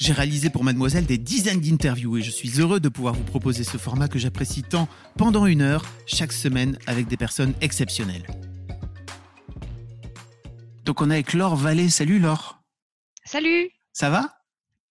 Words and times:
J'ai 0.00 0.14
réalisé 0.14 0.48
pour 0.48 0.64
Mademoiselle 0.64 1.04
des 1.04 1.18
dizaines 1.18 1.60
d'interviews 1.60 2.16
et 2.16 2.22
je 2.22 2.30
suis 2.30 2.58
heureux 2.58 2.80
de 2.80 2.88
pouvoir 2.88 3.12
vous 3.12 3.22
proposer 3.22 3.64
ce 3.64 3.76
format 3.76 4.08
que 4.08 4.18
j'apprécie 4.18 4.62
tant 4.62 4.88
pendant 5.18 5.44
une 5.44 5.60
heure 5.60 5.84
chaque 6.06 6.32
semaine 6.32 6.78
avec 6.86 7.06
des 7.06 7.18
personnes 7.18 7.52
exceptionnelles. 7.60 8.26
Donc 10.86 11.02
on 11.02 11.10
est 11.10 11.14
avec 11.14 11.34
Laure 11.34 11.54
Vallée. 11.54 11.90
Salut 11.90 12.18
Laure. 12.18 12.62
Salut. 13.26 13.68
Ça 13.92 14.08
va? 14.08 14.38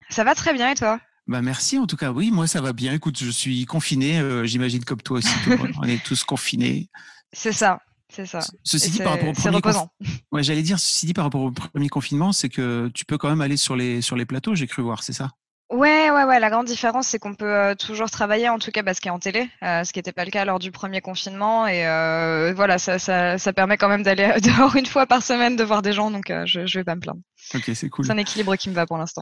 Ça 0.10 0.24
va 0.24 0.36
très 0.36 0.54
bien 0.54 0.70
et 0.70 0.76
toi? 0.76 1.00
Bah 1.26 1.42
merci 1.42 1.80
en 1.80 1.88
tout 1.88 1.98
cas. 1.98 2.12
Oui, 2.12 2.30
moi 2.30 2.46
ça 2.46 2.62
va 2.62 2.72
bien. 2.72 2.94
Écoute, 2.94 3.18
je 3.18 3.32
suis 3.32 3.66
confiné. 3.66 4.20
Euh, 4.20 4.46
j'imagine 4.46 4.86
comme 4.86 5.02
toi 5.02 5.18
aussi. 5.18 5.34
on 5.82 5.86
est 5.86 6.04
tous 6.04 6.24
confinés. 6.24 6.88
C'est 7.34 7.52
ça. 7.52 7.80
C'est 8.14 8.26
ça. 8.26 8.40
Ceci 8.64 8.90
dit, 8.90 9.00
par 9.00 9.14
rapport 9.14 9.30
au 9.30 9.34
premier. 9.34 9.60
Ouais, 10.32 10.44
j'allais 10.44 10.64
dire, 10.64 10.80
ceci 10.80 11.06
dit, 11.06 11.14
par 11.14 11.26
rapport 11.26 11.42
au 11.42 11.52
premier 11.52 11.90
confinement, 11.90 12.32
c'est 12.32 12.50
que 12.50 12.90
tu 12.94 13.06
peux 13.06 13.18
quand 13.18 13.30
même 13.30 13.42
aller 13.42 13.58
sur 13.58 13.76
les, 13.76 14.02
sur 14.02 14.16
les 14.16 14.26
plateaux, 14.26 14.56
j'ai 14.56 14.68
cru 14.68 14.82
voir, 14.82 15.04
c'est 15.04 15.14
ça? 15.14 15.30
Ouais, 15.72 16.10
ouais, 16.10 16.24
ouais. 16.24 16.40
La 16.40 16.50
grande 16.50 16.66
différence, 16.66 17.08
c'est 17.08 17.20
qu'on 17.20 17.36
peut 17.36 17.46
euh, 17.46 17.76
toujours 17.76 18.10
travailler, 18.10 18.50
en 18.50 18.58
tout 18.58 18.72
cas, 18.72 18.82
parce 18.82 19.00
qu'il 19.00 19.10
est 19.10 19.14
en 19.14 19.20
télé, 19.20 19.48
euh, 19.62 19.84
ce 19.84 19.94
qui 19.94 20.00
n'était 20.00 20.12
pas 20.12 20.26
le 20.26 20.32
cas 20.32 20.44
lors 20.44 20.58
du 20.58 20.72
premier 20.72 21.00
confinement. 21.00 21.68
Et 21.68 21.86
euh, 21.86 22.54
voilà, 22.56 22.80
ça, 22.80 22.98
ça, 22.98 23.38
ça, 23.38 23.54
permet 23.54 23.78
quand 23.78 23.88
même 23.88 24.02
d'aller 24.02 24.34
dehors 24.42 24.76
une 24.76 24.88
fois 24.88 25.06
par 25.06 25.22
semaine, 25.22 25.56
de 25.56 25.64
voir 25.64 25.84
des 25.84 25.94
gens. 25.94 26.10
Donc, 26.10 26.34
je 26.46 26.62
ne 26.62 26.74
vais 26.74 26.84
pas 26.84 26.96
me 26.96 27.02
plaindre. 27.02 27.22
Ok, 27.54 27.70
c'est 27.76 27.90
cool. 27.90 28.06
C'est 28.06 28.12
un 28.12 28.18
équilibre 28.18 28.56
qui 28.56 28.70
me 28.70 28.74
va 28.74 28.88
pour 28.88 28.98
l'instant. 28.98 29.22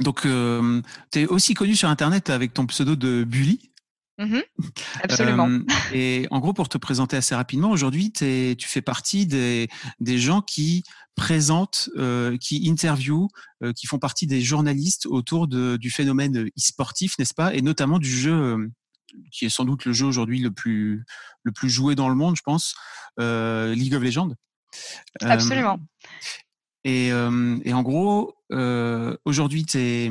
Donc, 0.00 0.22
tu 0.22 1.20
es 1.20 1.26
aussi 1.26 1.54
connu 1.54 1.76
sur 1.76 1.88
Internet 1.88 2.30
avec 2.30 2.54
ton 2.54 2.66
pseudo 2.66 2.96
de 2.96 3.22
Bully? 3.22 3.70
Mmh 4.18 4.40
absolument. 5.04 5.48
Euh, 5.48 5.60
et 5.92 6.26
en 6.32 6.40
gros, 6.40 6.52
pour 6.52 6.68
te 6.68 6.76
présenter 6.76 7.16
assez 7.16 7.36
rapidement, 7.36 7.70
aujourd'hui, 7.70 8.10
tu 8.10 8.56
fais 8.66 8.82
partie 8.82 9.26
des, 9.26 9.68
des 10.00 10.18
gens 10.18 10.42
qui 10.42 10.82
présentent, 11.14 11.88
euh, 11.96 12.36
qui 12.36 12.68
interviewent, 12.68 13.28
euh, 13.62 13.72
qui 13.72 13.86
font 13.86 14.00
partie 14.00 14.26
des 14.26 14.40
journalistes 14.40 15.06
autour 15.06 15.46
de, 15.46 15.76
du 15.76 15.90
phénomène 15.90 16.48
e-sportif, 16.48 17.16
n'est-ce 17.18 17.34
pas? 17.34 17.54
Et 17.54 17.62
notamment 17.62 18.00
du 18.00 18.10
jeu 18.10 18.68
qui 19.30 19.46
est 19.46 19.50
sans 19.50 19.64
doute 19.64 19.84
le 19.84 19.92
jeu 19.92 20.06
aujourd'hui 20.06 20.40
le 20.40 20.50
plus, 20.50 21.04
le 21.44 21.52
plus 21.52 21.70
joué 21.70 21.94
dans 21.94 22.08
le 22.08 22.14
monde, 22.16 22.36
je 22.36 22.42
pense, 22.42 22.74
League 23.18 23.94
of 23.94 24.02
Legends. 24.02 24.34
Absolument. 25.20 25.78
Et, 26.82 27.08
et, 27.08 27.72
en 27.72 27.82
gros, 27.82 28.34
aujourd'hui, 29.24 29.64
tu 29.64 29.78
es 29.78 30.10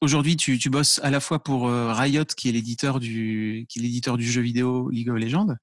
Aujourd'hui, 0.00 0.36
tu, 0.36 0.58
tu, 0.58 0.70
bosses 0.70 1.00
à 1.02 1.10
la 1.10 1.18
fois 1.18 1.42
pour 1.42 1.66
euh, 1.66 1.92
Riot, 1.92 2.24
qui 2.24 2.48
est 2.48 2.52
l'éditeur 2.52 3.00
du, 3.00 3.66
qui 3.68 3.80
est 3.80 3.82
l'éditeur 3.82 4.16
du 4.16 4.30
jeu 4.30 4.40
vidéo 4.40 4.88
League 4.90 5.10
of 5.10 5.18
Legends, 5.18 5.56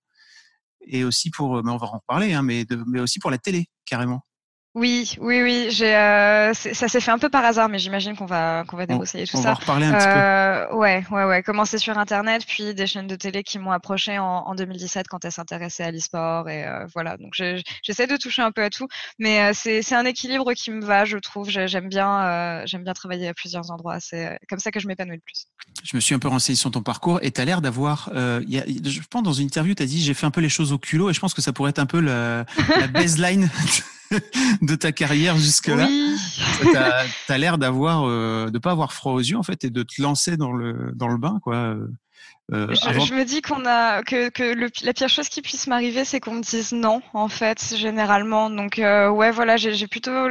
et 0.82 1.06
aussi 1.06 1.30
pour, 1.30 1.58
euh, 1.58 1.62
mais 1.64 1.72
on 1.72 1.78
va 1.78 1.88
en 1.88 2.00
reparler, 2.00 2.34
hein, 2.34 2.42
mais, 2.42 2.66
mais 2.86 3.00
aussi 3.00 3.20
pour 3.20 3.32
la 3.32 3.38
télé, 3.38 3.68
carrément. 3.86 4.26
Oui, 4.76 5.16
oui, 5.22 5.42
oui. 5.42 5.68
J'ai, 5.70 5.96
euh, 5.96 6.54
ça 6.54 6.88
s'est 6.90 7.00
fait 7.00 7.12
un 7.12 7.18
peu 7.18 7.30
par 7.30 7.46
hasard, 7.46 7.70
mais 7.70 7.80
j'imagine 7.80 8.16
qu'on 8.16 8.26
va 8.26 8.66
qu'on 8.68 8.76
va 8.76 8.86
débroussailler 8.86 9.26
tout 9.26 9.38
ça. 9.38 9.40
On 9.40 9.42
va 9.44 9.54
reparler 9.54 9.86
un 9.86 9.94
petit 9.94 10.70
peu. 10.70 10.76
Ouais, 10.78 11.04
ouais, 11.12 11.24
ouais. 11.24 11.44
Commencer 11.44 11.78
sur 11.78 11.98
Internet, 11.98 12.44
puis 12.46 12.74
des 12.74 12.86
chaînes 12.86 13.08
de 13.08 13.16
télé 13.16 13.44
qui 13.44 13.58
m'ont 13.58 13.72
approché 13.72 14.20
en, 14.20 14.26
en 14.26 14.54
2017 14.54 15.08
quand 15.08 15.24
elles 15.24 15.32
s'intéressaient 15.32 15.86
à 15.86 15.92
l'e-sport 15.92 16.50
et 16.50 16.66
voilà. 16.94 17.16
Donc 17.18 17.34
j'essaie 17.34 18.08
de 18.08 18.18
toucher 18.18 18.42
un 18.42 18.52
peu 18.52 18.64
à 18.64 18.70
tout, 18.70 18.88
mais 19.18 19.54
c'est 19.54 19.82
c'est 19.82 19.96
un 19.96 20.06
équilibre 20.06 20.54
qui 20.54 20.72
me 20.72 20.84
va, 20.84 21.06
je 21.06 21.18
trouve. 21.18 21.50
J'aime 21.50 21.88
bien 21.88 22.66
j'aime 22.66 22.84
bien 22.84 22.94
travailler 22.94 23.30
à 23.30 23.34
plusieurs 23.34 23.72
endroits. 23.72 24.00
C'est 24.02 24.38
comme 24.50 24.60
ça 24.60 24.72
que 24.72 24.82
je 24.82 24.88
m'épanouis 24.88 25.16
le 25.16 25.22
plus. 25.22 25.48
Je 25.84 25.96
me 25.96 26.02
suis 26.02 26.16
un 26.16 26.20
peu 26.20 26.28
renseigné 26.28 26.56
sur 26.56 26.72
ton 26.72 26.82
parcours 26.82 27.20
et 27.22 27.32
tu 27.32 27.40
as 27.40 27.46
l'air 27.46 27.62
d'avoir. 27.62 28.10
Euh, 28.14 28.42
je 28.50 29.00
pense 29.10 29.24
dans 29.24 29.34
une 29.34 29.46
interview, 29.46 29.74
tu 29.74 29.84
as 29.84 29.86
dit 29.86 30.04
j'ai 30.04 30.14
fait 30.14 30.26
un 30.26 30.32
peu 30.32 30.42
les 30.42 30.50
choses 30.50 30.74
au 30.74 30.78
culot 30.78 31.10
et 31.10 31.14
je 31.14 31.20
pense 31.20 31.34
que 31.34 31.42
ça 31.42 31.54
pourrait 31.54 31.70
être 31.70 31.80
un 31.80 31.86
peu 31.86 32.00
la, 32.00 32.46
la 32.80 32.88
baseline 32.88 33.50
de 34.62 34.76
ta 34.76 34.92
carrière 34.92 35.38
jusque-là. 35.38 35.88
Oui. 35.88 36.16
Tu 36.62 37.32
as, 37.32 37.38
l'air 37.38 37.58
d'avoir, 37.58 38.08
euh, 38.08 38.50
de 38.50 38.60
pas 38.60 38.72
avoir 38.72 38.94
froid 38.94 39.14
aux 39.14 39.20
yeux 39.20 39.38
en 39.38 39.44
fait 39.44 39.64
et 39.64 39.70
de 39.70 39.84
te 39.84 40.02
lancer 40.02 40.38
dans 40.38 40.52
le 40.52 40.92
dans 40.96 41.08
le 41.08 41.18
bain 41.18 41.40
quoi. 41.42 41.76
Euh, 42.54 42.68
je, 42.76 43.14
me 43.16 43.26
dis 43.26 43.42
qu'on 43.42 43.66
a 43.66 44.04
que, 44.04 44.30
que 44.30 44.44
le, 44.44 44.70
la 44.84 44.94
pire 44.94 45.10
chose 45.10 45.30
qui 45.30 45.42
puisse 45.42 45.66
m'arriver, 45.66 46.06
c'est 46.06 46.20
qu'on 46.20 46.36
me 46.36 46.42
dise 46.42 46.74
non, 46.74 47.02
en 47.14 47.28
fait, 47.28 47.74
généralement. 47.76 48.52
Donc 48.52 48.78
euh, 48.78 49.10
ouais, 49.10 49.32
voilà, 49.32 49.58
j'ai 49.58 49.88
plutôt 49.88 50.28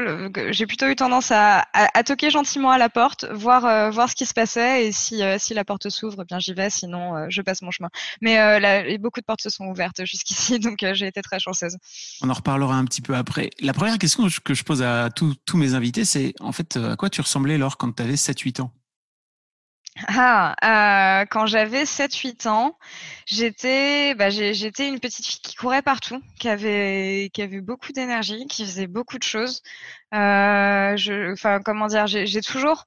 j'ai 0.53 0.67
plutôt 0.67 0.87
eu 0.87 0.95
tendance 0.95 1.33
à, 1.33 1.67
à, 1.73 2.05
toquer 2.05 2.31
gentiment 2.31 2.71
à 2.71 2.79
la 2.79 2.89
porte, 2.89 3.27
voir 3.33 3.65
euh, 3.65 3.91
voir 3.91 4.09
ce 4.09 4.15
qui 4.15 4.27
se 4.27 4.35
passait 4.35 4.87
et 4.87 4.93
si 4.93 5.23
si 5.39 5.55
la 5.55 5.65
porte 5.65 5.89
s'ouvre, 5.89 6.23
eh 6.23 6.25
bien 6.25 6.39
j'y 6.39 6.55
vais. 6.55 6.71
Sinon, 6.71 7.29
je 7.31 7.43
passe 7.43 7.63
mon 7.63 7.73
chemin. 7.73 7.89
Mais 8.21 8.37
là, 8.61 8.85
beaucoup 8.99 9.21
de 9.21 9.27
portes 9.27 9.43
se 9.43 9.51
sont 9.51 9.65
ouvertes 9.65 10.05
jusqu'ici, 10.05 10.59
donc 10.61 10.85
j'ai 10.93 11.09
été 11.09 11.21
très 11.21 11.41
chanceuse. 11.41 11.77
On 12.23 12.31
en 12.31 12.35
reparlera 12.35 12.77
un 12.77 12.85
petit 12.85 13.03
peu 13.03 13.17
après. 13.17 13.51
La 13.61 13.73
première 13.73 13.99
question 13.99 14.29
que 14.45 14.55
je 14.55 14.63
pose 14.63 14.83
à 14.83 15.11
tous 15.11 15.57
mes 15.57 15.75
invités, 15.75 16.05
c'est 16.05 16.35
en 16.39 16.53
fait 16.53 16.77
à 16.77 16.95
quoi 16.95 17.11
tu 17.11 17.21
ressemblais 17.21 17.55
alors 17.55 17.77
quand 17.77 17.91
tu 17.91 18.03
avais 18.05 18.15
7-8 18.15 18.63
ans? 18.63 18.71
Ah, 20.09 21.23
euh, 21.23 21.27
quand 21.31 21.47
j'avais 21.47 21.85
7-8 21.85 22.49
ans, 22.49 22.77
j'étais 23.27 24.15
bah, 24.17 24.29
j'étais 24.29 24.89
une 24.89 24.99
petite 24.99 25.25
fille 25.27 25.41
qui 25.41 25.55
courait 25.55 25.83
partout, 25.83 26.21
qui 26.41 26.49
avait 26.49 27.31
qui 27.33 27.43
avait 27.43 27.61
beaucoup 27.61 27.93
d'énergie, 27.93 28.47
qui 28.47 28.65
faisait 28.65 28.89
beaucoup 28.89 29.19
de 29.19 29.23
choses. 29.23 29.63
Euh, 30.13 30.97
je, 30.97 31.33
enfin, 31.33 31.61
comment 31.65 31.87
dire, 31.87 32.07
j'ai 32.09 32.41
toujours 32.41 32.87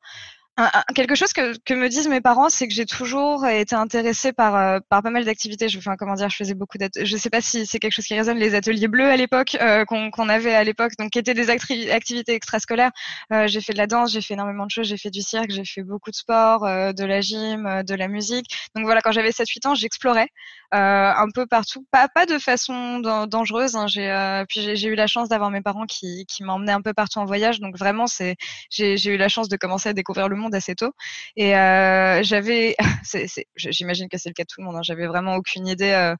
quelque 0.95 1.13
chose 1.13 1.33
que, 1.33 1.55
que, 1.65 1.73
me 1.75 1.87
disent 1.87 2.07
mes 2.07 2.21
parents, 2.21 2.49
c'est 2.49 2.67
que 2.67 2.73
j'ai 2.73 2.87
toujours 2.87 3.45
été 3.45 3.75
intéressée 3.75 4.33
par, 4.33 4.55
euh, 4.55 4.79
par 4.89 5.03
pas 5.03 5.11
mal 5.11 5.23
d'activités. 5.23 5.69
Je, 5.69 5.77
enfin, 5.77 5.95
comment 5.97 6.15
dire, 6.15 6.29
je 6.29 6.35
faisais 6.35 6.55
beaucoup 6.55 6.79
d'ateliers. 6.79 7.05
Je 7.05 7.15
sais 7.15 7.29
pas 7.29 7.41
si 7.41 7.67
c'est 7.67 7.77
quelque 7.77 7.93
chose 7.93 8.05
qui 8.05 8.15
résonne, 8.15 8.37
les 8.37 8.55
ateliers 8.55 8.87
bleus 8.87 9.09
à 9.09 9.15
l'époque, 9.17 9.55
euh, 9.61 9.85
qu'on 9.85 10.29
avait 10.29 10.55
à 10.55 10.63
l'époque, 10.63 10.93
donc 10.97 11.11
qui 11.11 11.19
étaient 11.19 11.35
des 11.35 11.51
activités 11.51 12.33
extrascolaires. 12.33 12.91
Euh, 13.31 13.47
j'ai 13.47 13.61
fait 13.61 13.73
de 13.73 13.77
la 13.77 13.85
danse, 13.85 14.11
j'ai 14.11 14.21
fait 14.21 14.33
énormément 14.33 14.65
de 14.65 14.71
choses, 14.71 14.87
j'ai 14.87 14.97
fait 14.97 15.11
du 15.11 15.21
cirque, 15.21 15.51
j'ai 15.51 15.65
fait 15.65 15.83
beaucoup 15.83 16.09
de 16.09 16.15
sport, 16.15 16.65
euh, 16.65 16.91
de 16.91 17.05
la 17.05 17.21
gym, 17.21 17.83
de 17.83 17.95
la 17.95 18.07
musique. 18.07 18.47
Donc 18.75 18.85
voilà, 18.85 19.01
quand 19.01 19.11
j'avais 19.11 19.31
7-8 19.31 19.67
ans, 19.67 19.75
j'explorais 19.75 20.29
un 20.71 21.27
peu 21.33 21.45
partout, 21.45 21.85
pas, 21.91 22.07
pas 22.09 22.25
de 22.25 22.37
façon 22.39 22.99
dangereuse. 22.99 23.75
Hein. 23.75 23.87
J'ai, 23.87 24.43
puis 24.49 24.75
j'ai 24.75 24.87
eu 24.87 24.95
la 24.95 25.07
chance 25.07 25.29
d'avoir 25.29 25.49
mes 25.49 25.61
parents 25.61 25.85
qui, 25.85 26.25
qui 26.25 26.43
m'emmenaient 26.43 26.73
un 26.73 26.81
peu 26.81 26.93
partout 26.93 27.19
en 27.19 27.25
voyage. 27.25 27.59
Donc 27.59 27.77
vraiment, 27.77 28.07
c'est, 28.07 28.35
j'ai 28.69 28.97
eu 29.05 29.17
la 29.17 29.29
chance 29.29 29.49
de 29.49 29.55
commencer 29.55 29.89
à 29.89 29.93
découvrir 29.93 30.27
le 30.27 30.35
monde 30.35 30.46
assez 30.53 30.75
tôt. 30.75 30.91
Et 31.35 31.55
euh, 31.55 32.21
j'avais, 32.23 32.75
j'imagine 33.55 34.09
que 34.09 34.17
c'est 34.17 34.29
le 34.29 34.33
cas 34.33 34.43
de 34.43 34.47
tout 34.47 34.61
le 34.61 34.65
monde, 34.65 34.75
hein, 34.77 34.83
j'avais 34.83 35.07
vraiment 35.07 35.35
aucune 35.35 35.67
idée 35.67 35.91
euh, 35.91 36.15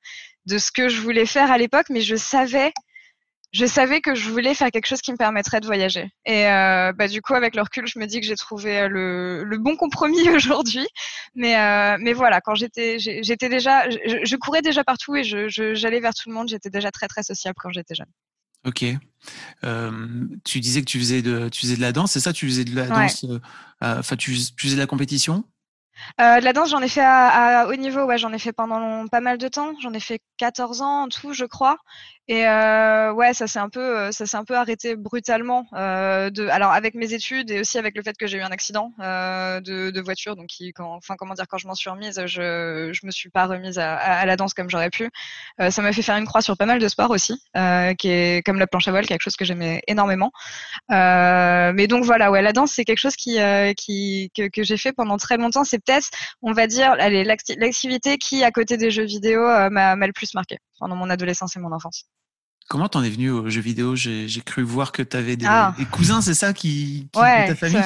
de 0.46 0.58
ce 0.58 0.72
que 0.72 0.90
je 0.90 1.02
voulais 1.02 1.26
faire 1.26 1.52
à 1.52 1.58
l'époque, 1.58 1.88
mais 1.90 2.02
je 2.02 2.16
savais 2.16 2.72
je 3.54 3.66
savais 3.66 4.02
que 4.02 4.14
je 4.14 4.30
voulais 4.30 4.54
faire 4.54 4.70
quelque 4.72 4.88
chose 4.88 5.02
qui 5.02 5.14
me 5.14 5.18
permettrait 5.18 5.62
de 5.62 5.66
voyager. 5.66 6.12
Et 6.26 6.48
euh, 6.48 6.92
bah, 6.92 7.08
du 7.08 7.22
coup, 7.22 7.34
avec 7.34 7.56
le 7.56 7.62
recul, 7.62 7.88
je 7.88 7.98
me 7.98 8.06
dis 8.06 8.20
que 8.20 8.28
j'ai 8.28 8.36
trouvé 8.36 8.90
le, 8.90 9.46
le, 9.46 9.58
bon 9.58 9.78
compromis 9.78 10.30
aujourd'hui. 10.36 10.86
Mais, 11.34 11.56
mais 11.98 12.12
voilà, 12.12 12.42
quand 12.42 12.56
j'étais, 12.56 13.00
j'étais 13.00 13.48
déjà, 13.48 13.90
je, 13.90 14.20
je, 14.24 14.36
courais 14.36 14.62
déjà 14.62 14.84
partout 14.84 15.16
et 15.16 15.24
j'allais 15.24 16.00
vers 16.02 16.14
tout 16.14 16.30
le 16.30 16.36
monde. 16.36 16.50
J'étais 16.50 16.70
déjà 16.70 16.92
très 16.92 17.08
très 17.08 17.24
sociable 17.24 17.56
quand 17.58 17.72
j'étais 17.72 17.96
jeune. 17.96 18.12
Ok. 18.66 18.86
Euh, 19.64 20.26
tu 20.46 20.60
disais 20.60 20.82
que 20.82 20.86
tu 20.86 21.00
faisais 21.00 21.22
de, 21.22 21.50
tu 21.50 21.62
faisais 21.62 21.76
de 21.76 21.82
la 21.82 21.92
danse, 21.92 22.12
c'est 22.12 22.20
ça 22.20 22.34
Tu 22.34 22.48
faisais 22.48 22.64
de 22.64 22.76
la 22.76 22.88
danse, 22.88 23.26
euh, 23.26 23.40
enfin, 23.82 24.16
tu, 24.16 24.36
faisais 24.58 24.76
de 24.76 24.80
la 24.80 24.88
compétition? 24.88 25.44
Euh, 26.22 26.40
de 26.40 26.46
la 26.46 26.54
danse, 26.54 26.70
j'en 26.70 26.82
ai 26.82 26.88
fait 26.88 27.04
à, 27.04 27.68
haut 27.68 27.76
niveau, 27.76 28.04
ouais, 28.06 28.18
j'en 28.18 28.32
ai 28.32 28.40
fait 28.40 28.54
pendant 28.54 29.08
pas 29.08 29.22
mal 29.22 29.38
de 29.38 29.48
temps. 29.48 29.74
J'en 29.82 29.94
ai 29.94 30.00
fait 30.00 30.22
14 30.38 30.82
ans 30.82 31.04
en 31.04 31.10
tout, 31.10 31.34
je 31.34 31.46
crois. 31.46 31.78
Et 32.30 32.46
euh, 32.46 33.14
ouais, 33.14 33.34
ça 33.34 33.48
s'est 33.48 33.60
un 33.60 33.70
peu, 33.70 33.80
euh, 33.80 34.12
ça 34.12 34.26
s'est 34.26 34.36
un 34.36 34.44
peu 34.44 34.56
arrêté 34.58 34.98
brutalement. 34.98 35.66
Euh, 35.74 36.30
de, 36.30 36.48
alors 36.50 36.72
avec 36.74 36.94
mes 36.94 37.14
études 37.14 37.52
et 37.52 37.62
aussi 37.62 37.78
avec 37.78 37.96
le 37.96 38.04
fait 38.04 38.18
que 38.18 38.28
j'ai 38.28 38.38
eu 38.38 38.42
un 38.42 38.52
accident 38.52 38.92
euh, 39.00 39.62
de, 39.62 39.92
de, 39.92 40.02
voiture, 40.02 40.36
donc 40.36 40.48
qui, 40.48 40.74
quand, 40.74 40.94
enfin 40.94 41.16
comment 41.18 41.36
dire, 41.36 41.48
quand 41.48 41.58
je 41.58 41.68
m'en 41.68 41.74
suis 41.76 41.90
remise, 41.90 42.22
je, 42.26 42.90
je 42.92 43.06
me 43.06 43.12
suis 43.12 43.30
pas 43.30 43.46
remise 43.46 43.80
à, 43.80 43.96
à, 43.96 44.26
la 44.26 44.36
danse 44.36 44.54
comme 44.54 44.70
j'aurais 44.70 44.90
pu. 44.90 45.10
Euh, 45.62 45.72
ça 45.72 45.82
m'a 45.82 45.94
fait 45.94 46.02
faire 46.02 46.18
une 46.18 46.26
croix 46.26 46.42
sur 46.42 46.58
pas 46.58 46.66
mal 46.66 46.80
de 46.80 46.88
sports 46.90 47.12
aussi, 47.12 47.42
euh, 47.56 47.94
qui 47.94 48.10
est 48.10 48.46
comme 48.46 48.60
la 48.60 48.68
planche 48.68 48.90
à 48.90 48.92
voile, 48.92 49.06
quelque 49.06 49.24
chose 49.24 49.38
que 49.38 49.46
j'aimais 49.46 49.82
énormément. 49.88 50.32
mais 50.90 51.88
donc 51.88 52.04
voilà, 52.04 52.30
ouais, 52.30 52.42
la 52.42 52.52
danse 52.52 52.74
c'est 52.74 52.84
quelque 52.84 53.00
chose 53.00 53.16
qui, 53.16 53.38
qui 53.78 54.32
que, 54.36 54.50
que 54.50 54.64
j'ai 54.64 54.78
fait 54.78 54.92
pendant 54.92 55.18
très 55.18 55.38
longtemps. 55.38 55.64
C'est 55.64 55.80
peut-être, 55.80 56.10
on 56.42 56.52
va 56.52 56.68
dire, 56.68 56.92
allez, 57.00 57.24
l'activité 57.24 58.18
qui 58.18 58.44
à 58.44 58.52
côté 58.52 58.76
des 58.76 58.92
jeux 58.92 59.06
vidéo 59.06 59.42
m'a 59.70 59.96
le 59.96 60.14
plus 60.14 60.34
marqué 60.34 60.60
pendant 60.78 60.96
mon 60.96 61.10
adolescence 61.10 61.56
et 61.56 61.60
mon 61.60 61.72
enfance. 61.72 62.10
Comment 62.70 62.90
t'en 62.90 63.02
es 63.02 63.10
venu 63.10 63.30
aux 63.30 63.50
jeux 63.50 63.62
vidéo? 63.62 63.96
J'ai 63.96 64.42
cru 64.46 64.62
voir 64.62 64.92
que 64.92 65.02
t'avais 65.02 65.38
des, 65.38 65.46
ah. 65.48 65.74
des 65.78 65.86
cousins, 65.86 66.22
c'est 66.22 66.34
ça, 66.34 66.54
qui, 66.54 67.10
qui 67.14 67.20
ouais, 67.20 67.48
ta 67.48 67.56
famille? 67.56 67.82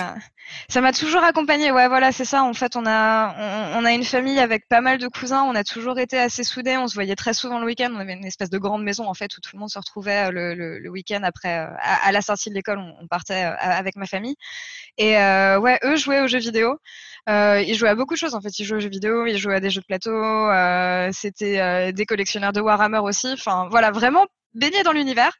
Ça 0.70 0.82
m'a 0.82 0.92
toujours 0.92 1.24
accompagné. 1.24 1.72
Ouais, 1.72 1.88
voilà, 1.88 2.12
c'est 2.12 2.26
ça. 2.26 2.44
En 2.44 2.54
fait, 2.54 2.76
on 2.76 2.86
a 2.86 3.36
on, 3.38 3.80
on, 3.80 3.86
a 3.86 3.94
une 3.94 4.04
famille 4.04 4.40
avec 4.40 4.68
pas 4.68 4.82
mal 4.82 4.98
de 4.98 5.08
cousins. 5.08 5.44
On 5.44 5.56
a 5.56 5.64
toujours 5.64 6.00
été 6.00 6.18
assez 6.18 6.44
soudés. 6.44 6.78
On 6.78 6.88
se 6.88 6.96
voyait 6.96 7.16
très 7.16 7.34
souvent 7.34 7.60
le 7.60 7.66
week-end. 7.66 7.92
On 7.94 8.00
avait 8.00 8.14
une 8.14 8.26
espèce 8.26 8.50
de 8.50 8.58
grande 8.58 8.84
maison 8.84 9.08
en 9.08 9.14
fait 9.14 9.38
où 9.38 9.40
tout 9.40 9.52
le 9.54 9.60
monde 9.60 9.70
se 9.70 9.80
retrouvait 9.80 10.28
euh, 10.28 10.32
le, 10.32 10.56
le, 10.56 10.80
le 10.80 10.90
week-end 10.90 11.22
après 11.24 11.60
euh, 11.60 11.68
à, 11.80 12.12
la 12.12 12.22
sortie 12.22 12.50
de 12.50 12.56
l'école. 12.56 12.80
On, 12.80 13.08
partait 13.08 13.46
euh, 13.46 13.56
avec 13.60 13.96
ma 13.96 14.08
famille. 14.08 14.36
Et 14.98 15.18
euh, 15.18 15.60
ouais, 15.60 15.80
eux 15.84 15.96
jouaient 15.96 16.22
aux 16.22 16.28
jeux 16.28 16.40
vidéo. 16.40 16.80
Euh, 17.30 17.62
ils 17.62 17.76
jouaient 17.76 17.90
à 17.90 17.96
beaucoup 17.96 18.16
de 18.16 18.20
choses 18.20 18.36
en 18.36 18.42
fait. 18.42 18.58
Ils 18.60 18.66
jouaient 18.66 18.78
aux 18.78 18.82
jeux 18.82 18.90
vidéo, 18.90 19.26
ils 19.28 19.38
jouaient 19.38 19.56
à 19.56 19.60
des 19.60 19.70
jeux 19.70 19.82
de 19.82 19.86
plateau. 19.86 20.12
Euh, 20.12 21.10
C'était 21.14 21.94
des 21.94 22.06
collectionneurs 22.06 22.52
de 22.52 22.62
Warhammer 22.62 23.00
aussi. 23.00 23.32
Enfin, 23.32 23.68
voilà, 23.70 23.92
vraiment 23.92 24.26
baigné 24.54 24.84
dans 24.84 24.92
l'univers. 24.92 25.34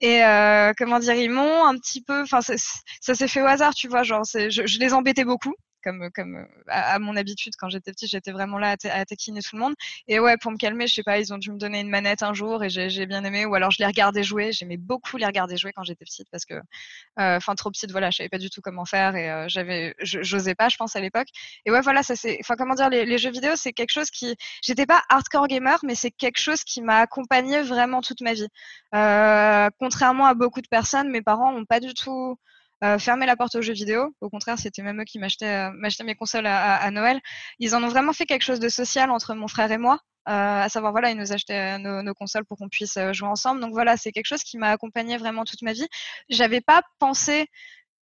Et 0.00 0.24
euh, 0.24 0.72
comment 0.76 0.98
dire 0.98 1.14
ils 1.14 1.30
m'ont 1.30 1.64
un 1.66 1.76
petit 1.76 2.02
peu 2.02 2.22
enfin 2.22 2.40
ça 2.40 3.14
s'est 3.14 3.28
fait 3.28 3.42
au 3.42 3.46
hasard 3.46 3.74
tu 3.74 3.88
vois 3.88 4.02
genre 4.02 4.22
je, 4.24 4.48
je 4.48 4.78
les 4.78 4.92
embêtais 4.92 5.24
beaucoup 5.24 5.54
comme, 5.86 6.10
comme 6.10 6.36
euh, 6.36 6.44
à, 6.66 6.98
mon 6.98 7.16
habitude 7.16 7.54
quand 7.56 7.68
j'étais 7.68 7.92
petite, 7.92 8.10
j'étais 8.10 8.32
vraiment 8.32 8.58
là 8.58 8.74
à, 8.84 8.88
à, 8.90 9.04
taquiner 9.04 9.40
tout 9.40 9.54
le 9.54 9.62
monde. 9.62 9.74
Et 10.08 10.18
ouais, 10.18 10.36
pour 10.36 10.50
me 10.50 10.56
calmer, 10.56 10.86
je 10.88 10.94
sais 10.94 11.02
pas, 11.04 11.18
ils 11.18 11.32
ont 11.32 11.38
dû 11.38 11.52
me 11.52 11.58
donner 11.58 11.80
une 11.80 11.88
manette 11.88 12.22
un 12.22 12.34
jour 12.34 12.64
et 12.64 12.68
j'ai 12.68 13.06
bien 13.06 13.24
aimé. 13.24 13.46
Ou 13.46 13.54
alors 13.54 13.70
je 13.70 13.78
les 13.78 13.86
regardais 13.86 14.24
jouer. 14.24 14.50
J'aimais 14.52 14.76
beaucoup 14.76 15.16
les 15.16 15.26
regarder 15.26 15.56
jouer 15.56 15.72
quand 15.74 15.84
j'étais 15.84 16.04
petite 16.04 16.28
parce 16.30 16.44
que, 16.44 16.54
euh, 16.54 17.36
enfin, 17.36 17.54
trop 17.54 17.70
petite, 17.70 17.92
voilà, 17.92 18.10
je 18.10 18.18
savais 18.18 18.28
pas 18.28 18.38
du 18.38 18.50
tout 18.50 18.60
comment 18.60 18.84
faire 18.84 19.14
et 19.14 19.30
euh, 19.30 19.44
j'avais, 19.48 19.94
j'osais 20.00 20.54
pas, 20.54 20.68
je 20.68 20.76
pense 20.76 20.96
à 20.96 21.00
l'époque. 21.00 21.28
Et 21.64 21.70
ouais, 21.70 21.80
voilà, 21.80 22.02
ça 22.02 22.16
c'est, 22.16 22.38
enfin, 22.40 22.56
comment 22.56 22.74
dire, 22.74 22.90
les, 22.90 23.18
jeux 23.18 23.30
vidéo, 23.30 23.52
c'est 23.56 23.72
quelque 23.72 23.92
chose 23.92 24.10
qui, 24.10 24.34
j'étais 24.62 24.86
pas 24.86 25.02
hardcore 25.08 25.46
gamer, 25.46 25.78
mais 25.84 25.94
c'est 25.94 26.10
quelque 26.10 26.38
chose 26.38 26.64
qui 26.64 26.82
m'a 26.82 26.98
accompagné 26.98 27.62
vraiment 27.62 28.00
toute 28.00 28.20
ma 28.20 28.34
vie. 28.34 28.48
Euh, 28.94 29.68
contrairement 29.78 30.26
à 30.26 30.34
beaucoup 30.34 30.60
de 30.60 30.68
personnes, 30.68 31.10
mes 31.10 31.22
parents 31.22 31.54
ont 31.54 31.64
pas 31.64 31.80
du 31.80 31.94
tout 31.94 32.36
euh, 32.84 32.98
fermer 32.98 33.24
la 33.24 33.36
porte 33.36 33.54
aux 33.54 33.62
jeux 33.62 33.72
vidéo. 33.72 34.14
Au 34.20 34.28
contraire, 34.28 34.58
c'était 34.58 34.82
même 34.82 35.00
eux 35.00 35.04
qui 35.04 35.18
m'achetaient 35.18 35.70
euh, 35.70 36.04
mes 36.04 36.14
consoles 36.14 36.46
à, 36.46 36.90
Noël. 36.90 37.20
Ils 37.58 37.74
en 37.74 37.82
ont 37.82 37.88
vraiment 37.88 38.12
fait 38.12 38.26
quelque 38.26 38.42
chose 38.42 38.60
de 38.60 38.68
social 38.68 39.10
entre 39.10 39.34
mon 39.34 39.48
frère 39.48 39.72
et 39.72 39.78
moi. 39.78 40.00
Euh, 40.28 40.32
à 40.62 40.68
savoir 40.68 40.92
voilà, 40.92 41.10
ils 41.10 41.16
nous 41.16 41.32
achetaient 41.32 41.78
nos, 41.78 42.14
consoles 42.14 42.44
pour 42.44 42.58
qu'on 42.58 42.68
puisse 42.68 42.98
jouer 43.12 43.28
ensemble. 43.28 43.60
Donc 43.60 43.72
voilà, 43.72 43.96
c'est 43.96 44.12
quelque 44.12 44.26
chose 44.26 44.42
qui 44.42 44.58
m'a 44.58 44.70
accompagné 44.70 45.16
vraiment 45.16 45.44
toute 45.44 45.62
ma 45.62 45.72
vie. 45.72 45.86
J'avais 46.28 46.60
pas 46.60 46.82
pensé 46.98 47.48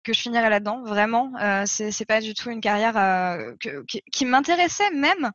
que 0.05 0.13
je 0.13 0.21
finirais 0.21 0.51
là-dedans, 0.51 0.83
vraiment. 0.85 1.33
Euh, 1.41 1.65
c'est 1.67 2.05
pas 2.07 2.21
du 2.21 2.35
tout 2.35 2.51
une 2.51 2.61
carrière 2.61 2.95
qui, 4.13 4.25
m'intéressait 4.25 4.91
même. 4.91 5.33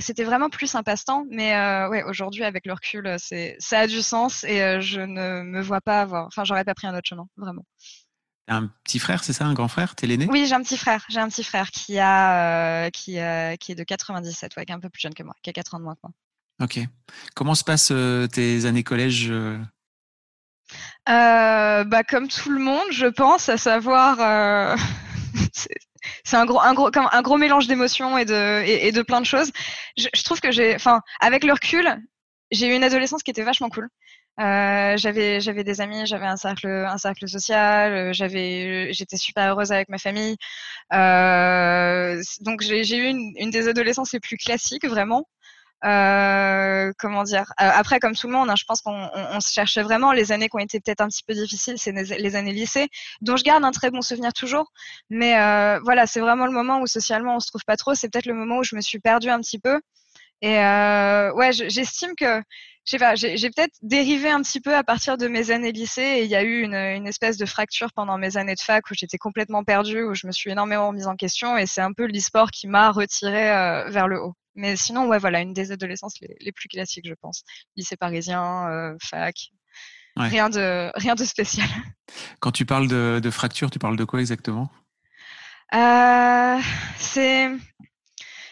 C'était 0.00 0.24
vraiment 0.24 0.48
plus 0.48 0.74
un 0.74 0.82
passe-temps. 0.82 1.24
Mais 1.30 1.52
ouais, 1.88 2.04
aujourd'hui, 2.04 2.44
avec 2.44 2.66
le 2.66 2.72
recul, 2.72 3.16
ça 3.18 3.80
a 3.80 3.86
du 3.86 4.00
sens 4.00 4.44
et 4.44 4.80
je 4.80 5.00
ne 5.00 5.42
me 5.42 5.60
vois 5.60 5.80
pas 5.82 6.00
avoir. 6.00 6.26
Enfin, 6.26 6.44
j'aurais 6.44 6.64
pas 6.64 6.74
pris 6.74 6.86
un 6.86 6.96
autre 6.96 7.08
chemin, 7.08 7.26
vraiment 7.36 7.64
un 8.48 8.66
petit 8.84 8.98
frère, 8.98 9.24
c'est 9.24 9.32
ça, 9.32 9.44
un 9.44 9.54
grand 9.54 9.68
frère? 9.68 9.94
T'es 9.94 10.06
l'aîné? 10.06 10.26
Oui, 10.30 10.46
j'ai 10.46 10.54
un 10.54 10.62
petit 10.62 10.76
frère. 10.76 11.04
J'ai 11.08 11.20
un 11.20 11.28
petit 11.28 11.44
frère 11.44 11.70
qui 11.70 11.98
a 11.98 12.86
euh, 12.86 12.90
qui, 12.90 13.18
euh, 13.18 13.56
qui 13.56 13.72
est 13.72 13.74
de 13.74 13.84
97, 13.84 14.56
ouais, 14.56 14.64
qui 14.64 14.72
est 14.72 14.74
un 14.74 14.80
peu 14.80 14.88
plus 14.88 15.00
jeune 15.00 15.14
que 15.14 15.22
moi, 15.22 15.34
qui 15.42 15.50
a 15.50 15.52
4 15.52 15.74
ans 15.74 15.78
de 15.78 15.84
moins 15.84 15.94
que 15.94 16.00
moi. 16.02 16.12
Ok. 16.60 16.80
Comment 17.34 17.54
se 17.54 17.64
passent 17.64 17.92
euh, 17.92 18.26
tes 18.26 18.64
années 18.64 18.82
collège 18.82 19.32
bah, 21.06 22.02
comme 22.04 22.28
tout 22.28 22.50
le 22.50 22.60
monde, 22.60 22.86
je 22.90 23.06
pense, 23.06 23.48
à 23.48 23.56
savoir. 23.56 24.76
c'est 26.24 26.36
un 26.36 26.44
gros, 26.44 26.60
un 26.60 26.74
gros, 26.74 26.90
comme 26.90 27.08
un 27.10 27.22
gros 27.22 27.38
mélange 27.38 27.66
d'émotions 27.66 28.18
et 28.18 28.24
de 28.24 28.62
et, 28.64 28.88
et, 28.88 28.92
de 28.92 29.02
plein 29.02 29.20
de 29.20 29.26
choses. 29.26 29.50
Je, 29.96 30.08
je 30.14 30.22
trouve 30.22 30.40
que 30.40 30.50
j'ai, 30.50 30.74
enfin, 30.74 31.00
avec 31.20 31.44
le 31.44 31.52
recul, 31.52 31.88
j'ai 32.50 32.68
eu 32.68 32.74
une 32.74 32.84
adolescence 32.84 33.22
qui 33.22 33.30
était 33.30 33.44
vachement 33.44 33.68
cool. 33.70 33.88
Euh, 34.40 34.96
j'avais 34.96 35.40
j'avais 35.40 35.64
des 35.64 35.80
amis, 35.80 36.06
j'avais 36.06 36.26
un 36.26 36.36
cercle 36.36 36.68
un 36.68 36.98
cercle 36.98 37.28
social, 37.28 37.92
euh, 37.92 38.12
j'avais 38.12 38.92
j'étais 38.92 39.16
super 39.16 39.50
heureuse 39.50 39.72
avec 39.72 39.88
ma 39.88 39.98
famille. 39.98 40.36
Euh, 40.92 42.22
donc 42.40 42.62
j'ai 42.62 42.96
eu 42.96 43.06
une, 43.08 43.32
une, 43.36 43.50
des 43.50 43.68
adolescences 43.68 44.12
les 44.12 44.20
plus 44.20 44.36
classiques 44.36 44.86
vraiment. 44.86 45.26
Euh, 45.84 46.92
comment 46.98 47.22
dire 47.22 47.52
euh, 47.60 47.70
Après, 47.72 48.00
comme 48.00 48.14
tout 48.14 48.26
le 48.26 48.32
monde, 48.32 48.50
hein, 48.50 48.54
je 48.58 48.64
pense 48.64 48.80
qu'on 48.82 49.10
on, 49.14 49.40
se 49.40 49.52
cherchait 49.52 49.82
vraiment. 49.82 50.12
Les 50.12 50.32
années 50.32 50.48
qui 50.48 50.56
ont 50.56 50.60
été 50.60 50.80
peut-être 50.80 51.00
un 51.00 51.08
petit 51.08 51.22
peu 51.24 51.34
difficiles, 51.34 51.78
c'est 51.78 51.92
les, 51.92 52.36
années 52.36 52.52
lycée, 52.52 52.88
dont 53.20 53.36
je 53.36 53.44
garde 53.44 53.64
un 53.64 53.70
très 53.72 53.90
bon 53.90 54.02
souvenir 54.02 54.32
toujours. 54.32 54.72
Mais 55.10 55.32
voilà, 55.84 56.06
c'est 56.06 56.20
vraiment 56.20 56.46
le 56.46 56.52
moment 56.52 56.80
où 56.80 56.86
socialement 56.86 57.36
on 57.36 57.40
se 57.40 57.48
trouve 57.48 57.64
pas 57.64 57.76
trop. 57.76 57.94
C'est 57.94 58.08
peut-être 58.08 58.26
le 58.26 58.34
moment 58.34 58.58
où 58.58 58.64
je 58.64 58.76
me 58.76 58.80
suis 58.80 58.98
perdue 59.00 59.30
un 59.30 59.40
petit 59.40 59.58
peu. 59.58 59.80
Et 60.42 60.56
ouais, 60.56 61.50
j'estime 61.52 62.14
que 62.16 62.42
j'ai 62.84 62.98
peut-être 63.50 63.74
dérivé 63.82 64.30
un 64.30 64.40
petit 64.40 64.60
peu 64.60 64.74
à 64.74 64.82
partir 64.82 65.18
de 65.18 65.28
mes 65.28 65.50
années 65.50 65.72
lycée 65.72 66.00
et 66.00 66.24
il 66.24 66.30
y 66.30 66.36
a 66.36 66.42
eu 66.42 66.62
une, 66.62 66.74
une 66.74 67.06
espèce 67.06 67.36
de 67.36 67.44
fracture 67.44 67.92
pendant 67.92 68.16
mes 68.16 68.38
années 68.38 68.54
de 68.54 68.60
fac 68.60 68.90
où 68.90 68.94
j'étais 68.94 69.18
complètement 69.18 69.62
perdue, 69.62 70.04
où 70.04 70.14
je 70.14 70.26
me 70.26 70.32
suis 70.32 70.50
énormément 70.50 70.90
mise 70.92 71.06
en 71.06 71.14
question 71.16 71.58
et 71.58 71.66
c'est 71.66 71.82
un 71.82 71.92
peu 71.92 72.06
l'e-sport 72.06 72.50
qui 72.50 72.66
m'a 72.66 72.90
retirée 72.90 73.50
euh, 73.50 73.90
vers 73.90 74.08
le 74.08 74.22
haut. 74.22 74.34
Mais 74.54 74.74
sinon, 74.74 75.06
ouais, 75.06 75.18
voilà, 75.18 75.40
une 75.40 75.52
des 75.52 75.70
adolescences 75.70 76.14
les, 76.20 76.34
les 76.40 76.50
plus 76.50 76.68
classiques, 76.68 77.06
je 77.06 77.14
pense. 77.14 77.42
Lycée 77.76 77.96
parisien, 77.96 78.68
euh, 78.70 78.96
fac, 79.02 79.50
ouais. 80.16 80.28
rien, 80.28 80.48
de, 80.48 80.90
rien 80.94 81.14
de 81.14 81.24
spécial. 81.24 81.68
Quand 82.40 82.52
tu 82.52 82.64
parles 82.64 82.88
de, 82.88 83.20
de 83.22 83.30
fracture, 83.30 83.70
tu 83.70 83.78
parles 83.78 83.96
de 83.96 84.04
quoi 84.04 84.20
exactement? 84.20 84.70
Euh, 85.74 86.58
C'est 86.96 87.50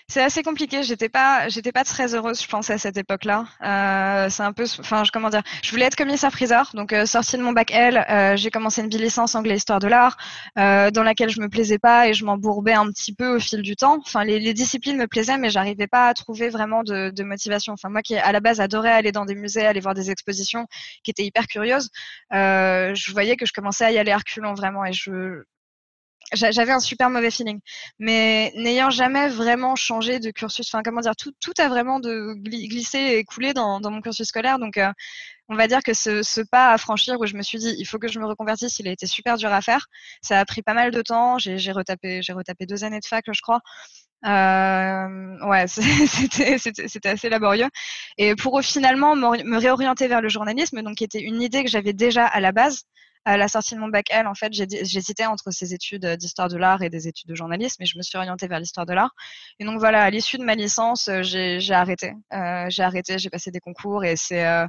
c'est 0.08 0.22
assez 0.22 0.42
compliqué. 0.42 0.82
J'étais 0.84 1.08
pas, 1.08 1.48
j'étais 1.48 1.72
pas 1.72 1.82
très 1.82 2.14
heureuse, 2.14 2.40
je 2.40 2.46
pense, 2.46 2.70
à 2.70 2.78
cette 2.78 2.96
époque-là. 2.96 3.46
Euh, 3.62 4.30
c'est 4.30 4.44
un 4.44 4.52
peu, 4.52 4.64
enfin, 4.78 5.02
comment 5.12 5.30
dire, 5.30 5.42
je 5.62 5.70
voulais 5.72 5.84
être 5.84 5.96
commissaire-priseur, 5.96 6.70
donc 6.74 6.92
euh, 6.92 7.06
sortie 7.06 7.36
de 7.36 7.42
mon 7.42 7.52
bac 7.52 7.72
L, 7.72 8.04
euh, 8.08 8.36
j'ai 8.36 8.50
commencé 8.50 8.82
une 8.82 8.88
bi-licence 8.88 9.34
anglais-histoire 9.34 9.80
de 9.80 9.88
l'art, 9.88 10.16
euh, 10.58 10.92
dans 10.92 11.02
laquelle 11.02 11.30
je 11.30 11.40
me 11.40 11.48
plaisais 11.48 11.78
pas 11.78 12.08
et 12.08 12.14
je 12.14 12.24
m'embourbais 12.24 12.72
un 12.72 12.86
petit 12.92 13.12
peu 13.12 13.36
au 13.36 13.40
fil 13.40 13.62
du 13.62 13.74
temps. 13.74 13.98
Enfin, 14.00 14.24
les, 14.24 14.38
les 14.38 14.54
disciplines 14.54 14.96
me 14.96 15.08
plaisaient, 15.08 15.38
mais 15.38 15.50
j'arrivais 15.50 15.88
pas 15.88 16.06
à 16.08 16.14
trouver 16.14 16.50
vraiment 16.50 16.84
de, 16.84 17.10
de, 17.10 17.22
motivation. 17.24 17.72
Enfin, 17.72 17.88
moi 17.88 18.02
qui 18.02 18.16
à 18.16 18.30
la 18.30 18.40
base 18.40 18.60
adorais 18.60 18.92
aller 18.92 19.10
dans 19.12 19.24
des 19.24 19.34
musées, 19.34 19.66
aller 19.66 19.80
voir 19.80 19.94
des 19.94 20.10
expositions, 20.12 20.66
qui 21.02 21.10
étaient 21.10 21.24
hyper 21.24 21.48
curieuses, 21.48 21.90
euh, 22.32 22.94
je 22.94 23.12
voyais 23.12 23.36
que 23.36 23.46
je 23.46 23.52
commençais 23.52 23.84
à 23.84 23.90
y 23.90 23.98
aller 23.98 24.14
reculons 24.14 24.54
vraiment 24.54 24.84
et 24.84 24.92
je 24.92 25.42
j'avais 26.32 26.72
un 26.72 26.80
super 26.80 27.10
mauvais 27.10 27.30
feeling. 27.30 27.60
Mais 27.98 28.52
n'ayant 28.56 28.90
jamais 28.90 29.28
vraiment 29.28 29.76
changé 29.76 30.18
de 30.20 30.30
cursus, 30.30 30.68
enfin 30.68 30.82
comment 30.84 31.00
dire, 31.00 31.14
tout, 31.16 31.32
a 31.58 31.68
vraiment 31.68 32.00
glissé 32.00 32.98
et 32.98 33.24
coulé 33.24 33.54
dans, 33.54 33.80
mon 33.80 34.00
cursus 34.00 34.26
scolaire. 34.26 34.58
Donc 34.58 34.76
euh, 34.78 34.90
on 35.48 35.56
va 35.56 35.68
dire 35.68 35.82
que 35.82 35.94
ce, 35.94 36.22
ce, 36.22 36.40
pas 36.40 36.72
à 36.72 36.78
franchir 36.78 37.20
où 37.20 37.26
je 37.26 37.36
me 37.36 37.42
suis 37.42 37.58
dit 37.58 37.74
il 37.78 37.86
faut 37.86 37.98
que 37.98 38.08
je 38.08 38.18
me 38.18 38.26
reconvertisse, 38.26 38.78
il 38.80 38.88
a 38.88 38.92
été 38.92 39.06
super 39.06 39.36
dur 39.36 39.52
à 39.52 39.60
faire. 39.62 39.86
Ça 40.22 40.40
a 40.40 40.44
pris 40.44 40.62
pas 40.62 40.74
mal 40.74 40.90
de 40.90 41.02
temps. 41.02 41.38
J'ai 41.38 41.72
retapé, 41.72 42.22
j'ai 42.22 42.32
retapé 42.32 42.66
deux 42.66 42.84
années 42.84 43.00
de 43.00 43.06
fac, 43.06 43.24
je 43.32 43.40
crois. 43.40 43.60
Euh, 44.24 45.38
ouais, 45.46 45.66
c'était 45.68 47.08
assez 47.08 47.28
laborieux. 47.28 47.68
Et 48.18 48.34
pour 48.34 48.60
finalement 48.62 49.14
me 49.14 49.58
réorienter 49.58 50.08
vers 50.08 50.20
le 50.20 50.28
journalisme, 50.28 50.82
donc 50.82 50.96
qui 50.96 51.04
était 51.04 51.20
une 51.20 51.42
idée 51.42 51.62
que 51.64 51.70
j'avais 51.70 51.92
déjà 51.92 52.26
à 52.26 52.40
la 52.40 52.52
base 52.52 52.84
à 53.26 53.36
la 53.36 53.48
sortie 53.48 53.74
de 53.74 53.80
mon 53.80 53.88
bac 53.88 54.06
L, 54.10 54.28
en 54.28 54.34
fait, 54.34 54.52
j'hésitais 54.52 55.26
entre 55.26 55.50
ces 55.50 55.74
études 55.74 56.06
d'histoire 56.06 56.48
de 56.48 56.56
l'art 56.56 56.82
et 56.82 56.90
des 56.90 57.08
études 57.08 57.28
de 57.28 57.34
journalisme, 57.34 57.82
et 57.82 57.86
je 57.86 57.98
me 57.98 58.02
suis 58.02 58.16
orientée 58.16 58.46
vers 58.46 58.60
l'histoire 58.60 58.86
de 58.86 58.94
l'art. 58.94 59.14
Et 59.58 59.64
donc 59.64 59.80
voilà, 59.80 60.04
à 60.04 60.10
l'issue 60.10 60.38
de 60.38 60.44
ma 60.44 60.54
licence, 60.54 61.08
euh, 61.08 61.22
j'ai 61.22 61.74
arrêté. 61.74 62.12
Euh, 62.32 62.66
j'ai 62.68 62.84
arrêté, 62.84 63.18
j'ai 63.18 63.28
passé 63.28 63.50
des 63.50 63.58
concours, 63.58 64.04
et 64.04 64.14
c'est 64.14 64.46
euh, 64.46 64.66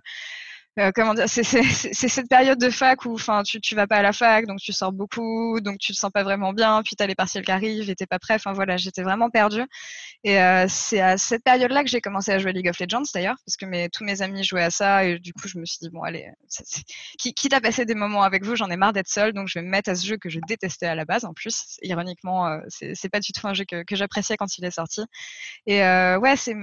euh, 0.79 0.91
comment 0.93 1.13
dire, 1.13 1.27
c'est 1.27 1.43
cette 1.43 2.29
période 2.29 2.59
de 2.59 2.69
fac 2.69 3.05
où, 3.05 3.13
enfin, 3.13 3.43
tu, 3.43 3.59
tu 3.61 3.75
vas 3.75 3.87
pas 3.87 3.97
à 3.97 4.01
la 4.01 4.13
fac, 4.13 4.45
donc 4.45 4.59
tu 4.59 4.73
sors 4.73 4.91
beaucoup, 4.91 5.59
donc 5.61 5.79
tu 5.79 5.91
te 5.93 5.97
sens 5.97 6.11
pas 6.11 6.23
vraiment 6.23 6.53
bien, 6.53 6.81
puis 6.83 6.95
t'as 6.95 7.07
les 7.07 7.15
partiels 7.15 7.43
qui 7.43 7.51
arrivent 7.51 7.89
et 7.89 7.95
t'es 7.95 8.05
pas 8.05 8.19
prêt. 8.19 8.35
Enfin 8.35 8.53
voilà, 8.53 8.77
j'étais 8.77 9.03
vraiment 9.03 9.29
perdue. 9.29 9.65
Et 10.23 10.39
euh, 10.39 10.65
c'est 10.69 11.01
à 11.01 11.17
cette 11.17 11.43
période-là 11.43 11.83
que 11.83 11.89
j'ai 11.89 12.01
commencé 12.01 12.31
à 12.31 12.39
jouer 12.39 12.53
League 12.53 12.69
of 12.69 12.79
Legends 12.79 13.03
d'ailleurs, 13.13 13.37
parce 13.45 13.57
que 13.57 13.65
mes, 13.65 13.89
tous 13.89 14.03
mes 14.03 14.21
amis 14.21 14.43
jouaient 14.43 14.63
à 14.63 14.69
ça 14.69 15.03
et 15.05 15.19
du 15.19 15.33
coup 15.33 15.47
je 15.47 15.57
me 15.59 15.65
suis 15.65 15.77
dit 15.81 15.89
bon 15.89 16.01
allez, 16.03 16.29
qui, 17.19 17.33
quitte 17.33 17.53
à 17.53 17.61
passer 17.61 17.85
des 17.85 17.95
moments 17.95 18.23
avec 18.23 18.43
vous, 18.43 18.55
j'en 18.55 18.69
ai 18.69 18.77
marre 18.77 18.93
d'être 18.93 19.07
seule, 19.07 19.33
donc 19.33 19.47
je 19.47 19.59
vais 19.59 19.63
me 19.63 19.69
mettre 19.69 19.89
à 19.89 19.95
ce 19.95 20.05
jeu 20.05 20.17
que 20.17 20.29
je 20.29 20.39
détestais 20.47 20.87
à 20.87 20.95
la 20.95 21.05
base. 21.05 21.25
En 21.25 21.33
plus, 21.33 21.77
ironiquement, 21.83 22.47
euh, 22.47 22.59
c'est 22.67 23.09
pas 23.09 23.19
du 23.19 23.31
tout 23.31 23.45
un 23.47 23.53
jeu 23.53 23.65
que, 23.65 23.83
que 23.83 23.95
j'appréciais 23.95 24.37
quand 24.37 24.57
il 24.57 24.65
est 24.65 24.71
sorti. 24.71 25.01
Et 25.65 25.83
euh, 25.83 26.17
ouais, 26.19 26.35
c'est 26.35 26.55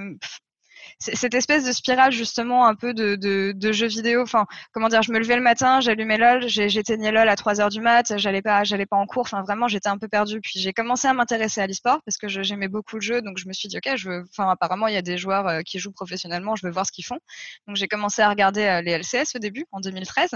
cette 0.99 1.35
espèce 1.35 1.65
de 1.65 1.73
spirale 1.73 2.13
justement 2.13 2.67
un 2.67 2.75
peu 2.75 2.95
de, 2.95 3.17
de, 3.17 3.53
de 3.55 3.73
jeux 3.73 3.87
vidéo. 3.87 4.23
Enfin, 4.23 4.47
comment 4.73 4.89
dire, 4.89 5.03
je 5.03 5.13
me 5.13 5.19
levais 5.19 5.37
le 5.37 5.43
matin, 5.43 5.81
j'allumais 5.81 6.19
LOL, 6.19 6.49
j'éteignais 6.49 7.13
LOL 7.13 7.29
à 7.29 7.37
3 7.37 7.61
heures 7.61 7.69
du 7.69 7.81
mat, 7.81 8.15
j'allais 8.17 8.43
pas, 8.43 8.65
j'allais 8.65 8.87
pas 8.87 8.97
en 8.97 9.07
cours. 9.07 9.23
Enfin, 9.23 9.43
vraiment, 9.43 9.69
j'étais 9.69 9.89
un 9.89 9.99
peu 9.99 10.09
perdue. 10.09 10.41
Puis 10.41 10.61
j'ai 10.61 10.73
commencé 10.73 11.09
à 11.09 11.15
m'intéresser 11.15 11.61
à 11.61 11.67
l'e-sport 11.67 12.01
parce 12.05 12.17
que 12.17 12.29
j'aimais 12.29 12.69
beaucoup 12.69 12.97
le 12.97 13.03
jeu, 13.03 13.23
donc 13.23 13.39
je 13.39 13.49
me 13.49 13.53
suis 13.53 13.69
dit 13.69 13.79
ok, 13.79 13.97
je 13.97 14.09
veux. 14.09 14.25
Enfin, 14.31 14.51
apparemment, 14.51 14.87
il 14.87 14.95
y 14.95 14.99
a 14.99 15.03
des 15.03 15.19
joueurs 15.19 15.47
euh, 15.47 15.61
qui 15.63 15.79
jouent 15.79 15.93
professionnellement, 15.93 16.57
je 16.57 16.67
veux 16.67 16.73
voir 16.73 16.87
ce 16.87 16.93
qu'ils 16.93 17.05
font. 17.05 17.19
Donc 17.67 17.77
j'ai 17.77 17.89
commencé 17.89 18.23
à 18.23 18.29
regarder 18.29 18.65
euh, 18.65 18.83
les 18.83 18.99
LCS 18.99 19.37
au 19.37 19.39
début 19.39 19.67
en 19.73 19.81
2013. 19.81 20.31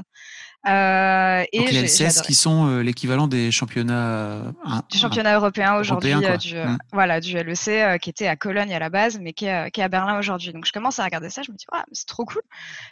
Euh, 0.66 1.44
et 1.52 1.58
donc 1.58 1.70
les 1.70 1.82
LCS 1.82 2.22
qui 2.22 2.34
sont 2.34 2.78
l'équivalent 2.78 3.28
des 3.28 3.50
championnats 3.50 4.52
du 4.90 4.98
championnat 4.98 5.36
européen 5.36 5.76
aujourd'hui, 5.76 6.14
du 6.40 6.56
mmh. 6.56 6.78
voilà 6.92 7.20
du 7.20 7.34
LEC 7.34 8.00
qui 8.00 8.10
était 8.10 8.26
à 8.26 8.36
Cologne 8.36 8.74
à 8.74 8.78
la 8.78 8.90
base, 8.90 9.18
mais 9.20 9.32
qui 9.32 9.46
est, 9.46 9.70
qui 9.70 9.80
est 9.80 9.84
à 9.84 9.88
Berlin 9.88 10.18
aujourd'hui. 10.18 10.37
Donc 10.46 10.64
je 10.64 10.72
commence 10.72 10.98
à 10.98 11.04
regarder 11.04 11.30
ça, 11.30 11.42
je 11.42 11.50
me 11.50 11.56
dis, 11.56 11.66
c'est 11.92 12.06
trop 12.06 12.24
cool. 12.24 12.42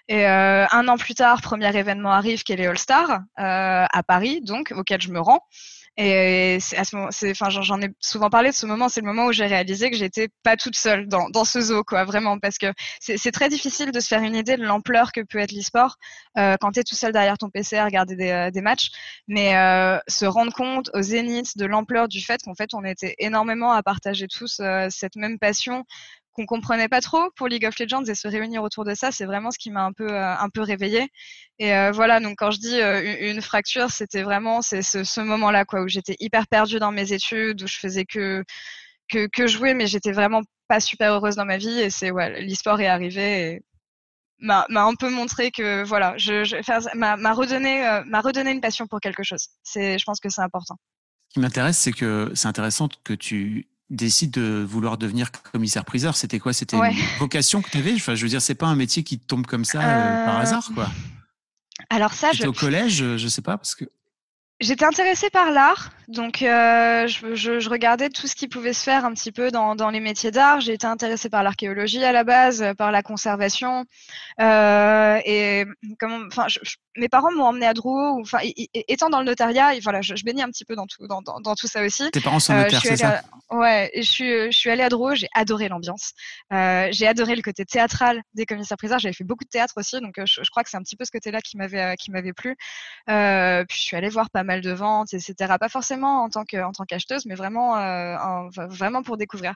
Et 0.08 0.26
euh, 0.26 0.66
un 0.70 0.88
an 0.88 0.96
plus 0.96 1.14
tard, 1.14 1.40
premier 1.40 1.74
événement 1.76 2.12
arrive 2.12 2.42
qui 2.42 2.52
est 2.52 2.56
les 2.56 2.66
All-Stars 2.66 3.10
euh, 3.10 3.86
à 3.90 4.02
Paris, 4.02 4.40
donc 4.42 4.72
auquel 4.76 5.00
je 5.00 5.10
me 5.10 5.20
rends. 5.20 5.40
Et 5.98 6.58
à 6.76 6.84
ce 6.84 7.62
j'en 7.62 7.80
ai 7.80 7.88
souvent 8.00 8.28
parlé 8.28 8.50
de 8.50 8.54
ce 8.54 8.66
moment. 8.66 8.90
C'est 8.90 9.00
le 9.00 9.06
moment 9.06 9.26
où 9.26 9.32
j'ai 9.32 9.46
réalisé 9.46 9.90
que 9.90 9.96
j'étais 9.96 10.28
pas 10.42 10.54
toute 10.58 10.76
seule 10.76 11.08
dans, 11.08 11.44
ce 11.44 11.58
zoo, 11.58 11.84
quoi, 11.84 12.04
vraiment, 12.04 12.38
parce 12.38 12.58
que 12.58 12.66
c'est, 13.00 13.30
très 13.30 13.48
difficile 13.48 13.92
de 13.92 14.00
se 14.00 14.08
faire 14.08 14.22
une 14.22 14.34
idée 14.34 14.58
de 14.58 14.62
l'ampleur 14.62 15.10
que 15.12 15.22
peut 15.22 15.38
être 15.38 15.52
l'e-sport 15.52 15.96
euh, 16.36 16.56
quand 16.60 16.72
tu 16.72 16.80
es 16.80 16.84
tout 16.84 16.94
seul 16.94 17.12
derrière 17.12 17.38
ton 17.38 17.48
PC 17.48 17.78
à 17.78 17.86
regarder 17.86 18.14
des, 18.14 18.60
matchs. 18.60 18.90
Mais 19.26 19.52
se 20.06 20.26
rendre 20.26 20.52
compte 20.52 20.90
au 20.92 21.00
zénith 21.00 21.56
de 21.56 21.64
l'ampleur 21.64 22.08
du 22.08 22.20
fait 22.20 22.42
qu'en 22.42 22.54
fait, 22.54 22.74
on 22.74 22.84
était 22.84 23.14
énormément 23.18 23.72
à 23.72 23.82
partager 23.82 24.28
tous 24.28 24.60
cette 24.90 25.16
même 25.16 25.38
passion 25.38 25.86
qu'on 26.36 26.44
comprenait 26.44 26.88
pas 26.88 27.00
trop 27.00 27.30
pour 27.34 27.48
League 27.48 27.64
of 27.64 27.78
Legends 27.78 28.04
et 28.04 28.14
se 28.14 28.28
réunir 28.28 28.62
autour 28.62 28.84
de 28.84 28.94
ça, 28.94 29.10
c'est 29.10 29.24
vraiment 29.24 29.50
ce 29.50 29.58
qui 29.58 29.70
m'a 29.70 29.84
un 29.84 29.92
peu 29.92 30.06
euh, 30.12 30.36
un 30.36 30.50
peu 30.50 30.60
réveillée. 30.60 31.08
Et 31.58 31.74
euh, 31.74 31.92
voilà, 31.92 32.20
donc 32.20 32.36
quand 32.36 32.50
je 32.50 32.58
dis 32.58 32.78
euh, 32.80 33.30
une 33.32 33.40
fracture, 33.40 33.90
c'était 33.90 34.22
vraiment 34.22 34.60
c'est 34.60 34.82
ce, 34.82 35.20
moment-là 35.22 35.64
quoi 35.64 35.82
où 35.82 35.88
j'étais 35.88 36.14
hyper 36.20 36.46
perdue 36.46 36.78
dans 36.78 36.92
mes 36.92 37.12
études, 37.12 37.62
où 37.62 37.66
je 37.66 37.78
faisais 37.78 38.04
que 38.04 38.44
que, 39.08 39.46
jouer, 39.46 39.72
mais 39.72 39.86
j'étais 39.86 40.12
vraiment 40.12 40.42
pas 40.68 40.80
super 40.80 41.12
heureuse 41.14 41.36
dans 41.36 41.46
ma 41.46 41.56
vie. 41.56 41.80
Et 41.80 41.90
c'est 41.90 42.10
ouais, 42.10 42.42
l'histoire 42.42 42.80
est 42.80 42.88
arrivée 42.88 43.52
et 43.54 43.62
m'a 44.38 44.66
un 44.68 44.94
peu 44.94 45.08
montré 45.08 45.50
que 45.50 45.84
voilà, 45.84 46.14
je, 46.18 46.44
je 46.44 46.56
m'a 46.96 47.32
redonné 47.32 48.02
m'a 48.06 48.20
redonné 48.20 48.50
une 48.50 48.60
passion 48.60 48.86
pour 48.86 49.00
quelque 49.00 49.22
chose. 49.22 49.48
C'est, 49.62 49.98
je 49.98 50.04
pense 50.04 50.20
que 50.20 50.28
c'est 50.28 50.42
important. 50.42 50.76
Ce 51.30 51.34
qui 51.34 51.40
m'intéresse, 51.40 51.78
c'est 51.78 51.92
que 51.92 52.30
c'est 52.34 52.48
intéressant 52.48 52.88
que 53.04 53.14
tu 53.14 53.68
décide 53.90 54.32
de 54.32 54.64
vouloir 54.66 54.98
devenir 54.98 55.30
commissaire-priseur, 55.30 56.16
c'était 56.16 56.38
quoi? 56.38 56.52
C'était 56.52 56.76
une 56.76 56.94
vocation 57.18 57.62
que 57.62 57.70
tu 57.70 57.78
avais 57.78 57.94
enfin, 57.94 58.14
Je 58.14 58.22
veux 58.22 58.28
dire, 58.28 58.42
c'est 58.42 58.54
pas 58.54 58.66
un 58.66 58.74
métier 58.74 59.02
qui 59.02 59.18
tombe 59.18 59.46
comme 59.46 59.64
ça 59.64 59.80
euh, 59.80 60.24
par 60.24 60.38
euh, 60.38 60.42
hasard, 60.42 60.70
quoi. 60.74 60.88
Alors 61.90 62.14
ça, 62.14 62.32
je... 62.32 62.46
au 62.46 62.52
collège, 62.52 63.16
je 63.16 63.28
sais 63.28 63.42
pas, 63.42 63.56
parce 63.56 63.74
que 63.74 63.84
J'étais 64.58 64.86
intéressée 64.86 65.28
par 65.28 65.50
l'art, 65.50 65.90
donc 66.08 66.40
euh, 66.40 67.06
je, 67.06 67.34
je, 67.34 67.60
je, 67.60 67.68
regardais 67.68 68.08
tout 68.08 68.26
ce 68.26 68.34
qui 68.34 68.48
pouvait 68.48 68.72
se 68.72 68.82
faire 68.82 69.04
un 69.04 69.12
petit 69.12 69.30
peu 69.30 69.50
dans, 69.50 69.74
dans 69.74 69.90
les 69.90 70.00
métiers 70.00 70.30
d'art. 70.30 70.62
J'ai 70.62 70.72
été 70.72 70.86
intéressée 70.86 71.28
par 71.28 71.42
l'archéologie 71.42 72.02
à 72.02 72.10
la 72.10 72.24
base, 72.24 72.64
par 72.78 72.90
la 72.90 73.02
conservation, 73.02 73.84
euh, 74.40 75.20
et 75.26 75.66
enfin, 76.02 76.46
mes 76.96 77.10
parents 77.10 77.30
m'ont 77.32 77.44
emmené 77.44 77.66
à 77.66 77.74
Drouot. 77.74 78.18
Enfin, 78.22 78.38
étant 78.72 79.10
dans 79.10 79.18
le 79.18 79.26
notariat, 79.26 79.74
et 79.74 79.80
voilà, 79.80 80.00
je, 80.00 80.16
je, 80.16 80.24
baignais 80.24 80.42
un 80.42 80.48
petit 80.48 80.64
peu 80.64 80.74
dans 80.74 80.86
tout, 80.86 81.06
dans, 81.06 81.20
dans, 81.20 81.38
dans 81.40 81.54
tout 81.54 81.66
ça 81.66 81.84
aussi. 81.84 82.10
Tes 82.10 82.22
parents 82.22 82.40
sont 82.40 82.54
euh, 82.54 82.62
notaires, 82.62 82.80
c'est 82.80 82.96
ça? 82.96 83.20
Ouais, 83.50 83.90
je 83.94 84.10
suis, 84.10 84.50
je 84.50 84.56
suis 84.56 84.70
allée 84.70 84.84
à 84.84 84.88
Drouot. 84.88 85.16
J'ai 85.16 85.28
adoré 85.34 85.68
l'ambiance. 85.68 86.14
Euh, 86.54 86.88
j'ai 86.92 87.06
adoré 87.06 87.36
le 87.36 87.42
côté 87.42 87.66
théâtral 87.66 88.22
des 88.32 88.46
commissaires-priseurs. 88.46 89.00
J'avais 89.00 89.12
fait 89.12 89.22
beaucoup 89.22 89.44
de 89.44 89.50
théâtre 89.50 89.74
aussi, 89.76 90.00
donc 90.00 90.14
je, 90.16 90.40
je 90.42 90.50
crois 90.50 90.62
que 90.62 90.70
c'est 90.70 90.78
un 90.78 90.82
petit 90.82 90.96
peu 90.96 91.04
ce 91.04 91.10
côté-là 91.10 91.42
qui 91.42 91.58
m'avait, 91.58 91.94
qui 91.96 92.10
m'avait 92.10 92.32
plu. 92.32 92.56
puis 93.06 93.78
je 93.78 93.82
suis 93.82 93.96
allée 93.96 94.08
voir 94.08 94.30
pas 94.30 94.45
mal 94.46 94.62
de 94.62 94.72
ventes, 94.72 95.12
etc. 95.12 95.34
Pas 95.60 95.68
forcément 95.68 96.22
en 96.22 96.30
tant 96.30 96.44
que 96.44 96.56
en 96.62 96.72
tant 96.72 96.84
qu'acheteuse, 96.84 97.26
mais 97.26 97.34
vraiment 97.34 97.76
euh, 97.76 98.48
vraiment 98.68 99.02
pour 99.02 99.16
découvrir. 99.18 99.54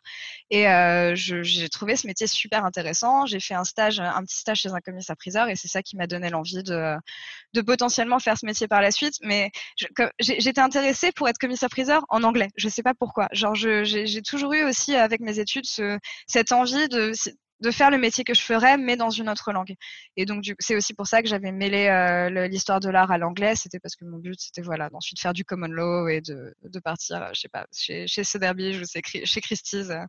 Et 0.50 0.68
euh, 0.68 1.14
j'ai 1.14 1.68
trouvé 1.68 1.96
ce 1.96 2.06
métier 2.06 2.26
super 2.26 2.64
intéressant. 2.64 3.26
J'ai 3.26 3.40
fait 3.40 3.54
un 3.54 3.64
stage, 3.64 4.00
un 4.00 4.22
petit 4.24 4.38
stage 4.38 4.60
chez 4.60 4.70
un 4.70 4.80
commissaire 4.80 5.16
priseur, 5.16 5.48
et 5.48 5.56
c'est 5.56 5.68
ça 5.68 5.82
qui 5.82 5.96
m'a 5.96 6.06
donné 6.06 6.30
l'envie 6.30 6.62
de 6.62 6.96
de 7.54 7.60
potentiellement 7.62 8.18
faire 8.18 8.36
ce 8.36 8.46
métier 8.46 8.68
par 8.68 8.82
la 8.82 8.90
suite. 8.90 9.14
Mais 9.22 9.50
j'étais 10.18 10.60
intéressée 10.60 11.12
pour 11.12 11.28
être 11.28 11.38
commissaire 11.38 11.70
priseur 11.70 12.04
en 12.08 12.22
anglais. 12.22 12.50
Je 12.56 12.68
sais 12.68 12.82
pas 12.82 12.94
pourquoi. 12.94 13.28
Genre 13.32 13.54
j'ai 13.54 14.22
toujours 14.22 14.52
eu 14.52 14.64
aussi 14.64 14.96
avec 14.96 15.20
mes 15.20 15.38
études 15.38 15.66
ce, 15.66 15.98
cette 16.26 16.52
envie 16.52 16.88
de 16.88 17.12
de 17.60 17.70
faire 17.70 17.90
le 17.90 17.98
métier 17.98 18.24
que 18.24 18.34
je 18.34 18.42
ferais, 18.42 18.78
mais 18.78 18.96
dans 18.96 19.10
une 19.10 19.28
autre 19.28 19.52
langue. 19.52 19.74
Et 20.16 20.24
donc, 20.24 20.44
c'est 20.58 20.76
aussi 20.76 20.94
pour 20.94 21.06
ça 21.06 21.22
que 21.22 21.28
j'avais 21.28 21.52
mêlé 21.52 21.86
euh, 21.88 22.48
l'histoire 22.48 22.80
de 22.80 22.88
l'art 22.88 23.10
à 23.10 23.18
l'anglais. 23.18 23.54
C'était 23.56 23.78
parce 23.78 23.96
que 23.96 24.04
mon 24.04 24.18
but, 24.18 24.40
c'était 24.40 24.62
voilà, 24.62 24.88
d'ensuite 24.90 25.20
faire 25.20 25.32
du 25.32 25.44
common 25.44 25.68
law 25.68 26.08
et 26.08 26.20
de, 26.20 26.54
de 26.62 26.80
partir, 26.80 27.30
je 27.34 27.40
sais 27.40 27.48
pas, 27.48 27.66
chez, 27.72 28.06
chez 28.06 28.24
Sotheby's 28.24 28.80
ou 28.80 28.84
chez 29.24 29.40
Christie's, 29.40 29.90
euh, 29.90 30.04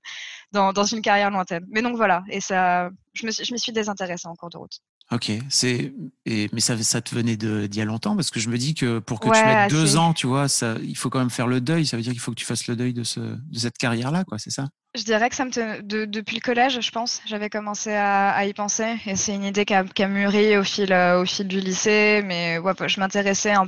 dans, 0.51 0.74
dans 0.74 0.86
une 0.86 1.01
carrière 1.01 1.31
lointaine. 1.31 1.65
Mais 1.70 1.81
donc 1.81 1.96
voilà, 1.96 2.24
et 2.29 2.41
ça, 2.41 2.89
je 3.13 3.27
je 3.27 3.53
me 3.53 3.58
suis 3.58 3.72
désintéressée 3.72 4.27
en 4.27 4.36
cours 4.36 4.50
de 4.50 4.58
route. 4.58 4.79
Ok, 5.12 5.30
c'est 5.50 5.94
mais 6.25 6.60
ça, 6.60 6.82
ça 6.82 7.01
te 7.01 7.13
venait 7.13 7.36
d'il 7.36 7.75
y 7.75 7.82
a 7.82 7.86
longtemps 7.86 8.15
parce 8.15 8.32
que 8.32 8.39
je 8.39 8.50
me 8.50 8.58
dis 8.58 8.74
que 8.74 9.00
pour 9.00 9.20
que 9.20 9.27
tu 9.27 9.46
mettes 9.46 9.70
deux 9.70 9.98
ans, 9.98 10.13
tu 10.13 10.25
vois, 10.25 10.48
ça, 10.48 10.75
il 10.82 10.96
faut 10.96 11.10
quand 11.10 11.20
même 11.20 11.30
faire 11.30 11.48
le 11.48 11.60
deuil. 11.60 11.86
Ça 11.86 11.98
veut 11.98 12.03
dire 12.03 12.13
qu'il 12.13 12.22
faut 12.22 12.32
que 12.32 12.39
tu 12.39 12.46
fasses 12.46 12.68
le 12.68 12.77
deuil 12.77 12.94
de, 12.94 13.03
ce, 13.03 13.20
de 13.20 13.60
cette 13.60 13.77
carrière-là, 13.77 14.24
quoi. 14.24 14.38
C'est 14.39 14.51
ça? 14.51 14.70
Je 14.96 15.03
dirais 15.03 15.30
que 15.30 15.36
ça 15.36 15.46
me 15.46 15.82
de, 15.82 16.06
depuis 16.06 16.36
le 16.36 16.41
collège, 16.41 16.80
je 16.80 16.91
pense. 16.91 17.22
J'avais 17.25 17.50
commencé 17.50 17.91
à, 17.91 18.30
à, 18.30 18.46
y 18.46 18.53
penser 18.53 18.98
et 19.06 19.15
c'est 19.15 19.34
une 19.34 19.44
idée 19.44 19.65
qui 19.65 19.74
a, 19.74 19.84
qui 19.84 20.03
a, 20.03 20.08
mûri 20.08 20.58
au 20.58 20.63
fil, 20.63 20.94
au 20.94 21.25
fil 21.25 21.48
du 21.48 21.60
lycée. 21.60 22.22
Mais 22.25 22.58
ouais, 22.58 22.74
je 22.88 23.00
m'intéressais 23.00 23.51
un, 23.51 23.68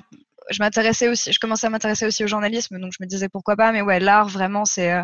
je 0.50 0.60
m'intéressais 0.60 1.08
aussi, 1.08 1.32
je 1.32 1.40
commençais 1.40 1.68
à 1.68 1.70
m'intéresser 1.70 2.06
aussi 2.06 2.24
au 2.24 2.28
journalisme, 2.28 2.80
donc 2.80 2.92
je 2.98 3.04
me 3.04 3.08
disais 3.08 3.30
pourquoi 3.30 3.56
pas. 3.56 3.72
Mais 3.72 3.82
ouais, 3.82 4.00
l'art 4.00 4.28
vraiment, 4.28 4.66
c'est 4.66 4.92
euh, 4.92 5.04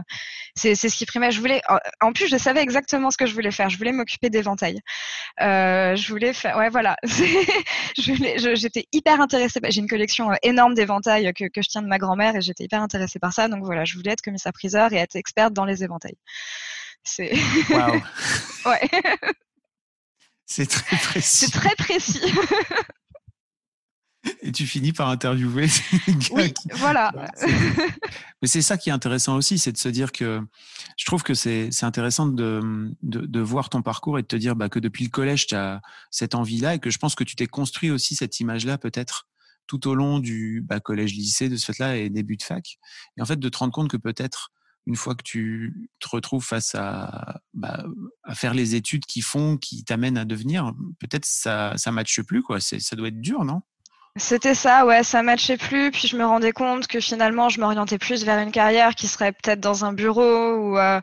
c'est 0.55 0.75
ce 0.75 0.95
qui 0.95 1.05
primait. 1.05 1.31
Je 1.31 1.39
voulais, 1.39 1.61
en 2.01 2.11
plus, 2.13 2.27
je 2.27 2.37
savais 2.37 2.61
exactement 2.61 3.11
ce 3.11 3.17
que 3.17 3.25
je 3.25 3.33
voulais 3.33 3.51
faire. 3.51 3.69
Je 3.69 3.77
voulais 3.77 3.91
m'occuper 3.91 4.29
d'éventails. 4.29 4.79
Euh, 5.41 5.95
je 5.95 6.07
voulais 6.09 6.33
faire, 6.33 6.57
ouais, 6.57 6.69
voilà. 6.69 6.97
J'étais 7.97 8.85
hyper 8.91 9.21
intéressée. 9.21 9.59
J'ai 9.69 9.79
une 9.79 9.87
collection 9.87 10.31
euh, 10.31 10.35
énorme 10.43 10.73
d'éventails 10.73 11.33
que, 11.33 11.45
que 11.45 11.61
je 11.61 11.69
tiens 11.69 11.81
de 11.81 11.87
ma 11.87 11.97
grand-mère 11.97 12.35
et 12.35 12.41
j'étais 12.41 12.65
hyper 12.65 12.81
intéressée 12.81 13.19
par 13.19 13.33
ça. 13.33 13.47
Donc 13.47 13.63
voilà, 13.63 13.85
je 13.85 13.95
voulais 13.95 14.11
être 14.11 14.21
commissaire 14.21 14.53
priseur 14.53 14.91
et 14.93 14.97
être 14.97 15.15
experte 15.15 15.53
dans 15.53 15.65
les 15.65 15.83
éventails. 15.83 16.17
C'est. 17.03 17.31
Wow. 17.69 18.01
ouais. 18.65 18.89
C'est 20.45 20.67
très 20.67 20.97
précis. 20.97 21.45
C'est 21.45 21.51
très 21.51 21.75
précis. 21.75 22.21
et 24.41 24.51
tu 24.51 24.65
finis 24.65 24.93
par 24.93 25.09
interviewer. 25.09 25.67
Oui, 26.31 26.53
voilà. 26.75 27.11
Mais 28.41 28.47
c'est 28.47 28.61
ça 28.61 28.77
qui 28.77 28.89
est 28.89 28.93
intéressant 28.93 29.35
aussi, 29.35 29.57
c'est 29.57 29.71
de 29.71 29.77
se 29.77 29.89
dire 29.89 30.11
que 30.11 30.41
je 30.97 31.05
trouve 31.05 31.23
que 31.23 31.33
c'est 31.33 31.83
intéressant 31.83 32.27
de, 32.27 32.91
de, 33.01 33.21
de, 33.21 33.39
voir 33.39 33.69
ton 33.69 33.81
parcours 33.81 34.19
et 34.19 34.21
de 34.21 34.27
te 34.27 34.35
dire 34.35 34.55
bah, 34.55 34.69
que 34.69 34.79
depuis 34.79 35.03
le 35.03 35.09
collège, 35.09 35.47
tu 35.47 35.55
as 35.55 35.81
cette 36.11 36.35
envie-là 36.35 36.75
et 36.75 36.79
que 36.79 36.89
je 36.89 36.97
pense 36.97 37.15
que 37.15 37.23
tu 37.23 37.35
t'es 37.35 37.47
construit 37.47 37.91
aussi 37.91 38.15
cette 38.15 38.39
image-là 38.39 38.77
peut-être 38.77 39.27
tout 39.67 39.87
au 39.87 39.95
long 39.95 40.19
du 40.19 40.61
bah, 40.67 40.79
collège-lycée, 40.79 41.47
de 41.47 41.55
ce 41.55 41.71
fait-là, 41.71 41.97
et 41.97 42.09
début 42.09 42.37
de 42.37 42.43
fac. 42.43 42.79
Et 43.17 43.21
en 43.21 43.25
fait, 43.25 43.39
de 43.39 43.49
te 43.49 43.57
rendre 43.57 43.71
compte 43.71 43.89
que 43.89 43.97
peut-être 43.97 44.51
une 44.87 44.95
fois 44.95 45.13
que 45.13 45.23
tu 45.23 45.89
te 45.99 46.09
retrouves 46.09 46.43
face 46.43 46.73
à, 46.73 47.41
bah, 47.53 47.85
à 48.23 48.33
faire 48.33 48.55
les 48.55 48.73
études 48.73 49.05
qui 49.05 49.21
font, 49.21 49.57
qui 49.57 49.83
t'amènent 49.83 50.17
à 50.17 50.25
devenir, 50.25 50.73
peut-être 50.99 51.25
ça 51.25 51.73
ça 51.77 51.91
matche 51.91 52.21
plus 52.21 52.41
quoi. 52.41 52.59
Ça 52.59 52.95
doit 52.95 53.09
être 53.09 53.21
dur, 53.21 53.45
non? 53.45 53.61
C'était 54.19 54.55
ça, 54.55 54.85
ouais, 54.85 55.03
ça 55.03 55.23
matchait 55.23 55.57
plus. 55.57 55.91
Puis 55.91 56.07
je 56.07 56.17
me 56.17 56.25
rendais 56.25 56.51
compte 56.51 56.87
que 56.87 56.99
finalement, 56.99 57.49
je 57.49 57.59
m'orientais 57.59 57.97
plus 57.97 58.23
vers 58.23 58.39
une 58.39 58.51
carrière 58.51 58.95
qui 58.95 59.07
serait 59.07 59.31
peut-être 59.31 59.59
dans 59.59 59.85
un 59.85 59.93
bureau 59.93 60.55
ou 60.55 60.77
euh, 60.77 61.01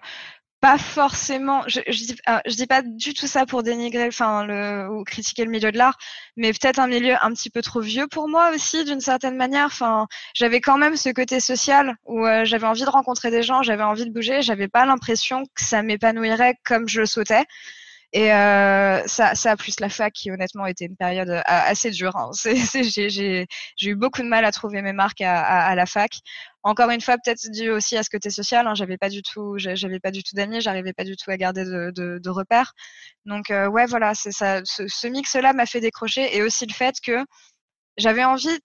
pas 0.61 0.79
forcément. 0.79 1.63
Je, 1.69 1.81
euh, 1.81 2.39
je 2.47 2.55
dis 2.57 2.67
pas 2.67 2.83
du 2.83 3.15
tout 3.15 3.27
ça 3.27 3.47
pour 3.47 3.63
dénigrer, 3.63 4.09
enfin, 4.09 4.45
le 4.47 4.89
ou 4.91 5.05
critiquer 5.05 5.45
le 5.45 5.51
milieu 5.51 5.73
de 5.73 5.79
l'art, 5.79 5.99
mais 6.37 6.53
peut-être 6.53 6.79
un 6.79 6.87
milieu 6.87 7.15
un 7.23 7.33
petit 7.33 7.51
peu 7.51 7.63
trop 7.63 7.81
vieux 7.81 8.07
pour 8.09 8.29
moi 8.29 8.51
aussi, 8.55 8.85
d'une 8.85 9.01
certaine 9.01 9.37
manière. 9.37 9.67
Enfin, 9.67 10.07
j'avais 10.35 10.61
quand 10.61 10.79
même 10.79 10.97
ce 10.97 11.11
côté 11.11 11.41
social 11.41 11.97
où 12.05 12.27
euh, 12.27 12.45
j'avais 12.45 12.67
envie 12.67 12.85
de 12.85 12.91
rencontrer 12.91 13.31
des 13.31 13.43
gens, 13.43 13.63
j'avais 13.63 13.85
envie 13.85 14.07
de 14.07 14.13
bouger, 14.13 14.43
j'avais 14.43 14.69
pas 14.69 14.87
l'impression 14.87 15.45
que 15.45 15.63
ça 15.63 15.83
m'épanouirait 15.83 16.57
comme 16.65 16.89
je 16.89 17.01
le 17.01 17.07
souhaitais. 17.07 17.45
Et 18.17 18.33
euh, 18.33 19.07
ça, 19.07 19.35
ça 19.35 19.59
plus 19.59 19.79
la 19.79 19.91
fac 19.91 20.11
qui 20.11 20.31
honnêtement 20.31 20.65
était 20.65 20.87
une 20.87 20.97
période 20.97 21.29
euh, 21.29 21.43
assez 21.45 21.91
dure. 21.91 22.17
Hein. 22.17 22.31
J'ai 22.83 23.47
eu 23.83 23.95
beaucoup 23.95 24.23
de 24.23 24.27
mal 24.27 24.47
à 24.47 24.53
trouver 24.53 24.81
mes 24.81 24.95
marques 24.95 25.21
à, 25.21 25.75
la 25.75 25.85
fac. 25.85 26.21
Encore 26.63 26.89
une 26.89 27.03
fois, 27.03 27.19
peut-être 27.19 27.51
dû 27.51 27.69
aussi 27.69 27.95
à 27.95 28.03
ce 28.03 28.09
côté 28.09 28.31
social. 28.31 28.67
Hein. 28.67 28.75
J'avais 28.75 28.97
pas 28.97 29.11
du 29.11 29.21
tout, 29.21 29.57
j'avais 29.59 30.01
pas 30.01 30.13
du 30.13 30.23
tout 30.23 30.35
d'amis, 30.35 30.63
j'arrivais 30.63 30.95
pas 30.95 31.05
du 31.05 31.15
tout 31.15 31.31
à 31.31 31.37
garder 31.37 31.65
de, 31.67 32.31
repères. 32.31 32.73
Donc 33.27 33.51
euh, 33.51 33.69
ouais, 33.69 33.85
voilà, 33.85 34.15
ça. 34.15 34.63
Ce, 34.65 34.89
ce 34.89 35.07
mix-là 35.09 35.53
m'a 35.53 35.67
fait 35.67 35.81
décrocher 35.81 36.35
et 36.35 36.43
aussi 36.43 36.65
le 36.65 36.73
fait 36.73 36.95
que 37.05 37.23
j'avais 37.99 38.25
envie 38.25 38.59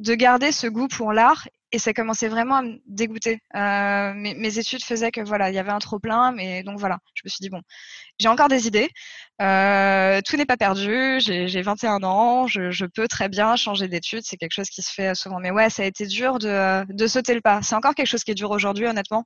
de 0.00 0.14
garder 0.14 0.50
ce 0.50 0.66
goût 0.66 0.88
pour 0.88 1.12
l'art 1.12 1.46
et 1.72 1.78
ça 1.78 1.92
commençait 1.92 2.28
vraiment 2.28 2.56
à 2.56 2.62
me 2.62 2.78
dégoûter. 2.86 3.40
Euh, 3.54 4.12
mes, 4.14 4.58
études 4.58 4.82
faisaient 4.82 5.10
que 5.10 5.20
voilà, 5.20 5.50
il 5.50 5.54
y 5.54 5.58
avait 5.58 5.70
un 5.70 5.78
trop 5.78 5.98
plein, 5.98 6.32
mais 6.32 6.62
donc 6.62 6.78
voilà, 6.78 6.98
je 7.14 7.22
me 7.24 7.28
suis 7.30 7.40
dit 7.40 7.50
bon, 7.50 7.60
j'ai 8.18 8.28
encore 8.28 8.48
des 8.48 8.66
idées, 8.66 8.90
euh, 9.40 10.20
tout 10.26 10.36
n'est 10.36 10.46
pas 10.46 10.56
perdu, 10.56 11.20
j'ai 11.20 11.62
21 11.62 12.02
ans, 12.02 12.46
je, 12.46 12.70
je, 12.70 12.86
peux 12.86 13.08
très 13.08 13.28
bien 13.28 13.56
changer 13.56 13.88
d'études, 13.88 14.22
c'est 14.24 14.36
quelque 14.36 14.52
chose 14.52 14.68
qui 14.68 14.82
se 14.82 14.92
fait 14.92 15.14
souvent. 15.14 15.38
Mais 15.40 15.50
ouais, 15.50 15.70
ça 15.70 15.82
a 15.82 15.86
été 15.86 16.06
dur 16.06 16.38
de, 16.38 16.84
de 16.92 17.06
sauter 17.06 17.34
le 17.34 17.40
pas. 17.40 17.62
C'est 17.62 17.74
encore 17.76 17.94
quelque 17.94 18.06
chose 18.06 18.24
qui 18.24 18.32
est 18.32 18.34
dur 18.34 18.50
aujourd'hui, 18.50 18.86
honnêtement, 18.86 19.24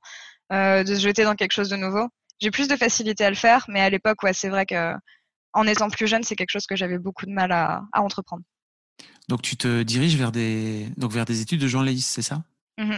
euh, 0.53 0.83
de 0.83 0.95
se 0.95 1.01
jeter 1.01 1.23
dans 1.23 1.35
quelque 1.35 1.53
chose 1.53 1.69
de 1.69 1.77
nouveau. 1.77 2.07
J'ai 2.39 2.51
plus 2.51 2.67
de 2.67 2.75
facilité 2.75 3.25
à 3.25 3.29
le 3.29 3.35
faire, 3.35 3.65
mais 3.69 3.81
à 3.81 3.89
l'époque, 3.89 4.21
ouais, 4.23 4.33
c'est 4.33 4.49
vrai 4.49 4.65
que 4.65 4.93
en 5.53 5.67
étant 5.67 5.89
plus 5.89 6.07
jeune, 6.07 6.23
c'est 6.23 6.35
quelque 6.35 6.51
chose 6.51 6.67
que 6.67 6.75
j'avais 6.75 6.99
beaucoup 6.99 7.25
de 7.25 7.31
mal 7.31 7.51
à, 7.51 7.83
à 7.93 8.01
entreprendre. 8.01 8.43
Donc 9.27 9.41
tu 9.41 9.57
te 9.57 9.83
diriges 9.83 10.15
vers 10.15 10.31
des, 10.31 10.87
donc 10.97 11.11
vers 11.11 11.25
des 11.25 11.41
études 11.41 11.61
de 11.61 11.67
journaliste, 11.67 12.09
c'est 12.13 12.21
ça? 12.21 12.43
Mmh 12.77 12.97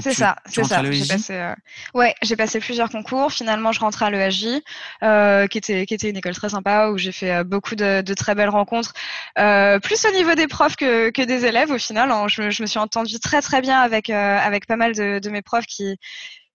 C'est 0.00 0.14
ça, 0.14 0.36
c'est 0.46 0.64
ça. 0.64 0.82
J'ai 0.90 1.06
passé, 1.06 1.34
euh... 1.34 1.54
ouais, 1.94 2.14
j'ai 2.22 2.36
passé 2.36 2.58
plusieurs 2.58 2.90
concours. 2.90 3.32
Finalement, 3.32 3.72
je 3.72 3.80
rentre 3.80 4.02
à 4.02 4.10
l'ESJ, 4.10 4.62
euh, 5.02 5.46
qui 5.46 5.58
était 5.58 5.86
qui 5.86 5.94
était 5.94 6.10
une 6.10 6.16
école 6.16 6.34
très 6.34 6.48
sympa 6.48 6.88
où 6.88 6.98
j'ai 6.98 7.12
fait 7.12 7.32
euh, 7.32 7.44
beaucoup 7.44 7.74
de, 7.74 8.00
de, 8.00 8.14
très 8.14 8.34
belles 8.34 8.48
rencontres, 8.48 8.94
euh, 9.38 9.78
plus 9.78 10.04
au 10.04 10.12
niveau 10.12 10.34
des 10.34 10.46
profs 10.48 10.76
que, 10.76 11.10
que 11.10 11.22
des 11.22 11.44
élèves 11.44 11.70
au 11.70 11.78
final. 11.78 12.10
Hein. 12.10 12.26
Je, 12.28 12.50
je, 12.50 12.62
me 12.62 12.66
suis 12.66 12.78
entendue 12.78 13.20
très 13.20 13.42
très 13.42 13.60
bien 13.60 13.80
avec 13.80 14.10
avec 14.10 14.66
pas 14.66 14.76
mal 14.76 14.94
de, 14.94 15.18
de 15.18 15.30
mes 15.30 15.42
profs 15.42 15.66
qui 15.66 15.96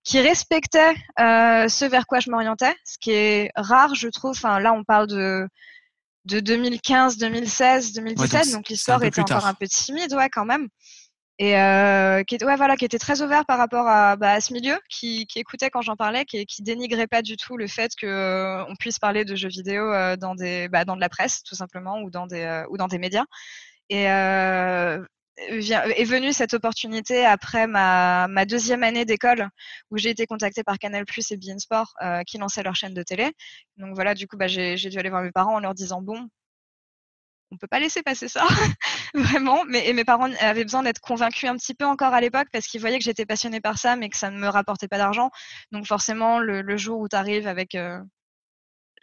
qui 0.04 0.20
respectaient 0.20 0.96
ce 1.18 1.86
vers 1.86 2.06
quoi 2.08 2.20
je 2.20 2.30
m'orientais, 2.30 2.76
ce 2.84 2.98
qui 3.00 3.12
est 3.12 3.52
rare, 3.56 3.96
je 3.96 4.08
trouve. 4.10 4.32
Enfin, 4.32 4.60
là, 4.60 4.74
on 4.74 4.84
parle 4.84 5.08
de 5.08 5.48
de 6.26 6.40
2015, 6.40 7.18
2016, 7.18 7.94
2017. 7.94 8.52
donc, 8.52 8.70
l'histoire 8.70 9.04
était 9.04 9.22
encore 9.22 9.46
un 9.46 9.54
peu 9.54 9.68
timide, 9.68 10.14
ouais, 10.14 10.30
quand 10.30 10.46
même. 10.46 10.68
Et 11.38 11.58
euh, 11.60 12.24
qui, 12.24 12.38
ouais, 12.44 12.56
voilà, 12.56 12.78
qui 12.78 12.86
était 12.86 12.98
très 12.98 13.22
ouvert 13.22 13.46
par 13.46 13.58
rapport 13.58 13.88
à, 13.88 14.16
bah, 14.16 14.32
à 14.32 14.42
ce 14.42 14.54
milieu, 14.54 14.80
qui, 14.90 15.26
qui, 15.28 15.40
écoutait 15.40 15.70
quand 15.70 15.82
j'en 15.82 15.98
parlais, 15.98 16.24
qui, 16.24 16.46
qui 16.46 16.64
dénigrait 16.64 17.08
pas 17.08 17.22
du 17.22 17.36
tout 17.36 17.58
le 17.58 17.68
fait 17.68 17.92
que 18.00 18.08
euh, 18.08 18.64
on 18.70 18.76
puisse 18.78 19.00
parler 19.00 19.26
de 19.26 19.36
jeux 19.36 19.50
vidéo 19.50 19.92
euh, 19.92 20.16
dans 20.16 20.34
des, 20.34 20.70
bah, 20.70 20.86
dans 20.86 20.96
de 20.96 21.02
la 21.02 21.10
presse, 21.10 21.44
tout 21.44 21.56
simplement, 21.56 22.00
ou 22.02 22.10
dans 22.10 22.26
des, 22.26 22.42
euh, 22.42 22.64
ou 22.70 22.78
dans 22.78 22.88
des 22.88 23.00
médias. 23.00 23.26
Et 23.90 24.10
euh, 24.10 25.04
est 25.38 26.06
venue 26.06 26.34
cette 26.34 26.54
opportunité 26.54 27.26
après 27.26 27.68
ma, 27.68 28.28
ma 28.28 28.46
deuxième 28.46 28.84
année 28.84 29.06
d'école 29.06 29.50
où 29.92 29.98
j'ai 29.98 30.10
été 30.10 30.26
contactée 30.26 30.64
par 30.64 30.78
Canal 30.78 31.06
Plus 31.06 31.32
et 31.32 31.38
Bein 31.38 31.60
Sport 31.60 31.94
euh, 32.02 32.24
qui 32.24 32.38
lançaient 32.38 32.64
leur 32.64 32.76
chaîne 32.76 32.94
de 32.94 33.04
télé. 33.04 33.32
Donc 33.78 33.96
voilà, 33.96 34.14
du 34.14 34.28
coup, 34.28 34.38
bah, 34.38 34.48
j'ai 34.48 34.76
dû 34.76 34.98
aller 34.98 35.10
voir 35.10 35.24
mes 35.24 35.32
parents 35.32 35.56
en 35.56 35.60
leur 35.60 35.74
disant 35.74 36.02
bon, 36.02 36.30
on 37.52 37.58
peut 37.58 37.68
pas 37.68 37.80
laisser 37.80 38.02
passer 38.04 38.28
ça, 38.28 38.46
vraiment. 39.14 39.64
Mais 39.66 39.88
et 39.88 39.94
mes 39.94 40.04
parents 40.04 40.32
avaient 40.40 40.64
besoin 40.64 40.84
d'être 40.84 41.00
convaincus 41.00 41.50
un 41.50 41.56
petit 41.56 41.74
peu 41.74 41.86
encore 41.86 42.14
à 42.14 42.22
l'époque 42.22 42.48
parce 42.52 42.68
qu'ils 42.68 42.82
voyaient 42.82 42.98
que 42.98 43.04
j'étais 43.04 43.26
passionnée 43.26 43.62
par 43.62 43.78
ça, 43.78 43.96
mais 43.96 44.10
que 44.10 44.18
ça 44.18 44.30
ne 44.32 44.38
me 44.38 44.48
rapportait 44.48 44.88
pas 44.88 44.98
d'argent. 44.98 45.30
Donc 45.72 45.86
forcément, 45.86 46.40
le, 46.40 46.78
jour 46.78 47.00
où 47.00 47.08
tu 47.08 47.16
arrives 47.16 47.48
avec 47.48 47.76
euh, 47.76 48.00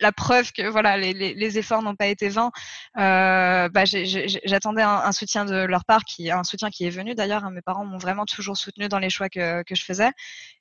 la 0.01 0.13
preuve 0.13 0.53
que 0.53 0.69
voilà 0.69 0.97
les, 0.97 1.59
efforts 1.59 1.83
n'ont 1.83 1.95
pas 1.95 2.07
été 2.07 2.29
vains. 2.29 2.51
Euh, 2.99 3.69
bah, 3.69 3.85
J'attendais 3.85 4.83
un, 4.83 5.13
soutien 5.13 5.45
de 5.45 5.65
leur 5.65 5.85
part, 5.85 6.05
qui 6.05 6.31
un 6.31 6.45
soutien 6.45 6.71
qui 6.71 6.87
est 6.87 6.91
venu 6.91 7.15
d'ailleurs. 7.15 7.45
Hein, 7.45 7.51
mes 7.51 7.63
parents 7.63 7.85
m'ont 7.85 7.99
vraiment 7.99 8.25
toujours 8.27 8.57
soutenu 8.57 8.89
dans 8.89 8.99
les 8.99 9.11
choix 9.11 9.29
que, 9.29 9.63
que 9.63 9.75
je 9.75 9.85
faisais. 9.85 10.11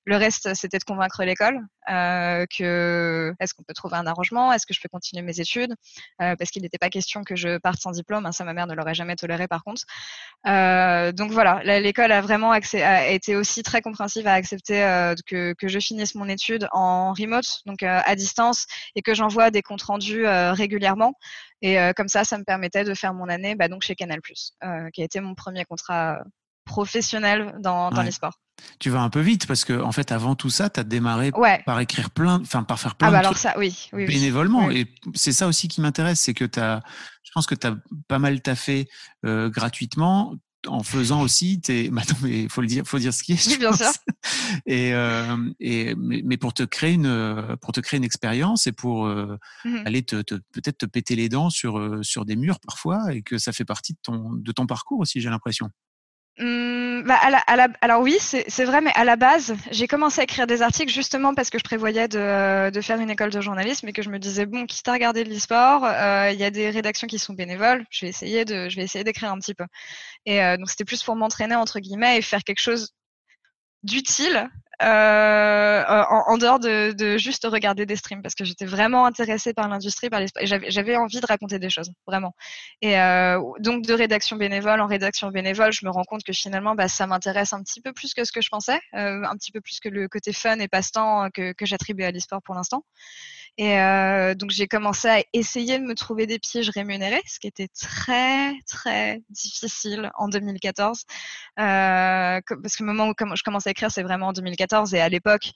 Le 0.05 0.17
reste, 0.17 0.53
c'était 0.55 0.79
de 0.79 0.83
convaincre 0.83 1.23
l'école 1.23 1.61
euh, 1.89 2.45
que 2.47 3.33
est-ce 3.39 3.53
qu'on 3.53 3.63
peut 3.63 3.73
trouver 3.73 3.97
un 3.97 4.07
arrangement, 4.07 4.51
est-ce 4.51 4.65
que 4.65 4.73
je 4.73 4.81
peux 4.81 4.89
continuer 4.89 5.21
mes 5.21 5.39
études, 5.39 5.75
euh, 6.21 6.35
parce 6.35 6.49
qu'il 6.49 6.63
n'était 6.63 6.79
pas 6.79 6.89
question 6.89 7.23
que 7.23 7.35
je 7.35 7.57
parte 7.57 7.79
sans 7.79 7.91
diplôme. 7.91 8.25
Hein, 8.25 8.31
ça, 8.31 8.43
ma 8.43 8.53
mère 8.53 8.67
ne 8.67 8.73
l'aurait 8.73 8.95
jamais 8.95 9.15
toléré 9.15 9.47
par 9.47 9.63
contre. 9.63 9.83
Donc 11.15 11.31
voilà, 11.31 11.61
l'école 11.79 12.11
a 12.11 12.21
vraiment 12.21 12.53
été 12.53 13.35
aussi 13.35 13.63
très 13.63 13.81
compréhensive 13.81 14.27
à 14.27 14.33
accepter 14.33 14.79
que, 15.27 15.53
que 15.53 15.67
je 15.67 15.79
finisse 15.79 16.15
mon 16.15 16.27
étude 16.27 16.67
en 16.71 17.13
remote, 17.13 17.61
donc 17.65 17.83
à 17.83 18.15
distance, 18.15 18.65
et 18.95 19.01
que 19.01 19.13
j'envoie 19.21 19.51
des 19.51 19.61
comptes 19.61 19.83
rendus 19.83 20.25
euh, 20.25 20.51
régulièrement. 20.53 21.13
Et 21.61 21.77
comme 21.95 22.07
ça, 22.07 22.23
ça 22.23 22.39
me 22.39 22.43
permettait 22.43 22.83
de 22.83 22.95
faire 22.95 23.13
mon 23.13 23.29
année 23.29 23.53
bah, 23.53 23.67
donc 23.67 23.83
chez 23.83 23.93
Canal+, 23.93 24.19
qui 24.93 25.01
a 25.01 25.05
été 25.05 25.19
mon 25.19 25.35
premier 25.35 25.63
contrat 25.63 26.17
professionnel 26.65 27.53
dans, 27.59 27.91
dans 27.91 27.97
ouais. 27.97 28.05
les 28.05 28.11
sports 28.11 28.39
tu 28.79 28.89
vas 28.89 29.01
un 29.01 29.09
peu 29.09 29.19
vite 29.19 29.47
parce 29.47 29.65
que 29.65 29.81
en 29.81 29.91
fait 29.91 30.11
avant 30.11 30.35
tout 30.35 30.49
ça 30.49 30.69
tu 30.69 30.79
as 30.79 30.83
démarré 30.83 31.31
ouais. 31.35 31.63
par 31.65 31.79
écrire 31.79 32.09
plein 32.11 32.39
enfin 32.41 32.63
par 32.63 32.79
faire 32.79 32.95
plein 32.95 33.07
ah 33.07 33.11
bah 33.11 33.17
de 33.17 33.19
alors 33.21 33.31
trucs 33.33 33.41
ça, 33.41 33.57
oui, 33.57 33.89
oui, 33.93 34.05
bénévolement 34.05 34.67
oui. 34.67 34.81
et 34.81 35.11
c'est 35.15 35.31
ça 35.31 35.47
aussi 35.47 35.67
qui 35.67 35.81
m'intéresse 35.81 36.19
c'est 36.19 36.33
que 36.33 36.45
tu 36.45 36.59
as 36.59 36.81
je 37.23 37.31
pense 37.33 37.47
que 37.47 37.55
tu 37.55 37.67
as 37.67 37.75
pas 38.07 38.19
mal 38.19 38.41
taffé 38.41 38.87
euh, 39.25 39.49
gratuitement 39.49 40.35
en 40.67 40.83
faisant 40.83 41.21
aussi 41.21 41.59
tes 41.59 41.89
bah 41.91 42.01
non, 42.09 42.15
mais 42.21 42.47
faut 42.49 42.61
le 42.61 42.67
dire 42.67 42.85
faut 42.85 42.99
dire 42.99 43.13
ce 43.13 43.23
qui 43.23 43.33
est 43.33 43.47
oui, 43.47 43.57
bien 43.57 43.73
sûr. 43.73 43.91
et, 44.65 44.93
euh, 44.93 45.37
et 45.59 45.95
mais, 45.95 46.21
mais, 46.23 46.37
pour 46.37 46.53
te 46.53 46.63
créer 46.63 46.93
une 46.93 47.57
pour 47.61 47.71
te 47.71 47.79
créer 47.79 47.97
une 47.97 48.03
expérience 48.03 48.67
et 48.67 48.71
pour 48.71 49.05
euh, 49.05 49.37
mmh. 49.65 49.77
aller 49.85 50.03
te, 50.03 50.21
te 50.21 50.35
peut-être 50.35 50.79
te 50.79 50.85
péter 50.85 51.15
les 51.15 51.29
dents 51.29 51.49
sur 51.49 51.77
euh, 51.77 52.03
sur 52.03 52.25
des 52.25 52.35
murs 52.35 52.59
parfois 52.59 53.13
et 53.13 53.21
que 53.21 53.37
ça 53.37 53.51
fait 53.51 53.65
partie 53.65 53.93
de 53.93 53.99
ton 54.03 54.33
de 54.33 54.51
ton 54.51 54.65
parcours 54.67 54.99
aussi 54.99 55.21
j'ai 55.21 55.29
l'impression 55.29 55.69
Mmh, 56.41 57.03
bah 57.03 57.19
alors 57.81 58.01
oui, 58.01 58.17
c'est 58.19 58.65
vrai, 58.65 58.81
mais 58.81 58.91
à 58.95 59.03
la 59.05 59.15
base, 59.15 59.55
j'ai 59.69 59.87
commencé 59.87 60.21
à 60.21 60.23
écrire 60.23 60.47
des 60.47 60.63
articles 60.63 60.91
justement 60.91 61.35
parce 61.35 61.51
que 61.51 61.59
je 61.59 61.63
prévoyais 61.63 62.07
de, 62.07 62.81
faire 62.81 62.99
une 62.99 63.11
école 63.11 63.29
de 63.29 63.41
journalisme 63.41 63.87
et 63.87 63.93
que 63.93 64.01
je 64.01 64.09
me 64.09 64.17
disais 64.17 64.47
bon, 64.47 64.65
quitte 64.65 64.87
à 64.87 64.93
regarder 64.93 65.23
de 65.23 65.29
l'e-sport, 65.29 65.85
il 66.31 66.39
y 66.39 66.43
a 66.43 66.49
des 66.49 66.71
rédactions 66.71 67.05
qui 67.05 67.19
sont 67.19 67.33
bénévoles, 67.33 67.85
je 67.91 68.05
vais 68.05 68.09
essayer 68.09 68.43
de, 68.43 68.69
je 68.69 69.03
d'écrire 69.03 69.31
un 69.31 69.37
petit 69.37 69.53
peu. 69.53 69.65
Et 70.25 70.43
euh, 70.43 70.57
donc 70.57 70.69
c'était 70.69 70.85
plus 70.85 71.03
pour 71.03 71.15
m'entraîner 71.15 71.55
entre 71.55 71.79
guillemets 71.79 72.17
et 72.17 72.21
faire 72.21 72.43
quelque 72.43 72.61
chose 72.61 72.93
d'utile 73.83 74.49
euh, 74.81 75.83
en, 75.87 76.23
en, 76.27 76.37
dehors 76.37 76.59
de, 76.59 76.91
de, 76.93 77.17
juste 77.17 77.45
regarder 77.45 77.85
des 77.85 77.95
streams 77.95 78.21
parce 78.21 78.33
que 78.33 78.45
j'étais 78.45 78.65
vraiment 78.65 79.05
intéressée 79.05 79.53
par 79.53 79.67
l'industrie, 79.67 80.09
par 80.09 80.19
les 80.19 80.27
j'avais 80.43 80.95
envie 80.95 81.19
de 81.19 81.25
raconter 81.25 81.59
des 81.59 81.69
choses 81.69 81.91
vraiment. 82.07 82.33
Et 82.81 82.99
euh, 82.99 83.39
donc 83.59 83.85
de 83.85 83.93
rédaction 83.93 84.37
bénévole 84.37 84.81
en 84.81 84.87
rédaction 84.87 85.29
bénévole, 85.29 85.71
je 85.71 85.85
me 85.85 85.91
rends 85.91 86.03
compte 86.03 86.23
que 86.23 86.33
finalement 86.33 86.73
bah, 86.73 86.87
ça 86.87 87.05
m'intéresse 87.05 87.53
un 87.53 87.61
petit 87.61 87.81
peu 87.81 87.93
plus 87.93 88.13
que 88.13 88.23
ce 88.23 88.31
que 88.31 88.41
je 88.41 88.49
pensais, 88.49 88.79
euh, 88.95 89.23
un 89.23 89.35
petit 89.35 89.51
peu 89.51 89.61
plus 89.61 89.79
que 89.79 89.89
le 89.89 90.07
côté 90.07 90.33
fun 90.33 90.57
et 90.59 90.67
passe-temps 90.67 91.29
que, 91.31 91.53
que 91.53 91.65
j'attribue 91.65 92.03
à 92.03 92.11
l'e-sport 92.11 92.41
pour 92.41 92.55
l'instant. 92.55 92.83
Et 93.57 93.79
euh, 93.79 94.33
donc 94.33 94.49
j'ai 94.51 94.67
commencé 94.67 95.07
à 95.07 95.23
essayer 95.33 95.77
de 95.77 95.83
me 95.83 95.93
trouver 95.93 96.25
des 96.25 96.39
pièges 96.39 96.69
rémunérés, 96.69 97.21
ce 97.27 97.39
qui 97.39 97.47
était 97.47 97.67
très 97.67 98.53
très 98.67 99.21
difficile 99.29 100.09
en 100.15 100.29
2014, 100.29 101.03
euh, 101.59 102.41
parce 102.47 102.75
que 102.75 102.83
le 102.83 102.87
moment 102.87 103.09
où 103.09 103.13
je 103.35 103.43
commence 103.43 103.67
à 103.67 103.71
écrire, 103.71 103.91
c'est 103.91 104.03
vraiment 104.03 104.27
en 104.27 104.33
2014 104.33 104.93
et 104.93 104.99
à 105.01 105.09
l'époque. 105.09 105.51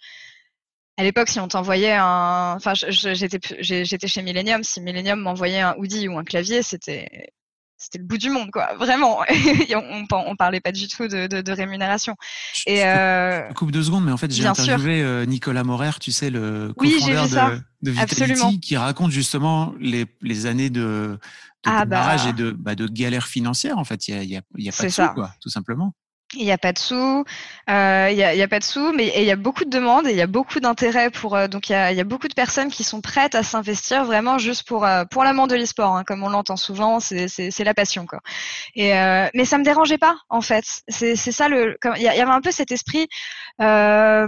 À 0.97 1.03
l'époque, 1.03 1.27
si 1.29 1.39
on 1.39 1.47
t'envoyait 1.47 1.93
un, 1.93 2.53
enfin, 2.55 2.73
j'étais 2.73 3.39
j'étais 3.59 4.07
chez 4.07 4.21
Millennium, 4.21 4.63
si 4.63 4.81
Millennium 4.81 5.19
m'envoyait 5.19 5.59
un 5.59 5.75
hoodie 5.77 6.07
ou 6.07 6.17
un 6.17 6.23
clavier, 6.23 6.63
c'était 6.63 7.33
c'était 7.77 7.97
le 7.97 8.05
bout 8.05 8.17
du 8.17 8.29
monde, 8.29 8.51
quoi, 8.51 8.73
vraiment. 8.77 9.19
on, 9.75 10.05
on, 10.11 10.17
on, 10.27 10.35
parlait 10.35 10.61
pas 10.61 10.71
du 10.71 10.87
tout 10.87 11.07
de, 11.07 11.27
de, 11.27 11.41
de 11.41 11.51
rémunération. 11.51 12.15
Je, 12.53 12.63
et 12.67 12.77
je 12.77 12.83
euh... 12.85 13.53
coupe 13.53 13.71
deux 13.71 13.83
secondes, 13.83 14.05
mais 14.05 14.11
en 14.11 14.17
fait, 14.17 14.31
j'ai 14.31 14.45
interviewé 14.45 15.01
euh, 15.01 15.25
Nicolas 15.25 15.63
Morer, 15.63 15.99
tu 15.99 16.11
sais, 16.11 16.29
le 16.29 16.73
cofondeur 16.75 17.25
oui, 17.25 17.29
de, 17.31 17.61
de 17.83 17.91
Vitality, 17.91 18.21
Absolument. 18.23 18.57
qui 18.57 18.77
raconte 18.77 19.11
justement 19.11 19.73
les, 19.79 20.05
les 20.21 20.45
années 20.45 20.69
de, 20.69 21.19
de 21.65 21.71
ah 21.71 21.85
bah... 21.85 22.15
et 22.27 22.33
de, 22.33 22.51
bah, 22.51 22.75
de 22.75 22.87
galère 22.87 23.27
financière. 23.27 23.77
En 23.77 23.83
fait, 23.83 24.07
il 24.07 24.15
y 24.15 24.17
a, 24.17 24.23
y 24.23 24.37
a, 24.37 24.41
y 24.57 24.69
a 24.69 24.71
pas 24.71 24.83
de 24.83 24.89
ça. 24.89 25.07
sous, 25.07 25.13
quoi, 25.13 25.33
tout 25.41 25.49
simplement. 25.49 25.93
Il 26.33 26.43
n'y 26.43 26.51
a 26.51 26.57
pas 26.57 26.73
de 26.73 26.79
sous, 26.79 27.23
euh, 27.69 28.07
il 28.09 28.15
n'y 28.15 28.23
a, 28.23 28.43
a, 28.43 28.47
pas 28.47 28.59
de 28.59 28.63
sous, 28.63 28.91
mais 28.93 29.13
il 29.15 29.23
y 29.23 29.31
a 29.31 29.35
beaucoup 29.35 29.63
de 29.63 29.69
demandes 29.69 30.07
et 30.07 30.11
il 30.11 30.17
y 30.17 30.21
a 30.21 30.27
beaucoup 30.27 30.59
d'intérêt 30.59 31.11
pour. 31.11 31.35
Euh, 31.35 31.47
donc 31.47 31.69
il 31.69 31.73
y, 31.73 31.75
a, 31.75 31.91
y, 31.91 32.01
a, 32.01 32.03
beaucoup 32.03 32.27
de 32.27 32.33
personnes 32.33 32.69
qui 32.71 32.83
sont 32.83 32.99
prêtes 32.99 33.35
à 33.35 33.43
s'investir 33.43 34.05
vraiment 34.05 34.39
juste 34.39 34.67
pour 34.67 34.85
euh, 34.85 35.05
pour 35.05 35.23
l'amant 35.23 35.45
de 35.45 35.55
l'e-sport, 35.55 35.95
hein, 35.95 36.03
comme 36.03 36.23
on 36.23 36.29
l'entend 36.29 36.57
souvent, 36.57 36.99
c'est 36.99 37.63
la 37.63 37.73
passion 37.75 38.07
quoi. 38.07 38.21
Et 38.73 38.97
euh, 38.97 39.27
mais 39.35 39.45
ça 39.45 39.59
me 39.59 39.63
dérangeait 39.63 39.99
pas 39.99 40.17
en 40.29 40.41
fait. 40.41 40.65
C'est 40.87 41.15
ça 41.15 41.47
le. 41.47 41.77
Il 41.95 42.01
y, 42.01 42.05
y, 42.05 42.07
avait 42.07 42.23
un 42.23 42.41
peu 42.41 42.51
cet 42.51 42.71
esprit. 42.71 43.07
Euh, 43.61 44.27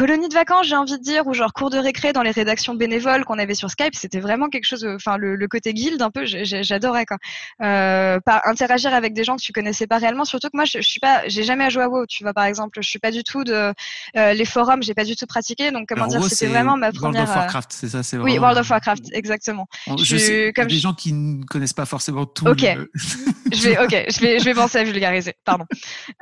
colonie 0.00 0.28
de 0.28 0.34
vacances, 0.34 0.66
j'ai 0.66 0.76
envie 0.76 0.96
de 0.96 1.02
dire, 1.02 1.26
ou 1.26 1.34
genre 1.34 1.52
cours 1.52 1.68
de 1.68 1.76
récré 1.76 2.14
dans 2.14 2.22
les 2.22 2.30
rédactions 2.30 2.74
bénévoles 2.74 3.26
qu'on 3.26 3.38
avait 3.38 3.54
sur 3.54 3.70
Skype, 3.70 3.94
c'était 3.94 4.20
vraiment 4.20 4.48
quelque 4.48 4.64
chose, 4.64 4.86
enfin 4.94 5.18
le, 5.18 5.36
le, 5.36 5.46
côté 5.46 5.74
guild 5.74 6.00
un 6.00 6.10
peu, 6.10 6.22
j'adorais 6.24 7.04
quoi. 7.04 7.18
Euh, 7.60 8.18
pas 8.24 8.40
interagir 8.46 8.94
avec 8.94 9.12
des 9.12 9.24
gens 9.24 9.36
que 9.36 9.42
tu 9.42 9.52
connaissais 9.52 9.86
pas 9.86 9.98
réellement, 9.98 10.24
surtout 10.24 10.48
que 10.48 10.56
moi 10.56 10.64
je, 10.64 10.78
je 10.80 10.88
suis 10.88 11.00
pas, 11.00 11.20
j'ai 11.26 11.42
jamais 11.42 11.68
joué 11.68 11.82
à 11.82 11.90
WoW, 11.90 12.06
tu 12.06 12.22
vois 12.22 12.32
par 12.32 12.44
exemple, 12.44 12.78
je 12.80 12.88
suis 12.88 12.98
pas 12.98 13.10
du 13.10 13.24
tout 13.24 13.44
de 13.44 13.74
euh, 14.16 14.32
les 14.32 14.44
forums, 14.46 14.82
j'ai 14.82 14.94
pas 14.94 15.04
du 15.04 15.16
tout 15.16 15.26
pratiqué, 15.26 15.70
donc 15.70 15.86
comment 15.86 16.04
Alors, 16.04 16.20
dire, 16.20 16.30
c'était 16.30 16.46
vraiment 16.46 16.78
ma 16.78 16.92
première. 16.92 17.24
World 17.24 17.30
of 17.30 17.36
Warcraft, 17.36 17.72
c'est 17.72 17.88
ça, 17.88 18.02
c'est 18.02 18.16
Oui, 18.16 18.38
World 18.38 18.56
of 18.56 18.70
Warcraft, 18.70 19.04
exactement. 19.12 19.66
On, 19.86 19.98
je, 19.98 20.04
je 20.04 20.16
sais, 20.16 20.52
comme 20.56 20.68
des 20.68 20.76
je... 20.76 20.80
gens 20.80 20.94
qui 20.94 21.12
ne 21.12 21.44
connaissent 21.44 21.74
pas 21.74 21.84
forcément 21.84 22.24
tout. 22.24 22.46
Ok. 22.46 22.62
Le... 22.62 22.90
je 23.52 23.62
vais, 23.68 23.78
ok, 23.78 24.06
je 24.08 24.20
vais, 24.20 24.38
je 24.38 24.44
vais 24.44 24.54
penser 24.54 24.78
à 24.78 24.84
vulgariser. 24.84 25.34
Pardon. 25.44 25.66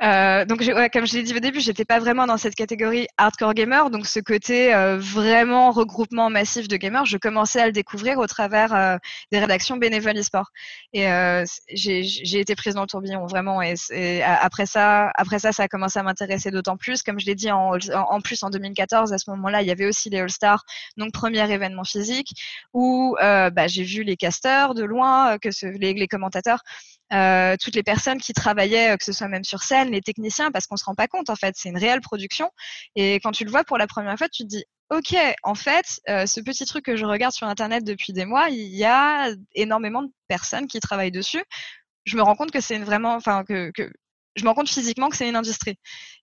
Euh, 0.01 0.43
donc, 0.43 0.59
ouais, 0.59 0.89
comme 0.91 1.07
je 1.07 1.13
l'ai 1.13 1.23
dit 1.23 1.33
au 1.33 1.39
début, 1.39 1.61
j'étais 1.61 1.85
pas 1.85 1.99
vraiment 1.99 2.27
dans 2.27 2.37
cette 2.37 2.55
catégorie 2.55 3.07
hardcore 3.17 3.53
gamer, 3.53 3.68
donc 3.91 4.07
ce 4.07 4.19
côté 4.19 4.73
euh, 4.73 4.97
vraiment 4.97 5.71
regroupement 5.71 6.29
massif 6.29 6.67
de 6.67 6.75
gamers, 6.75 7.05
je 7.05 7.17
commençais 7.17 7.61
à 7.61 7.65
le 7.67 7.71
découvrir 7.71 8.17
au 8.17 8.27
travers 8.27 8.73
euh, 8.73 8.97
des 9.31 9.39
rédactions 9.39 9.77
bénévoles 9.77 10.17
e-sport. 10.17 10.49
Et 10.93 11.07
euh, 11.07 11.45
j'ai 11.73 12.39
été 12.39 12.55
prise 12.55 12.73
dans 12.73 12.81
le 12.81 12.87
tourbillon 12.87 13.25
vraiment. 13.27 13.61
Et, 13.61 13.75
après 14.23 14.65
ça, 14.65 15.11
après 15.15 15.39
ça, 15.39 15.51
ça 15.51 15.63
a 15.63 15.67
commencé 15.67 15.99
à 15.99 16.03
m'intéresser 16.03 16.51
d'autant 16.51 16.77
plus. 16.77 17.03
Comme 17.03 17.19
je 17.19 17.25
l'ai 17.25 17.35
dit 17.35 17.51
en, 17.51 17.77
plus 18.23 18.43
en 18.43 18.49
2014, 18.49 19.13
à 19.13 19.17
ce 19.17 19.29
moment-là, 19.31 19.61
il 19.61 19.67
y 19.67 19.71
avait 19.71 19.85
aussi 19.85 20.09
les 20.09 20.19
All 20.19 20.29
Stars, 20.29 20.63
donc 20.97 21.13
premier 21.13 21.51
événement 21.51 21.83
physique 21.83 22.33
où 22.73 23.15
bah, 23.19 23.67
j'ai 23.67 23.83
vu 23.83 24.03
les 24.03 24.17
casteurs 24.17 24.73
de 24.73 24.83
loin, 24.83 25.37
que 25.37 25.49
les 25.77 26.07
commentateurs 26.07 26.61
euh, 27.13 27.55
toutes 27.61 27.75
les 27.75 27.83
personnes 27.83 28.19
qui 28.19 28.33
travaillaient, 28.33 28.91
euh, 28.93 28.97
que 28.97 29.03
ce 29.03 29.11
soit 29.11 29.27
même 29.27 29.43
sur 29.43 29.63
scène, 29.63 29.91
les 29.91 30.01
techniciens, 30.01 30.51
parce 30.51 30.67
qu'on 30.67 30.77
se 30.77 30.85
rend 30.85 30.95
pas 30.95 31.07
compte 31.07 31.29
en 31.29 31.35
fait, 31.35 31.55
c'est 31.57 31.69
une 31.69 31.77
réelle 31.77 32.01
production. 32.01 32.51
Et 32.95 33.15
quand 33.15 33.31
tu 33.31 33.45
le 33.45 33.51
vois 33.51 33.63
pour 33.63 33.77
la 33.77 33.87
première 33.87 34.17
fois, 34.17 34.29
tu 34.29 34.43
te 34.43 34.47
dis 34.47 34.65
ok, 34.89 35.15
en 35.43 35.55
fait, 35.55 36.01
euh, 36.09 36.25
ce 36.25 36.39
petit 36.41 36.65
truc 36.65 36.85
que 36.85 36.95
je 36.95 37.05
regarde 37.05 37.33
sur 37.33 37.47
Internet 37.47 37.83
depuis 37.83 38.13
des 38.13 38.25
mois, 38.25 38.49
il 38.49 38.75
y 38.75 38.85
a 38.85 39.29
énormément 39.53 40.03
de 40.03 40.11
personnes 40.27 40.67
qui 40.67 40.79
travaillent 40.79 41.11
dessus. 41.11 41.43
Je 42.05 42.17
me 42.17 42.23
rends 42.23 42.35
compte 42.35 42.51
que 42.51 42.61
c'est 42.61 42.79
vraiment, 42.79 43.13
enfin 43.15 43.43
que, 43.43 43.71
que 43.71 43.91
je 44.35 44.43
me 44.43 44.49
rends 44.49 44.55
compte 44.55 44.69
physiquement 44.69 45.09
que 45.09 45.17
c'est 45.17 45.29
une 45.29 45.35
industrie. 45.35 45.77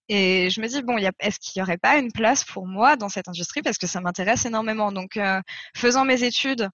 Et 0.09 0.51
je 0.51 0.61
me 0.61 0.68
dis, 0.68 0.83
bon, 0.83 0.96
est-ce 0.99 1.38
qu'il 1.40 1.61
n'y 1.61 1.62
aurait 1.64 1.79
pas 1.79 1.99
une 1.99 2.12
place 2.12 2.44
pour 2.44 2.66
moi 2.66 2.96
dans 2.96 3.09
cette 3.09 3.29
industrie? 3.29 3.62
Parce 3.62 3.79
que 3.79 3.87
ça 3.87 4.01
m'intéresse 4.01 4.46
énormément. 4.46 4.92
Donc, 4.92 5.16
euh, 5.16 5.40
faisant 5.77 6.05
mes 6.05 6.22
études, 6.22 6.68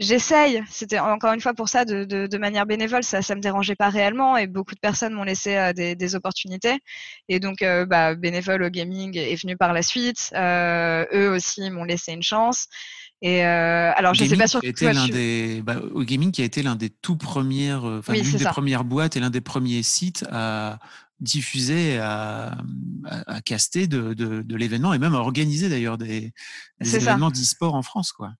J'essaye, 0.00 0.64
c'était 0.70 0.98
encore 0.98 1.34
une 1.34 1.42
fois 1.42 1.52
pour 1.52 1.68
ça 1.68 1.84
de, 1.84 2.04
de, 2.04 2.26
de, 2.26 2.38
manière 2.38 2.64
bénévole, 2.64 3.04
ça 3.04 3.20
ça 3.20 3.34
me 3.34 3.42
dérangeait 3.42 3.76
pas 3.76 3.90
réellement 3.90 4.38
et 4.38 4.46
beaucoup 4.46 4.74
de 4.74 4.80
personnes 4.80 5.12
m'ont 5.12 5.24
laissé 5.24 5.56
euh, 5.56 5.74
des, 5.74 5.94
des, 5.94 6.14
opportunités. 6.14 6.78
Et 7.28 7.38
donc 7.38 7.60
euh, 7.60 7.84
bah, 7.84 8.14
bénévole 8.14 8.62
au 8.62 8.70
gaming 8.70 9.18
est 9.18 9.40
venu 9.40 9.58
par 9.58 9.74
la 9.74 9.82
suite, 9.82 10.30
euh, 10.34 11.04
eux 11.12 11.28
aussi 11.30 11.68
m'ont 11.68 11.84
laissé 11.84 12.12
une 12.12 12.22
chance. 12.22 12.66
Et 13.20 13.44
euh, 13.44 13.92
alors 13.94 14.14
je 14.14 14.24
sais 14.24 14.36
pas 14.38 14.46
sur 14.46 14.62
quoi 14.62 14.92
l'un 14.94 15.06
des 15.06 15.60
bah, 15.62 15.76
au 15.92 16.02
gaming 16.02 16.32
qui 16.32 16.40
a 16.40 16.46
été 16.46 16.62
l'un 16.62 16.76
des 16.76 16.88
tout 16.88 17.16
premières, 17.16 17.86
euh, 17.86 17.98
enfin 17.98 18.14
l'une 18.14 18.38
des 18.38 18.44
premières 18.46 18.84
boîtes 18.84 19.16
et 19.16 19.20
l'un 19.20 19.28
des 19.28 19.42
premiers 19.42 19.82
sites 19.82 20.24
à 20.32 20.78
diffuser, 21.20 21.98
à, 21.98 22.56
à, 23.04 23.34
à 23.34 23.40
caster 23.42 23.86
de, 23.86 24.14
de, 24.14 24.40
de 24.40 24.56
l'événement 24.56 24.94
et 24.94 24.98
même 24.98 25.14
à 25.14 25.18
organiser 25.18 25.68
d'ailleurs 25.68 25.98
des, 25.98 26.32
des 26.80 26.96
événements 26.96 27.30
d'e-sport 27.30 27.74
en 27.74 27.82
France 27.82 28.12
quoi. 28.12 28.30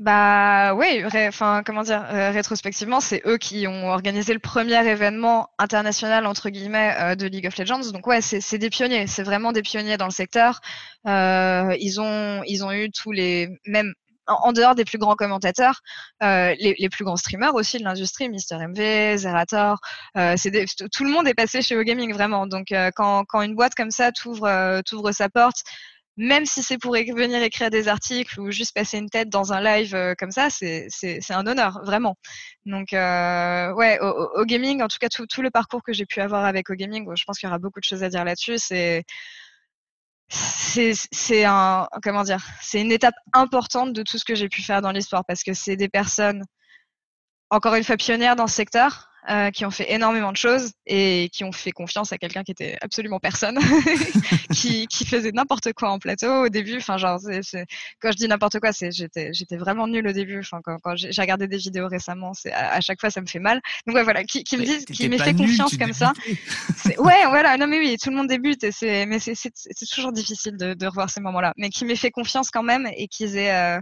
Bah 0.00 0.72
oui, 0.76 1.04
enfin 1.28 1.62
comment 1.62 1.82
dire, 1.82 2.02
euh, 2.10 2.30
rétrospectivement, 2.30 3.00
c'est 3.00 3.20
eux 3.26 3.36
qui 3.36 3.66
ont 3.66 3.90
organisé 3.90 4.32
le 4.32 4.38
premier 4.38 4.82
événement 4.88 5.50
international 5.58 6.24
entre 6.24 6.48
guillemets 6.48 6.94
euh, 6.98 7.14
de 7.16 7.26
League 7.26 7.46
of 7.46 7.58
Legends. 7.58 7.90
Donc 7.92 8.06
ouais, 8.06 8.22
c'est 8.22 8.56
des 8.56 8.70
pionniers, 8.70 9.06
c'est 9.06 9.22
vraiment 9.22 9.52
des 9.52 9.60
pionniers 9.60 9.98
dans 9.98 10.06
le 10.06 10.10
secteur. 10.10 10.62
Euh, 11.06 11.76
ils 11.78 12.00
ont 12.00 12.42
ils 12.46 12.64
ont 12.64 12.72
eu 12.72 12.90
tous 12.90 13.12
les 13.12 13.50
mêmes 13.66 13.92
en, 14.26 14.52
dehors 14.52 14.74
des 14.74 14.86
plus 14.86 14.96
grands 14.96 15.16
commentateurs, 15.16 15.82
euh, 16.22 16.54
les, 16.58 16.88
plus 16.88 17.04
grands 17.04 17.16
streamers 17.16 17.54
aussi 17.54 17.78
de 17.78 17.84
l'industrie, 17.84 18.30
Mister 18.30 18.56
MV, 18.56 19.16
Zerator, 19.18 19.80
euh, 20.16 20.34
c'est 20.38 20.50
tout 20.90 21.04
le 21.04 21.10
monde 21.10 21.28
est 21.28 21.34
passé 21.34 21.60
chez 21.60 21.76
OGaming 21.76 22.14
vraiment. 22.14 22.46
Donc 22.46 22.68
quand, 22.96 23.24
quand 23.28 23.42
une 23.42 23.54
boîte 23.54 23.74
comme 23.74 23.90
ça 23.90 24.12
t'ouvre 24.12 24.80
t'ouvre 24.86 25.12
sa 25.12 25.28
porte 25.28 25.62
même 26.20 26.44
si 26.44 26.62
c'est 26.62 26.76
pour 26.76 26.92
venir 26.92 27.42
écrire 27.42 27.70
des 27.70 27.88
articles 27.88 28.38
ou 28.38 28.50
juste 28.50 28.74
passer 28.74 28.98
une 28.98 29.08
tête 29.08 29.30
dans 29.30 29.54
un 29.54 29.60
live 29.62 29.94
euh, 29.94 30.14
comme 30.18 30.30
ça, 30.30 30.48
c'est 30.50 30.90
un 31.30 31.46
honneur, 31.46 31.80
vraiment. 31.82 32.16
Donc, 32.66 32.92
euh, 32.92 33.72
ouais, 33.72 33.98
au, 34.00 34.44
gaming, 34.44 34.82
en 34.82 34.88
tout 34.88 34.98
cas, 35.00 35.08
tout, 35.08 35.26
tout 35.26 35.40
le 35.40 35.50
parcours 35.50 35.82
que 35.82 35.94
j'ai 35.94 36.04
pu 36.04 36.20
avoir 36.20 36.44
avec 36.44 36.68
au 36.68 36.74
gaming, 36.74 37.08
je 37.16 37.24
pense 37.24 37.38
qu'il 37.38 37.46
y 37.46 37.50
aura 37.50 37.58
beaucoup 37.58 37.80
de 37.80 37.84
choses 37.84 38.02
à 38.02 38.10
dire 38.10 38.24
là-dessus. 38.24 38.58
C'est 38.58 39.04
c'est 40.28 41.44
un 41.44 41.88
comment 42.04 42.22
dire 42.22 42.46
c'est 42.60 42.80
une 42.80 42.92
étape 42.92 43.16
importante 43.32 43.92
de 43.92 44.04
tout 44.04 44.16
ce 44.16 44.24
que 44.24 44.36
j'ai 44.36 44.48
pu 44.48 44.62
faire 44.62 44.80
dans 44.80 44.92
l'histoire 44.92 45.24
parce 45.24 45.42
que 45.42 45.54
c'est 45.54 45.74
des 45.74 45.88
personnes 45.88 46.44
encore 47.50 47.74
une 47.74 47.82
fois 47.82 47.96
pionnières 47.96 48.36
dans 48.36 48.46
ce 48.46 48.54
secteur 48.54 49.09
euh, 49.28 49.50
qui 49.50 49.66
ont 49.66 49.70
fait 49.70 49.92
énormément 49.92 50.32
de 50.32 50.36
choses 50.36 50.72
et 50.86 51.28
qui 51.32 51.44
ont 51.44 51.52
fait 51.52 51.72
confiance 51.72 52.10
à 52.12 52.16
quelqu'un 52.16 52.42
qui 52.42 52.52
était 52.52 52.78
absolument 52.80 53.20
personne, 53.20 53.58
qui, 54.54 54.86
qui, 54.86 55.04
faisait 55.04 55.32
n'importe 55.32 55.74
quoi 55.74 55.90
en 55.90 55.98
plateau 55.98 56.46
au 56.46 56.48
début. 56.48 56.78
Enfin, 56.78 56.96
genre, 56.96 57.20
c'est 57.20 57.66
quand 58.00 58.12
je 58.12 58.16
dis 58.16 58.28
n'importe 58.28 58.60
quoi, 58.60 58.72
c'est 58.72 58.90
j'étais 58.90 59.30
j'étais 59.34 59.58
vraiment 59.58 59.86
nulle 59.86 60.08
au 60.08 60.12
début. 60.12 60.40
Enfin, 60.40 60.60
quand, 60.64 60.78
quand 60.78 60.96
j'ai 60.96 61.20
regardé 61.20 61.48
des 61.48 61.58
vidéos 61.58 61.86
récemment, 61.86 62.32
c'est 62.32 62.52
à, 62.52 62.80
chaque 62.80 62.98
fois 62.98 63.10
ça 63.10 63.20
me 63.20 63.26
fait 63.26 63.40
mal. 63.40 63.60
Donc 63.86 63.94
ouais, 63.96 64.04
voilà, 64.04 64.24
qui, 64.24 64.42
qui 64.42 64.56
me 64.56 64.64
disent, 64.64 64.86
qui 64.86 65.08
m'ait 65.10 65.18
fait 65.18 65.34
confiance 65.34 65.76
comme 65.76 65.92
ça. 65.92 66.12
Ouais, 66.98 67.26
voilà, 67.28 67.58
non 67.58 67.66
mais 67.66 67.78
oui, 67.78 67.96
tout 68.02 68.10
le 68.10 68.16
monde 68.16 68.28
débute 68.28 68.64
et 68.64 68.72
c'est 68.72 69.04
mais 69.04 69.18
c'est 69.18 69.86
toujours 69.92 70.12
difficile 70.12 70.56
de, 70.56 70.72
de 70.72 70.86
revoir 70.86 71.10
ces 71.10 71.20
moments-là. 71.20 71.52
Mais 71.58 71.68
qui 71.68 71.84
m'ait 71.84 71.96
fait 71.96 72.10
confiance 72.10 72.50
quand 72.50 72.62
même 72.62 72.88
et 72.96 73.06
qu'ils 73.06 73.36
aient 73.36 73.54
euh, 73.54 73.80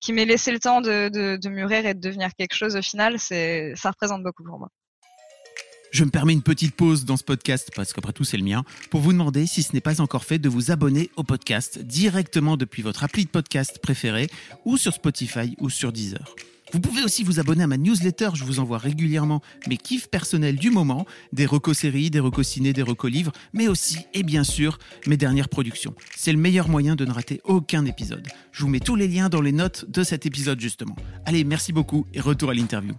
qui 0.00 0.12
m'ait 0.12 0.24
laissé 0.24 0.52
le 0.52 0.58
temps 0.58 0.80
de, 0.80 1.48
mûrir 1.48 1.86
et 1.86 1.94
de 1.94 2.00
devenir 2.00 2.30
quelque 2.36 2.54
chose 2.54 2.76
au 2.76 2.82
final, 2.82 3.18
ça 3.18 3.90
représente 3.90 4.22
beaucoup 4.22 4.44
pour 4.44 4.58
moi. 4.58 4.68
Je 5.90 6.04
me 6.04 6.10
permets 6.10 6.34
une 6.34 6.42
petite 6.42 6.76
pause 6.76 7.06
dans 7.06 7.16
ce 7.16 7.24
podcast, 7.24 7.70
parce 7.74 7.94
qu'après 7.94 8.12
tout 8.12 8.24
c'est 8.24 8.36
le 8.36 8.44
mien, 8.44 8.62
pour 8.90 9.00
vous 9.00 9.12
demander, 9.12 9.46
si 9.46 9.62
ce 9.62 9.72
n'est 9.72 9.80
pas 9.80 10.02
encore 10.02 10.24
fait, 10.24 10.38
de 10.38 10.48
vous 10.48 10.70
abonner 10.70 11.10
au 11.16 11.24
podcast 11.24 11.78
directement 11.78 12.58
depuis 12.58 12.82
votre 12.82 13.04
appli 13.04 13.24
de 13.24 13.30
podcast 13.30 13.78
préféré, 13.78 14.28
ou 14.66 14.76
sur 14.76 14.92
Spotify 14.92 15.56
ou 15.58 15.70
sur 15.70 15.92
Deezer. 15.92 16.34
Vous 16.72 16.80
pouvez 16.80 17.02
aussi 17.02 17.24
vous 17.24 17.40
abonner 17.40 17.62
à 17.62 17.66
ma 17.66 17.78
newsletter, 17.78 18.30
je 18.34 18.44
vous 18.44 18.60
envoie 18.60 18.78
régulièrement 18.78 19.40
mes 19.68 19.78
kiffs 19.78 20.08
personnels 20.08 20.56
du 20.56 20.70
moment, 20.70 21.06
des 21.32 21.46
recos 21.46 21.78
séries, 21.78 22.10
des 22.10 22.20
recos 22.20 22.46
ciné, 22.46 22.72
des 22.72 22.82
recos 22.82 23.10
livres, 23.10 23.32
mais 23.54 23.68
aussi, 23.68 23.98
et 24.12 24.22
bien 24.22 24.44
sûr, 24.44 24.78
mes 25.06 25.16
dernières 25.16 25.48
productions. 25.48 25.94
C'est 26.14 26.32
le 26.32 26.38
meilleur 26.38 26.68
moyen 26.68 26.94
de 26.94 27.06
ne 27.06 27.12
rater 27.12 27.40
aucun 27.44 27.86
épisode. 27.86 28.28
Je 28.52 28.62
vous 28.62 28.68
mets 28.68 28.80
tous 28.80 28.96
les 28.96 29.08
liens 29.08 29.28
dans 29.30 29.40
les 29.40 29.52
notes 29.52 29.86
de 29.88 30.02
cet 30.02 30.26
épisode 30.26 30.60
justement. 30.60 30.96
Allez, 31.24 31.44
merci 31.44 31.72
beaucoup 31.72 32.06
et 32.12 32.20
retour 32.20 32.50
à 32.50 32.54
l'interview. 32.54 32.94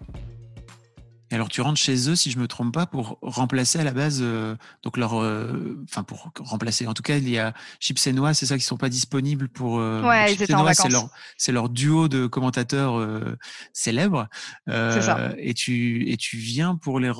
Et 1.31 1.35
alors 1.35 1.49
tu 1.49 1.61
rentres 1.61 1.79
chez 1.79 2.09
eux, 2.09 2.15
si 2.15 2.31
je 2.31 2.39
me 2.39 2.47
trompe 2.47 2.73
pas, 2.73 2.85
pour 2.85 3.19
remplacer 3.21 3.79
à 3.79 3.83
la 3.83 3.91
base, 3.91 4.19
euh, 4.21 4.55
donc 4.83 4.97
leur, 4.97 5.21
euh, 5.21 5.83
enfin 5.83 6.03
pour 6.03 6.31
remplacer. 6.39 6.87
En 6.87 6.93
tout 6.93 7.03
cas, 7.03 7.17
il 7.17 7.29
y 7.29 7.37
a 7.37 7.53
Chips 7.79 8.07
et 8.07 8.13
Noix, 8.13 8.33
c'est 8.33 8.47
ça 8.47 8.57
qui 8.57 8.63
sont 8.63 8.77
pas 8.77 8.89
disponibles 8.89 9.47
pour. 9.49 9.79
Euh, 9.79 10.01
ouais, 10.01 10.33
ils 10.33 10.41
étaient 10.41 10.55
en 10.55 10.63
vacances. 10.63 10.85
C'est 10.87 10.91
leur, 10.91 11.09
c'est 11.37 11.51
leur 11.51 11.69
duo 11.69 12.07
de 12.07 12.25
commentateurs 12.25 12.97
euh, 12.97 13.37
célèbres. 13.73 14.27
c'est 14.67 15.01
ça. 15.01 15.31
Et 15.37 15.53
tu 15.53 16.09
et 16.09 16.17
tu 16.17 16.37
viens 16.37 16.75
pour 16.75 16.99
les 16.99 17.11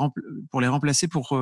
pour 0.50 0.62
les 0.62 0.67
remplacer 0.67 1.08
pour 1.08 1.39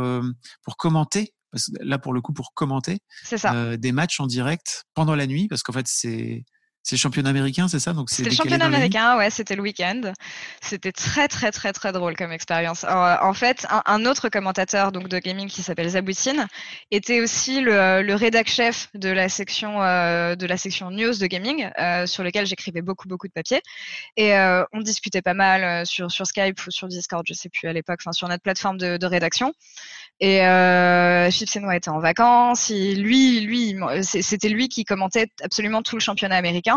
pour 0.63 0.77
commenter. 0.77 1.33
Parce 1.49 1.67
que 1.67 1.71
là, 1.81 1.97
pour 1.97 2.11
le 2.11 2.19
coup, 2.19 2.33
pour 2.33 2.53
commenter 2.53 2.99
ça. 3.23 3.77
des 3.77 3.93
matchs 3.93 4.19
en 4.19 4.27
direct 4.27 4.83
pendant 4.93 5.15
la 5.15 5.27
nuit, 5.27 5.47
parce 5.47 5.63
qu'en 5.63 5.71
fait, 5.71 5.87
c'est 5.87 6.43
c'est 6.87 6.95
le 6.95 6.99
championnat 6.99 7.31
américain, 7.31 7.67
c'est 7.67 7.81
ça? 7.81 7.91
Donc 7.91 8.09
C'était 8.09 8.29
le 8.29 8.35
championnat 8.35 8.63
américain, 8.63 9.17
ouais, 9.17 9.29
c'était 9.29 9.57
le 9.57 9.61
week-end. 9.61 10.13
C'était 10.61 10.93
très 10.93 11.27
très 11.27 11.51
très 11.51 11.73
très 11.73 11.91
drôle 11.91 12.15
comme 12.15 12.31
expérience. 12.31 12.85
En 12.85 13.33
fait, 13.33 13.67
un, 13.85 14.05
autre 14.05 14.29
commentateur 14.29 14.93
donc 14.93 15.09
de 15.09 15.19
gaming 15.19 15.49
qui 15.49 15.63
s'appelle 15.63 15.89
Zaboutine 15.89 16.47
était 16.91 17.19
aussi 17.19 17.59
le, 17.59 18.03
le 18.03 18.15
rédac 18.15 18.47
chef 18.47 18.87
de 18.93 19.09
la 19.09 19.27
section 19.27 19.83
euh, 19.83 20.35
de 20.37 20.45
la 20.45 20.55
section 20.55 20.89
news 20.89 21.13
de 21.17 21.27
gaming 21.27 21.69
euh, 21.77 22.07
sur 22.07 22.23
lequel 22.23 22.45
j'écrivais 22.45 22.81
beaucoup 22.81 23.09
beaucoup 23.09 23.27
de 23.27 23.33
papiers 23.33 23.61
et 24.15 24.33
euh, 24.37 24.63
on 24.71 24.79
discutait 24.79 25.21
pas 25.21 25.33
mal 25.33 25.65
euh, 25.65 25.83
sur 25.83 26.09
sur 26.09 26.25
Skype 26.25 26.65
ou 26.67 26.71
sur 26.71 26.87
Discord, 26.87 27.25
je 27.27 27.33
sais 27.33 27.49
plus 27.49 27.67
à 27.67 27.73
l'époque, 27.73 27.99
enfin 28.01 28.13
sur 28.13 28.29
notre 28.29 28.43
plateforme 28.43 28.77
de, 28.77 28.95
de 28.95 29.05
rédaction. 29.05 29.53
Et 30.19 30.41
euh, 30.41 31.29
Chips 31.29 31.55
et 31.55 31.75
était 31.75 31.89
en 31.89 31.99
vacances. 31.99 32.71
Et 32.71 32.95
lui, 32.95 33.41
lui, 33.41 33.75
c'était 34.01 34.49
lui 34.49 34.67
qui 34.67 34.83
commentait 34.83 35.27
absolument 35.43 35.83
tout 35.83 35.95
le 35.95 36.01
championnat 36.01 36.37
américain. 36.37 36.76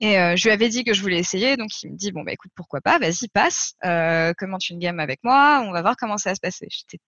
Et 0.00 0.18
euh, 0.18 0.36
je 0.36 0.44
lui 0.44 0.50
avais 0.50 0.68
dit 0.68 0.84
que 0.84 0.94
je 0.94 1.02
voulais 1.02 1.18
essayer. 1.18 1.56
Donc 1.56 1.70
il 1.82 1.92
me 1.92 1.96
dit 1.96 2.12
bon 2.12 2.22
bah 2.22 2.32
écoute 2.32 2.52
pourquoi 2.54 2.80
pas, 2.80 2.98
vas-y 2.98 3.28
passe, 3.28 3.74
euh, 3.84 4.32
commente 4.34 4.68
une 4.70 4.78
game 4.78 5.00
avec 5.00 5.20
moi, 5.24 5.62
on 5.66 5.72
va 5.72 5.82
voir 5.82 5.96
comment 5.96 6.18
ça 6.18 6.30
va 6.30 6.34
se 6.34 6.40
passer. 6.40 6.68
J'étais 6.70 6.98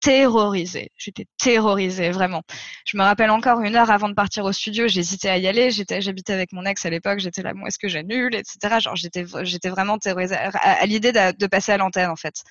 terrorisée, 0.00 0.90
j'étais 0.96 1.26
terrorisée 1.38 2.10
vraiment. 2.10 2.42
Je 2.86 2.96
me 2.96 3.02
rappelle 3.02 3.30
encore 3.30 3.60
une 3.62 3.76
heure 3.76 3.90
avant 3.90 4.08
de 4.08 4.14
partir 4.14 4.44
au 4.44 4.52
studio, 4.52 4.86
j'hésitais 4.88 5.28
à 5.28 5.38
y 5.38 5.46
aller. 5.48 5.70
J'étais, 5.70 6.00
j'habitais 6.00 6.32
avec 6.32 6.52
mon 6.52 6.64
ex 6.64 6.84
à 6.86 6.90
l'époque, 6.90 7.18
j'étais 7.18 7.42
là, 7.42 7.54
bon 7.54 7.66
est-ce 7.66 7.78
que 7.78 7.88
j'annule, 7.88 8.34
etc. 8.34 8.78
Genre 8.80 8.96
j'étais, 8.96 9.24
j'étais 9.42 9.68
vraiment 9.68 9.98
terrorisée 9.98 10.36
à, 10.36 10.84
l'idée 10.86 11.12
de, 11.12 11.36
de, 11.36 11.46
passer 11.46 11.72
à 11.72 11.78
l'antenne 11.78 12.10
en 12.10 12.16
fait. 12.16 12.42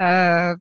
Euh, 0.00 0.54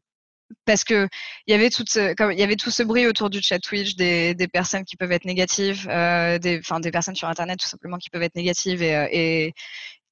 parce 0.65 0.83
que 0.83 1.07
il 1.47 1.51
y 1.51 1.53
avait 1.53 1.69
tout 1.69 1.83
ce, 1.87 2.13
comme 2.15 2.31
il 2.31 2.39
y 2.39 2.43
avait 2.43 2.55
tout 2.55 2.71
ce 2.71 2.83
bruit 2.83 3.07
autour 3.07 3.29
du 3.29 3.41
chat 3.41 3.59
Twitch 3.59 3.95
des, 3.95 4.35
personnes 4.51 4.85
qui 4.85 4.95
peuvent 4.95 5.11
être 5.11 5.25
négatives, 5.25 5.87
euh, 5.89 6.37
des, 6.39 6.59
enfin 6.59 6.79
des 6.79 6.91
personnes 6.91 7.15
sur 7.15 7.27
internet 7.27 7.59
tout 7.59 7.67
simplement 7.67 7.97
qui 7.97 8.09
peuvent 8.09 8.23
être 8.23 8.35
négatives 8.35 8.81
et, 8.81 8.95
euh, 8.95 9.07
et 9.11 9.53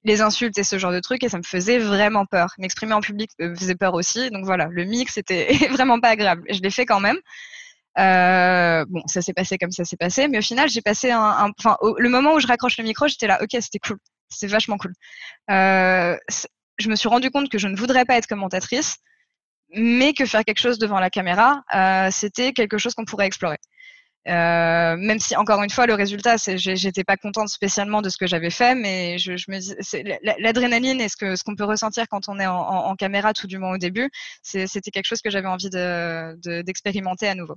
les 0.04 0.20
insultes 0.20 0.56
et 0.58 0.64
ce 0.64 0.78
genre 0.78 0.92
de 0.92 1.00
trucs 1.00 1.24
et 1.24 1.28
ça 1.28 1.38
me 1.38 1.42
faisait 1.42 1.78
vraiment 1.78 2.26
peur. 2.26 2.54
M'exprimer 2.58 2.94
en 2.94 3.00
public 3.00 3.30
me 3.38 3.54
faisait 3.54 3.74
peur 3.74 3.94
aussi, 3.94 4.30
donc 4.30 4.44
voilà, 4.44 4.68
le 4.70 4.84
mix 4.84 5.16
était 5.18 5.48
vraiment 5.70 6.00
pas 6.00 6.10
agréable. 6.10 6.42
Je 6.50 6.60
l'ai 6.60 6.70
fait 6.70 6.86
quand 6.86 7.00
même. 7.00 7.18
Euh, 7.98 8.84
bon, 8.88 9.02
ça 9.06 9.22
s'est 9.22 9.32
passé 9.32 9.58
comme 9.58 9.72
ça 9.72 9.84
s'est 9.84 9.96
passé, 9.96 10.28
mais 10.28 10.38
au 10.38 10.42
final, 10.42 10.68
j'ai 10.68 10.82
passé 10.82 11.10
un, 11.10 11.50
le 11.98 12.08
moment 12.08 12.34
où 12.34 12.40
je 12.40 12.46
raccroche 12.46 12.78
le 12.78 12.84
micro, 12.84 13.08
j'étais 13.08 13.26
là, 13.26 13.42
ok, 13.42 13.50
c'était 13.60 13.80
cool, 13.80 13.98
c'était 14.28 14.46
vachement 14.46 14.76
cool. 14.76 14.92
Euh, 15.50 16.16
je 16.78 16.88
me 16.88 16.94
suis 16.94 17.08
rendu 17.08 17.30
compte 17.30 17.48
que 17.48 17.58
je 17.58 17.66
ne 17.66 17.76
voudrais 17.76 18.04
pas 18.04 18.16
être 18.16 18.28
commentatrice, 18.28 18.98
mais 19.74 20.14
que 20.14 20.26
faire 20.26 20.44
quelque 20.44 20.60
chose 20.60 20.78
devant 20.78 21.00
la 21.00 21.10
caméra, 21.10 21.62
c'était 22.10 22.52
quelque 22.52 22.78
chose 22.78 22.94
qu'on 22.94 23.04
pourrait 23.04 23.26
explorer. 23.26 23.58
Euh, 24.28 24.96
même 24.98 25.18
si 25.18 25.34
encore 25.36 25.62
une 25.62 25.70
fois 25.70 25.86
le 25.86 25.94
résultat, 25.94 26.36
c'est 26.36 26.58
j'étais 26.58 27.04
pas 27.04 27.16
contente 27.16 27.48
spécialement 27.48 28.02
de 28.02 28.10
ce 28.10 28.18
que 28.18 28.26
j'avais 28.26 28.50
fait, 28.50 28.74
mais 28.74 29.16
je, 29.16 29.32
l'adrénaline 30.38 31.00
et 31.00 31.08
ce 31.08 31.16
que 31.16 31.34
ce 31.34 31.44
qu'on 31.44 31.54
peut 31.54 31.64
ressentir 31.64 32.06
quand 32.10 32.28
on 32.28 32.38
est 32.38 32.46
en, 32.46 32.94
caméra, 32.96 33.32
tout 33.32 33.46
du 33.46 33.58
moins 33.58 33.74
au 33.74 33.78
début, 33.78 34.10
c'était 34.42 34.90
quelque 34.90 35.06
chose 35.06 35.22
que 35.22 35.30
j'avais 35.30 35.48
envie 35.48 35.70
d'expérimenter 35.70 37.26
de, 37.26 37.30
à 37.30 37.34
nouveau. 37.34 37.56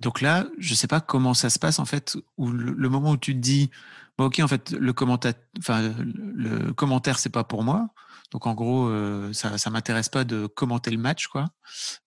Donc 0.00 0.20
là, 0.20 0.46
je 0.58 0.74
sais 0.74 0.86
pas 0.86 1.00
comment 1.00 1.34
ça 1.34 1.50
se 1.50 1.58
passe 1.58 1.78
en 1.78 1.84
fait, 1.84 2.16
où 2.36 2.50
le, 2.50 2.88
moment 2.88 3.12
où 3.12 3.16
tu 3.16 3.34
te 3.34 3.40
dis, 3.40 3.70
ok, 4.18 4.40
en 4.40 4.48
fait, 4.48 4.72
le 4.72 4.92
commentaire, 4.92 5.34
enfin, 5.58 5.94
le 5.98 6.72
commentaire, 6.72 7.18
c'est 7.18 7.30
pas 7.30 7.44
pour 7.44 7.62
moi. 7.62 7.88
Donc 8.34 8.48
en 8.48 8.54
gros, 8.54 8.88
euh, 8.88 9.32
ça, 9.32 9.58
ça 9.58 9.70
m'intéresse 9.70 10.08
pas 10.08 10.24
de 10.24 10.46
commenter 10.46 10.90
le 10.90 10.98
match, 10.98 11.28
quoi. 11.28 11.50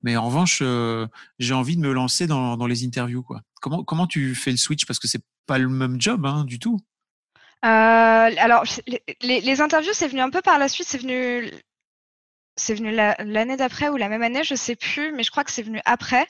Mais 0.04 0.18
en 0.18 0.26
revanche, 0.26 0.60
euh, 0.62 1.08
j'ai 1.40 1.54
envie 1.54 1.78
de 1.78 1.82
me 1.82 1.94
lancer 1.94 2.28
dans, 2.28 2.58
les 2.68 2.86
interviews, 2.86 3.24
quoi. 3.24 3.42
Comment 3.62 3.84
comment 3.86 4.08
tu 4.08 4.36
fais 4.36 4.52
le 4.52 4.58
switch? 4.58 4.86
Parce 4.86 5.00
que 5.00 5.08
c'est 5.08 5.24
pas 5.46 5.58
le 5.58 5.70
même 5.70 6.02
job, 6.02 6.26
hein, 6.26 6.44
du 6.44 6.60
tout. 6.60 6.80
Euh, 7.64 7.68
alors 7.68 8.66
les, 9.22 9.42
les, 9.42 9.62
interviews, 9.62 9.94
c'est 9.94 10.10
venu 10.10 10.20
un 10.20 10.30
peu 10.30 10.42
par 10.42 10.60
la 10.60 10.68
suite. 10.68 10.88
C'est 10.88 10.98
venu 10.98 11.50
c'est 12.58 12.74
venu 12.74 12.92
l'année 12.92 13.56
d'après 13.56 13.88
ou 13.88 13.96
la 13.96 14.10
même 14.10 14.24
année, 14.24 14.44
je 14.44 14.56
sais 14.56 14.76
plus, 14.76 15.14
mais 15.14 15.24
je 15.24 15.32
crois 15.32 15.46
que 15.46 15.52
c'est 15.52 15.64
venu 15.64 15.80
après. 15.86 16.28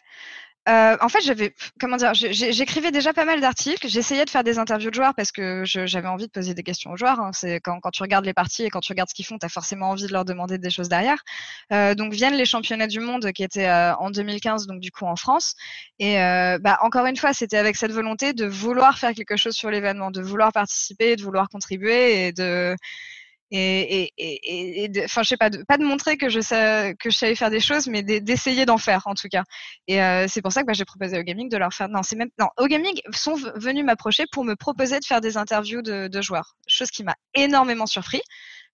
Euh, 0.67 0.97
en 0.99 1.09
fait, 1.09 1.21
j'avais, 1.21 1.53
comment 1.79 1.97
dire, 1.97 2.13
j'écrivais 2.13 2.91
déjà 2.91 3.13
pas 3.13 3.25
mal 3.25 3.39
d'articles. 3.39 3.87
J'essayais 3.87 4.25
de 4.25 4.29
faire 4.29 4.43
des 4.43 4.59
interviews 4.59 4.89
de 4.89 4.95
joueurs 4.95 5.15
parce 5.15 5.31
que 5.31 5.63
j'avais 5.65 6.07
envie 6.07 6.27
de 6.27 6.31
poser 6.31 6.53
des 6.53 6.63
questions 6.63 6.91
aux 6.91 6.97
joueurs. 6.97 7.19
Hein. 7.19 7.31
C'est 7.33 7.59
quand, 7.61 7.79
quand, 7.79 7.91
tu 7.91 8.03
regardes 8.03 8.25
les 8.25 8.33
parties 8.33 8.63
et 8.63 8.69
quand 8.69 8.81
tu 8.81 8.91
regardes 8.91 9.09
ce 9.09 9.13
qu'ils 9.13 9.25
font, 9.25 9.37
tu 9.37 9.45
as 9.45 9.49
forcément 9.49 9.89
envie 9.89 10.07
de 10.07 10.11
leur 10.11 10.25
demander 10.25 10.57
des 10.57 10.69
choses 10.69 10.89
derrière. 10.89 11.23
Euh, 11.71 11.95
donc 11.95 12.13
viennent 12.13 12.35
les 12.35 12.45
championnats 12.45 12.87
du 12.87 12.99
monde 12.99 13.31
qui 13.31 13.43
étaient 13.43 13.67
euh, 13.67 13.95
en 13.95 14.11
2015, 14.11 14.67
donc 14.67 14.79
du 14.79 14.91
coup 14.91 15.05
en 15.05 15.15
France. 15.15 15.55
Et 15.99 16.21
euh, 16.21 16.57
bah, 16.59 16.77
encore 16.81 17.05
une 17.05 17.17
fois, 17.17 17.33
c'était 17.33 17.57
avec 17.57 17.75
cette 17.75 17.91
volonté 17.91 18.33
de 18.33 18.45
vouloir 18.45 18.97
faire 18.97 19.13
quelque 19.13 19.37
chose 19.37 19.53
sur 19.55 19.69
l'événement, 19.69 20.11
de 20.11 20.21
vouloir 20.21 20.51
participer, 20.51 21.15
de 21.15 21.23
vouloir 21.23 21.49
contribuer 21.49 22.27
et 22.27 22.31
de 22.33 22.75
et, 23.51 24.13
et, 24.17 24.83
et, 24.83 25.05
enfin 25.05 25.23
je 25.23 25.29
sais 25.29 25.37
pas 25.37 25.49
pas 25.67 25.77
de 25.77 25.83
montrer 25.83 26.17
que 26.17 26.29
je 26.29 26.39
savais 26.41 27.35
faire 27.35 27.49
des 27.49 27.59
choses 27.59 27.87
mais 27.87 28.03
d'essayer 28.03 28.65
d'en 28.65 28.77
faire 28.77 29.03
en 29.05 29.13
tout 29.13 29.27
cas. 29.29 29.43
Et 29.87 30.01
euh, 30.01 30.25
c'est 30.27 30.41
pour 30.41 30.51
ça 30.51 30.61
que 30.61 30.67
bah, 30.67 30.73
j'ai 30.73 30.85
proposé 30.85 31.17
au 31.19 31.23
gaming 31.23 31.49
de 31.49 31.57
leur 31.57 31.73
faire 31.73 31.89
non 31.89 32.03
c'est 32.03 32.15
même 32.15 32.29
non 32.39 32.47
au 32.57 32.67
gaming 32.67 32.99
sont 33.13 33.35
venus 33.55 33.85
m'approcher 33.85 34.25
pour 34.31 34.43
me 34.43 34.55
proposer 34.55 34.99
de 34.99 35.05
faire 35.05 35.21
des 35.21 35.37
interviews 35.37 35.81
de 35.81 36.21
joueurs 36.21 36.55
chose 36.67 36.91
qui 36.91 37.03
m'a 37.03 37.15
énormément 37.35 37.85
surpris 37.85 38.21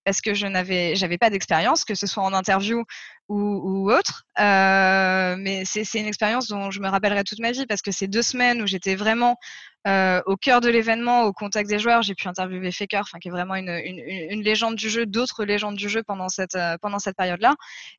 parce 0.05 0.21
que 0.21 0.33
je 0.33 0.47
n'avais 0.47 1.17
pas 1.17 1.29
d'expérience 1.29 1.85
que 1.85 1.95
ce 1.95 2.07
soit 2.07 2.23
en 2.23 2.33
interview 2.33 2.83
ou, 3.29 3.91
autre 3.91 4.25
euh, 4.39 5.35
mais 5.37 5.63
c'est 5.65 5.99
une 5.99 6.05
expérience 6.05 6.47
dont 6.47 6.71
je 6.71 6.79
me 6.79 6.89
rappellerai 6.89 7.23
toute 7.23 7.39
ma 7.39 7.51
vie 7.51 7.65
parce 7.65 7.81
que 7.81 7.91
c'est 7.91 8.07
deux 8.07 8.21
semaines 8.21 8.61
où 8.61 8.67
j'étais 8.67 8.95
vraiment 8.95 9.37
euh, 9.87 10.21
au 10.25 10.37
cœur 10.37 10.61
de 10.61 10.69
l'événement, 10.69 11.23
au 11.23 11.33
contact 11.33 11.69
des 11.69 11.79
joueurs. 11.79 12.03
J'ai 12.03 12.15
pu 12.15 12.27
interviewer 12.27 12.71
Faker, 12.71 13.01
enfin 13.01 13.19
qui 13.19 13.27
est 13.27 13.31
vraiment 13.31 13.55
une, 13.55 14.41
légende 14.41 14.75
du 14.75 14.89
jeu, 14.89 15.05
d'autres 15.05 15.43
légendes 15.43 15.75
du 15.75 15.89
jeu 15.89 16.03
pendant 16.03 16.29
cette 16.29 16.55
euh, 16.55 16.77
période-là. 17.17 17.55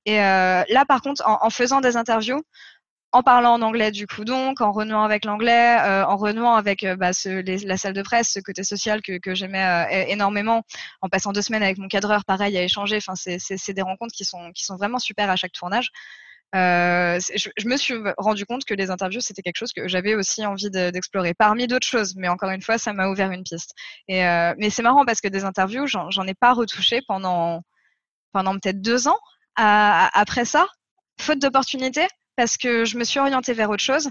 Et 0.07 0.17
là, 0.17 0.85
par 0.87 1.03
contre, 1.03 1.23
en, 1.27 1.51
faisant 1.51 1.81
des 1.81 1.97
interviews, 1.97 2.43
en 3.15 3.23
parlant 3.23 3.55
en 3.55 3.63
anglais 3.63 3.91
du 3.91 4.07
coup 4.07 4.25
donc, 4.25 4.61
en 4.61 4.73
renouant 4.73 5.05
avec 5.05 5.25
l'anglais, 5.25 5.79
euh, 5.81 6.05
en 6.05 6.17
renouant 6.17 6.55
avec 6.55 6.85
bah, 6.99 7.13
ce, 7.13 7.29
les, 7.29 7.59
la 7.59 7.77
salle 7.77 7.95
de 7.95 8.03
presse, 8.03 8.31
ce 8.33 8.41
côté 8.41 8.65
social 8.65 9.01
que, 9.03 9.35
j'aimais 9.35 10.07
énormément, 10.09 10.65
en 11.01 11.09
passant 11.09 11.33
deux 11.33 11.43
semaines 11.43 11.63
avec 11.63 11.79
mon 11.79 11.89
cadreur, 11.89 12.25
pareil 12.25 12.57
à 12.59 12.63
échanger. 12.63 12.97
Enfin, 12.97 13.15
c'est 13.15 13.73
des 13.73 13.83
rencontres 13.83 14.15
qui 14.15 14.25
sont 14.25 14.77
vraiment 14.77 14.99
super 14.99 15.31
à 15.31 15.37
chaque 15.37 15.53
tournage. 15.53 15.91
Euh, 16.55 17.19
je, 17.35 17.67
me 17.67 17.77
suis 17.77 17.95
rendu 18.17 18.47
compte 18.47 18.65
que 18.65 18.75
les 18.75 18.91
interviews, 18.91 19.21
c'était 19.21 19.43
quelque 19.43 19.57
chose 19.57 19.73
que 19.73 19.89
j'avais 19.89 20.15
aussi 20.15 20.47
envie 20.47 20.71
d'explorer, 20.71 21.35
parmi 21.35 21.67
d'autres 21.67 21.87
choses. 21.87 22.15
Mais 22.17 22.29
encore 22.29 22.51
une 22.51 22.63
fois, 22.63 22.79
ça 22.79 22.93
m'a 22.93 23.09
ouvert 23.09 23.33
une 23.33 23.43
piste. 23.43 23.75
Euh, 24.11 24.55
mais 24.59 24.71
c'est 24.71 24.83
marrant 24.83 25.05
parce 25.05 25.21
que 25.21 25.29
des 25.29 25.45
interviews, 25.45 25.87
j'en 25.87 26.27
ai 26.27 26.35
pas 26.35 26.53
retouché 26.53 27.01
pendant, 27.09 27.63
peut-être 28.33 28.81
deux 28.81 29.09
ans 29.09 29.19
après 29.57 30.45
ça, 30.45 30.67
faute 31.19 31.41
d'opportunités 31.41 32.07
parce 32.37 32.57
que 32.57 32.85
je 32.85 32.99
me 32.99 33.05
suis 33.05 33.21
orientée 33.21 33.53
vers 33.53 33.71
autre 33.71 33.83
chose. 33.83 34.11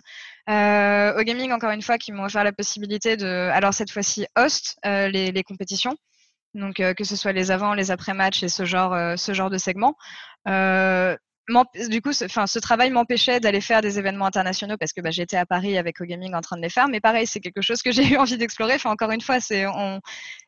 Euh, 0.50 1.20
au 1.20 1.24
gaming, 1.24 1.52
encore 1.52 1.72
une 1.72 1.82
fois, 1.82 1.98
qui 1.98 2.12
m'ont 2.12 2.26
offert 2.26 2.44
la 2.44 2.52
possibilité 2.54 3.18
de, 3.18 3.26
alors 3.52 3.74
cette 3.74 3.92
fois-ci, 3.92 4.26
host 4.38 4.78
euh, 4.86 5.08
les, 5.10 5.44
compétitions. 5.44 5.96
Donc 6.54 6.80
euh, 6.80 6.94
que 6.94 7.04
ce 7.04 7.16
soit 7.16 7.32
les 7.34 7.52
avant, 7.52 7.74
les 7.74 7.92
après-matchs 7.92 8.44
et 8.44 8.50
ce 8.50 8.66
genre, 8.66 9.18
ce 9.18 9.34
genre 9.34 9.50
de 9.50 9.58
segments. 9.58 9.96
Euh, 10.48 11.16
du 11.90 12.02
coup, 12.02 12.14
ce, 12.14 12.26
ce 12.28 12.60
travail 12.60 12.90
m'empêchait 12.90 13.42
d'aller 13.42 13.60
faire 13.60 13.82
des 13.82 14.00
événements 14.00 14.26
internationaux 14.26 14.78
parce 14.78 14.94
que 14.94 15.02
bah, 15.02 15.12
j'étais 15.12 15.36
à 15.36 15.46
Paris 15.46 15.78
avec 15.78 16.00
OGaming 16.00 16.34
en 16.34 16.42
train 16.42 16.56
de 16.56 16.62
les 16.62 16.70
faire. 16.70 16.88
Mais 16.88 17.02
pareil, 17.02 17.28
c'est 17.28 17.42
quelque 17.42 17.62
chose 17.62 17.82
que 17.82 17.92
j'ai 17.92 18.08
eu 18.08 18.18
envie 18.18 18.38
d'explorer. 18.38 18.76
Enfin, 18.76 18.92
encore 18.92 19.12
une 19.12 19.22
fois, 19.22 19.40
c'est, 19.42 19.66
on, 19.68 20.00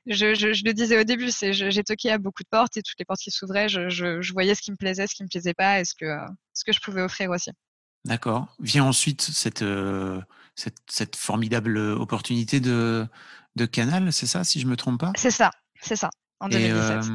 je, 0.05 0.33
je, 0.35 0.53
je, 0.53 0.63
le 0.63 0.73
disais 0.73 0.97
au 0.97 1.03
début, 1.03 1.31
c'est, 1.31 1.51
j'ai 1.53 1.83
toqué 1.83 2.11
à 2.11 2.17
beaucoup 2.17 2.43
de 2.43 2.49
portes 2.49 2.77
et 2.77 2.81
toutes 2.81 2.97
les 2.99 3.05
portes 3.05 3.19
qui 3.19 3.31
s'ouvraient, 3.31 3.67
je, 3.67 3.89
je, 3.89 4.33
voyais 4.33 4.55
ce 4.55 4.61
qui 4.61 4.71
me 4.71 4.77
plaisait, 4.77 5.07
ce 5.07 5.15
qui 5.15 5.23
me 5.23 5.29
plaisait 5.29 5.53
pas 5.53 5.81
et 5.81 5.85
ce 5.85 5.95
que, 5.95 6.05
ce 6.53 6.63
que 6.63 6.71
je 6.71 6.79
pouvais 6.79 7.01
offrir 7.01 7.29
aussi. 7.29 7.51
D'accord. 8.05 8.47
Vient 8.59 8.85
ensuite 8.85 9.21
cette, 9.21 9.63
euh, 9.63 10.21
cette, 10.55 10.77
cette, 10.87 11.15
formidable 11.15 11.77
opportunité 11.77 12.59
de, 12.59 13.07
de 13.55 13.65
Canal, 13.65 14.13
c'est 14.13 14.27
ça, 14.27 14.43
si 14.43 14.59
je 14.59 14.67
me 14.67 14.77
trompe 14.77 14.99
pas? 14.99 15.11
C'est 15.15 15.31
ça, 15.31 15.51
c'est 15.81 15.95
ça, 15.95 16.09
en 16.39 16.47
2017. 16.47 17.11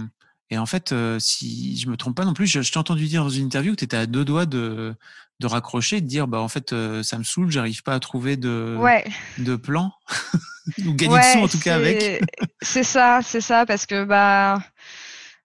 Et, 0.50 0.54
et 0.54 0.58
en 0.58 0.66
fait, 0.66 0.90
euh, 0.90 1.18
si 1.20 1.78
je 1.78 1.88
me 1.88 1.96
trompe 1.96 2.16
pas 2.16 2.24
non 2.24 2.34
plus, 2.34 2.48
je, 2.48 2.60
je 2.60 2.72
t'ai 2.72 2.78
entendu 2.78 3.06
dire 3.06 3.22
dans 3.22 3.30
une 3.30 3.46
interview 3.46 3.72
que 3.72 3.78
tu 3.78 3.84
étais 3.84 3.96
à 3.96 4.06
deux 4.06 4.24
doigts 4.24 4.46
de, 4.46 4.96
de 5.40 5.46
raccrocher, 5.46 6.00
de 6.00 6.06
dire 6.06 6.28
bah 6.28 6.40
en 6.40 6.48
fait 6.48 6.72
euh, 6.72 7.02
ça 7.02 7.18
me 7.18 7.24
saoule, 7.24 7.50
j'arrive 7.50 7.82
pas 7.82 7.94
à 7.94 8.00
trouver 8.00 8.36
de 8.36 8.76
ouais. 8.78 9.04
de 9.38 9.56
plan 9.56 9.92
ou 10.86 10.92
gagner 10.92 11.14
ouais, 11.14 11.34
de 11.34 11.38
sous 11.38 11.44
en 11.44 11.48
tout 11.48 11.60
cas 11.60 11.76
avec. 11.76 12.22
c'est 12.60 12.82
ça, 12.82 13.20
c'est 13.22 13.40
ça 13.40 13.64
parce 13.64 13.86
que 13.86 14.04
bah 14.04 14.62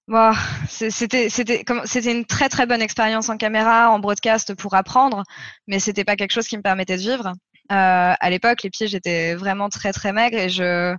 Bon, 0.08 0.32
c'était 0.70 2.12
une 2.12 2.26
très 2.26 2.48
très 2.48 2.68
bonne 2.68 2.82
expérience 2.82 3.30
en 3.30 3.38
caméra, 3.38 3.90
en 3.90 3.98
broadcast 4.00 4.54
pour 4.54 4.76
apprendre, 4.76 5.24
mais 5.68 5.80
c'était 5.80 6.04
pas 6.04 6.16
quelque 6.16 6.32
chose 6.32 6.48
qui 6.48 6.58
me 6.58 6.62
permettait 6.62 6.98
de 6.98 7.02
vivre. 7.02 7.34
Euh, 7.72 8.14
à 8.20 8.30
l'époque, 8.30 8.62
les 8.62 8.70
pieds 8.70 8.88
j'étais 8.88 9.34
vraiment 9.34 9.70
très 9.70 9.92
très 9.94 10.14
maigre 10.14 10.38
et 10.38 10.50
je 10.50 10.96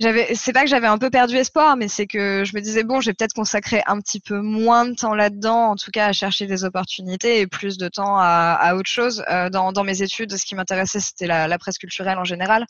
j'avais 0.00 0.34
c'est 0.34 0.52
pas 0.52 0.62
que 0.62 0.68
j'avais 0.68 0.86
un 0.88 0.98
peu 0.98 1.10
perdu 1.10 1.36
espoir 1.36 1.76
mais 1.76 1.86
c'est 1.88 2.06
que 2.06 2.44
je 2.44 2.56
me 2.56 2.60
disais 2.60 2.82
bon 2.82 3.00
je 3.00 3.10
vais 3.10 3.14
peut-être 3.14 3.32
consacrer 3.34 3.82
un 3.86 4.00
petit 4.00 4.18
peu 4.20 4.40
moins 4.40 4.86
de 4.86 4.94
temps 4.94 5.14
là-dedans 5.14 5.70
en 5.70 5.76
tout 5.76 5.90
cas 5.92 6.06
à 6.08 6.12
chercher 6.12 6.46
des 6.46 6.64
opportunités 6.64 7.40
et 7.40 7.46
plus 7.46 7.78
de 7.78 7.88
temps 7.88 8.18
à, 8.18 8.58
à 8.60 8.74
autre 8.74 8.90
chose. 8.90 9.22
Euh, 9.30 9.50
dans, 9.50 9.72
dans 9.72 9.84
mes 9.84 10.02
études 10.02 10.36
ce 10.36 10.44
qui 10.46 10.54
m'intéressait 10.56 11.00
c'était 11.00 11.26
la, 11.26 11.46
la, 11.46 11.58
presse 11.58 11.78
culturelle 11.78 12.18
en 12.18 12.24
général. 12.24 12.66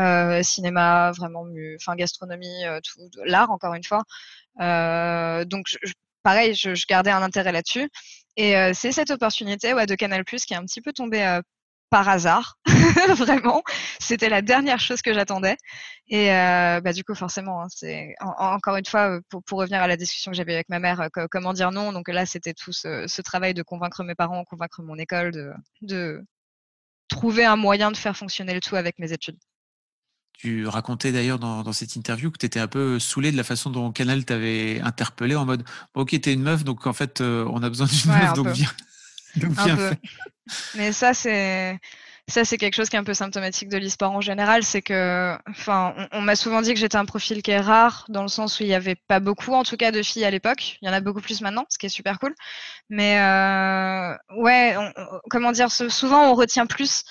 Euh, 0.00 0.42
cinéma 0.42 1.12
vraiment 1.12 1.44
enfin 1.76 1.94
gastronomie 1.96 2.64
euh, 2.64 2.80
tout 2.80 2.98
l'art 3.26 3.50
encore 3.50 3.74
une 3.74 3.84
fois 3.84 4.04
donc 4.58 5.66
je, 5.66 5.78
pareil 6.22 6.54
je, 6.54 6.74
je, 6.74 6.86
gardais 6.86 7.10
un 7.10 7.22
intérêt 7.22 7.52
là-dessus 7.52 7.88
et 8.36 8.56
euh, 8.56 8.72
c'est 8.74 8.92
cette 8.92 9.10
opportunité 9.10 9.74
ouais, 9.74 9.86
de 9.86 9.94
Canal 9.94 10.24
Plus 10.24 10.44
qui 10.44 10.54
est 10.54 10.56
un 10.56 10.64
petit 10.64 10.80
peu 10.80 10.92
tombée 10.92 11.40
par 11.92 12.08
hasard, 12.08 12.56
vraiment. 13.16 13.62
C'était 14.00 14.30
la 14.30 14.40
dernière 14.40 14.80
chose 14.80 15.02
que 15.02 15.12
j'attendais. 15.12 15.58
Et 16.08 16.32
euh, 16.32 16.80
bah, 16.80 16.94
du 16.94 17.04
coup, 17.04 17.14
forcément, 17.14 17.62
hein, 17.62 17.66
c'est 17.68 18.14
encore 18.20 18.76
une 18.76 18.86
fois, 18.86 19.20
pour, 19.28 19.42
pour, 19.44 19.58
revenir 19.58 19.82
à 19.82 19.86
la 19.86 19.98
discussion 19.98 20.30
que 20.30 20.36
j'avais 20.36 20.54
avec 20.54 20.70
ma 20.70 20.78
mère, 20.78 21.02
euh, 21.02 21.26
comment 21.30 21.52
dire 21.52 21.70
non. 21.70 21.92
Donc 21.92 22.08
là, 22.08 22.24
c'était 22.24 22.54
tout 22.54 22.72
ce, 22.72 23.06
ce, 23.06 23.20
travail 23.20 23.52
de 23.52 23.62
convaincre 23.62 24.02
mes 24.04 24.14
parents, 24.14 24.42
convaincre 24.44 24.82
mon 24.82 24.96
école, 24.96 25.32
de, 25.32 25.52
de 25.82 26.24
trouver 27.08 27.44
un 27.44 27.56
moyen 27.56 27.90
de 27.90 27.96
faire 27.98 28.16
fonctionner 28.16 28.54
le 28.54 28.60
tout 28.60 28.76
avec 28.76 28.98
mes 28.98 29.12
études. 29.12 29.38
Tu 30.42 30.66
racontais 30.66 31.12
d'ailleurs 31.12 31.38
dans, 31.38 31.62
dans, 31.62 31.72
cette 31.72 31.94
interview 31.94 32.32
que 32.32 32.38
tu 32.38 32.46
étais 32.46 32.58
un 32.58 32.66
peu 32.66 32.98
saoulé 32.98 33.30
de 33.30 33.36
la 33.36 33.44
façon 33.44 33.70
dont 33.70 33.92
Canal 33.92 34.24
t'avait 34.24 34.80
interpellé 34.80 35.36
en 35.36 35.44
mode 35.44 35.62
Ok, 35.94 36.20
t'es 36.20 36.32
une 36.32 36.42
meuf, 36.42 36.64
donc 36.64 36.84
en 36.88 36.92
fait, 36.92 37.20
euh, 37.20 37.46
on 37.48 37.62
a 37.62 37.68
besoin 37.68 37.86
d'une 37.86 38.10
ouais, 38.10 38.18
meuf, 38.18 38.32
donc 38.34 38.48
viens. 38.48 38.72
Donc. 39.36 39.52
Mais 40.74 40.90
ça, 40.92 41.14
c'est 41.14 41.78
ça, 42.28 42.44
c'est 42.44 42.56
quelque 42.56 42.74
chose 42.74 42.88
qui 42.88 42.96
est 42.96 42.98
un 42.98 43.04
peu 43.04 43.14
symptomatique 43.14 43.68
de 43.68 43.78
l'e-sport 43.78 44.12
en 44.12 44.20
général. 44.20 44.62
C'est 44.62 44.82
que, 44.82 45.36
enfin, 45.48 45.94
on, 46.12 46.20
m'a 46.20 46.36
souvent 46.36 46.62
dit 46.62 46.72
que 46.72 46.78
j'étais 46.78 46.96
un 46.96 47.04
profil 47.04 47.42
qui 47.42 47.50
est 47.50 47.60
rare, 47.60 48.04
dans 48.08 48.22
le 48.22 48.28
sens 48.28 48.58
où 48.58 48.62
il 48.62 48.68
n'y 48.68 48.74
avait 48.74 48.94
pas 48.94 49.20
beaucoup, 49.20 49.52
en 49.52 49.64
tout 49.64 49.76
cas, 49.76 49.90
de 49.90 50.02
filles 50.02 50.24
à 50.24 50.30
l'époque. 50.30 50.78
Il 50.80 50.86
y 50.86 50.88
en 50.88 50.92
a 50.92 51.00
beaucoup 51.00 51.20
plus 51.20 51.40
maintenant, 51.40 51.66
ce 51.68 51.78
qui 51.78 51.86
est 51.86 51.88
super 51.88 52.18
cool. 52.18 52.34
Mais 52.90 53.18
euh, 53.20 54.14
ouais, 54.36 54.76
comment 55.30 55.52
dire, 55.52 55.70
souvent 55.70 56.30
on 56.30 56.34
retient 56.34 56.66
plus, 56.66 57.04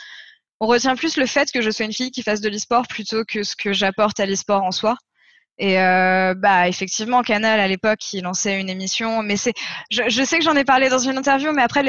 on 0.61 0.67
retient 0.67 0.95
plus 0.95 1.17
le 1.17 1.25
fait 1.25 1.51
que 1.51 1.61
je 1.61 1.71
sois 1.71 1.85
une 1.85 1.91
fille 1.91 2.11
qui 2.11 2.21
fasse 2.21 2.39
de 2.39 2.47
l'e-sport 2.47 2.87
plutôt 2.87 3.25
que 3.25 3.41
ce 3.41 3.55
que 3.55 3.73
j'apporte 3.73 4.19
à 4.19 4.27
l'e-sport 4.27 4.63
en 4.63 4.71
soi. 4.71 4.95
Et 5.57 5.79
euh, 5.79 6.35
bah 6.35 6.67
effectivement, 6.67 7.23
Canal 7.23 7.59
à 7.59 7.67
l'époque, 7.67 8.13
il 8.13 8.21
lançait 8.21 8.59
une 8.59 8.69
émission, 8.69 9.23
mais 9.23 9.37
c'est, 9.37 9.53
je, 9.89 10.23
sais 10.23 10.37
que 10.37 10.43
j'en 10.43 10.55
ai 10.55 10.63
parlé 10.63 10.87
dans 10.89 10.99
une 10.99 11.17
interview, 11.17 11.51
mais 11.51 11.63
après 11.63 11.83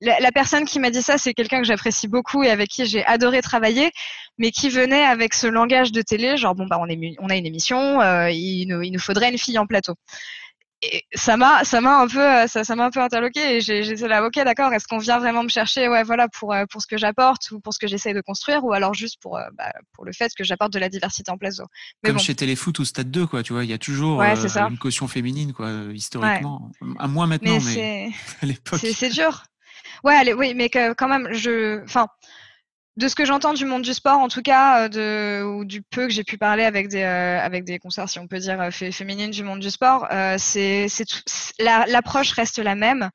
la, 0.00 0.32
personne 0.32 0.64
qui 0.64 0.80
m'a 0.80 0.90
dit 0.90 1.02
ça, 1.02 1.18
c'est 1.18 1.34
quelqu'un 1.34 1.58
que 1.58 1.66
j'apprécie 1.66 2.08
beaucoup 2.08 2.42
et 2.42 2.50
avec 2.50 2.68
qui 2.68 2.84
j'ai 2.84 3.04
adoré 3.06 3.42
travailler, 3.42 3.92
mais 4.38 4.50
qui 4.50 4.70
venait 4.70 5.04
avec 5.04 5.32
ce 5.32 5.46
langage 5.46 5.92
de 5.92 6.02
télé, 6.02 6.36
genre 6.36 6.56
bon 6.56 6.66
bah 6.66 6.78
on, 6.80 6.88
a 6.88 7.36
une 7.36 7.46
émission, 7.46 8.00
euh, 8.00 8.28
il, 8.30 8.66
nous, 8.66 8.98
faudrait 8.98 9.30
une 9.30 9.38
fille 9.38 9.58
en 9.58 9.66
plateau. 9.66 9.94
Et 10.82 11.02
ça 11.12 11.36
m'a, 11.36 11.64
ça 11.64 11.80
m'a 11.80 11.98
un 11.98 12.06
peu, 12.06 12.20
euh, 12.20 12.46
ça, 12.46 12.62
ça 12.62 12.76
m'a 12.76 12.84
un 12.84 12.90
peu 12.90 13.00
interloqué 13.00 13.56
et 13.56 13.60
j'étais 13.60 14.06
là, 14.06 14.24
ok, 14.24 14.34
d'accord, 14.44 14.72
est-ce 14.72 14.86
qu'on 14.86 14.98
vient 14.98 15.18
vraiment 15.18 15.42
me 15.42 15.48
chercher, 15.48 15.88
ouais, 15.88 16.04
voilà, 16.04 16.28
pour 16.28 16.54
euh, 16.54 16.66
pour 16.70 16.80
ce 16.82 16.86
que 16.86 16.96
j'apporte 16.96 17.50
ou 17.50 17.58
pour 17.58 17.74
ce 17.74 17.80
que 17.80 17.88
j'essaye 17.88 18.14
de 18.14 18.20
construire, 18.20 18.64
ou 18.64 18.72
alors 18.72 18.94
juste 18.94 19.20
pour 19.20 19.40
bah, 19.54 19.72
pour 19.92 20.04
le 20.04 20.12
fait 20.12 20.30
que 20.36 20.44
j'apporte 20.44 20.72
de 20.72 20.78
la 20.78 20.88
diversité 20.88 21.32
en 21.32 21.36
plateau. 21.36 21.64
Comme 22.04 22.20
chez 22.20 22.36
Téléfoot 22.36 22.78
ou 22.78 22.84
Stade 22.84 23.10
2, 23.10 23.26
quoi, 23.26 23.42
tu 23.42 23.52
vois, 23.52 23.64
il 23.64 23.70
y 23.70 23.74
a 23.74 23.78
toujours 23.78 24.22
une 24.22 24.78
caution 24.78 25.08
féminine, 25.08 25.52
quoi, 25.52 25.70
historiquement. 25.92 26.70
À 26.98 27.08
moins 27.08 27.26
maintenant, 27.26 27.58
mais, 27.66 27.74
mais 27.74 28.10
à 28.42 28.46
l'époque. 28.46 28.80
C'est 28.80 29.10
dur. 29.10 29.42
Ouais, 30.04 30.14
allez, 30.14 30.32
oui, 30.32 30.54
mais 30.54 30.68
quand 30.70 31.08
même, 31.08 31.28
je, 31.32 31.82
enfin, 31.82 32.06
de 32.98 33.08
ce 33.08 33.14
que 33.14 33.24
j'entends 33.24 33.54
du 33.54 33.64
monde 33.64 33.82
du 33.82 33.94
sport, 33.94 34.18
en 34.18 34.28
tout 34.28 34.42
cas, 34.42 34.84
euh, 34.84 34.88
de, 34.88 35.44
ou 35.44 35.64
du 35.64 35.82
peu 35.82 36.08
que 36.08 36.12
j'ai 36.12 36.24
pu 36.24 36.36
parler 36.36 36.64
avec 36.64 36.88
des, 36.88 37.02
euh, 37.02 37.40
avec 37.40 37.64
des 37.64 37.78
concerts, 37.78 38.08
si 38.08 38.18
on 38.18 38.26
peut 38.26 38.38
dire, 38.38 38.60
euh, 38.60 38.70
féminines 38.70 39.30
du 39.30 39.44
monde 39.44 39.60
du 39.60 39.70
sport, 39.70 40.06
c'est, 40.38 40.88
c'est 40.88 41.06
l'approche 41.58 42.32
reste 42.32 42.58
la 42.58 42.74
même 42.74 43.10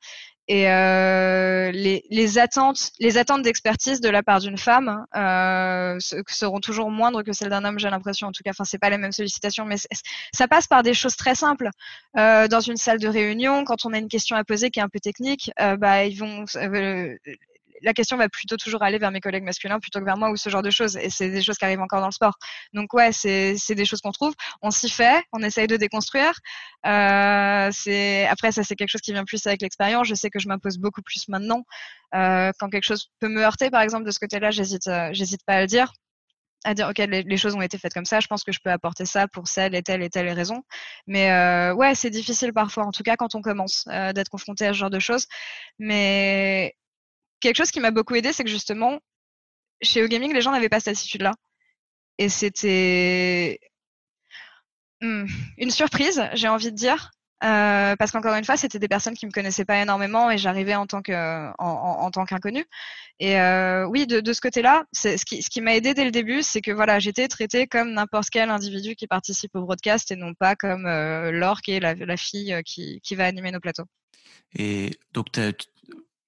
et 0.46 0.70
euh, 0.70 1.70
les, 1.72 2.04
les, 2.10 2.38
attentes, 2.38 2.92
les 2.98 3.16
attentes 3.16 3.42
d'expertise 3.42 4.00
de 4.00 4.10
la 4.10 4.22
part 4.22 4.40
d'une 4.40 4.58
femme 4.58 5.06
euh, 5.16 5.98
seront 6.28 6.60
toujours 6.60 6.90
moindres 6.90 7.24
que 7.24 7.32
celles 7.32 7.48
d'un 7.48 7.64
homme, 7.64 7.78
j'ai 7.78 7.88
l'impression. 7.88 8.28
En 8.28 8.32
tout 8.32 8.42
cas, 8.44 8.50
enfin, 8.50 8.64
c'est 8.64 8.78
pas 8.78 8.90
les 8.90 8.98
mêmes 8.98 9.12
sollicitations, 9.12 9.64
mais 9.64 9.76
ça 10.32 10.48
passe 10.48 10.66
par 10.66 10.82
des 10.82 10.92
choses 10.92 11.16
très 11.16 11.34
simples. 11.34 11.70
Euh, 12.18 12.46
dans 12.46 12.60
une 12.60 12.76
salle 12.76 12.98
de 12.98 13.08
réunion, 13.08 13.64
quand 13.64 13.86
on 13.86 13.94
a 13.94 13.98
une 13.98 14.08
question 14.08 14.36
à 14.36 14.44
poser 14.44 14.70
qui 14.70 14.80
est 14.80 14.82
un 14.82 14.88
peu 14.90 15.00
technique, 15.00 15.50
euh, 15.60 15.76
bah, 15.76 16.04
ils 16.04 16.18
vont 16.18 16.44
euh, 16.56 17.16
la 17.82 17.92
question 17.92 18.16
va 18.16 18.28
plutôt 18.28 18.56
toujours 18.56 18.82
aller 18.82 18.98
vers 18.98 19.10
mes 19.10 19.20
collègues 19.20 19.44
masculins 19.44 19.80
plutôt 19.80 20.00
que 20.00 20.04
vers 20.04 20.16
moi 20.16 20.30
ou 20.30 20.36
ce 20.36 20.48
genre 20.48 20.62
de 20.62 20.70
choses. 20.70 20.96
Et 20.96 21.10
c'est 21.10 21.30
des 21.30 21.42
choses 21.42 21.56
qui 21.56 21.64
arrivent 21.64 21.80
encore 21.80 22.00
dans 22.00 22.06
le 22.06 22.12
sport. 22.12 22.34
Donc 22.72 22.92
ouais, 22.94 23.12
c'est 23.12 23.74
des 23.74 23.84
choses 23.84 24.00
qu'on 24.00 24.12
trouve. 24.12 24.34
On 24.62 24.70
s'y 24.70 24.88
fait, 24.88 25.22
on 25.32 25.40
essaye 25.42 25.66
de 25.66 25.76
déconstruire. 25.76 26.34
Euh, 26.86 27.70
après 28.30 28.52
ça 28.52 28.62
c'est 28.62 28.76
quelque 28.76 28.90
chose 28.90 29.00
qui 29.00 29.12
vient 29.12 29.24
plus 29.24 29.46
avec 29.46 29.62
l'expérience. 29.62 30.06
Je 30.06 30.14
sais 30.14 30.30
que 30.30 30.38
je 30.38 30.48
m'impose 30.48 30.78
beaucoup 30.78 31.02
plus 31.02 31.28
maintenant. 31.28 31.64
Euh, 32.14 32.52
quand 32.58 32.70
quelque 32.70 32.84
chose 32.84 33.10
peut 33.20 33.28
me 33.28 33.42
heurter, 33.42 33.70
par 33.70 33.82
exemple 33.82 34.04
de 34.04 34.10
ce 34.10 34.18
côté-là, 34.18 34.50
j'hésite, 34.50 34.86
euh, 34.88 35.12
pas 35.46 35.54
à 35.54 35.60
le 35.62 35.66
dire 35.66 35.92
à 36.66 36.72
dire 36.72 36.88
ok 36.88 36.96
les, 36.96 37.36
choses 37.36 37.54
ont 37.54 37.60
été 37.60 37.76
faites 37.76 37.92
comme 37.92 38.06
ça 38.06 38.20
je 38.20 38.26
pense 38.26 38.42
que 38.42 38.50
je 38.50 38.58
peux 38.64 38.70
apporter 38.70 39.04
ça 39.04 39.28
pour 39.28 39.48
celle 39.48 39.74
et 39.74 39.82
telle 39.82 40.02
et 40.02 40.08
telle 40.08 40.30
raison 40.30 40.62
mais 41.06 41.30
euh, 41.30 41.74
ouais 41.74 41.94
c'est 41.94 42.08
difficile 42.08 42.54
parfois 42.54 42.86
en 42.86 42.90
tout 42.90 43.02
cas 43.02 43.16
quand 43.16 43.34
on 43.34 43.42
commence 43.42 43.84
d'être 44.14 44.30
confronté 44.30 44.66
à 44.66 44.72
ce 44.72 44.78
genre 44.78 44.88
de 44.88 44.98
choses 44.98 45.26
mais 45.78 46.74
quelque 47.44 47.56
chose 47.56 47.70
qui 47.70 47.80
m'a 47.80 47.90
beaucoup 47.90 48.14
aidé, 48.14 48.32
c'est 48.32 48.44
que 48.44 48.50
justement, 48.50 49.00
chez 49.82 50.06
Gaming, 50.08 50.32
les 50.32 50.40
gens 50.40 50.50
n'avaient 50.52 50.68
pas 50.68 50.80
cette 50.80 50.96
attitude-là. 50.96 51.32
Et 52.18 52.28
c'était 52.28 53.60
hmm, 55.00 55.26
une 55.58 55.70
surprise, 55.70 56.28
j'ai 56.34 56.48
envie 56.48 56.72
de 56.72 56.76
dire. 56.76 57.10
Euh, 57.42 57.94
parce 57.96 58.10
qu'encore 58.10 58.34
une 58.36 58.44
fois, 58.44 58.56
c'était 58.56 58.78
des 58.78 58.88
personnes 58.88 59.14
qui 59.14 59.26
me 59.26 59.30
connaissaient 59.30 59.66
pas 59.66 59.82
énormément 59.82 60.30
et 60.30 60.38
j'arrivais 60.38 60.76
en 60.76 60.86
tant 60.86 61.02
que 61.02 61.12
tant 62.10 62.24
qu'inconnu. 62.24 62.64
Et 63.20 63.38
euh, 63.38 63.84
oui, 63.86 64.06
de, 64.06 64.32
ce 64.32 64.40
côté-là, 64.40 64.84
ce 64.92 65.22
qui, 65.24 65.42
ce 65.42 65.50
qui 65.50 65.60
m'a 65.60 65.74
aidé 65.74 65.92
dès 65.92 66.06
le 66.06 66.10
début, 66.10 66.42
c'est 66.42 66.62
que 66.62 66.70
voilà, 66.70 67.00
j'étais 67.00 67.28
traitée 67.28 67.66
comme 67.66 67.92
n'importe 67.92 68.30
quel 68.30 68.48
individu 68.48 68.94
qui 68.94 69.06
participe 69.06 69.54
au 69.56 69.62
broadcast 69.62 70.10
et 70.10 70.16
non 70.16 70.32
pas 70.32 70.56
comme 70.56 70.86
euh, 70.86 71.32
l'orque 71.32 71.68
et 71.68 71.80
la, 71.80 71.94
la 71.94 72.16
fille 72.16 72.58
qui, 72.64 73.00
qui 73.02 73.14
va 73.14 73.26
animer 73.26 73.50
nos 73.50 73.60
plateaux. 73.60 73.86
Et 74.56 74.92
donc, 75.12 75.26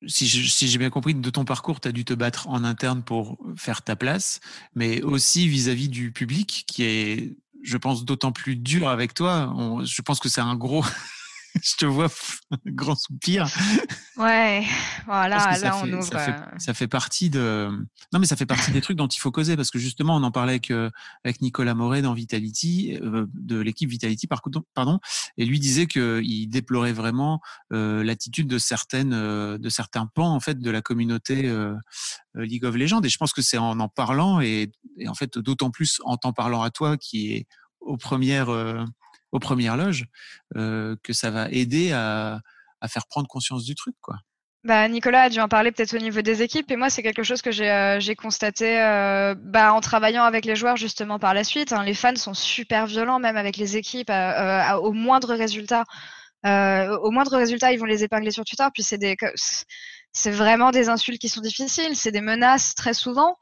si 0.07 0.27
j'ai 0.27 0.79
bien 0.79 0.91
compris, 0.91 1.15
de 1.15 1.31
ton 1.31 1.45
parcours, 1.45 1.81
tu 1.81 1.89
as 1.89 1.93
dû 1.93 2.05
te 2.05 2.15
battre 2.15 2.49
en 2.49 2.65
interne 2.65 3.03
pour 3.03 3.39
faire 3.57 3.83
ta 3.83 3.97
place, 3.97 4.41
mais 4.75 5.03
aussi 5.03 5.49
vis-à-vis 5.49 5.89
du 5.89 6.13
public, 6.13 6.65
qui 6.67 6.85
est, 6.85 7.37
je 7.63 7.77
pense, 7.77 8.05
d'autant 8.05 8.33
plus 8.33 8.57
dur 8.57 8.89
avec 8.89 9.15
toi. 9.15 9.55
je 9.85 10.03
pense 10.03 10.21
que 10.21 10.29
c'est 10.29 10.41
un 10.41 10.57
gros, 10.57 10.85
je 11.63 11.77
te 11.77 11.87
vois 11.87 12.09
grand 12.67 12.95
soupir. 12.95 13.47
Ouais, 14.17 14.65
voilà, 15.07 15.59
là 15.59 15.81
on 15.83 15.93
ouvre. 15.93 16.03
Ça 16.03 16.19
fait, 16.19 16.33
euh, 16.33 16.59
ça 16.59 16.75
fait, 16.75 16.89
partie 16.89 17.31
de. 17.31 17.69
Non, 18.13 18.19
mais 18.19 18.27
ça 18.27 18.37
fait 18.37 18.47
partie 18.47 18.73
des 18.73 18.81
trucs 18.81 18.97
dont 18.97 19.07
il 19.07 19.19
faut 19.19 19.31
causer 19.31 19.57
parce 19.57 19.71
que 19.71 19.79
justement, 19.79 20.17
on 20.17 20.23
en 20.23 20.31
parlait 20.31 20.53
avec, 20.53 20.71
euh, 20.71 20.91
avec 21.25 21.41
Nicolas 21.41 21.75
Moret 21.75 22.03
dans 22.03 22.15
Vitality, 22.15 22.99
euh, 23.03 23.27
de 23.35 23.59
l'équipe 23.61 23.89
Vitality, 23.91 24.29
pardon, 24.75 24.99
et 25.37 25.45
lui 25.45 25.61
disait 25.61 25.87
qu'il 25.87 26.49
déplorait 26.49 26.93
vraiment 26.93 27.41
l'attitude 27.71 28.49
de 28.49 28.59
certaines, 28.59 29.11
de 29.11 29.69
certains 29.69 30.07
pans 30.07 30.35
en 30.35 30.41
fait 30.41 30.59
de 30.59 30.71
la 30.71 30.83
communauté 30.83 31.53
League 32.35 32.65
of 32.65 32.77
Legends. 32.77 33.03
Et 33.03 33.09
je 33.09 33.19
pense 33.19 33.33
que 33.33 33.43
c'est 33.43 33.59
en 33.59 33.79
en 33.81 33.89
parlant 33.89 34.41
et, 34.41 34.71
et 34.99 35.09
en 35.09 35.15
fait 35.15 35.39
d'autant 35.39 35.71
plus 35.71 36.01
en 36.05 36.17
t'en 36.17 36.33
parlant 36.33 36.63
à 36.63 36.71
toi 36.71 36.97
qui 36.97 37.33
est 37.33 37.47
aux 37.81 37.97
premières 37.97 38.51
aux 39.37 39.41
premières 39.41 39.77
loges, 39.77 40.07
euh, 40.57 40.97
que 41.03 41.13
ça 41.13 41.31
va 41.31 41.49
aider 41.51 41.93
à, 41.93 42.41
faire 42.89 43.07
prendre 43.09 43.27
conscience 43.27 43.65
du 43.65 43.75
truc, 43.75 43.97
quoi. 44.01 44.17
Bah, 44.63 44.89
Nicolas 44.89 45.23
a 45.23 45.29
dû 45.29 45.41
en 45.41 45.49
parler 45.49 45.71
peut-être 45.71 45.95
au 45.95 45.99
niveau 45.99 46.23
des 46.23 46.43
équipes 46.43 46.69
et 46.73 46.77
moi 46.77 46.91
c'est 46.91 47.03
quelque 47.03 47.23
chose 47.23 47.41
que 47.41 47.53
j'ai 47.53 47.71
euh, 47.71 48.15
constaté 48.17 48.81
euh, 48.81 49.35
bah, 49.39 49.73
en 49.73 49.81
travaillant 49.81 50.25
avec 50.25 50.45
les 50.45 50.57
joueurs 50.57 50.77
justement 50.77 51.21
par 51.21 51.35
la 51.35 51.45
suite. 51.45 51.73
Hein. 51.73 51.85
Les 51.85 51.95
fans 51.95 52.17
sont 52.17 52.35
super 52.35 52.87
violents 52.87 53.21
même 53.21 53.37
avec 53.37 53.57
les 53.59 53.77
équipes 53.77 54.11
au 54.11 54.93
moindre 54.93 55.35
résultat. 55.35 55.85
au 56.45 57.11
moindre 57.13 57.37
résultat 57.37 57.73
ils 57.73 57.79
vont 57.79 57.87
les 57.87 58.03
épingler 58.03 58.33
sur 58.33 58.45
Twitter 58.45 58.67
puis 58.75 58.83
c'est 58.83 58.99
des 58.99 59.17
c'est 60.17 60.31
vraiment 60.31 60.71
des 60.71 60.89
insultes 60.89 61.21
qui 61.21 61.29
sont 61.29 61.43
difficiles, 61.43 61.95
c'est 61.95 62.11
des 62.11 62.23
menaces 62.23 62.75
très 62.75 62.95
souvent. 62.95 63.37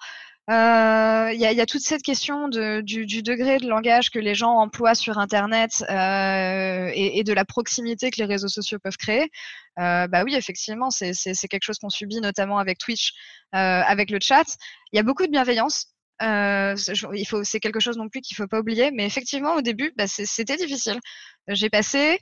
Euh, 0.50 1.30
il 1.32 1.40
y, 1.40 1.46
a, 1.46 1.52
y, 1.52 1.60
a, 1.60 1.66
toute 1.66 1.80
cette 1.80 2.02
question 2.02 2.48
de, 2.48 2.82
du, 2.82 3.06
du, 3.06 3.22
degré 3.22 3.56
de 3.56 3.66
langage 3.66 4.10
que 4.10 4.18
les 4.18 4.34
gens 4.34 4.50
emploient 4.58 4.94
sur 4.94 5.18
Internet 5.18 5.82
euh, 5.88 6.90
et, 6.92 7.18
et, 7.18 7.24
de 7.24 7.32
la 7.32 7.46
proximité 7.46 8.10
que 8.10 8.18
les 8.18 8.26
réseaux 8.26 8.48
sociaux 8.48 8.78
peuvent 8.78 8.98
créer. 8.98 9.30
Euh, 9.78 10.06
bah 10.06 10.22
oui, 10.22 10.34
effectivement, 10.34 10.90
c'est 10.90 11.14
quelque 11.48 11.64
chose 11.64 11.78
qu'on 11.78 11.88
subit 11.88 12.20
notamment 12.20 12.58
avec 12.58 12.78
Twitch, 12.78 13.12
euh, 13.54 13.58
avec 13.58 14.10
le 14.10 14.18
chat. 14.20 14.44
Il 14.92 14.96
y 14.96 15.00
a 15.00 15.02
beaucoup 15.02 15.24
de 15.24 15.30
bienveillance. 15.30 15.86
Euh, 16.22 16.76
il 17.14 17.26
c'est 17.44 17.58
quelque 17.58 17.80
chose 17.80 17.96
non 17.96 18.08
plus 18.08 18.20
qu'il 18.20 18.36
faut 18.36 18.46
pas 18.46 18.60
oublier. 18.60 18.90
Mais 18.90 19.06
effectivement, 19.06 19.54
au 19.54 19.62
début, 19.62 19.92
bah, 19.96 20.06
c'était 20.06 20.56
difficile. 20.56 21.00
J'ai 21.48 21.70
passé 21.70 22.20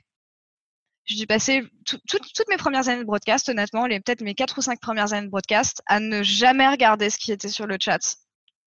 j'ai 1.05 1.15
dû 1.15 1.27
passer 1.27 1.63
toutes 1.85 2.49
mes 2.49 2.57
premières 2.57 2.87
années 2.89 3.01
de 3.01 3.05
broadcast, 3.05 3.49
honnêtement, 3.49 3.85
les 3.87 3.99
peut-être 3.99 4.21
mes 4.21 4.35
quatre 4.35 4.57
ou 4.57 4.61
cinq 4.61 4.79
premières 4.79 5.13
années 5.13 5.25
de 5.25 5.31
broadcast, 5.31 5.81
à 5.85 5.99
ne 5.99 6.23
jamais 6.23 6.67
regarder 6.67 7.09
ce 7.09 7.17
qui 7.17 7.31
était 7.31 7.49
sur 7.49 7.67
le 7.67 7.77
chat, 7.79 8.17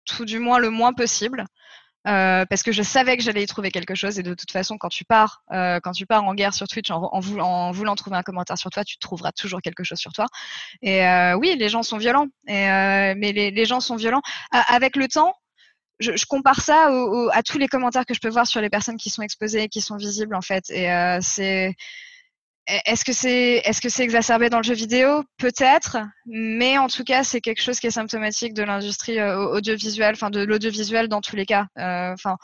tout 0.05 0.25
du 0.25 0.38
moins 0.38 0.59
le 0.59 0.70
moins 0.70 0.92
possible, 0.92 1.46
euh, 2.07 2.44
parce 2.44 2.62
que 2.62 2.72
je 2.72 2.83
savais 2.83 3.16
que 3.16 3.22
j'allais 3.22 3.42
y 3.42 3.46
trouver 3.46 3.70
quelque 3.70 3.94
chose. 3.94 4.18
Et 4.18 4.22
de 4.22 4.35
toute 4.35 4.51
façon, 4.51 4.79
quand 4.79 4.90
tu 4.90 5.05
pars, 5.05 5.42
euh, 5.53 5.81
quand 5.83 5.92
tu 5.92 6.07
pars 6.07 6.25
en 6.25 6.35
guerre 6.35 6.55
sur 6.55 6.68
Twitch 6.68 6.90
en, 6.90 7.20
voulant, 7.20 7.94
trouver 7.96 8.16
un 8.16 8.22
commentaire 8.22 8.59
sur 8.59 8.70
toi, 8.70 8.85
tu 8.85 8.99
trouveras 8.99 9.33
toujours 9.33 9.61
quelque 9.61 9.83
chose 9.83 9.99
sur 9.99 10.12
toi. 10.12 10.27
Et 10.83 11.07
euh, 11.07 11.35
oui, 11.37 11.57
les 11.59 11.68
gens 11.68 11.83
sont 11.83 11.99
violents, 11.99 12.27
et, 12.46 12.70
euh, 12.70 13.14
mais 13.16 13.33
les, 13.33 13.64
gens 13.64 13.81
sont 13.81 13.96
violents. 13.96 14.22
avec 14.53 14.94
le 14.96 15.09
temps, 15.09 15.35
je, 15.99 16.27
compare 16.27 16.61
ça 16.61 16.90
à 17.33 17.42
tous 17.42 17.59
les 17.59 17.68
commentaires 17.68 18.05
que 18.05 18.14
je 18.14 18.20
peux 18.20 18.29
voir 18.29 18.46
sur 18.46 18.61
les 18.61 18.70
personnes 18.70 18.96
qui 18.96 19.11
sont 19.11 19.22
exposées, 19.22 19.68
qui 19.68 19.81
sont 19.81 19.96
visibles 19.96 20.35
en 20.35 20.42
fait. 20.42 20.68
Et 20.70 20.90
euh, 20.90 21.18
c'est 21.20 21.75
est-ce 22.66 23.05
que 23.05 23.12
c'est 23.12 23.62
est-ce 23.64 23.81
que 23.81 23.88
c'est 23.88 24.02
exacerbé 24.02 24.50
dans 24.50 24.57
le 24.57 24.64
jeu 24.64 24.74
vidéo? 24.74 25.22
Peut-être, 25.38 25.98
mais 26.26 26.79
en 26.79 26.88
tout 26.88 27.05
cas, 27.05 27.22
c'est 27.22 27.40
quelque 27.40 27.62
chose 27.62 27.79
qui 27.79 27.87
est 27.87 27.92
symptomatique 27.92 28.55
de 28.55 28.64
l'industrie 28.64 29.20
euh, 29.20 29.38
audiovisuelle, 29.50 30.14
enfin 30.14 30.31
de 30.31 30.40
l'audiovisuel 30.40 31.07
dans 31.07 31.20
tous 31.20 31.37
les 31.37 31.46
cas. 31.46 31.66
Euh, 31.79 32.12
enfin, 32.12 32.37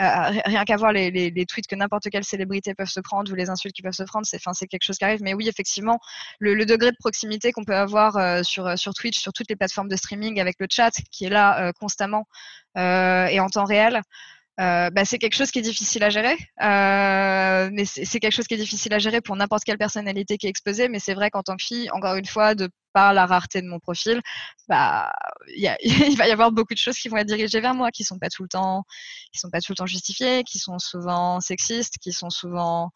euh, 0.00 0.40
rien 0.46 0.64
qu'à 0.64 0.76
voir 0.76 0.92
les, 0.92 1.44
tweets 1.46 1.66
que 1.66 1.74
n'importe 1.76 2.08
quelle 2.10 2.24
célébrité 2.24 2.74
peuvent 2.74 2.88
se 2.88 3.00
prendre 3.00 3.30
ou 3.30 3.34
les 3.34 3.50
insultes 3.50 3.74
qui 3.74 3.82
peuvent 3.82 3.92
se 3.92 4.04
prendre, 4.04 4.24
c'est 4.26 4.38
enfin 4.38 4.54
c'est 4.54 4.66
quelque 4.66 4.84
chose 4.84 4.96
qui 4.96 5.04
arrive. 5.04 5.20
Mais 5.22 5.34
oui, 5.34 5.48
effectivement, 5.48 5.98
le, 6.38 6.64
degré 6.64 6.90
de 6.90 6.96
proximité 6.98 7.52
qu'on 7.52 7.64
peut 7.64 7.76
avoir 7.76 8.44
sur 8.44 8.78
sur 8.78 8.94
Twitch, 8.94 9.18
sur 9.18 9.32
toutes 9.34 9.50
les 9.50 9.56
plateformes 9.56 9.88
de 9.88 9.96
streaming 9.96 10.40
avec 10.40 10.56
le 10.60 10.66
chat 10.70 10.92
qui 11.10 11.26
est 11.26 11.30
là 11.30 11.72
constamment 11.74 12.26
et 12.76 13.40
en 13.40 13.48
temps 13.48 13.64
réel. 13.64 14.00
Euh, 14.58 14.90
bah, 14.90 15.04
c'est 15.04 15.18
quelque 15.18 15.34
chose 15.34 15.50
qui 15.50 15.58
est 15.58 15.62
difficile 15.62 16.02
à 16.02 16.10
gérer. 16.10 16.36
Euh, 16.62 17.68
mais 17.72 17.84
c'est 17.84 18.20
quelque 18.20 18.32
chose 18.32 18.46
qui 18.46 18.54
est 18.54 18.58
difficile 18.58 18.94
à 18.94 18.98
gérer 18.98 19.20
pour 19.20 19.36
n'importe 19.36 19.64
quelle 19.64 19.78
personnalité 19.78 20.38
qui 20.38 20.46
est 20.46 20.50
exposée. 20.50 20.88
Mais 20.88 20.98
c'est 20.98 21.14
vrai 21.14 21.30
qu'en 21.30 21.42
tant 21.42 21.56
que 21.56 21.64
fille, 21.64 21.90
encore 21.90 22.14
une 22.16 22.26
fois, 22.26 22.54
de 22.54 22.68
par 22.96 23.12
la 23.12 23.26
rareté 23.26 23.60
de 23.60 23.66
mon 23.66 23.78
profil, 23.78 24.22
bah, 24.70 25.12
il 25.54 26.16
va 26.16 26.26
y 26.26 26.30
avoir 26.30 26.50
beaucoup 26.50 26.72
de 26.72 26.78
choses 26.78 26.96
qui 26.96 27.10
vont 27.10 27.18
être 27.18 27.26
dirigées 27.26 27.60
vers 27.60 27.74
moi, 27.74 27.90
qui 27.90 28.04
sont 28.04 28.18
pas 28.18 28.30
tout 28.30 28.42
le 28.42 28.48
temps, 28.48 28.84
qui 29.34 29.38
sont 29.38 29.50
pas 29.50 29.60
tout 29.60 29.72
le 29.72 29.76
temps 29.76 29.86
justifiées, 29.86 30.44
qui 30.44 30.58
sont 30.58 30.78
souvent 30.78 31.40
sexistes, 31.40 31.98
qui 32.00 32.12
sont 32.12 32.30
souvent 32.30 32.92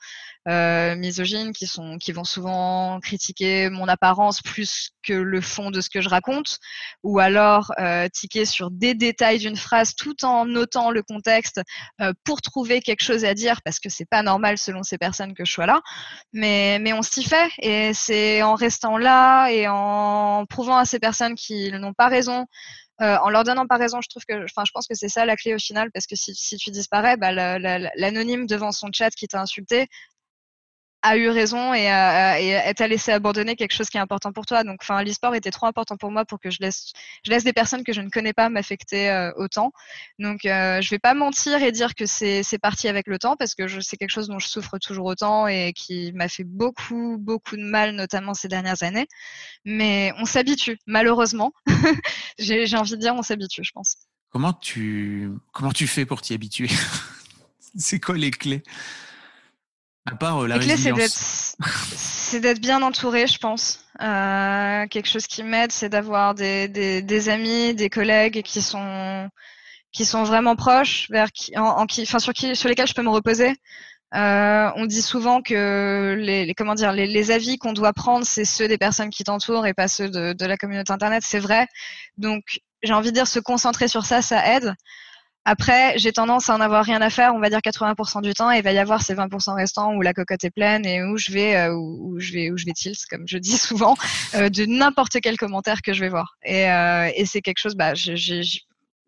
euh, 0.49 0.97
misogynes, 0.97 1.53
qui 1.53 1.67
sont, 1.67 1.99
qui 1.99 2.13
vont 2.13 2.25
souvent 2.25 2.99
critiquer 3.01 3.69
mon 3.69 3.89
apparence 3.89 4.41
plus 4.41 4.93
que 5.03 5.13
le 5.13 5.43
fond 5.43 5.71
de 5.71 5.83
ce 5.83 5.91
que 5.91 6.01
je 6.01 6.09
raconte, 6.09 6.59
ou 7.03 7.19
alors 7.19 7.71
euh, 7.79 8.09
tiquer 8.09 8.47
sur 8.47 8.71
des 8.71 8.95
détails 8.95 9.39
d'une 9.39 9.57
phrase 9.57 9.95
tout 9.95 10.25
en 10.25 10.47
notant 10.47 10.91
le 10.91 11.03
contexte 11.03 11.61
euh, 12.01 12.15
pour 12.25 12.41
trouver 12.41 12.81
quelque 12.81 13.03
chose 13.03 13.27
à 13.27 13.35
dire, 13.35 13.61
parce 13.67 13.79
que 13.79 13.91
c'est 13.91 14.09
pas 14.09 14.23
normal 14.23 14.57
selon 14.57 14.83
ces 14.83 14.97
personnes 14.97 15.35
que 15.35 15.45
je 15.45 15.53
sois 15.53 15.67
là. 15.67 15.83
Mais, 16.33 16.79
mais 16.81 16.95
on 16.95 17.03
s'y 17.03 17.23
fait, 17.23 17.51
et 17.59 17.93
c'est 17.93 18.43
en 18.43 18.55
restant 18.55 18.97
là 18.97 19.51
et 19.51 19.69
en 19.69 19.90
prouvant 20.49 20.77
à 20.77 20.85
ces 20.85 20.99
personnes 20.99 21.35
qu'ils 21.35 21.77
n'ont 21.77 21.95
pas 21.95 22.09
raison. 22.09 22.47
Euh, 23.01 23.17
en 23.23 23.31
leur 23.31 23.45
donnant 23.45 23.67
pas 23.67 23.79
raison, 23.79 24.01
je 24.03 24.09
trouve 24.11 24.25
que, 24.29 24.47
je 24.47 24.53
pense 24.75 24.87
que 24.87 24.95
c'est 24.95 25.09
ça 25.09 25.25
la 25.25 25.37
clé 25.37 25.55
au 25.55 25.59
final, 25.59 25.91
parce 25.91 26.07
que 26.07 26.17
si, 26.17 26.35
si 26.35 26.57
tu 26.59 26.71
disparais, 26.71 27.17
bah, 27.17 27.33
l'anonyme 27.33 28.47
devant 28.47 28.73
son 28.73 28.89
chat 28.93 29.11
qui 29.11 29.27
t'a 29.27 29.41
insulté, 29.41 29.89
a 31.03 31.17
eu 31.17 31.29
raison 31.31 31.73
et, 31.73 31.91
euh, 31.91 32.69
et 32.69 32.75
t'a 32.75 32.87
laissé 32.87 33.13
abandonner 33.13 33.57
quelque 33.57 33.73
chose 33.73 33.89
qui 33.89 33.97
est 33.97 34.01
important 34.01 34.33
pour 34.33 34.45
toi. 34.47 34.65
Donc, 34.65 34.79
enfin, 34.83 35.03
l'e-sport 35.03 35.35
était 35.35 35.51
trop 35.51 35.67
important 35.67 35.97
pour 35.97 36.11
moi 36.11 36.25
pour 36.25 36.39
que 36.39 36.51
je 36.51 36.59
laisse, 36.61 36.93
je 37.25 37.31
laisse 37.31 37.45
des 37.45 37.53
personnes 37.53 37.85
que 37.85 37.93
je 37.93 38.01
ne 38.01 38.11
connais 38.11 38.33
pas 38.33 38.49
m'affecter 38.49 39.11
euh, 39.11 39.33
autant. 39.37 39.73
Donc, 40.19 40.45
euh, 40.45 40.81
je 40.81 40.91
vais 40.91 40.99
pas 40.99 41.15
mentir 41.15 41.63
et 41.63 41.73
dire 41.73 41.95
que 41.95 42.07
c'est, 42.07 42.45
parti 42.61 42.89
avec 42.89 43.07
le 43.07 43.19
temps 43.19 43.37
parce 43.37 43.55
que 43.55 43.81
c'est 43.81 43.97
quelque 43.97 44.11
chose 44.11 44.29
dont 44.29 44.39
je 44.39 44.47
souffre 44.47 44.77
toujours 44.79 45.07
autant 45.07 45.47
et 45.47 45.73
qui 45.73 46.13
m'a 46.13 46.29
fait 46.29 46.45
beaucoup, 46.45 47.17
beaucoup 47.19 47.57
de 47.57 47.63
mal, 47.63 47.93
notamment 47.93 48.35
ces 48.35 48.49
dernières 48.49 48.83
années. 48.83 49.07
Mais 49.65 50.13
on 50.19 50.27
s'habitue, 50.27 50.79
malheureusement. 50.87 51.53
j'ai, 52.39 52.67
j'ai 52.67 52.77
envie 52.77 52.93
de 52.93 52.97
dire, 52.97 53.15
on 53.15 53.23
s'habitue, 53.23 53.65
je 53.65 53.71
pense. 53.73 53.97
Comment 54.31 54.53
tu, 54.53 55.31
comment 55.53 55.73
tu 55.73 55.87
fais 55.87 56.05
pour 56.05 56.21
t'y 56.21 56.35
habituer? 56.35 56.69
C'est 57.77 58.01
quoi 58.01 58.17
les 58.17 58.31
clés? 58.31 58.63
À 60.07 60.17
part 60.17 60.43
euh, 60.43 60.49
la 60.49 60.59
clé, 60.59 60.77
c'est 60.77 62.41
d'être 62.41 62.61
bien 62.61 62.83
entouré, 62.83 63.27
je 63.27 63.39
pense. 63.39 63.85
Euh, 64.01 64.87
quelque 64.87 65.09
chose 65.09 65.27
qui 65.27 65.43
m'aide, 65.43 65.73
c'est 65.73 65.89
d'avoir 65.89 66.35
des, 66.35 66.69
des, 66.69 67.03
des, 67.03 67.29
amis, 67.29 67.75
des 67.75 67.91
collègues 67.91 68.43
qui 68.43 68.63
sont 68.63 69.29
qui 69.93 70.05
sont 70.05 70.23
vraiment 70.23 70.55
proches, 70.55 71.11
vers 71.11 71.33
qui, 71.33 71.57
en, 71.59 71.85
qui, 71.87 72.03
enfin 72.03 72.21
sur 72.21 72.33
qui, 72.33 72.55
sur 72.55 72.69
lesquels 72.69 72.87
je 72.87 72.95
peux 72.95 73.03
me 73.03 73.11
reposer. 73.11 73.53
Euh, 74.15 74.71
on 74.77 74.87
dit 74.87 75.03
souvent 75.03 75.43
que 75.43 76.17
les, 76.19 76.47
les 76.47 76.55
comment 76.55 76.75
dire, 76.75 76.93
les, 76.93 77.07
les 77.07 77.31
avis 77.31 77.59
qu'on 77.59 77.73
doit 77.73 77.93
prendre, 77.93 78.25
c'est 78.25 78.45
ceux 78.45 78.69
des 78.69 78.79
personnes 78.79 79.11
qui 79.11 79.25
t'entourent 79.25 79.67
et 79.67 79.75
pas 79.75 79.89
ceux 79.89 80.09
de, 80.09 80.33
de 80.33 80.47
la 80.47 80.57
communauté 80.57 80.93
internet. 80.93 81.23
C'est 81.27 81.39
vrai. 81.41 81.67
Donc 82.19 82.61
j'ai 82.83 82.93
envie 82.93 83.11
de 83.11 83.17
dire 83.17 83.27
se 83.27 83.39
concentrer 83.39 83.89
sur 83.89 84.07
ça, 84.07 84.23
ça 84.23 84.57
aide. 84.57 84.75
Après, 85.53 85.99
j'ai 85.99 86.13
tendance 86.13 86.49
à 86.49 86.55
en 86.55 86.61
avoir 86.61 86.85
rien 86.85 87.03
à 87.03 87.11
faire, 87.11 87.35
on 87.35 87.41
va 87.41 87.51
dire 87.51 87.59
80% 87.59 88.23
du 88.23 88.35
temps, 88.35 88.53
et 88.53 88.59
il 88.59 88.63
va 88.63 88.71
y 88.71 88.79
avoir 88.79 89.03
ces 89.03 89.17
20% 89.17 89.57
restants 89.57 89.97
où 89.97 90.01
la 90.01 90.15
cocotte 90.15 90.45
est 90.45 90.51
pleine 90.51 90.87
et 90.87 91.03
où 91.03 91.17
je 91.17 91.33
vais, 91.33 91.57
euh, 91.57 91.75
où, 91.75 92.21
je 92.21 92.33
vais, 92.33 92.53
où 92.53 92.57
je 92.57 92.67
vais 92.67 92.73
tilt, 92.73 92.97
comme 93.11 93.27
je 93.27 93.37
dis 93.37 93.59
souvent, 93.59 93.97
euh, 94.37 94.49
de 94.49 94.65
n'importe 94.67 95.19
quel 95.21 95.37
commentaire 95.37 95.83
que 95.83 95.93
je 95.93 95.99
vais 96.03 96.09
voir. 96.09 96.37
Et, 96.45 96.71
euh, 96.71 97.11
et 97.17 97.27
c'est 97.27 97.41
quelque 97.41 97.59
chose, 97.59 97.75
bah, 97.75 97.95
j'ai 97.95 98.45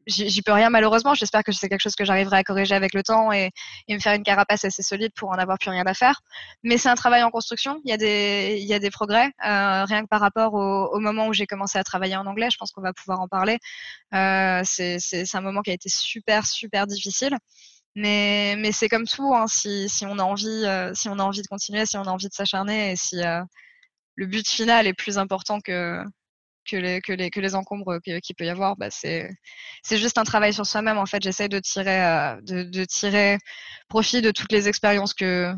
j'y 0.07 0.43
peux 0.43 0.53
rien 0.53 0.71
malheureusement. 0.71 1.15
J'espère 1.15 1.45
que 1.45 1.53
c'est 1.53 1.69
quelque 1.69 1.81
chose 1.81 1.95
que 1.95 2.05
j'arriverai 2.05 2.39
à 2.39 2.45
corriger 2.45 2.75
avec 2.75 2.95
le 2.95 3.03
temps 3.03 3.33
et, 3.33 3.51
et, 3.89 3.95
me 3.95 4.01
faire 4.01 4.15
une 4.15 4.23
carapace 4.23 4.65
assez 4.65 4.83
solide 4.83 5.13
pour 5.17 5.31
en 5.31 5.35
avoir 5.35 5.59
plus 5.59 5.71
rien 5.71 5.85
à 5.87 5.95
faire. 5.95 6.21
Mais 6.63 6.79
c'est 6.79 6.89
un 6.89 6.95
travail 6.95 7.23
en 7.23 7.31
construction. 7.31 7.81
Il 7.85 7.91
y 7.91 7.93
a 7.93 7.97
des, 7.97 8.59
il 8.61 8.67
y 8.67 8.75
a 8.75 8.79
des 8.79 8.91
progrès. 8.91 9.27
Euh, 9.47 9.85
rien 9.85 10.03
que 10.03 10.09
par 10.09 10.21
rapport 10.21 10.55
au, 10.55 10.95
au 10.95 10.99
moment 11.01 11.29
où 11.29 11.33
j'ai 11.33 11.47
commencé 11.47 11.79
à 11.79 11.85
travailler 11.85 12.17
en 12.17 12.27
anglais, 12.27 12.49
je 12.51 12.57
pense 12.57 12.73
qu'on 12.73 12.83
va 12.83 12.93
pouvoir 12.93 13.21
en 13.21 13.29
parler. 13.29 13.59
Euh, 14.15 14.63
c'est 14.65 15.35
un 15.35 15.41
moment 15.41 15.63
qui 15.63 15.71
a 15.71 15.75
été 15.75 15.89
super 15.89 16.47
super 16.47 16.87
difficile. 16.87 17.37
Mais, 17.95 18.57
mais 18.59 18.73
c'est 18.73 18.89
comme 18.89 19.07
tout. 19.07 19.35
Hein, 19.35 19.47
si, 19.47 19.89
si 19.89 20.07
on 20.07 20.19
a 20.19 20.23
envie, 20.23 20.47
euh, 20.65 20.93
si 20.95 21.09
on 21.09 21.19
a 21.19 21.23
envie 21.23 21.43
de 21.43 21.47
continuer, 21.47 21.87
si 21.87 21.97
on 21.97 22.03
a 22.03 22.11
envie 22.11 22.29
de 22.29 22.35
s'acharner 22.35 22.93
et 22.93 22.97
si 22.97 23.23
euh, 23.23 23.43
le 24.17 24.27
but 24.27 24.49
final 24.49 24.87
est 24.87 24.95
plus 24.95 25.19
important 25.19 25.61
que 25.61 26.03
que 26.69 26.77
les, 26.77 27.01
que 27.01 27.13
les, 27.13 27.31
que 27.31 27.41
les 27.41 27.55
encombres 27.55 27.99
qu'il 28.01 28.37
peut 28.37 28.45
y 28.45 28.49
avoir, 28.49 28.77
bah 28.77 28.89
c'est, 28.91 29.29
juste 29.91 30.19
un 30.19 30.25
travail 30.25 30.53
sur 30.53 30.67
soi-même. 30.67 30.99
En 30.99 31.07
fait, 31.07 31.23
j'essaye 31.23 31.49
de 31.49 31.59
tirer, 31.59 32.05
euh, 32.05 32.41
de, 32.43 32.85
tirer 32.85 33.39
profit 33.89 34.23
de 34.23 34.31
toutes 34.31 34.53
les 34.53 34.69
expériences 34.69 35.15
que, 35.15 35.53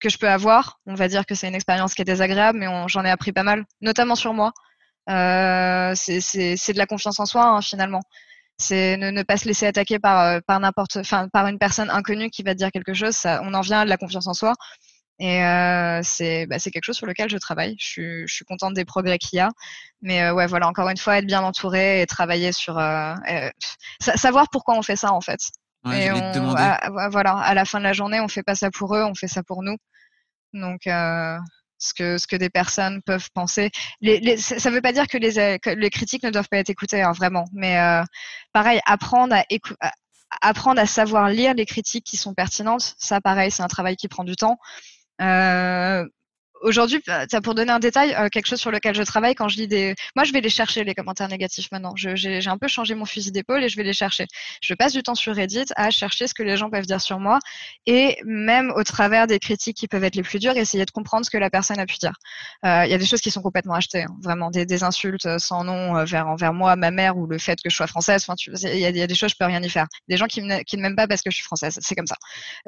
que 0.00 0.08
je 0.08 0.18
peux 0.18 0.28
avoir. 0.28 0.80
On 0.86 0.94
va 0.94 1.08
dire 1.08 1.26
que 1.26 1.34
c'est 1.34 1.48
une 1.48 1.54
expérience 1.54 1.94
qui 1.94 2.02
est 2.02 2.04
désagréable, 2.04 2.58
mais 2.58 2.66
j'en 2.88 3.04
ai 3.04 3.10
appris 3.10 3.32
pas 3.32 3.42
mal, 3.42 3.64
notamment 3.80 4.14
sur 4.14 4.34
moi. 4.34 4.52
Euh, 5.10 5.92
c'est, 5.94 6.18
de 6.72 6.78
la 6.78 6.86
confiance 6.86 7.20
en 7.20 7.26
soi, 7.26 7.44
hein, 7.44 7.62
finalement. 7.62 8.02
C'est 8.58 8.96
ne, 8.96 9.10
ne, 9.10 9.22
pas 9.22 9.36
se 9.36 9.46
laisser 9.46 9.66
attaquer 9.66 9.98
par, 10.00 10.20
euh, 10.20 10.40
par 10.46 10.58
n'importe, 10.60 10.98
par 11.32 11.46
une 11.46 11.58
personne 11.58 11.90
inconnue 11.90 12.28
qui 12.30 12.42
va 12.42 12.54
te 12.54 12.58
dire 12.58 12.72
quelque 12.72 12.92
chose. 12.94 13.24
On 13.24 13.54
en 13.54 13.60
vient 13.60 13.80
à 13.80 13.84
de 13.84 13.90
la 13.90 13.96
confiance 13.96 14.26
en 14.26 14.34
soi. 14.34 14.54
Et 15.20 15.44
euh, 15.44 16.00
c'est 16.02 16.46
bah, 16.46 16.58
quelque 16.58 16.84
chose 16.84 16.96
sur 16.96 17.06
lequel 17.06 17.28
je 17.28 17.38
travaille. 17.38 17.74
Je 17.78 17.86
suis, 17.86 18.28
je 18.28 18.34
suis 18.34 18.44
contente 18.44 18.74
des 18.74 18.84
progrès 18.84 19.18
qu'il 19.18 19.38
y 19.38 19.40
a. 19.40 19.50
Mais 20.00 20.22
euh, 20.22 20.32
ouais, 20.32 20.46
voilà, 20.46 20.68
encore 20.68 20.88
une 20.88 20.96
fois, 20.96 21.18
être 21.18 21.26
bien 21.26 21.42
entouré 21.42 22.00
et 22.00 22.06
travailler 22.06 22.52
sur... 22.52 22.78
Euh, 22.78 23.14
euh 23.30 23.50
savoir 24.00 24.46
pourquoi 24.50 24.76
on 24.76 24.82
fait 24.82 24.96
ça, 24.96 25.12
en 25.12 25.20
fait. 25.20 25.40
Ouais, 25.84 26.06
et 26.06 26.12
on, 26.12 26.18
te 26.32 26.38
à, 26.56 27.08
voilà, 27.10 27.36
à 27.36 27.54
la 27.54 27.64
fin 27.64 27.78
de 27.78 27.84
la 27.84 27.92
journée, 27.92 28.20
on 28.20 28.28
fait 28.28 28.42
pas 28.42 28.54
ça 28.54 28.70
pour 28.70 28.94
eux, 28.96 29.02
on 29.04 29.14
fait 29.14 29.28
ça 29.28 29.42
pour 29.42 29.62
nous. 29.62 29.76
Donc, 30.52 30.86
euh, 30.86 31.36
ce 31.78 31.94
que 31.94 32.18
ce 32.18 32.26
que 32.26 32.36
des 32.36 32.50
personnes 32.50 33.02
peuvent 33.02 33.28
penser. 33.34 33.70
Les, 34.00 34.18
les, 34.18 34.36
ça 34.36 34.70
ne 34.70 34.74
veut 34.74 34.80
pas 34.80 34.92
dire 34.92 35.06
que 35.06 35.18
les, 35.18 35.58
que 35.58 35.70
les 35.70 35.90
critiques 35.90 36.24
ne 36.24 36.30
doivent 36.30 36.48
pas 36.48 36.58
être 36.58 36.70
écoutées, 36.70 37.02
hein, 37.02 37.12
vraiment. 37.12 37.44
Mais 37.52 37.78
euh, 37.78 38.02
pareil, 38.52 38.80
apprendre 38.86 39.34
à, 39.34 39.44
à, 39.80 39.92
apprendre 40.42 40.80
à 40.80 40.86
savoir 40.86 41.28
lire 41.28 41.54
les 41.54 41.66
critiques 41.66 42.04
qui 42.04 42.16
sont 42.16 42.34
pertinentes, 42.34 42.94
ça, 42.98 43.20
pareil, 43.20 43.50
c'est 43.50 43.62
un 43.62 43.68
travail 43.68 43.96
qui 43.96 44.08
prend 44.08 44.24
du 44.24 44.36
temps. 44.36 44.58
Euh, 45.20 46.08
Aujourd'hui, 46.62 47.00
bah, 47.06 47.26
pour 47.42 47.54
donner 47.54 47.72
un 47.72 47.78
détail, 47.78 48.14
euh, 48.14 48.28
quelque 48.28 48.46
chose 48.46 48.60
sur 48.60 48.70
lequel 48.70 48.94
je 48.94 49.02
travaille 49.02 49.34
quand 49.34 49.48
je 49.48 49.56
lis 49.56 49.68
des. 49.68 49.94
Moi, 50.16 50.24
je 50.24 50.32
vais 50.32 50.40
les 50.40 50.48
chercher, 50.48 50.84
les 50.84 50.94
commentaires 50.94 51.28
négatifs 51.28 51.68
maintenant. 51.72 51.92
J'ai 51.96 52.46
un 52.46 52.58
peu 52.58 52.68
changé 52.68 52.94
mon 52.94 53.04
fusil 53.04 53.32
d'épaule 53.32 53.62
et 53.62 53.68
je 53.68 53.76
vais 53.76 53.82
les 53.82 53.92
chercher. 53.92 54.26
Je 54.60 54.74
passe 54.74 54.92
du 54.92 55.02
temps 55.02 55.14
sur 55.14 55.34
Reddit 55.34 55.66
à 55.76 55.90
chercher 55.90 56.26
ce 56.26 56.34
que 56.34 56.42
les 56.42 56.56
gens 56.56 56.70
peuvent 56.70 56.86
dire 56.86 57.00
sur 57.00 57.20
moi 57.20 57.38
et 57.86 58.18
même 58.24 58.72
au 58.74 58.82
travers 58.82 59.26
des 59.26 59.38
critiques 59.38 59.76
qui 59.76 59.88
peuvent 59.88 60.04
être 60.04 60.16
les 60.16 60.22
plus 60.22 60.38
dures, 60.38 60.56
essayer 60.56 60.84
de 60.84 60.90
comprendre 60.90 61.24
ce 61.24 61.30
que 61.30 61.38
la 61.38 61.50
personne 61.50 61.78
a 61.78 61.86
pu 61.86 61.96
dire. 61.98 62.12
Euh, 62.64 62.84
il 62.84 62.90
y 62.90 62.94
a 62.94 62.98
des 62.98 63.06
choses 63.06 63.20
qui 63.20 63.30
sont 63.30 63.42
complètement 63.42 63.74
achetées, 63.74 64.02
hein. 64.02 64.16
vraiment 64.22 64.50
des, 64.50 64.66
des, 64.66 64.82
insultes 64.82 65.38
sans 65.38 65.64
nom 65.64 66.04
vers 66.04 66.28
envers 66.28 66.52
moi, 66.52 66.76
ma 66.76 66.90
mère 66.90 67.16
ou 67.16 67.26
le 67.26 67.38
fait 67.38 67.60
que 67.62 67.70
je 67.70 67.76
sois 67.76 67.86
française. 67.86 68.24
Enfin, 68.26 68.34
il 68.62 68.74
y, 68.74 68.80
y, 68.80 69.02
a 69.02 69.06
des 69.06 69.14
choses, 69.14 69.30
je 69.30 69.36
peux 69.38 69.44
rien 69.44 69.62
y 69.62 69.68
faire. 69.68 69.86
Des 70.08 70.16
gens 70.16 70.26
qui, 70.26 70.42
qui 70.66 70.76
ne 70.76 70.82
m'aiment 70.82 70.96
pas 70.96 71.06
parce 71.06 71.22
que 71.22 71.30
je 71.30 71.36
suis 71.36 71.44
française, 71.44 71.78
c'est 71.80 71.94
comme 71.94 72.06
ça. 72.06 72.16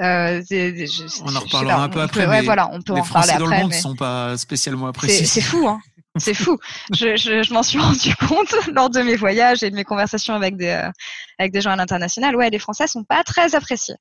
Euh, 0.01 0.43
je, 0.51 1.23
on 1.25 1.35
en 1.35 1.41
reparlera 1.41 1.83
un 1.83 1.89
peu 1.89 2.01
après. 2.01 2.27
ouais, 2.27 2.43
voilà, 2.43 2.69
on 2.73 2.83
peut 2.83 2.95
en 2.95 3.03
parler 3.05 3.33
après. 3.33 3.65
Mais 3.67 3.80
sont 3.81 3.97
pas 3.97 4.37
spécialement 4.37 4.87
appréciés. 4.87 5.27
C'est 5.27 5.41
fou, 5.41 5.67
hein 5.69 5.81
c'est 6.17 6.35
fou. 6.35 6.59
Je, 6.93 7.17
je, 7.17 7.43
je 7.43 7.53
m'en 7.53 7.63
suis 7.63 7.79
rendu 7.81 8.15
compte 8.17 8.55
lors 8.75 8.91
de 8.91 9.01
mes 9.01 9.17
voyages 9.17 9.63
et 9.63 9.71
de 9.71 9.77
mes 9.77 9.85
conversations 9.85 10.35
avec 10.35 10.57
des, 10.57 10.67
euh, 10.67 10.91
avec 11.39 11.53
des 11.53 11.61
gens 11.61 11.71
à 11.71 11.77
l'international. 11.77 12.35
Ouais, 12.37 12.51
les 12.51 12.59
Français 12.59 12.87
sont 12.87 13.05
pas 13.05 13.23
très 13.23 13.55
appréciés. 13.55 13.95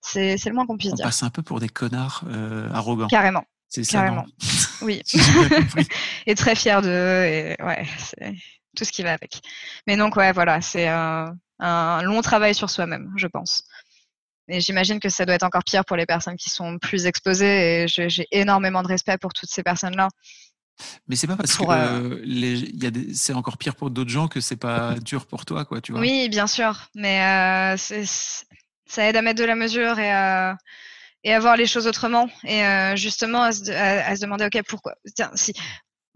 C'est 0.00 0.44
le 0.46 0.52
moins 0.52 0.66
qu'on 0.66 0.76
puisse 0.76 0.92
On 0.92 0.96
dire. 0.96 1.04
On 1.04 1.08
passe 1.08 1.22
un 1.22 1.30
peu 1.30 1.42
pour 1.42 1.60
des 1.60 1.68
connards 1.68 2.24
euh, 2.28 2.68
arrogants. 2.72 3.08
Carrément. 3.08 3.44
C'est 3.68 3.84
ça. 3.84 3.98
Carrément. 3.98 4.26
oui. 4.82 5.02
et 6.26 6.34
très 6.34 6.54
fiers 6.54 6.80
d'eux. 6.82 7.24
Et 7.24 7.56
ouais, 7.62 7.86
c'est 7.98 8.34
tout 8.76 8.84
ce 8.84 8.92
qui 8.92 9.02
va 9.02 9.12
avec. 9.12 9.40
Mais 9.86 9.96
donc, 9.96 10.16
ouais, 10.16 10.32
voilà, 10.32 10.60
c'est 10.60 10.88
un, 10.88 11.34
un 11.58 12.02
long 12.02 12.22
travail 12.22 12.54
sur 12.54 12.70
soi-même, 12.70 13.12
je 13.16 13.26
pense. 13.26 13.64
Et 14.50 14.60
j'imagine 14.60 15.00
que 15.00 15.08
ça 15.08 15.24
doit 15.24 15.36
être 15.36 15.44
encore 15.44 15.64
pire 15.64 15.84
pour 15.84 15.96
les 15.96 16.06
personnes 16.06 16.36
qui 16.36 16.50
sont 16.50 16.78
plus 16.78 17.06
exposées. 17.06 17.84
Et 17.84 17.88
j'ai 17.88 18.26
énormément 18.32 18.82
de 18.82 18.88
respect 18.88 19.16
pour 19.18 19.32
toutes 19.32 19.50
ces 19.50 19.62
personnes-là. 19.62 20.08
Mais 21.08 21.16
c'est 21.16 21.26
pas 21.26 21.36
parce 21.36 21.56
pour, 21.56 21.68
que 21.68 21.72
euh, 21.72 23.12
c'est 23.14 23.32
encore 23.32 23.58
pire 23.58 23.76
pour 23.76 23.90
d'autres 23.90 24.10
gens 24.10 24.28
que 24.28 24.40
c'est 24.40 24.56
pas 24.56 24.94
dur 25.00 25.26
pour 25.26 25.44
toi, 25.44 25.64
quoi, 25.64 25.80
tu 25.80 25.92
vois. 25.92 26.00
Oui, 26.00 26.28
bien 26.28 26.46
sûr, 26.46 26.88
mais 26.94 27.22
euh, 27.22 27.76
ça 28.86 29.08
aide 29.08 29.16
à 29.16 29.22
mettre 29.22 29.40
de 29.40 29.44
la 29.44 29.56
mesure 29.56 29.98
et 29.98 30.10
à, 30.10 30.56
et 31.24 31.34
à 31.34 31.40
voir 31.40 31.56
les 31.56 31.66
choses 31.66 31.86
autrement. 31.86 32.28
Et 32.44 32.64
euh, 32.64 32.96
justement, 32.96 33.42
à 33.42 33.52
se, 33.52 33.70
à, 33.70 34.14
se, 34.16 34.22
demander, 34.22 34.46
ok, 34.46 34.62
pourquoi 34.66 34.94
Tiens, 35.14 35.30
si 35.34 35.52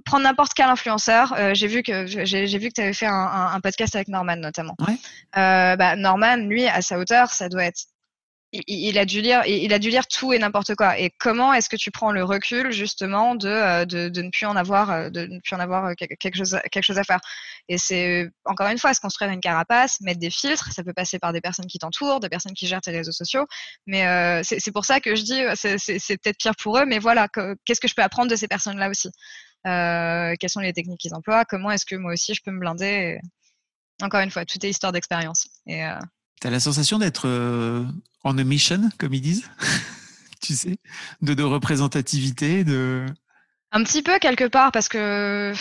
prendre 0.04 0.24
n'importe 0.24 0.52
quel 0.54 0.66
influenceur, 0.66 1.32
euh, 1.38 1.54
j'ai 1.54 1.66
vu 1.66 1.82
que 1.82 2.06
j'ai 2.06 2.58
vu 2.58 2.68
que 2.68 2.74
tu 2.74 2.80
avais 2.82 2.92
fait 2.92 3.06
un, 3.06 3.12
un, 3.12 3.54
un, 3.54 3.60
podcast 3.60 3.94
avec 3.94 4.08
Norman 4.08 4.36
notamment. 4.36 4.76
Ouais. 4.86 4.96
bah, 5.34 5.96
Norman, 5.96 6.36
lui, 6.36 6.66
à 6.66 6.82
sa 6.82 6.98
hauteur, 6.98 7.30
ça 7.30 7.48
doit 7.48 7.64
être 7.64 7.84
il, 8.66 8.98
a 8.98 9.04
dû 9.04 9.20
lire, 9.20 10.06
tout 10.06 10.32
et 10.32 10.38
n'importe 10.38 10.74
quoi. 10.76 10.98
Et 10.98 11.10
comment 11.18 11.52
est-ce 11.52 11.68
que 11.68 11.76
tu 11.76 11.90
prends 11.90 12.12
le 12.12 12.22
recul 12.22 12.70
justement 12.70 13.34
de, 13.34 13.48
euh, 13.48 13.84
ne 13.84 14.30
plus 14.30 14.46
en 14.46 14.54
avoir, 14.54 14.90
euh, 14.90 15.10
euh, 15.14 15.94
quelque 15.94 16.36
chose, 16.36 16.54
à 16.54 17.04
faire? 17.04 17.20
Et 17.68 17.78
c'est 17.78 18.30
encore 18.44 18.68
une 18.68 18.78
fois 18.78 18.94
se 18.94 19.00
construire 19.00 19.30
une 19.30 19.40
carapace, 19.40 20.00
mettre 20.00 20.20
des 20.20 20.30
filtres. 20.30 20.72
Ça 20.72 20.84
peut 20.84 20.92
passer 20.92 21.18
par 21.18 21.32
des 21.32 21.40
personnes 21.40 21.66
qui 21.66 21.78
t'entourent, 21.78 22.20
des 22.20 22.28
personnes 22.28 22.54
qui 22.54 22.66
gèrent 22.66 22.80
tes 22.80 22.92
réseaux 22.92 23.12
sociaux. 23.12 23.46
Mais 23.86 24.06
euh, 24.06 24.42
c'est 24.44 24.72
pour 24.72 24.84
ça 24.84 25.00
que 25.00 25.16
je 25.16 25.22
dis, 25.22 25.42
c'est 25.56 26.16
peut-être 26.18 26.38
pire 26.38 26.54
pour 26.56 26.78
eux, 26.78 26.86
mais 26.86 26.98
voilà, 26.98 27.28
qu'est-ce 27.64 27.80
que 27.80 27.88
je 27.88 27.94
peux 27.94 28.02
apprendre 28.02 28.30
de 28.30 28.36
ces 28.36 28.48
personnes-là 28.48 28.88
aussi? 28.90 29.10
Quelles 29.64 30.50
sont 30.50 30.60
les 30.60 30.72
techniques 30.72 31.00
qu'ils 31.00 31.14
emploient, 31.14 31.44
comment 31.44 31.70
est-ce 31.70 31.86
que 31.86 31.96
moi 31.96 32.12
aussi 32.12 32.34
je 32.34 32.42
peux 32.42 32.52
me 32.52 32.60
blinder? 32.60 33.18
Encore 34.02 34.20
une 34.20 34.30
fois, 34.30 34.44
tout 34.44 34.64
est 34.64 34.70
histoire 34.70 34.92
d'expérience. 34.92 35.48
Tu 36.40 36.46
as 36.46 36.50
la 36.50 36.60
sensation 36.60 36.98
d'être 36.98 37.28
en 38.22 38.38
a 38.38 38.44
mission, 38.44 38.90
comme 38.98 39.14
ils 39.14 39.20
disent, 39.20 39.48
tu 40.40 40.54
sais, 40.54 40.76
de, 41.22 41.34
de 41.34 41.42
représentativité, 41.42 42.64
de 42.64 43.06
un 43.74 43.82
petit 43.82 44.02
peu 44.02 44.20
quelque 44.20 44.44
part 44.44 44.70
parce 44.70 44.88
que 44.88 45.52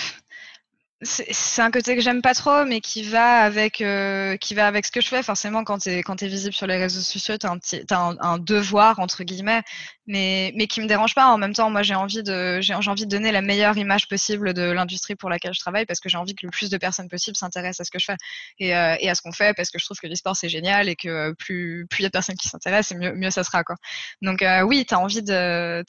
c'est 1.04 1.62
un 1.62 1.72
côté 1.72 1.96
que 1.96 2.02
j'aime 2.02 2.22
pas 2.22 2.34
trop, 2.34 2.66
mais 2.66 2.82
qui 2.82 3.04
va 3.04 3.40
avec 3.40 3.82
euh, 3.82 4.38
qui 4.38 4.54
va 4.56 4.68
avec 4.68 4.86
ce 4.86 4.92
que 4.92 5.02
je 5.02 5.08
fais. 5.08 5.24
Forcément, 5.24 5.64
quand 5.64 5.80
t'es 5.80 6.04
quand 6.04 6.22
es 6.22 6.28
visible 6.28 6.54
sur 6.54 6.68
les 6.68 6.78
réseaux 6.78 7.02
sociaux, 7.02 7.38
t'as 7.38 7.52
un 7.52 7.60
as 7.90 8.16
un, 8.20 8.38
devoir 8.38 9.00
entre 9.00 9.24
guillemets, 9.24 9.62
mais 10.08 10.52
mais 10.56 10.68
qui 10.68 10.82
me 10.82 10.88
dérange 10.88 11.16
pas. 11.16 11.28
En 11.28 11.38
même 11.38 11.54
temps, 11.54 11.70
moi 11.70 11.84
j'ai 11.84 11.96
envie 11.96 12.24
de 12.24 12.60
envie 12.88 13.06
de 13.06 13.10
donner 13.10 13.32
la 13.32 13.42
meilleure 13.42 13.78
image 13.78 14.08
possible 14.08 14.54
de 14.54 14.64
l'industrie 14.64 15.16
pour 15.16 15.30
laquelle 15.30 15.54
je 15.54 15.60
travaille 15.60 15.86
parce 15.86 16.00
que 16.00 16.10
j'ai 16.10 16.18
envie 16.18 16.36
que 16.36 16.46
le 16.46 16.52
plus 16.52 16.70
de 16.70 16.78
personnes 16.78 17.10
possible 17.10 17.36
s'intéressent 17.36 17.82
à 17.82 17.84
ce 17.86 17.92
que 17.92 18.00
je 18.00 18.06
fais 18.06 18.18
et, 18.60 18.76
euh, 18.76 18.96
à 18.96 19.16
ce 19.16 19.22
qu'on 19.22 19.32
fait 19.32 19.54
parce 19.56 19.70
que 19.70 19.80
je 19.80 19.86
trouve 19.86 20.00
que 20.00 20.08
l'e-sport 20.08 20.36
c'est 20.36 20.50
génial 20.50 20.90
et 20.90 20.96
que 20.96 21.34
plus 21.34 21.86
plus 21.90 22.02
il 22.02 22.04
y 22.04 22.06
a 22.06 22.10
de 22.10 22.14
personnes 22.14 22.36
qui 22.36 22.50
s'intéressent, 22.50 22.98
mieux 22.98 23.14
mieux 23.14 23.32
ça 23.32 23.44
sera 23.44 23.64
quoi. 23.64 23.76
Donc 24.22 24.42
euh, 24.42 24.62
oui, 24.62 24.86
t'as 24.86 24.98
envie 24.98 25.24
de 25.24 25.84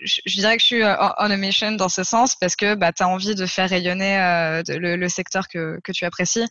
je, 0.00 0.36
dirais 0.36 0.56
que 0.56 0.62
je 0.62 0.66
suis 0.66 0.82
on 0.84 1.30
a 1.30 1.36
mission 1.36 1.72
dans 1.72 1.88
ce 1.88 2.04
sens 2.04 2.36
parce 2.36 2.56
que 2.56 2.74
bah 2.74 2.92
t'as 2.92 3.06
envie 3.06 3.34
de 3.34 3.46
faire 3.46 3.68
rayonner 3.68 4.15
euh, 4.16 4.62
le, 4.68 5.08
secteur 5.08 5.48
que, 5.48 5.78
tu 5.92 6.04
apprécies. 6.04 6.46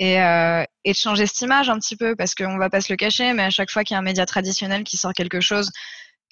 Euh, 0.00 0.64
et, 0.84 0.92
de 0.92 0.96
changer 0.96 1.26
cette 1.26 1.40
image 1.42 1.70
un 1.70 1.78
petit 1.78 1.96
peu 1.96 2.16
parce 2.16 2.34
qu'on 2.34 2.58
va 2.58 2.70
pas 2.70 2.80
se 2.80 2.92
le 2.92 2.96
cacher, 2.96 3.32
mais 3.32 3.44
à 3.44 3.50
chaque 3.50 3.70
fois 3.70 3.84
qu'il 3.84 3.94
y 3.94 3.96
a 3.96 3.98
un 3.98 4.02
média 4.02 4.26
traditionnel 4.26 4.84
qui 4.84 4.96
sort 4.96 5.12
quelque 5.12 5.40
chose, 5.40 5.70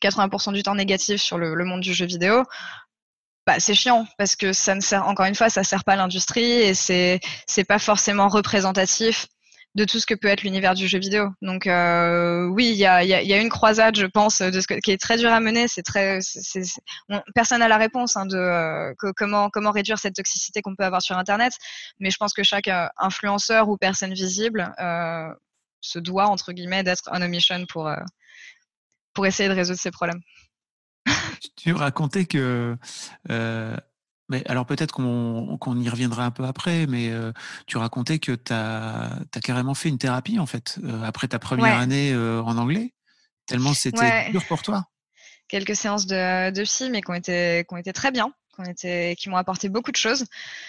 80% 0.03 0.53
du 0.53 0.63
temps 0.63 0.75
négatif 0.75 1.21
sur 1.21 1.39
le, 1.39 1.65
monde 1.65 1.81
du 1.81 1.95
jeu 1.95 2.07
vidéo, 2.07 2.45
bah, 3.47 3.59
c'est 3.59 3.75
chiant 3.75 4.07
parce 4.19 4.37
que 4.37 4.53
ça 4.53 4.75
ne 4.75 4.81
sert 4.81 5.07
encore 5.07 5.27
une 5.27 5.35
fois 5.35 5.49
ça 5.49 5.65
sert 5.65 5.83
pas 5.83 5.97
l'industrie 5.97 6.53
et 6.53 6.75
c'est 6.75 7.21
c'est 7.47 7.65
pas 7.65 7.79
forcément 7.79 8.29
représentatif 8.29 9.27
de 9.77 9.85
tout 9.85 10.01
ce 10.01 10.07
que 10.07 10.15
peut 10.15 10.29
être 10.29 10.43
l'univers 10.43 10.75
du 10.75 10.89
jeu 10.89 10.99
vidéo. 10.99 11.29
Donc 11.43 11.67
euh, 11.67 12.47
oui, 12.47 12.71
il 12.71 12.77
y 12.77 12.87
a, 12.87 13.05
y, 13.05 13.15
a, 13.15 13.23
y 13.23 13.33
a, 13.33 13.41
une 13.41 13.49
croisade, 13.49 13.97
je 13.97 14.07
pense, 14.07 14.43
de 14.43 14.61
ce 14.61 14.67
qui 14.67 14.91
est 14.91 15.01
très 15.01 15.17
dur 15.17 15.31
à 15.31 15.41
mener. 15.41 15.69
C'est 15.69 15.83
très, 15.83 16.19
personne 17.35 17.61
n'a 17.61 17.69
la 17.69 17.77
réponse 17.77 18.17
hein, 18.17 18.27
de 18.27 18.37
euh, 18.37 18.93
comment 19.17 19.49
comment 19.49 19.71
réduire 19.71 19.99
cette 19.99 20.15
toxicité 20.15 20.61
qu'on 20.61 20.75
peut 20.75 20.85
avoir 20.85 21.03
sur 21.03 21.17
Internet. 21.19 21.53
Mais 22.01 22.11
je 22.11 22.17
pense 22.17 22.33
que 22.33 22.43
chaque 22.43 22.69
euh, 22.69 22.89
influenceur 22.99 23.69
ou 23.69 23.77
personne 23.77 24.13
visible 24.13 24.75
euh, 24.81 25.33
se 25.81 25.99
doit 25.99 26.27
entre 26.27 26.53
guillemets 26.53 26.83
d'être 26.83 27.09
on 27.13 27.23
a 27.23 27.29
mission 27.29 27.65
pour 27.67 27.87
euh, 27.87 27.97
pour 29.15 29.27
essayer 29.27 29.49
de 29.49 29.55
résoudre 29.55 29.79
ces 29.79 29.93
problèmes. 29.93 30.21
tu 31.57 31.73
racontais 31.73 32.25
que 32.25 32.77
mais 34.31 34.47
alors 34.49 34.65
peut-être 34.65 34.93
qu'on 34.93 35.81
y 35.81 35.89
reviendra 35.89 36.25
un 36.25 36.31
peu 36.31 36.45
après, 36.45 36.87
mais 36.87 37.11
euh, 37.11 37.33
tu 37.67 37.77
racontais 37.77 38.21
que 38.21 38.33
tu 38.33 38.53
as, 38.53 39.19
carrément 39.43 39.75
fait 39.75 39.89
une 39.89 39.99
thérapie 39.99 40.39
en 40.39 40.47
fait, 40.47 40.79
euh, 40.85 41.03
après 41.03 41.29
ta 41.29 41.39
première 41.39 41.77
année 41.77 42.13
euh, 42.13 42.41
en 42.43 42.57
anglais, 42.57 42.95
tellement 43.47 43.75
c'était 43.75 44.31
dur 44.31 44.45
pour 44.47 44.63
toi. 44.63 44.87
Quelques 45.49 45.75
séances 45.75 46.07
de, 46.07 46.51
de 46.51 46.63
psy, 46.63 46.91
mais 46.91 47.03
qui 47.03 47.11
ont 47.11 47.15
été, 47.15 47.93
très 47.93 48.13
bien, 48.13 48.33
qui, 48.77 49.29
m'ont 49.29 49.37
apporté 49.37 49.69
beaucoup 49.69 49.91
de 49.91 49.97
choses. 49.97 50.25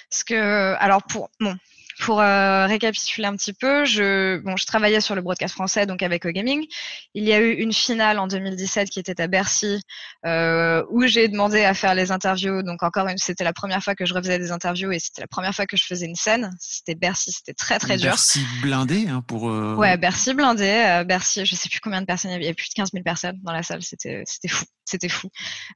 Parce 0.09 0.23
que, 0.23 0.73
alors 0.79 1.03
pour, 1.03 1.29
bon, 1.39 1.55
pour 2.01 2.19
euh, 2.19 2.65
récapituler 2.65 3.27
un 3.27 3.35
petit 3.35 3.53
peu, 3.53 3.85
je, 3.85 4.39
bon, 4.39 4.57
je 4.57 4.65
travaillais 4.65 5.01
sur 5.01 5.13
le 5.13 5.21
broadcast 5.21 5.53
français, 5.53 5.85
donc 5.85 6.01
avec 6.01 6.25
Gaming. 6.25 6.65
Il 7.13 7.23
y 7.23 7.31
a 7.31 7.39
eu 7.39 7.51
une 7.51 7.73
finale 7.73 8.17
en 8.17 8.25
2017 8.25 8.89
qui 8.89 8.99
était 8.99 9.21
à 9.21 9.27
Bercy, 9.27 9.79
euh, 10.25 10.83
où 10.89 11.05
j'ai 11.05 11.27
demandé 11.27 11.63
à 11.63 11.75
faire 11.75 11.93
les 11.93 12.11
interviews. 12.11 12.63
Donc 12.63 12.81
encore 12.81 13.07
une, 13.07 13.19
c'était 13.19 13.43
la 13.43 13.53
première 13.53 13.83
fois 13.83 13.93
que 13.93 14.07
je 14.07 14.15
refaisais 14.15 14.39
des 14.39 14.51
interviews 14.51 14.91
et 14.91 14.97
c'était 14.97 15.21
la 15.21 15.27
première 15.27 15.53
fois 15.53 15.67
que 15.67 15.77
je 15.77 15.85
faisais 15.85 16.07
une 16.07 16.15
scène. 16.15 16.49
C'était 16.59 16.95
Bercy, 16.95 17.31
c'était 17.31 17.53
très 17.53 17.77
très 17.77 17.97
dur. 17.97 18.09
Bercy 18.09 18.43
blindé 18.63 19.07
hein, 19.07 19.23
pour. 19.27 19.51
Euh... 19.51 19.75
Ouais, 19.75 19.95
Bercy 19.97 20.33
blindé. 20.33 20.63
Euh, 20.63 21.03
Bercy, 21.03 21.45
je 21.45 21.55
sais 21.55 21.69
plus 21.69 21.81
combien 21.81 22.01
de 22.01 22.07
personnes 22.07 22.31
il 22.31 22.33
y 22.33 22.35
avait. 22.37 22.45
Il 22.45 22.47
y 22.47 22.49
avait 22.49 22.55
plus 22.55 22.69
de 22.69 22.73
15 22.73 22.89
000 22.93 23.03
personnes 23.03 23.39
dans 23.43 23.53
la 23.53 23.61
salle. 23.61 23.83
C'était 23.83 24.23
c'était 24.25 24.47
fou, 24.47 24.65
c'était 24.85 25.09
fou. 25.09 25.29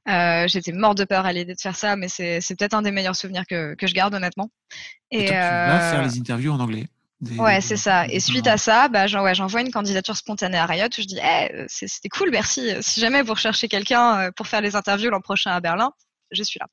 J'étais 0.06 0.72
mort 0.72 0.96
de 0.96 1.04
peur 1.04 1.24
à 1.24 1.32
l'idée 1.32 1.54
de 1.54 1.60
faire 1.60 1.76
ça, 1.76 1.94
mais 1.94 2.08
c'est 2.08 2.40
c'est 2.40 2.56
peut-être 2.56 2.74
un 2.74 2.82
des 2.82 2.90
meilleurs 2.90 3.14
souvenirs 3.14 3.44
que 3.48 3.76
que 3.76 3.86
je 3.86 3.94
garde 3.94 4.12
honnêtement. 4.12 4.50
Et, 5.12 5.24
et 5.24 5.26
toi, 5.26 5.36
tu 5.36 5.40
vas 5.40 5.90
faire 5.92 6.02
les 6.02 6.15
interviews 6.18 6.52
en 6.52 6.60
anglais. 6.60 6.86
Ouais, 7.38 7.62
c'est 7.62 7.78
ça. 7.78 8.06
Et 8.08 8.20
suite 8.20 8.46
à 8.46 8.58
ça, 8.58 8.88
bah, 8.88 9.06
j'envoie 9.06 9.62
une 9.62 9.70
candidature 9.70 10.16
spontanée 10.16 10.58
à 10.58 10.66
Riot 10.66 10.86
où 10.86 11.00
je 11.00 11.06
dis, 11.06 11.18
hey, 11.18 11.50
c'était 11.68 12.10
cool, 12.10 12.30
merci. 12.30 12.74
Si 12.80 13.00
jamais 13.00 13.22
vous 13.22 13.32
recherchez 13.32 13.68
quelqu'un 13.68 14.18
euh, 14.18 14.30
pour 14.32 14.46
faire 14.46 14.60
les 14.60 14.76
interviews 14.76 15.10
l'an 15.10 15.20
prochain 15.20 15.52
à 15.52 15.60
Berlin, 15.60 15.92
je 16.30 16.42
suis 16.42 16.58
là. 16.58 16.66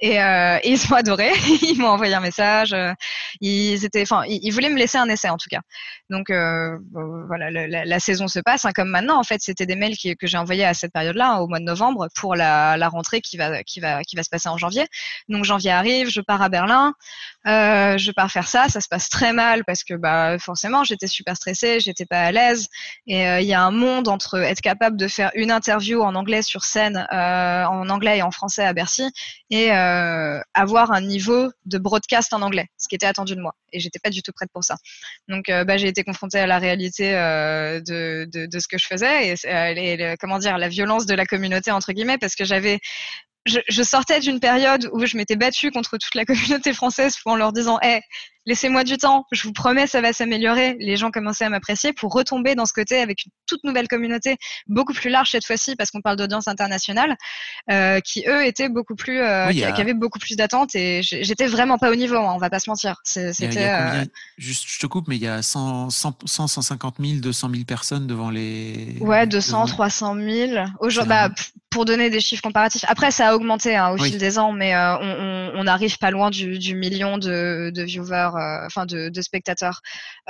Et, 0.00 0.20
euh, 0.20 0.58
ils 0.64 0.80
ont 0.92 0.96
adoré. 0.96 1.30
ils 1.62 1.78
m'ont 1.78 1.88
envoyé 1.88 2.14
un 2.14 2.20
message. 2.20 2.74
Ils 3.40 3.84
étaient, 3.84 4.02
enfin, 4.02 4.22
ils, 4.26 4.50
voulaient 4.50 4.70
me 4.70 4.78
laisser 4.78 4.98
un 4.98 5.08
essai 5.08 5.28
en 5.28 5.36
tout 5.36 5.48
cas. 5.50 5.60
Donc 6.10 6.30
euh, 6.30 6.78
voilà, 7.26 7.50
la, 7.50 8.00
saison 8.00 8.28
se 8.28 8.40
passe 8.40 8.64
hein, 8.64 8.72
comme 8.74 8.88
maintenant. 8.88 9.18
En 9.18 9.24
fait, 9.24 9.40
c'était 9.40 9.66
des 9.66 9.76
mails 9.76 9.96
que 9.96 10.26
j'ai 10.26 10.38
envoyés 10.38 10.64
à 10.64 10.74
cette 10.74 10.92
période-là, 10.92 11.32
hein, 11.32 11.38
au 11.38 11.48
mois 11.48 11.58
de 11.58 11.64
novembre, 11.64 12.08
pour 12.14 12.34
la, 12.34 12.88
rentrée 12.88 13.20
qui 13.20 13.36
va, 13.36 13.62
qui 13.64 13.80
va, 13.80 14.02
qui 14.02 14.16
va 14.16 14.22
se 14.22 14.30
passer 14.30 14.48
en 14.48 14.56
janvier. 14.56 14.86
Donc 15.28 15.44
janvier 15.44 15.72
arrive, 15.72 16.08
je 16.08 16.20
pars 16.20 16.40
à 16.40 16.48
Berlin, 16.48 16.94
euh, 17.46 17.98
je 17.98 18.12
pars 18.12 18.30
faire 18.30 18.48
ça. 18.48 18.68
Ça 18.68 18.80
se 18.80 18.88
passe 18.88 19.08
très 19.08 19.32
mal 19.32 19.64
parce 19.64 19.84
que 19.84 19.94
bah 19.94 20.38
forcément, 20.38 20.84
j'étais 20.84 21.06
super 21.06 21.36
stressée, 21.36 21.80
j'étais 21.80 22.06
pas 22.06 22.20
à 22.20 22.32
l'aise. 22.32 22.68
Et 23.06 23.22
il 23.22 23.46
y 23.46 23.54
a 23.54 23.62
un 23.62 23.70
monde 23.70 24.08
entre 24.08 24.38
être 24.38 24.60
capable 24.60 24.96
de 24.96 25.08
faire 25.08 25.30
une 25.34 25.50
interview 25.50 26.02
en 26.02 26.14
anglais 26.14 26.42
sur 26.42 26.64
scène, 26.64 27.06
en 27.10 27.88
anglais 27.88 28.18
et 28.18 28.22
en 28.22 28.30
français 28.30 28.64
à 28.64 28.72
Berlin 28.72 28.85
et 29.50 29.72
euh, 29.72 30.40
avoir 30.54 30.92
un 30.92 31.00
niveau 31.00 31.50
de 31.64 31.78
broadcast 31.78 32.32
en 32.32 32.42
anglais, 32.42 32.66
ce 32.76 32.88
qui 32.88 32.94
était 32.94 33.06
attendu 33.06 33.36
de 33.36 33.40
moi. 33.40 33.54
Et 33.72 33.80
j'étais 33.80 33.98
pas 33.98 34.10
du 34.10 34.22
tout 34.22 34.32
prête 34.32 34.50
pour 34.52 34.64
ça. 34.64 34.76
Donc, 35.28 35.48
euh, 35.48 35.64
bah, 35.64 35.76
j'ai 35.76 35.88
été 35.88 36.04
confrontée 36.04 36.38
à 36.38 36.46
la 36.46 36.58
réalité 36.58 37.14
euh, 37.14 37.80
de, 37.80 38.26
de, 38.30 38.58
ce 38.58 38.68
que 38.68 38.78
je 38.78 38.86
faisais 38.86 39.34
et, 39.34 40.14
comment 40.20 40.38
dire 40.38 40.58
la 40.58 40.68
violence 40.68 41.06
de 41.06 41.14
la 41.14 41.26
communauté 41.26 41.70
entre 41.70 41.92
guillemets, 41.92 42.18
parce 42.18 42.34
que 42.34 42.44
j'avais 42.44 42.80
je, 43.46 43.82
sortais 43.82 44.20
d'une 44.20 44.40
période 44.40 44.88
où 44.92 45.06
je 45.06 45.16
m'étais 45.16 45.36
battue 45.36 45.70
contre 45.70 45.98
toute 45.98 46.14
la 46.14 46.24
communauté 46.24 46.72
française 46.72 47.14
en 47.24 47.36
leur 47.36 47.52
disant 47.52 47.78
hey, 47.80 48.00
laissez-moi 48.46 48.84
du 48.84 48.96
temps, 48.96 49.26
je 49.32 49.42
vous 49.42 49.52
promets, 49.52 49.86
ça 49.86 50.00
va 50.00 50.12
s'améliorer. 50.12 50.76
Les 50.78 50.96
gens 50.96 51.10
commençaient 51.10 51.44
à 51.44 51.50
m'apprécier 51.50 51.92
pour 51.92 52.12
retomber 52.12 52.54
dans 52.54 52.64
ce 52.64 52.72
côté 52.72 52.98
avec 52.98 53.24
une 53.26 53.32
toute 53.46 53.64
nouvelle 53.64 53.88
communauté, 53.88 54.36
beaucoup 54.68 54.92
plus 54.92 55.10
large 55.10 55.30
cette 55.30 55.44
fois-ci 55.44 55.76
parce 55.76 55.90
qu'on 55.90 56.00
parle 56.00 56.16
d'audience 56.16 56.48
internationale, 56.48 57.16
euh, 57.70 58.00
qui 58.00 58.24
eux 58.28 58.46
étaient 58.46 58.68
beaucoup 58.68 58.94
plus, 58.94 59.20
euh, 59.20 59.50
qui, 59.50 59.64
avaient 59.64 59.94
beaucoup 59.94 60.18
plus 60.18 60.36
d'attentes 60.36 60.74
et 60.74 61.02
j'étais 61.02 61.46
vraiment 61.46 61.78
pas 61.78 61.90
au 61.90 61.96
niveau, 61.96 62.16
hein, 62.16 62.32
on 62.34 62.38
va 62.38 62.50
pas 62.50 62.60
se 62.60 62.70
mentir. 62.70 63.00
C'était. 63.04 63.68
Euh... 63.68 64.04
Juste, 64.38 64.64
je 64.68 64.78
te 64.78 64.86
coupe, 64.86 65.08
mais 65.08 65.16
il 65.16 65.22
y 65.22 65.28
a 65.28 65.42
100, 65.42 65.90
100, 65.90 66.46
150 66.46 66.96
000, 67.00 67.20
200 67.20 67.50
000 67.50 67.64
personnes 67.64 68.06
devant 68.06 68.30
les. 68.30 68.96
Ouais, 69.00 69.26
200, 69.26 69.66
300 69.66 70.14
000. 70.14 70.64
Aujourd'hui, 70.80 71.08
bah, 71.08 71.30
pour 71.70 71.84
donner 71.84 72.10
des 72.10 72.20
chiffres 72.20 72.42
comparatifs. 72.42 72.84
Après, 72.88 73.10
ça 73.10 73.28
a 73.28 73.34
augmenté 73.34 73.76
hein, 73.76 73.90
au 73.90 73.98
fil 73.98 74.18
des 74.18 74.38
ans, 74.38 74.52
mais 74.52 74.74
on, 74.76 74.98
on, 75.02 75.52
on, 75.56 75.66
arrive 75.66 75.98
pas 75.98 76.10
loin 76.10 76.30
du, 76.30 76.58
du 76.58 76.74
million 76.74 77.18
de, 77.18 77.70
de 77.74 77.82
viewers 77.82 78.30
enfin 78.36 78.86
de, 78.86 79.20
spectateurs 79.20 79.80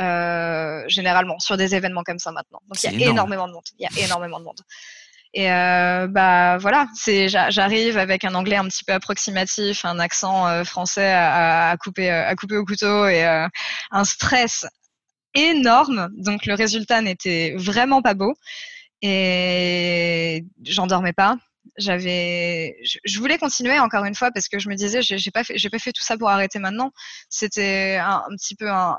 euh, 0.00 0.84
généralement 0.88 1.38
sur 1.38 1.56
des 1.56 1.74
événements 1.74 2.02
comme 2.02 2.18
ça 2.18 2.32
maintenant. 2.32 2.60
Donc 2.68 2.82
il 2.82 2.98
y 2.98 3.04
a 3.04 3.08
énormément 3.10 3.48
de 3.48 3.52
monde. 3.52 3.64
Il 3.78 3.82
y 3.82 4.02
a 4.02 4.04
énormément 4.04 4.38
de 4.38 4.44
monde. 4.44 4.60
Et 5.34 5.52
euh, 5.52 6.06
bah 6.06 6.56
voilà, 6.58 6.86
c'est 6.94 7.28
j'arrive 7.28 7.98
avec 7.98 8.24
un 8.24 8.34
anglais 8.34 8.56
un 8.56 8.64
petit 8.66 8.84
peu 8.84 8.94
approximatif, 8.94 9.84
un 9.84 9.98
accent 9.98 10.64
français 10.64 11.12
à, 11.12 11.76
couper 11.78 12.10
à 12.10 12.34
couper 12.34 12.56
au 12.56 12.64
couteau 12.64 13.06
et 13.06 13.24
un 13.24 14.04
stress 14.04 14.66
énorme. 15.34 16.08
Donc 16.16 16.46
le 16.46 16.54
résultat 16.54 17.02
n'était 17.02 17.54
vraiment 17.56 18.02
pas 18.02 18.14
beau 18.14 18.34
et 19.02 20.44
j'en 20.64 20.86
dormais 20.86 21.12
pas 21.12 21.36
j'avais, 21.78 22.76
je, 22.82 23.18
voulais 23.18 23.38
continuer 23.38 23.78
encore 23.78 24.04
une 24.04 24.14
fois 24.14 24.30
parce 24.30 24.48
que 24.48 24.58
je 24.58 24.68
me 24.68 24.74
disais, 24.74 25.00
j'ai 25.02 25.30
pas 25.30 25.44
fait, 25.44 25.58
j'ai 25.58 25.70
pas 25.70 25.78
fait 25.78 25.92
tout 25.92 26.02
ça 26.02 26.16
pour 26.16 26.28
arrêter 26.30 26.58
maintenant. 26.58 26.92
C'était 27.28 27.98
un, 28.02 28.22
petit 28.36 28.54
peu 28.54 28.70
un, 28.70 28.96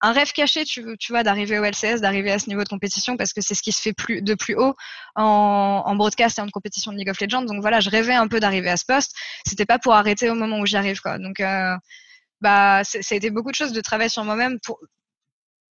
un, 0.00 0.12
rêve 0.12 0.32
caché, 0.32 0.64
tu, 0.64 0.84
tu 0.98 1.12
vois, 1.12 1.22
d'arriver 1.22 1.58
au 1.58 1.64
LCS, 1.64 2.00
d'arriver 2.00 2.32
à 2.32 2.38
ce 2.38 2.48
niveau 2.48 2.64
de 2.64 2.68
compétition 2.68 3.16
parce 3.16 3.32
que 3.32 3.40
c'est 3.40 3.54
ce 3.54 3.62
qui 3.62 3.72
se 3.72 3.82
fait 3.82 3.92
plus 3.92 4.22
de 4.22 4.34
plus 4.34 4.54
haut 4.54 4.74
en, 5.16 5.82
en 5.86 5.94
broadcast 5.96 6.38
et 6.38 6.42
en 6.42 6.48
compétition 6.48 6.92
de 6.92 6.96
League 6.98 7.10
of 7.10 7.20
Legends. 7.20 7.42
Donc 7.42 7.60
voilà, 7.60 7.80
je 7.80 7.90
rêvais 7.90 8.14
un 8.14 8.28
peu 8.28 8.40
d'arriver 8.40 8.70
à 8.70 8.76
ce 8.76 8.84
poste. 8.86 9.14
C'était 9.46 9.66
pas 9.66 9.78
pour 9.78 9.94
arrêter 9.94 10.30
au 10.30 10.34
moment 10.34 10.58
où 10.60 10.66
j'y 10.66 10.76
arrive, 10.76 11.00
quoi. 11.00 11.18
Donc 11.18 11.40
euh, 11.40 11.76
bah, 12.40 12.82
ça 12.84 12.98
a 13.10 13.14
été 13.14 13.30
beaucoup 13.30 13.50
de 13.50 13.56
choses 13.56 13.72
de 13.72 13.80
travail 13.80 14.10
sur 14.10 14.24
moi-même 14.24 14.58
pour 14.60 14.80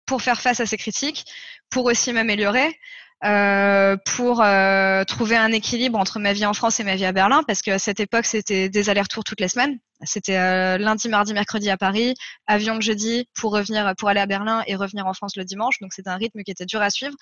pour 0.07 0.21
faire 0.21 0.41
face 0.41 0.59
à 0.59 0.65
ces 0.65 0.77
critiques, 0.77 1.25
pour 1.69 1.85
aussi 1.85 2.13
m'améliorer. 2.13 2.79
Euh, 3.23 3.97
pour 4.15 4.43
euh, 4.43 5.03
trouver 5.03 5.35
un 5.35 5.51
équilibre 5.51 5.97
entre 5.97 6.19
ma 6.19 6.33
vie 6.33 6.45
en 6.45 6.53
France 6.53 6.79
et 6.79 6.83
ma 6.83 6.95
vie 6.95 7.05
à 7.05 7.11
Berlin, 7.11 7.41
parce 7.47 7.63
qu'à 7.63 7.79
cette 7.79 7.99
époque, 7.99 8.25
c'était 8.25 8.69
des 8.69 8.89
allers-retours 8.91 9.23
toutes 9.23 9.41
les 9.41 9.47
semaines. 9.47 9.79
C'était 10.03 10.37
euh, 10.37 10.77
lundi, 10.77 11.09
mardi, 11.09 11.33
mercredi 11.33 11.71
à 11.71 11.77
Paris, 11.77 12.13
avion 12.45 12.75
le 12.75 12.81
jeudi 12.81 13.27
pour 13.33 13.51
revenir, 13.51 13.91
pour 13.97 14.09
aller 14.09 14.19
à 14.19 14.27
Berlin 14.27 14.63
et 14.67 14.75
revenir 14.75 15.07
en 15.07 15.13
France 15.13 15.35
le 15.35 15.43
dimanche. 15.45 15.79
Donc 15.81 15.93
c'était 15.93 16.11
un 16.11 16.17
rythme 16.17 16.43
qui 16.43 16.51
était 16.51 16.67
dur 16.67 16.79
à 16.79 16.91
suivre. 16.91 17.15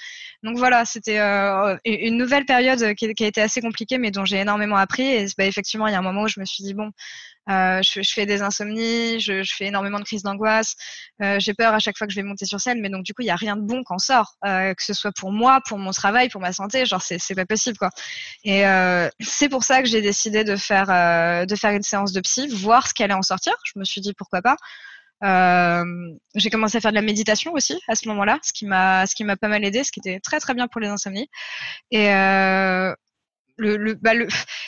Donc 0.44 0.58
voilà, 0.58 0.84
c'était 0.84 1.20
euh, 1.20 1.78
une 1.86 2.18
nouvelle 2.18 2.46
période 2.46 2.94
qui, 2.96 3.14
qui, 3.14 3.24
a 3.24 3.28
été 3.28 3.42
assez 3.42 3.62
compliquée, 3.62 3.98
mais 3.98 4.12
dont 4.12 4.26
j'ai 4.26 4.40
énormément 4.40 4.76
appris. 4.76 5.04
Et 5.04 5.28
bah, 5.38 5.46
effectivement, 5.46 5.88
il 5.88 5.94
y 5.94 5.96
a 5.96 6.00
un 6.00 6.02
moment 6.02 6.24
où 6.24 6.28
je 6.28 6.42
me 6.42 6.46
suis 6.46 6.66
dit 6.66 6.74
bon, 6.74 6.92
euh, 7.50 7.82
je, 7.82 8.02
je, 8.02 8.14
fais 8.14 8.26
des 8.26 8.42
insomnies, 8.42 9.20
je, 9.20 9.44
je 9.44 9.56
fais 9.56 9.66
énormément 9.66 10.00
de 10.00 10.04
crises 10.04 10.24
d'angoisse, 10.24 10.76
euh, 11.22 11.38
j'ai 11.40 11.54
peur 11.54 11.74
à 11.74 11.80
chaque 11.80 11.98
fois 11.98 12.08
que 12.08 12.14
je 12.14 12.20
vais 12.20 12.28
monter 12.28 12.46
sur 12.46 12.60
scène, 12.60 12.82
mais 12.82 12.90
donc 12.90 13.04
du 13.04 13.14
coup 13.14 13.22
il 13.22 13.28
y 13.28 13.32
a 13.32 13.36
rien 13.36 13.56
de 13.56 13.62
bon 13.62 13.84
qu'en 13.84 14.00
sort, 14.00 14.36
euh, 14.46 14.74
que 14.74 14.84
ce 14.84 14.94
soit 14.94 15.12
pour 15.12 15.32
moi, 15.32 15.62
pour 15.68 15.78
mon 15.78 15.92
travail, 15.92 16.30
pour 16.30 16.42
ma 16.42 16.54
santé, 16.54 16.86
genre 16.86 17.02
c'est 17.02 17.20
c'est 17.20 17.36
pas 17.36 17.46
possible 17.46 17.78
quoi. 17.78 17.90
Et 18.44 18.66
euh, 18.66 19.10
c'est 19.20 19.50
pour 19.50 19.64
ça 19.64 19.82
que 19.82 19.88
j'ai 19.88 20.02
décidé 20.02 20.44
de 20.44 20.56
faire 20.56 20.90
euh, 20.90 21.46
de 21.46 21.56
faire 21.56 21.72
une 21.72 21.84
séance 21.84 22.12
de 22.14 22.22
psy, 22.22 22.48
voir 22.48 22.88
ce 22.88 22.94
qu'elle 22.94 23.06
allait 23.06 23.14
en 23.20 23.22
sortir. 23.22 23.54
Je 23.66 23.80
me 23.80 23.86
suis 23.86 24.02
dit 24.02 24.14
pourquoi 24.14 24.42
pas. 24.42 24.58
Euh, 25.24 25.86
j'ai 26.36 26.50
commencé 26.50 26.78
à 26.78 26.82
faire 26.82 26.92
de 26.92 26.96
la 26.96 27.02
méditation 27.02 27.54
aussi 27.54 27.80
à 27.88 27.96
ce 27.96 28.08
moment-là, 28.10 28.40
ce 28.44 28.52
qui 28.54 28.66
m'a 28.66 29.06
ce 29.08 29.16
qui 29.16 29.24
m'a 29.24 29.38
pas 29.38 29.48
mal 29.48 29.64
aidé, 29.64 29.84
ce 29.84 29.92
qui 29.92 30.00
était 30.00 30.20
très 30.20 30.40
très 30.40 30.54
bien 30.54 30.68
pour 30.68 30.82
les 30.82 30.88
insomnies. 30.88 31.30
Et 31.92 32.14
euh, 32.14 32.94
le, 33.58 33.78
le, 33.78 33.94
bah 33.96 34.14
le 34.14 34.28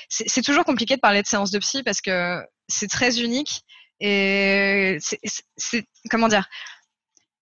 c'est 0.10 0.42
toujours 0.42 0.64
compliqué 0.66 0.96
de 0.96 1.02
parler 1.02 1.22
de 1.22 1.28
séance 1.28 1.52
de 1.52 1.60
psy 1.60 1.84
parce 1.84 2.02
que 2.02 2.42
c'est 2.68 2.88
très 2.88 3.20
unique 3.22 3.62
et 4.00 4.98
c'est 5.58 5.86
comment 6.10 6.28
dire 6.28 6.48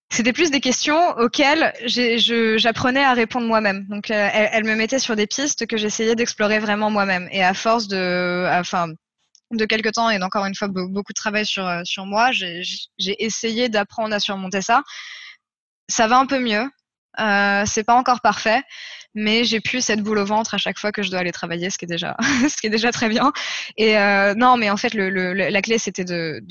c'était 0.10 0.34
plus 0.34 0.52
des 0.52 0.62
questions 0.62 1.12
auxquelles 1.18 1.74
j'apprenais 1.86 3.04
à 3.04 3.14
répondre 3.14 3.48
moi-même. 3.48 3.86
Donc, 3.90 4.12
euh, 4.12 4.30
elle, 4.32 4.64
me 4.64 4.76
mettait 4.76 5.00
sur 5.00 5.16
des 5.16 5.28
pistes 5.28 5.66
que 5.66 5.78
j'essayais 5.78 6.16
d'explorer 6.16 6.60
vraiment 6.60 6.90
moi-même. 6.90 7.28
Et 7.32 7.44
à 7.44 7.54
force 7.54 7.88
de, 7.88 8.48
enfin, 8.50 8.88
de 9.52 9.66
quelques 9.66 9.94
temps 9.94 10.10
et 10.10 10.20
d'encore 10.20 10.46
une 10.46 10.56
fois 10.56 10.70
beaucoup 10.70 11.12
de 11.12 11.16
travail 11.16 11.46
sur 11.46 11.70
sur 11.84 12.06
moi, 12.06 12.32
j'ai 12.32 12.62
essayé 13.00 13.68
d'apprendre 13.68 14.16
à 14.16 14.20
surmonter 14.20 14.62
ça. 14.62 14.84
Ça 15.90 16.08
va 16.08 16.18
un 16.18 16.26
peu 16.26 16.40
mieux. 16.40 16.64
Euh, 17.20 17.64
c'est 17.66 17.84
pas 17.84 17.96
encore 17.96 18.22
parfait, 18.22 18.62
mais 19.14 19.44
j'ai 19.44 19.60
plus 19.60 19.82
cette 19.82 20.02
boule 20.02 20.18
au 20.20 20.26
ventre 20.26 20.54
à 20.54 20.58
chaque 20.58 20.80
fois 20.80 20.92
que 20.92 21.04
je 21.04 21.10
dois 21.10 21.20
aller 21.20 21.32
travailler, 21.32 21.70
ce 21.70 21.78
qui 21.78 21.86
est 21.86 21.88
déjà, 21.88 22.16
très 22.92 23.10
bien. 23.10 23.32
Et 23.78 23.98
euh, 23.98 24.34
non, 24.36 24.58
mais 24.58 24.70
en 24.70 24.78
fait, 24.78 24.94
la 24.94 25.62
clé 25.62 25.78
c'était 25.78 26.06
de, 26.06 26.42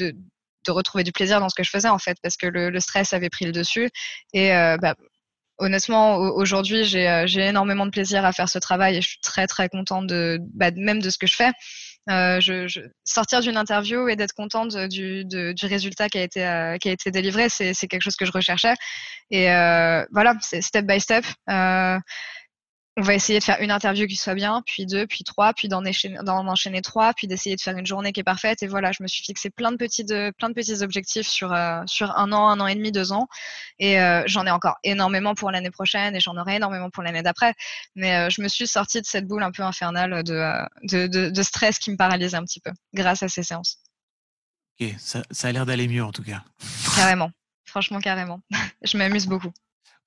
retrouver 0.69 1.05
du 1.05 1.13
plaisir 1.13 1.41
dans 1.41 1.49
ce 1.51 1.55
que 1.55 1.63
je 1.63 1.71
faisais 1.71 1.89
en 1.89 1.99
fait, 1.99 2.17
parce 2.23 2.37
que 2.37 2.47
le, 2.47 2.71
le 2.71 2.81
stress 2.81 3.13
avait 3.13 3.31
pris 3.31 3.45
le 3.45 3.53
dessus. 3.53 3.91
Et 4.33 4.55
euh, 4.55 4.77
bah, 4.79 4.95
honnêtement, 5.59 6.17
aujourd'hui, 6.17 6.85
j'ai 6.85 7.27
énormément 7.37 7.87
de 7.87 7.91
plaisir 7.91 8.25
à 8.25 8.33
faire 8.33 8.49
ce 8.49 8.59
travail 8.59 8.97
et 8.97 9.03
je 9.03 9.09
suis 9.09 9.21
très 9.21 9.47
très 9.47 9.69
contente 9.69 10.07
de, 10.07 10.39
bah, 10.55 10.71
même 10.77 11.01
de 11.01 11.11
ce 11.11 11.19
que 11.19 11.27
je 11.27 11.37
fais. 11.37 11.53
Euh, 12.11 12.39
je, 12.39 12.69
je, 12.69 12.81
sortir 13.05 13.41
d'une 13.41 13.57
interview 13.57 14.09
et 14.09 14.17
d'être 14.17 14.35
contente 14.35 14.77
du, 14.77 15.25
de, 15.25 15.53
du 15.53 15.67
résultat 15.67 16.11
qui 16.11 16.19
a 16.19 16.23
été 16.23 16.47
euh, 16.47 16.77
qui 16.77 16.91
a 16.91 16.93
été 16.93 17.11
délivré, 17.11 17.49
c'est 17.49 17.75
quelque 17.89 18.03
chose 18.03 18.17
que 18.17 18.27
je 18.27 18.33
recherchais. 18.33 18.75
Et 19.31 19.51
euh, 19.51 20.05
voilà, 20.13 20.35
c'est 20.41 20.61
step 20.61 20.87
by 20.87 21.01
step. 21.01 21.25
On 22.97 23.03
va 23.03 23.15
essayer 23.15 23.41
de 23.41 23.45
faire 23.45 23.61
une 23.61 23.73
interview 23.73 24.07
qui 24.07 24.15
soit 24.15 24.35
bien, 24.35 24.63
puis 24.67 24.87
deux, 24.87 25.05
puis 25.09 25.25
trois, 25.25 25.53
puis 25.53 25.67
d'en 25.67 25.85
enchaîner, 25.85 26.17
enchaîner, 26.29 26.81
trois, 26.81 27.13
puis 27.13 27.27
d'essayer 27.27 27.57
de 27.57 27.61
faire 27.61 27.77
une 27.77 27.87
journée 27.87 28.13
qui 28.13 28.21
est 28.21 28.25
parfaite. 28.25 28.63
Et 28.63 28.69
voilà, 28.69 28.93
je 28.93 29.03
me 29.03 29.09
suis 29.09 29.25
fixé 29.25 29.51
plein 29.51 29.73
de 29.73 29.77
petits, 29.77 30.05
de, 30.05 30.33
plein 30.39 30.49
de 30.49 30.55
petits 30.55 30.81
objectifs 30.81 31.27
sur, 31.27 31.53
euh, 31.53 31.83
sur 31.87 32.17
un 32.17 32.31
an, 32.31 32.49
un 32.49 32.61
an 32.61 32.69
et 32.69 32.77
demi, 32.77 32.93
deux 32.93 33.11
ans. 33.11 33.27
Et 33.81 34.01
euh, 34.01 34.23
j'en 34.27 34.47
ai 34.47 34.51
encore 34.51 34.77
énormément 34.85 35.35
pour 35.35 35.51
l'année 35.51 35.73
prochaine 35.73 36.15
et 36.15 36.21
j'en 36.21 36.37
aurai 36.37 36.57
énormément 36.57 36.89
pour 36.89 37.03
l'année 37.03 37.23
d'après. 37.23 37.55
Mais 37.97 38.15
euh, 38.17 38.31
je 38.31 38.41
me 38.43 38.47
suis 38.47 38.69
sortie 38.69 39.01
de 39.01 39.07
cette 39.07 39.27
boule 39.27 39.43
un 39.43 39.51
peu 39.51 39.65
infernale 39.65 40.23
de, 40.23 40.53
de, 40.85 41.09
de, 41.09 41.31
de, 41.31 41.43
stress 41.43 41.81
qui 41.81 41.91
me 41.91 41.97
paralysait 41.97 42.37
un 42.37 42.45
petit 42.45 42.61
peu 42.61 42.71
grâce 42.93 43.25
à 43.25 43.29
ces 43.29 43.43
séances. 43.43 43.79
Ok, 44.81 44.89
ça, 44.99 45.23
ça 45.33 45.49
a 45.49 45.53
l'air 45.53 45.67
d'aller 45.67 45.89
mieux 45.89 46.05
en 46.05 46.13
tout 46.13 46.23
cas. 46.23 46.45
Carrément, 46.95 47.33
franchement 47.65 47.99
carrément. 47.99 48.41
je 48.85 48.97
m'amuse 48.97 49.27
beaucoup. 49.27 49.53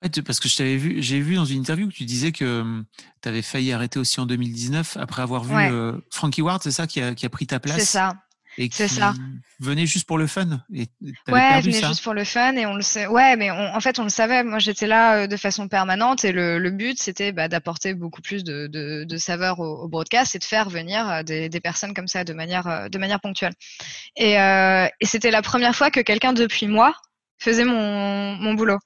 Ouais, 0.02 0.22
parce 0.22 0.38
que 0.38 0.48
je 0.48 0.56
t'avais 0.56 0.76
vu, 0.76 1.02
j'ai 1.02 1.20
vu 1.20 1.34
dans 1.34 1.44
une 1.44 1.58
interview 1.58 1.88
que 1.88 1.94
tu 1.94 2.04
disais 2.04 2.30
que 2.30 2.60
hum, 2.60 2.84
tu 3.20 3.28
avais 3.28 3.42
failli 3.42 3.72
arrêter 3.72 3.98
aussi 3.98 4.20
en 4.20 4.26
2019 4.26 4.96
après 4.96 5.22
avoir 5.22 5.42
vu 5.42 5.54
ouais. 5.54 5.70
euh, 5.70 5.92
Frankie 6.10 6.42
Ward, 6.42 6.62
c'est 6.62 6.70
ça 6.70 6.86
qui 6.86 7.00
a, 7.00 7.14
qui 7.14 7.26
a, 7.26 7.28
pris 7.28 7.46
ta 7.46 7.58
place 7.58 7.78
C'est 7.78 7.84
ça. 7.84 8.14
Et 8.60 8.68
qui 8.68 8.88
ça. 8.88 9.14
venait 9.60 9.86
juste 9.86 10.06
pour 10.06 10.18
le 10.18 10.26
fun. 10.26 10.60
Et 10.74 10.88
ouais, 11.28 11.60
venait 11.60 11.80
juste 11.80 12.02
pour 12.02 12.12
le 12.12 12.24
fun 12.24 12.56
et 12.56 12.66
on 12.66 12.74
le 12.74 12.82
sait. 12.82 13.06
Ouais, 13.06 13.36
mais 13.36 13.52
on, 13.52 13.74
en 13.74 13.80
fait, 13.80 14.00
on 14.00 14.02
le 14.02 14.08
savait. 14.08 14.42
Moi, 14.42 14.58
j'étais 14.58 14.88
là 14.88 15.14
euh, 15.14 15.26
de 15.28 15.36
façon 15.36 15.68
permanente 15.68 16.24
et 16.24 16.32
le, 16.32 16.58
le 16.58 16.70
but, 16.72 17.00
c'était 17.00 17.30
bah, 17.30 17.46
d'apporter 17.46 17.94
beaucoup 17.94 18.20
plus 18.20 18.42
de, 18.42 18.66
de, 18.66 19.04
de 19.04 19.16
saveur 19.16 19.60
au, 19.60 19.84
au, 19.84 19.88
broadcast 19.88 20.34
et 20.34 20.40
de 20.40 20.44
faire 20.44 20.70
venir 20.70 21.08
euh, 21.08 21.22
des, 21.22 21.48
des, 21.48 21.60
personnes 21.60 21.94
comme 21.94 22.08
ça 22.08 22.24
de 22.24 22.32
manière, 22.32 22.88
de 22.90 22.98
manière 22.98 23.20
ponctuelle. 23.20 23.52
Et, 24.16 24.40
euh, 24.40 24.88
et 25.00 25.06
c'était 25.06 25.30
la 25.30 25.42
première 25.42 25.76
fois 25.76 25.92
que 25.92 26.00
quelqu'un 26.00 26.32
depuis 26.32 26.66
moi 26.66 26.94
faisait 27.38 27.64
mon, 27.64 28.34
mon 28.34 28.54
boulot. 28.54 28.78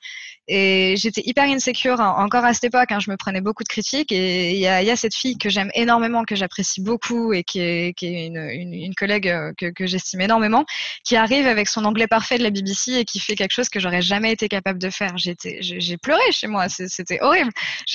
Et 0.49 0.97
j'étais 0.97 1.22
hyper 1.24 1.45
insécure 1.45 2.01
encore 2.01 2.45
à 2.45 2.53
cette 2.53 2.64
époque. 2.64 2.90
Hein, 2.90 2.99
je 2.99 3.11
me 3.11 3.16
prenais 3.16 3.40
beaucoup 3.40 3.62
de 3.62 3.68
critiques 3.68 4.11
et 4.11 4.51
il 4.53 4.59
y 4.59 4.66
a, 4.66 4.97
cette 4.97 5.14
fille 5.14 5.38
que 5.38 5.49
j'aime 5.49 5.70
énormément, 5.74 6.24
que 6.24 6.34
j'apprécie 6.34 6.80
beaucoup 6.80 7.32
et 7.32 7.45
qui 7.45 7.61
est, 7.61 7.95
une, 8.03 8.95
collègue 8.97 9.28
euh, 9.28 9.53
que, 9.57 9.86
j'estime 9.86 10.20
énormément, 10.20 10.64
qui 11.05 11.14
arrive 11.16 11.47
avec 11.47 11.68
son 11.68 11.84
anglais 11.84 12.09
parfait 12.09 12.38
de 12.38 12.43
la 12.43 12.51
BBC 12.51 12.93
et 12.95 13.05
qui 13.05 13.20
fait 13.20 13.36
quelque 13.36 13.53
chose 13.53 13.68
que 13.68 13.78
j'aurais 13.78 14.03
jamais 14.03 14.32
été 14.32 14.49
capable 14.49 14.80
de 14.80 14.90
faire. 14.90 15.14
J'ai 15.16 15.97
pleuré 15.97 16.20
chez 16.32 16.49
moi. 16.49 16.68
C'était 16.68 17.20
horrible. 17.20 17.53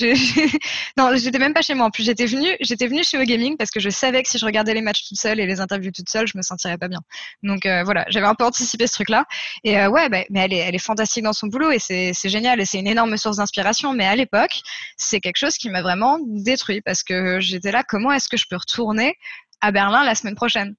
non, 0.96 1.10
j'étais 1.16 1.38
même 1.38 1.52
pas 1.52 1.62
chez 1.62 1.74
moi. 1.74 1.86
En 1.86 1.90
plus, 1.90 2.04
j'étais 2.04 2.26
venue, 2.26 3.04
chez 3.04 3.24
Gaming 3.26 3.56
parce 3.58 3.70
que 3.70 3.80
je 3.80 3.90
savais 3.90 4.22
que 4.22 4.28
si 4.28 4.38
je 4.38 4.46
regardais 4.46 4.72
les 4.72 4.80
matchs 4.80 5.06
toute 5.06 5.18
seule 5.18 5.38
et 5.38 5.46
les 5.46 5.60
interviews 5.60 5.90
toute 5.90 6.08
seule, 6.08 6.26
je 6.26 6.36
me 6.36 6.42
sentirais 6.42 6.78
pas 6.78 6.88
bien. 6.88 7.00
Donc 7.42 7.66
euh, 7.66 7.82
voilà, 7.84 8.06
j'avais 8.08 8.26
un 8.26 8.34
peu 8.34 8.44
anticipé 8.44 8.86
ce 8.86 8.94
truc-là. 8.94 9.26
Et 9.64 9.78
euh, 9.78 9.90
ouais, 9.90 10.08
bah, 10.08 10.24
mais 10.30 10.40
elle 10.40 10.52
est, 10.54 10.58
elle 10.58 10.74
est 10.74 10.78
fantastique 10.78 11.24
dans 11.24 11.34
son 11.34 11.48
boulot 11.48 11.70
et 11.70 11.78
c'est 11.78 12.14
génial 12.24 12.37
et 12.44 12.64
c'est 12.64 12.78
une 12.78 12.86
énorme 12.86 13.16
source 13.16 13.36
d'inspiration. 13.36 13.92
Mais 13.92 14.06
à 14.06 14.16
l'époque, 14.16 14.60
c'est 14.96 15.20
quelque 15.20 15.36
chose 15.36 15.56
qui 15.56 15.70
m'a 15.70 15.82
vraiment 15.82 16.18
détruit 16.26 16.80
parce 16.80 17.02
que 17.02 17.40
j'étais 17.40 17.72
là, 17.72 17.82
comment 17.82 18.12
est-ce 18.12 18.28
que 18.28 18.36
je 18.36 18.46
peux 18.48 18.56
retourner 18.56 19.14
à 19.60 19.72
Berlin 19.72 20.04
la 20.04 20.14
semaine 20.14 20.34
prochaine 20.34 20.74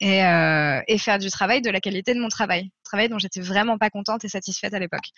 et, 0.00 0.24
euh, 0.24 0.80
faire 0.98 1.18
du 1.18 1.30
travail 1.30 1.62
de 1.62 1.70
la 1.70 1.80
qualité 1.80 2.14
de 2.14 2.20
mon 2.20 2.28
travail, 2.28 2.70
travail 2.84 3.08
dont 3.08 3.18
j'étais 3.18 3.40
vraiment 3.40 3.78
pas 3.78 3.90
contente 3.90 4.24
et 4.24 4.28
satisfaite 4.28 4.74
à 4.74 4.78
l'époque. 4.78 5.08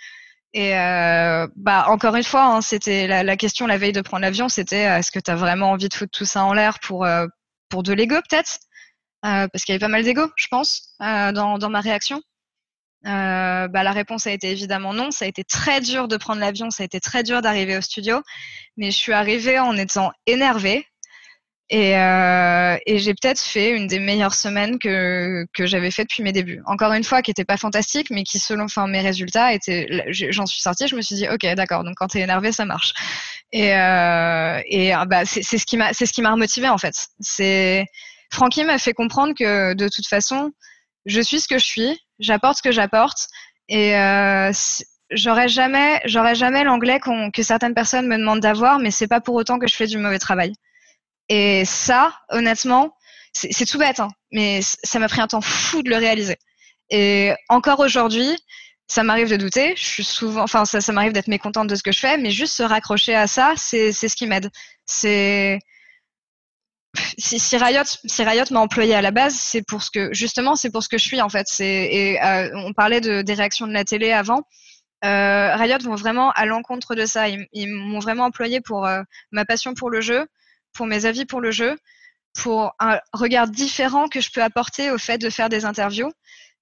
Et 0.53 0.77
euh, 0.77 1.47
bah 1.57 1.87
encore 1.89 2.17
une 2.17 2.23
fois, 2.23 2.45
hein, 2.45 2.61
c'était 2.61 3.07
la, 3.07 3.37
question 3.37 3.67
la 3.67 3.79
veille 3.79 3.93
de 3.93 4.01
prendre 4.01 4.23
l'avion, 4.23 4.49
c'était 4.49 4.87
euh, 4.87 4.99
est-ce 4.99 5.11
que 5.11 5.19
tu 5.19 5.31
as 5.31 5.35
vraiment 5.35 5.73
envie 5.73 5.89
de 5.89 5.95
foutre 5.95 6.17
tout 6.17 6.25
ça 6.25 6.45
en 6.45 6.53
l'air 6.53 6.79
pour 6.81 7.07
pour 7.69 7.83
de 7.83 7.93
l'ego 7.93 8.17
peut-être, 8.29 8.59
parce 9.23 9.65
qu'il 9.65 9.73
y 9.73 9.75
avait 9.75 9.81
pas 9.81 9.89
mal 9.89 10.05
d'ego, 10.05 10.31
je 10.37 10.47
pense, 10.51 10.95
dans 11.01 11.71
ma 11.71 11.81
réaction. 11.81 12.23
Euh, 13.07 13.69
bah, 13.69 13.83
la 13.83 13.93
réponse 13.93 14.27
a 14.27 14.33
été 14.33 14.51
évidemment 14.51 14.93
non. 14.93 15.11
Ça 15.11 15.25
a 15.25 15.29
été 15.29 15.45
très 15.45 15.81
dur 15.81 16.09
de 16.09 16.17
prendre 16.17 16.41
l'avion, 16.41 16.71
ça 16.71 16.83
a 16.83 16.87
été 16.87 17.01
très 17.01 17.23
dur 17.23 17.43
d'arriver 17.43 17.77
au 17.77 17.81
studio, 17.81 18.23
mais 18.77 18.91
je 18.91 18.97
suis 18.97 19.13
arrivée 19.13 19.59
en 19.59 19.77
étant 19.77 20.13
énervée. 20.27 20.87
Et, 21.69 21.97
euh, 21.99 22.77
j'ai 22.87 23.15
peut-être 23.15 23.41
fait 23.41 23.71
une 23.71 23.89
des 23.89 23.99
meilleures 23.99 24.35
semaines 24.35 24.79
que, 24.79 25.47
j'avais 25.59 25.91
fait 25.91 26.05
depuis 26.05 26.23
mes 26.23 26.33
débuts. 26.33 26.63
Encore 26.67 26.93
une 26.93 27.03
fois, 27.03 27.23
qui 27.23 27.31
n'était 27.31 27.45
pas 27.45 27.57
fantastique, 27.57 28.11
mais 28.11 28.23
qui, 28.23 28.39
selon 28.39 28.65
enfin, 28.65 28.87
mes 28.87 29.01
résultats. 29.01 29.51
J'en 30.09 30.47
suis 30.47 30.61
sortie, 30.61 30.87
je 30.87 30.95
me 30.95 31.03
suis 31.03 31.17
dit, 31.17 31.29
ok, 31.29 31.45
d'accord, 31.55 31.83
donc 31.83 31.95
quand 31.97 32.09
tu 32.09 32.19
es 32.19 32.21
énervé, 32.23 32.53
ça 32.53 32.65
marche. 32.65 32.93
Et, 33.53 33.75
euh, 33.75 34.61
et 34.67 34.93
bah, 35.09 35.25
c'est 35.25 35.43
ce 35.43 35.67
qui 35.67 35.77
m'a 35.77 35.93
ce 35.93 36.05
qui 36.05 36.23
m'a 36.23 36.33
remotivé 36.33 36.69
en 36.69 36.79
fait. 36.79 36.95
C'est 37.21 37.87
Francky 38.33 38.65
m'a 38.65 38.79
fait 38.79 38.93
comprendre 38.93 39.35
que 39.39 39.75
de 39.75 39.89
toute 39.89 40.07
façon, 40.09 40.53
je 41.07 41.21
suis 41.21 41.41
ce 41.41 41.49
que 41.49 41.59
je 41.59 41.65
suis, 41.65 42.01
j'apporte 42.19 42.59
ce 42.59 42.63
que 42.63 42.73
j'apporte 42.73 43.29
et 43.69 43.97
euh, 43.97 44.53
j'aurais 45.11 45.49
jamais 45.49 46.01
j'aurais 46.05 46.35
jamais 46.35 46.65
l'anglais 46.65 47.01
qu 47.01 47.11
que 47.33 47.43
certaines 47.43 47.75
personnes 47.75 48.07
me 48.07 48.19
demandent 48.19 48.41
d'avoir 48.41 48.79
mais 48.79 48.91
c'est 48.91 49.07
pas 49.07 49.21
pour 49.21 49.35
autant 49.37 49.59
que 49.59 49.67
je 49.67 49.75
fais 49.75 49.87
du 49.87 49.99
mauvais 49.99 50.19
travail. 50.19 50.53
Et 51.29 51.65
ça 51.65 52.13
honnêtement 52.31 52.95
c'est 53.33 53.67
tout 53.67 53.79
bête 53.79 54.01
hein, 54.01 54.09
mais 54.33 54.61
ça 54.63 54.99
m'a 54.99 55.09
pris 55.09 55.21
un 55.21 55.27
temps 55.27 55.41
fou 55.41 55.83
de 55.83 55.91
le 55.91 55.97
réaliser. 55.97 56.37
Et 56.91 57.33
encore 57.49 57.81
aujourd'hui 57.81 58.37
ça 58.89 59.03
m'arrive 59.03 59.31
de 59.31 59.37
douter 59.37 59.75
je 59.77 59.85
suis 59.85 60.05
souvent 60.05 60.43
enfin 60.43 60.65
ça, 60.65 60.81
ça 60.81 60.93
m'arrive 60.93 61.13
d'être 61.13 61.29
mécontente 61.29 61.69
de 61.69 61.75
ce 61.75 61.83
que 61.83 61.93
je 61.93 61.99
fais 62.01 62.19
mais 62.19 62.31
juste 62.31 62.55
se 62.55 62.63
raccrocher 62.63 63.15
à 63.15 63.27
ça 63.27 63.55
c'est 63.57 63.93
c'est 63.93 64.09
ce 64.09 64.17
qui 64.17 64.27
m'aide. 64.27 64.51
C'est 64.87 65.61
si, 67.19 67.39
si 67.39 67.57
Riot, 67.57 68.45
m'a 68.51 68.61
employé 68.61 68.95
à 68.95 69.03
la 69.03 69.11
base, 69.11 69.35
c'est 69.35 69.63
pour 69.63 69.83
ce 69.83 69.91
que 69.91 70.13
justement, 70.13 70.57
c'est 70.57 70.71
pour 70.71 70.83
ce 70.83 70.89
que 70.89 70.99
je 70.99 71.05
suis 71.05 71.21
en 71.21 71.29
fait. 71.29 71.47
Et 71.61 72.23
euh, 72.23 72.51
on 72.55 72.73
parlait 72.73 73.01
de 73.01 73.23
des 73.23 73.35
réactions 73.35 73.67
de 73.67 73.73
la 73.73 73.85
télé 73.85 74.13
avant. 74.13 74.43
Euh, 75.05 75.55
Riot 75.57 75.79
vont 75.83 75.95
vraiment 75.95 76.31
à 76.33 76.47
l'encontre 76.47 76.95
de 76.95 77.07
ça. 77.07 77.29
Ils, 77.29 77.69
m'ont 77.69 78.01
vraiment 78.01 78.25
employé 78.25 78.61
pour 78.61 78.87
euh, 78.87 79.03
ma 79.31 79.45
passion 79.45 79.75
pour 79.75 79.91
le 79.91 80.01
jeu, 80.01 80.27
pour 80.73 80.87
mes 80.87 81.07
avis 81.07 81.27
pour 81.27 81.41
le 81.41 81.51
jeu, 81.51 81.77
pour 82.35 82.75
un 82.79 83.01
regard 83.13 83.49
différent 83.49 84.09
que 84.09 84.21
je 84.21 84.31
peux 84.33 84.43
apporter 84.43 84.91
au 84.91 84.99
fait 84.99 85.19
de 85.19 85.31
faire 85.31 85.49
des 85.49 85.65
interviews. 85.65 86.11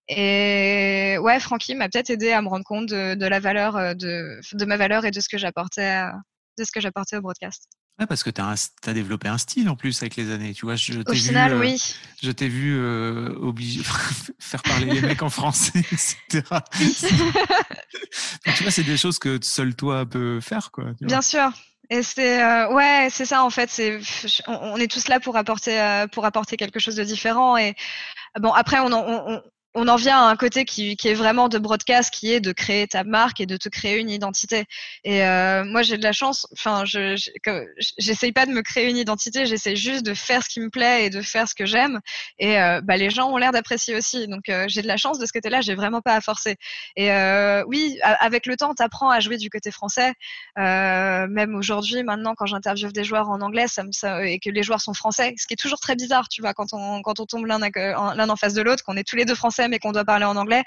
Et 0.08 1.16
ouais, 1.20 1.40
Francky 1.40 1.74
m'a 1.74 1.88
peut-être 1.88 2.10
aidé 2.10 2.32
à 2.32 2.42
me 2.42 2.48
rendre 2.48 2.64
compte 2.64 2.86
de, 2.86 3.26
la 3.26 3.40
valeur 3.40 3.96
de, 3.96 4.38
de, 4.52 4.64
ma 4.66 4.76
valeur 4.76 5.06
et 5.06 5.10
de 5.10 5.20
ce 5.20 5.28
que 5.28 5.38
j'apportais 5.38 6.02
de 6.58 6.64
ce 6.64 6.70
que 6.72 6.80
j'apportais 6.80 7.16
au 7.16 7.22
broadcast. 7.22 7.68
Ouais, 7.98 8.06
parce 8.06 8.24
que 8.24 8.30
tu 8.30 8.40
as, 8.40 8.72
as, 8.86 8.92
développé 8.92 9.28
un 9.28 9.38
style 9.38 9.68
en 9.68 9.76
plus 9.76 10.02
avec 10.02 10.16
les 10.16 10.32
années. 10.32 10.52
Tu 10.52 10.66
vois, 10.66 10.74
je 10.74 11.00
Au 11.06 11.12
final, 11.12 11.54
vu, 11.54 11.60
oui. 11.60 11.94
je 12.20 12.30
t'ai 12.32 12.48
vu 12.48 12.76
euh, 12.76 13.32
obligé 13.40 13.82
faire 14.40 14.62
parler 14.62 14.86
les 14.86 15.00
mecs 15.00 15.22
en 15.22 15.30
français, 15.30 15.78
etc. 15.92 16.42
tu 18.56 18.62
vois, 18.62 18.72
c'est 18.72 18.82
des 18.82 18.96
choses 18.96 19.20
que 19.20 19.38
seul 19.42 19.76
toi 19.76 20.04
peux 20.06 20.40
faire, 20.40 20.72
quoi. 20.72 20.86
Bien 21.00 21.22
sûr. 21.22 21.52
Et 21.90 22.02
c'est 22.02 22.42
euh, 22.42 22.72
ouais, 22.72 23.08
c'est 23.10 23.26
ça 23.26 23.44
en 23.44 23.50
fait. 23.50 23.70
C'est 23.70 24.00
on, 24.48 24.76
est 24.76 24.90
tous 24.90 25.06
là 25.08 25.20
pour 25.20 25.36
apporter 25.36 25.78
euh, 25.78 26.06
pour 26.06 26.24
apporter 26.24 26.56
quelque 26.56 26.80
chose 26.80 26.96
de 26.96 27.04
différent. 27.04 27.56
Et 27.56 27.74
bon, 28.40 28.52
après, 28.52 28.80
on, 28.80 28.90
on, 28.92 29.42
on 29.74 29.88
en 29.88 29.96
vient 29.96 30.18
à 30.18 30.30
un 30.30 30.36
côté 30.36 30.64
qui, 30.64 30.96
est 31.04 31.14
vraiment 31.14 31.48
de 31.48 31.58
broadcast, 31.58 32.12
qui 32.12 32.32
est 32.32 32.40
de 32.40 32.52
créer 32.52 32.86
ta 32.86 33.02
marque 33.02 33.40
et 33.40 33.46
de 33.46 33.56
te 33.56 33.68
créer 33.68 33.98
une 33.98 34.08
identité. 34.08 34.66
Et 35.02 35.24
euh, 35.24 35.64
moi, 35.64 35.82
j'ai 35.82 35.98
de 35.98 36.02
la 36.02 36.12
chance. 36.12 36.46
Enfin, 36.52 36.84
je 36.84 37.16
j'essaye 37.98 38.32
pas 38.32 38.46
de 38.46 38.52
me 38.52 38.62
créer 38.62 38.88
une 38.88 38.96
identité. 38.96 39.46
J'essaie 39.46 39.74
juste 39.74 40.06
de 40.06 40.14
faire 40.14 40.44
ce 40.44 40.48
qui 40.48 40.60
me 40.60 40.70
plaît 40.70 41.06
et 41.06 41.10
de 41.10 41.20
faire 41.22 41.48
ce 41.48 41.54
que 41.54 41.66
j'aime. 41.66 42.00
Et 42.38 42.60
euh, 42.60 42.80
bah, 42.82 42.96
les 42.96 43.10
gens 43.10 43.30
ont 43.30 43.36
l'air 43.36 43.50
d'apprécier 43.50 43.96
aussi. 43.96 44.28
Donc, 44.28 44.48
euh, 44.48 44.66
j'ai 44.68 44.82
de 44.82 44.86
la 44.86 44.96
chance 44.96 45.18
de 45.18 45.26
ce 45.26 45.32
côté-là. 45.32 45.60
J'ai 45.60 45.74
vraiment 45.74 46.00
pas 46.00 46.14
à 46.14 46.20
forcer. 46.20 46.56
Et 46.94 47.10
euh, 47.10 47.64
oui, 47.66 47.98
avec 48.02 48.46
le 48.46 48.56
temps, 48.56 48.74
t'apprends 48.74 49.10
à 49.10 49.18
jouer 49.18 49.38
du 49.38 49.50
côté 49.50 49.72
français. 49.72 50.12
Même 50.56 51.56
aujourd'hui, 51.56 52.04
maintenant, 52.04 52.34
quand 52.36 52.46
j'interviewe 52.46 52.92
des 52.92 53.04
joueurs 53.04 53.28
en 53.28 53.40
anglais, 53.40 53.66
ça, 53.66 53.82
ça, 53.90 54.24
et 54.24 54.38
que 54.38 54.50
les 54.50 54.62
joueurs 54.62 54.80
sont 54.80 54.94
français, 54.94 55.34
ce 55.36 55.46
qui 55.46 55.54
est 55.54 55.60
toujours 55.60 55.80
très 55.80 55.96
bizarre, 55.96 56.28
tu 56.28 56.42
vois, 56.42 56.54
quand 56.54 56.72
on 56.72 57.02
quand 57.02 57.18
on 57.18 57.26
tombe 57.26 57.46
l'un 57.46 57.58
l'un 57.58 58.28
en 58.28 58.36
face 58.36 58.54
de 58.54 58.62
l'autre, 58.62 58.84
qu'on 58.84 58.96
est 58.96 59.04
tous 59.04 59.16
les 59.16 59.24
deux 59.24 59.34
français 59.34 59.63
mais 59.68 59.78
qu'on 59.78 59.92
doit 59.92 60.04
parler 60.04 60.24
en 60.24 60.36
anglais, 60.36 60.64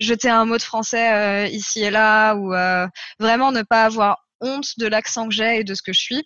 jeter 0.00 0.30
un 0.30 0.44
mot 0.44 0.56
de 0.56 0.62
français 0.62 1.12
euh, 1.12 1.46
ici 1.46 1.82
et 1.82 1.90
là 1.90 2.34
ou 2.34 2.54
euh, 2.54 2.86
vraiment 3.18 3.52
ne 3.52 3.62
pas 3.62 3.84
avoir 3.84 4.18
honte 4.40 4.78
de 4.78 4.86
l'accent 4.86 5.28
que 5.28 5.34
j'ai 5.34 5.60
et 5.60 5.64
de 5.64 5.74
ce 5.74 5.82
que 5.82 5.92
je 5.92 6.00
suis. 6.00 6.24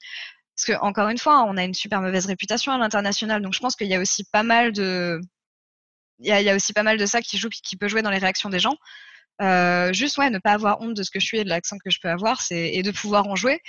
Parce 0.57 0.67
que 0.67 0.85
encore 0.85 1.09
une 1.09 1.19
fois, 1.19 1.45
on 1.45 1.57
a 1.57 1.65
une 1.65 1.75
super 1.75 2.01
mauvaise 2.01 2.27
réputation 2.27 2.73
à 2.73 2.79
l'international, 2.79 3.43
donc 3.43 3.53
je 3.53 3.61
pense 3.61 3.77
qu'il 3.77 3.89
y 3.89 3.95
a 3.95 4.01
aussi 4.01 4.25
pas 4.33 4.43
mal 4.43 4.73
de, 4.73 5.21
il 6.21 6.29
y 6.29 6.51
a 6.51 6.55
aussi 6.55 6.73
pas 6.73 6.83
mal 6.83 6.97
de 6.99 7.07
ça 7.07 7.21
qui 7.21 7.39
joue, 7.39 7.49
qui 7.51 7.77
peut 7.77 7.89
jouer 7.89 8.03
dans 8.03 8.11
les 8.11 8.19
réactions 8.19 8.49
des 8.49 8.59
gens. 8.59 8.77
Euh, 9.43 9.93
juste 9.93 10.17
ouais, 10.17 10.31
ne 10.31 10.39
pas 10.39 10.53
avoir 10.53 10.81
honte 10.81 10.95
de 10.95 11.03
ce 11.03 11.11
que 11.11 11.21
je 11.21 11.27
suis 11.27 11.39
et 11.39 11.45
de 11.45 11.51
l'accent 11.51 11.77
que 11.85 11.91
je 11.91 11.99
peux 12.01 12.09
avoir, 12.09 12.41
c'est 12.41 12.71
et 12.73 12.83
de 12.83 12.91
pouvoir 12.91 13.27
en 13.27 13.37
jouer 13.37 13.61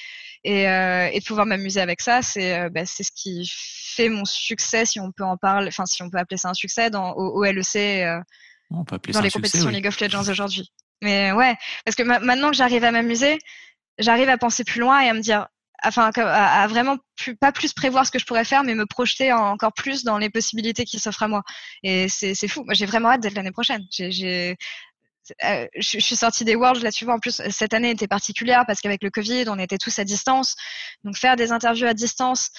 et, 0.45 0.68
euh, 0.70 1.09
et 1.11 1.20
de 1.20 1.26
pouvoir 1.26 1.45
m'amuser 1.45 1.82
avec 1.82 1.99
ça, 1.99 2.22
c'est 2.22 2.57
euh, 2.57 2.70
bah, 2.70 2.86
c'est 2.86 3.03
ce 3.03 3.11
qui 3.13 3.51
fait 3.51 4.07
mon 4.07 4.24
succès, 4.24 4.86
si 4.86 4.99
on 5.01 5.11
peut 5.11 5.26
en 5.26 5.36
parler, 5.36 5.68
enfin 5.68 5.86
si 5.86 6.01
on 6.03 6.09
peut 6.09 6.18
appeler 6.20 6.38
ça 6.38 6.49
un 6.49 6.53
succès 6.53 6.89
dans 6.89 7.11
au, 7.13 7.39
au 7.39 7.43
LEC, 7.43 7.76
euh, 7.76 8.20
on 8.72 8.86
peut 8.86 8.97
dans 9.11 9.20
les 9.22 9.30
compétitions 9.30 9.59
succès, 9.59 9.68
oui. 9.68 9.74
League 9.74 9.88
of 9.88 9.99
Legends 9.99 10.30
aujourd'hui. 10.30 10.72
Mais 11.01 11.32
ouais, 11.34 11.55
parce 11.84 11.95
que 11.95 12.03
ma- 12.03 12.20
maintenant 12.20 12.49
que 12.49 12.55
j'arrive 12.55 12.84
à 12.86 12.91
m'amuser, 12.91 13.38
j'arrive 13.99 14.30
à 14.30 14.38
penser 14.38 14.63
plus 14.63 14.80
loin 14.80 15.01
et 15.01 15.09
à 15.09 15.13
me 15.13 15.20
dire, 15.22 15.47
enfin 15.84 16.11
à, 16.15 16.63
à 16.63 16.68
vraiment 16.68 16.97
plus, 17.18 17.36
pas 17.36 17.51
plus 17.51 17.74
prévoir 17.74 18.05
ce 18.05 18.11
que 18.11 18.20
je 18.20 18.26
pourrais 18.26 18.45
faire, 18.45 18.63
mais 18.63 18.74
me 18.74 18.86
projeter 18.86 19.32
encore 19.34 19.74
plus 19.74 20.03
dans 20.03 20.18
les 20.18 20.30
possibilités 20.30 20.86
qui 20.86 20.97
s'offrent 20.99 21.24
à 21.24 21.28
moi. 21.28 21.43
Et 21.84 22.07
c'est 22.09 22.34
c'est 22.36 22.47
fou. 22.47 22.65
J'ai 22.72 22.86
vraiment 22.86 23.09
hâte 23.11 23.22
d'être 23.22 23.36
l'année 23.36 23.51
prochaine. 23.51 23.84
J'ai 23.91 24.55
euh, 25.43 25.67
je, 25.75 25.99
je 25.99 26.05
suis 26.05 26.15
sortie 26.15 26.45
des 26.45 26.55
Worlds 26.55 26.84
là, 26.84 26.91
tu 26.91 27.05
vois. 27.05 27.15
En 27.15 27.19
plus, 27.19 27.41
cette 27.49 27.73
année 27.73 27.89
était 27.91 28.07
particulière 28.07 28.63
parce 28.67 28.82
qu'avec 28.82 29.03
le 29.03 29.09
Covid, 29.09 29.45
on 29.49 29.59
était 29.59 29.78
tous 29.78 29.97
à 29.99 30.03
distance. 30.03 30.55
Donc, 31.03 31.17
faire 31.17 31.36
des 31.36 31.51
interviews 31.51 31.88
à 31.88 31.93
distance 31.93 32.49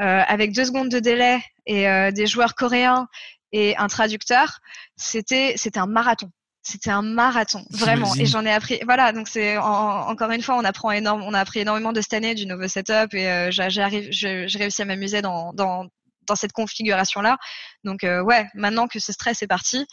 euh, 0.00 0.22
avec 0.26 0.52
deux 0.52 0.64
secondes 0.64 0.88
de 0.90 0.98
délai 0.98 1.40
et 1.66 1.88
euh, 1.88 2.10
des 2.10 2.26
joueurs 2.26 2.54
coréens 2.54 3.06
et 3.52 3.76
un 3.76 3.88
traducteur, 3.88 4.58
c'était 4.96 5.54
c'était 5.56 5.80
un 5.80 5.86
marathon. 5.86 6.30
C'était 6.62 6.90
un 6.90 7.00
marathon, 7.02 7.64
vraiment. 7.70 8.14
Et 8.16 8.26
j'en 8.26 8.44
ai 8.44 8.52
appris. 8.52 8.78
Voilà, 8.84 9.12
donc 9.12 9.26
c'est 9.28 9.56
en- 9.56 10.08
encore 10.10 10.30
une 10.32 10.42
fois, 10.42 10.56
on 10.56 10.64
apprend 10.64 10.90
énorme, 10.90 11.22
on 11.22 11.32
a 11.32 11.40
appris 11.40 11.60
énormément 11.60 11.92
de 11.92 12.00
cette 12.02 12.12
année 12.12 12.34
du 12.34 12.44
nouveau 12.46 12.68
setup 12.68 13.14
et 13.14 13.48
j'arrive, 13.50 14.08
j'ai 14.10 14.46
réussi 14.58 14.82
à 14.82 14.84
m'amuser 14.84 15.22
dans, 15.22 15.52
dans 15.54 15.86
dans 16.26 16.34
cette 16.36 16.52
configuration 16.52 17.22
là. 17.22 17.38
Donc 17.84 18.00
ouais, 18.02 18.46
maintenant 18.52 18.86
que 18.86 18.98
ce 18.98 19.12
stress 19.12 19.40
est 19.42 19.46
parti, 19.46 19.86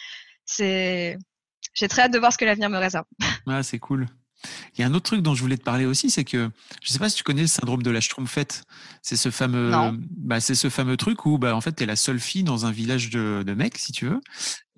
c'est 0.44 1.18
j'ai 1.76 1.88
très 1.88 2.04
hâte 2.04 2.14
de 2.14 2.20
voir 2.20 2.34
ce 2.34 2.38
que 2.38 2.46
l'avenir 2.46 2.70
me 2.70 2.78
réserve. 2.78 3.06
Ah, 3.48 3.62
c'est 3.62 3.78
cool. 3.78 4.08
Il 4.76 4.82
y 4.82 4.84
a 4.84 4.88
un 4.88 4.94
autre 4.94 5.06
truc 5.06 5.22
dont 5.22 5.36
je 5.36 5.42
voulais 5.42 5.58
te 5.58 5.64
parler 5.64 5.86
aussi, 5.86 6.10
c'est 6.10 6.24
que 6.24 6.50
je 6.84 6.92
sais 6.92 7.00
pas 7.00 7.10
si 7.10 7.16
tu 7.16 7.24
connais 7.24 7.42
le 7.42 7.48
syndrome 7.48 7.84
de 7.84 7.92
la 7.92 8.02
Schtroumpfette. 8.02 8.64
C'est 9.02 9.16
ce 9.16 9.30
fameux, 9.30 9.72
bah, 10.18 10.40
c'est 10.40 10.56
ce 10.56 10.70
fameux 10.70 10.98
truc 10.98 11.26
où, 11.26 11.38
bah, 11.38 11.56
en 11.56 11.62
fait, 11.62 11.72
t'es 11.74 11.86
la 11.86 11.96
seule 11.96 12.20
fille 12.20 12.44
dans 12.44 12.66
un 12.66 12.72
village 12.72 13.10
de, 13.12 13.44
de 13.46 13.54
mecs, 13.54 13.78
si 13.78 13.92
tu 13.92 14.08
veux, 14.08 14.22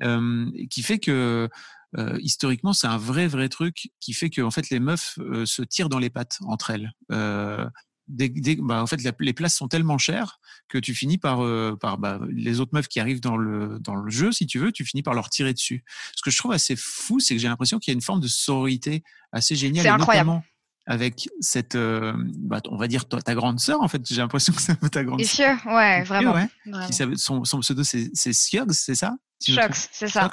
euh, 0.03 0.45
qui 0.69 0.83
fait 0.83 0.99
que 0.99 1.49
euh, 1.97 2.17
historiquement, 2.21 2.73
c'est 2.73 2.87
un 2.87 2.97
vrai, 2.97 3.27
vrai 3.27 3.49
truc 3.49 3.89
qui 3.99 4.13
fait 4.13 4.29
que, 4.29 4.41
en 4.41 4.51
fait, 4.51 4.69
les 4.69 4.79
meufs 4.79 5.17
euh, 5.19 5.45
se 5.45 5.61
tirent 5.61 5.89
dans 5.89 5.99
les 5.99 6.09
pattes 6.09 6.37
entre 6.45 6.71
elles. 6.71 6.91
Euh, 7.11 7.65
dès- 8.07 8.55
bah, 8.59 8.81
en 8.81 8.87
fait, 8.87 9.01
la- 9.03 9.11
les 9.19 9.33
places 9.33 9.55
sont 9.55 9.67
tellement 9.67 9.97
chères 9.97 10.39
que 10.69 10.77
tu 10.77 10.93
finis 10.93 11.17
par, 11.17 11.43
euh, 11.43 11.75
par 11.79 11.97
bah, 11.97 12.19
les 12.29 12.59
autres 12.59 12.71
meufs 12.73 12.87
qui 12.87 12.99
arrivent 12.99 13.21
dans 13.21 13.37
le, 13.37 13.79
dans 13.79 13.95
le 13.95 14.09
jeu, 14.09 14.31
si 14.31 14.45
tu 14.47 14.59
veux, 14.59 14.71
tu 14.71 14.85
finis 14.85 15.03
par 15.03 15.13
leur 15.13 15.29
tirer 15.29 15.53
dessus. 15.53 15.83
Ce 16.15 16.21
que 16.21 16.31
je 16.31 16.37
trouve 16.37 16.51
assez 16.51 16.75
fou, 16.75 17.19
c'est 17.19 17.35
que 17.35 17.41
j'ai 17.41 17.47
l'impression 17.47 17.79
qu'il 17.79 17.91
y 17.91 17.95
a 17.95 17.95
une 17.95 18.01
forme 18.01 18.21
de 18.21 18.27
sororité 18.27 19.03
assez 19.31 19.55
géniale. 19.55 19.83
C'est 19.83 19.89
incroyable. 19.89 20.27
notamment 20.29 20.45
avec 20.89 21.27
cette, 21.41 21.75
euh, 21.75 22.13
bah, 22.37 22.61
on 22.69 22.77
va 22.77 22.87
dire 22.87 23.09
ta, 23.09 23.21
ta 23.21 23.35
grande 23.35 23.59
sœur, 23.59 23.81
en 23.81 23.89
fait. 23.89 24.01
J'ai 24.07 24.15
l'impression 24.21 24.53
que 24.53 24.61
c'est 24.61 24.77
ta 24.89 25.03
grande 25.03 25.21
sœur. 25.25 25.57
ouais, 25.65 26.03
vraiment. 26.03 26.33
Ouais, 26.33 26.47
vraiment. 26.65 26.87
qui 26.87 26.93
son, 27.17 27.43
son 27.43 27.59
pseudo, 27.59 27.83
c'est 27.83 28.09
Siogs, 28.33 28.71
c'est 28.71 28.95
ça? 28.95 29.17
Si. 29.39 29.53
Chocs, 29.53 29.75
c'est 29.91 30.07
ça. 30.07 30.31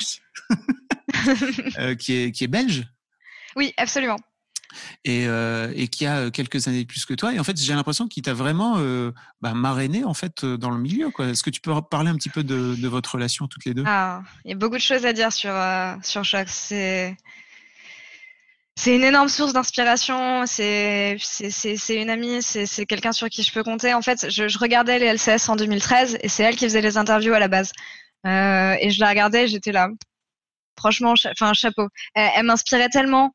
Euh, 1.78 1.94
qui, 1.94 2.12
est, 2.14 2.32
qui 2.32 2.44
est 2.44 2.48
belge 2.48 2.86
Oui, 3.56 3.72
absolument. 3.76 4.16
Et, 5.04 5.26
euh, 5.26 5.72
qui 5.86 6.06
a 6.06 6.18
euh, 6.18 6.30
quelques 6.30 6.68
années 6.68 6.82
de 6.82 6.86
plus 6.86 7.04
que 7.04 7.14
toi. 7.14 7.32
Et 7.34 7.38
en 7.38 7.44
fait, 7.44 7.56
j'ai 7.60 7.74
l'impression 7.74 8.08
qu'il 8.08 8.22
t'a 8.22 8.34
vraiment 8.34 8.74
euh, 8.78 9.12
bah, 9.40 9.54
marrainé 9.54 10.04
en 10.04 10.14
fait 10.14 10.44
euh, 10.44 10.56
dans 10.56 10.70
le 10.70 10.78
milieu. 10.78 11.10
Est-ce 11.20 11.42
que 11.42 11.50
tu 11.50 11.60
peux 11.60 11.72
parler 11.82 12.10
un 12.10 12.16
petit 12.16 12.28
peu 12.28 12.42
de, 12.42 12.88
votre 12.88 13.14
relation 13.14 13.46
toutes 13.46 13.64
les 13.64 13.74
deux? 13.74 13.84
Ah, 13.86 14.22
il 14.44 14.50
y 14.50 14.54
a 14.54 14.56
beaucoup 14.56 14.76
de 14.76 14.80
choses 14.80 15.06
à 15.06 15.12
dire 15.12 15.32
sur, 15.32 15.52
euh, 15.52 15.94
sur. 16.02 16.24
C'est. 16.46 17.16
C'est 18.76 18.96
une 18.96 19.04
énorme 19.04 19.28
source 19.28 19.52
d'inspiration. 19.52 20.46
C'est 20.46 21.16
c'est- 21.20 21.94
une 21.94 22.10
amie. 22.10 22.42
C'est 22.42 22.86
quelqu'un 22.86 23.12
sur 23.12 23.28
qui 23.28 23.44
je 23.44 23.52
peux 23.52 23.62
compter. 23.62 23.94
En 23.94 24.02
fait, 24.02 24.28
je, 24.30 24.58
regardais 24.58 24.98
les 24.98 25.06
LCS 25.06 25.48
en 25.48 25.54
2013 25.54 26.18
et 26.20 26.28
c'est 26.28 26.42
elle 26.42 26.56
qui 26.56 26.64
faisait 26.64 26.80
les 26.80 26.98
interviews 26.98 27.34
à 27.34 27.38
la 27.38 27.46
base. 27.46 27.70
Et 28.24 28.90
je 28.90 28.98
la 28.98 29.10
regardais, 29.10 29.46
j'étais 29.46 29.70
là. 29.70 29.90
Franchement, 30.76 31.14
enfin 31.30 31.52
chapeau. 31.52 31.86
Elle 32.14 32.46
m'inspirait 32.46 32.88
tellement. 32.88 33.32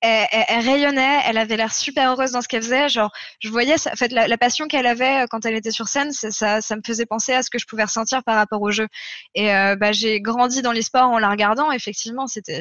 Elle, 0.00 0.26
elle- 0.30 0.44
elle 0.48 0.64
rayonnait, 0.68 1.20
elle 1.26 1.38
avait 1.38 1.56
l'air 1.56 1.72
super 1.74 2.10
heureuse 2.12 2.30
dans 2.32 2.40
ce 2.40 2.46
qu'elle 2.48 2.62
faisait. 2.62 2.88
Genre, 2.88 3.10
je 3.40 3.48
voyais, 3.48 3.74
en 3.74 3.96
fait, 3.96 4.12
la, 4.12 4.28
la 4.28 4.38
passion 4.38 4.68
qu'elle 4.68 4.86
avait 4.86 5.24
euh, 5.24 5.26
quand 5.28 5.44
elle 5.44 5.56
était 5.56 5.72
sur 5.72 5.88
scène, 5.88 6.12
ça, 6.12 6.60
ça 6.60 6.76
me 6.76 6.82
faisait 6.86 7.06
penser 7.06 7.32
à 7.32 7.42
ce 7.42 7.50
que 7.50 7.58
je 7.58 7.66
pouvais 7.66 7.82
ressentir 7.84 8.22
par 8.22 8.36
rapport 8.36 8.62
au 8.62 8.70
jeu. 8.70 8.86
Et 9.34 9.52
euh, 9.54 9.74
bah, 9.76 9.90
j'ai 9.92 10.20
grandi 10.20 10.62
dans 10.62 10.72
l'e-sport 10.72 11.10
en 11.10 11.18
la 11.18 11.28
regardant. 11.30 11.72
Effectivement, 11.72 12.26
c'était 12.28 12.60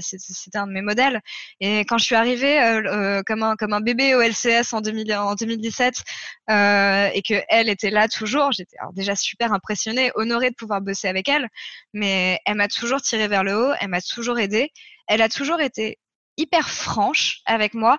un 0.55 0.67
de 0.67 0.71
mes 0.71 0.81
modèles. 0.81 1.21
Et 1.59 1.81
quand 1.81 1.97
je 1.99 2.05
suis 2.05 2.15
arrivée 2.15 2.59
euh, 2.61 2.81
euh, 2.85 3.21
comme 3.25 3.43
un 3.43 3.55
comme 3.55 3.73
un 3.73 3.81
bébé 3.81 4.15
au 4.15 4.21
LCS 4.21 4.73
en, 4.73 4.81
2000, 4.81 5.13
en 5.15 5.35
2017 5.35 6.03
euh, 6.49 7.09
et 7.13 7.21
que 7.21 7.35
elle 7.49 7.69
était 7.69 7.89
là 7.91 8.07
toujours, 8.07 8.51
j'étais 8.51 8.77
déjà 8.93 9.15
super 9.15 9.53
impressionnée, 9.53 10.11
honorée 10.15 10.49
de 10.49 10.55
pouvoir 10.55 10.81
bosser 10.81 11.07
avec 11.07 11.29
elle. 11.29 11.47
Mais 11.93 12.39
elle 12.45 12.55
m'a 12.55 12.67
toujours 12.67 13.01
tirée 13.01 13.27
vers 13.27 13.43
le 13.43 13.55
haut, 13.55 13.73
elle 13.79 13.89
m'a 13.89 14.01
toujours 14.01 14.39
aidée. 14.39 14.71
Elle 15.07 15.21
a 15.21 15.29
toujours 15.29 15.61
été 15.61 15.97
hyper 16.37 16.69
franche 16.69 17.41
avec 17.45 17.73
moi, 17.73 17.97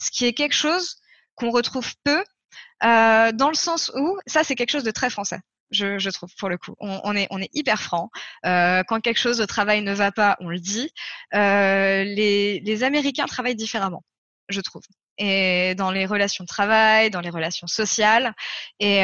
ce 0.00 0.10
qui 0.10 0.26
est 0.26 0.32
quelque 0.32 0.54
chose 0.54 0.96
qu'on 1.34 1.50
retrouve 1.50 1.92
peu, 2.04 2.24
euh, 2.84 3.32
dans 3.32 3.48
le 3.48 3.54
sens 3.54 3.90
où 3.94 4.18
ça 4.26 4.44
c'est 4.44 4.54
quelque 4.54 4.70
chose 4.70 4.84
de 4.84 4.90
très 4.90 5.10
français. 5.10 5.40
Je, 5.70 5.98
je 5.98 6.10
trouve 6.10 6.30
pour 6.36 6.48
le 6.48 6.58
coup, 6.58 6.74
on, 6.80 7.14
est 7.14 7.28
on 7.30 7.40
est 7.40 7.50
hyper 7.52 7.80
franc. 7.80 8.10
Euh, 8.44 8.82
quand 8.88 9.00
quelque 9.00 9.18
chose 9.18 9.38
de 9.38 9.44
travail 9.44 9.82
ne 9.82 9.94
va 9.94 10.10
pas, 10.10 10.36
on 10.40 10.48
le 10.48 10.58
dit. 10.58 10.90
Euh, 11.34 12.02
les 12.02 12.60
les 12.60 12.82
Américains 12.82 13.26
travaillent 13.26 13.54
différemment, 13.54 14.02
je 14.48 14.60
trouve. 14.60 14.82
Et 15.18 15.74
dans 15.76 15.92
les 15.92 16.06
relations 16.06 16.44
de 16.44 16.48
travail, 16.48 17.10
dans 17.10 17.20
les 17.20 17.30
relations 17.30 17.66
sociales, 17.66 18.34
et 18.80 19.02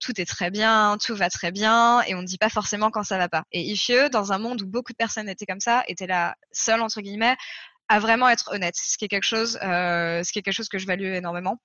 tout 0.00 0.18
est 0.20 0.24
très 0.24 0.50
bien, 0.50 0.96
tout 1.04 1.14
va 1.14 1.28
très 1.28 1.52
bien, 1.52 2.00
et 2.08 2.14
on 2.14 2.22
ne 2.22 2.26
dit 2.26 2.38
pas 2.38 2.48
forcément 2.48 2.90
quand 2.90 3.04
ça 3.04 3.18
va 3.18 3.28
pas. 3.28 3.44
Et 3.52 3.60
Ifieux, 3.60 4.08
dans 4.08 4.32
un 4.32 4.38
monde 4.38 4.62
où 4.62 4.66
beaucoup 4.66 4.92
de 4.92 4.96
personnes 4.96 5.28
étaient 5.28 5.46
comme 5.46 5.60
ça, 5.60 5.84
était 5.86 6.06
la 6.06 6.34
seule 6.50 6.80
entre 6.80 7.02
guillemets 7.02 7.36
à 7.88 7.98
vraiment 7.98 8.28
être 8.28 8.50
honnête, 8.52 8.76
ce 8.76 8.96
qui 8.96 9.04
est 9.04 9.08
quelque 9.08 9.24
chose, 9.24 9.58
euh, 9.62 10.22
ce 10.22 10.32
qui 10.32 10.38
est 10.38 10.42
quelque 10.42 10.54
chose 10.54 10.68
que 10.68 10.78
je 10.78 10.86
value 10.86 11.14
énormément. 11.14 11.58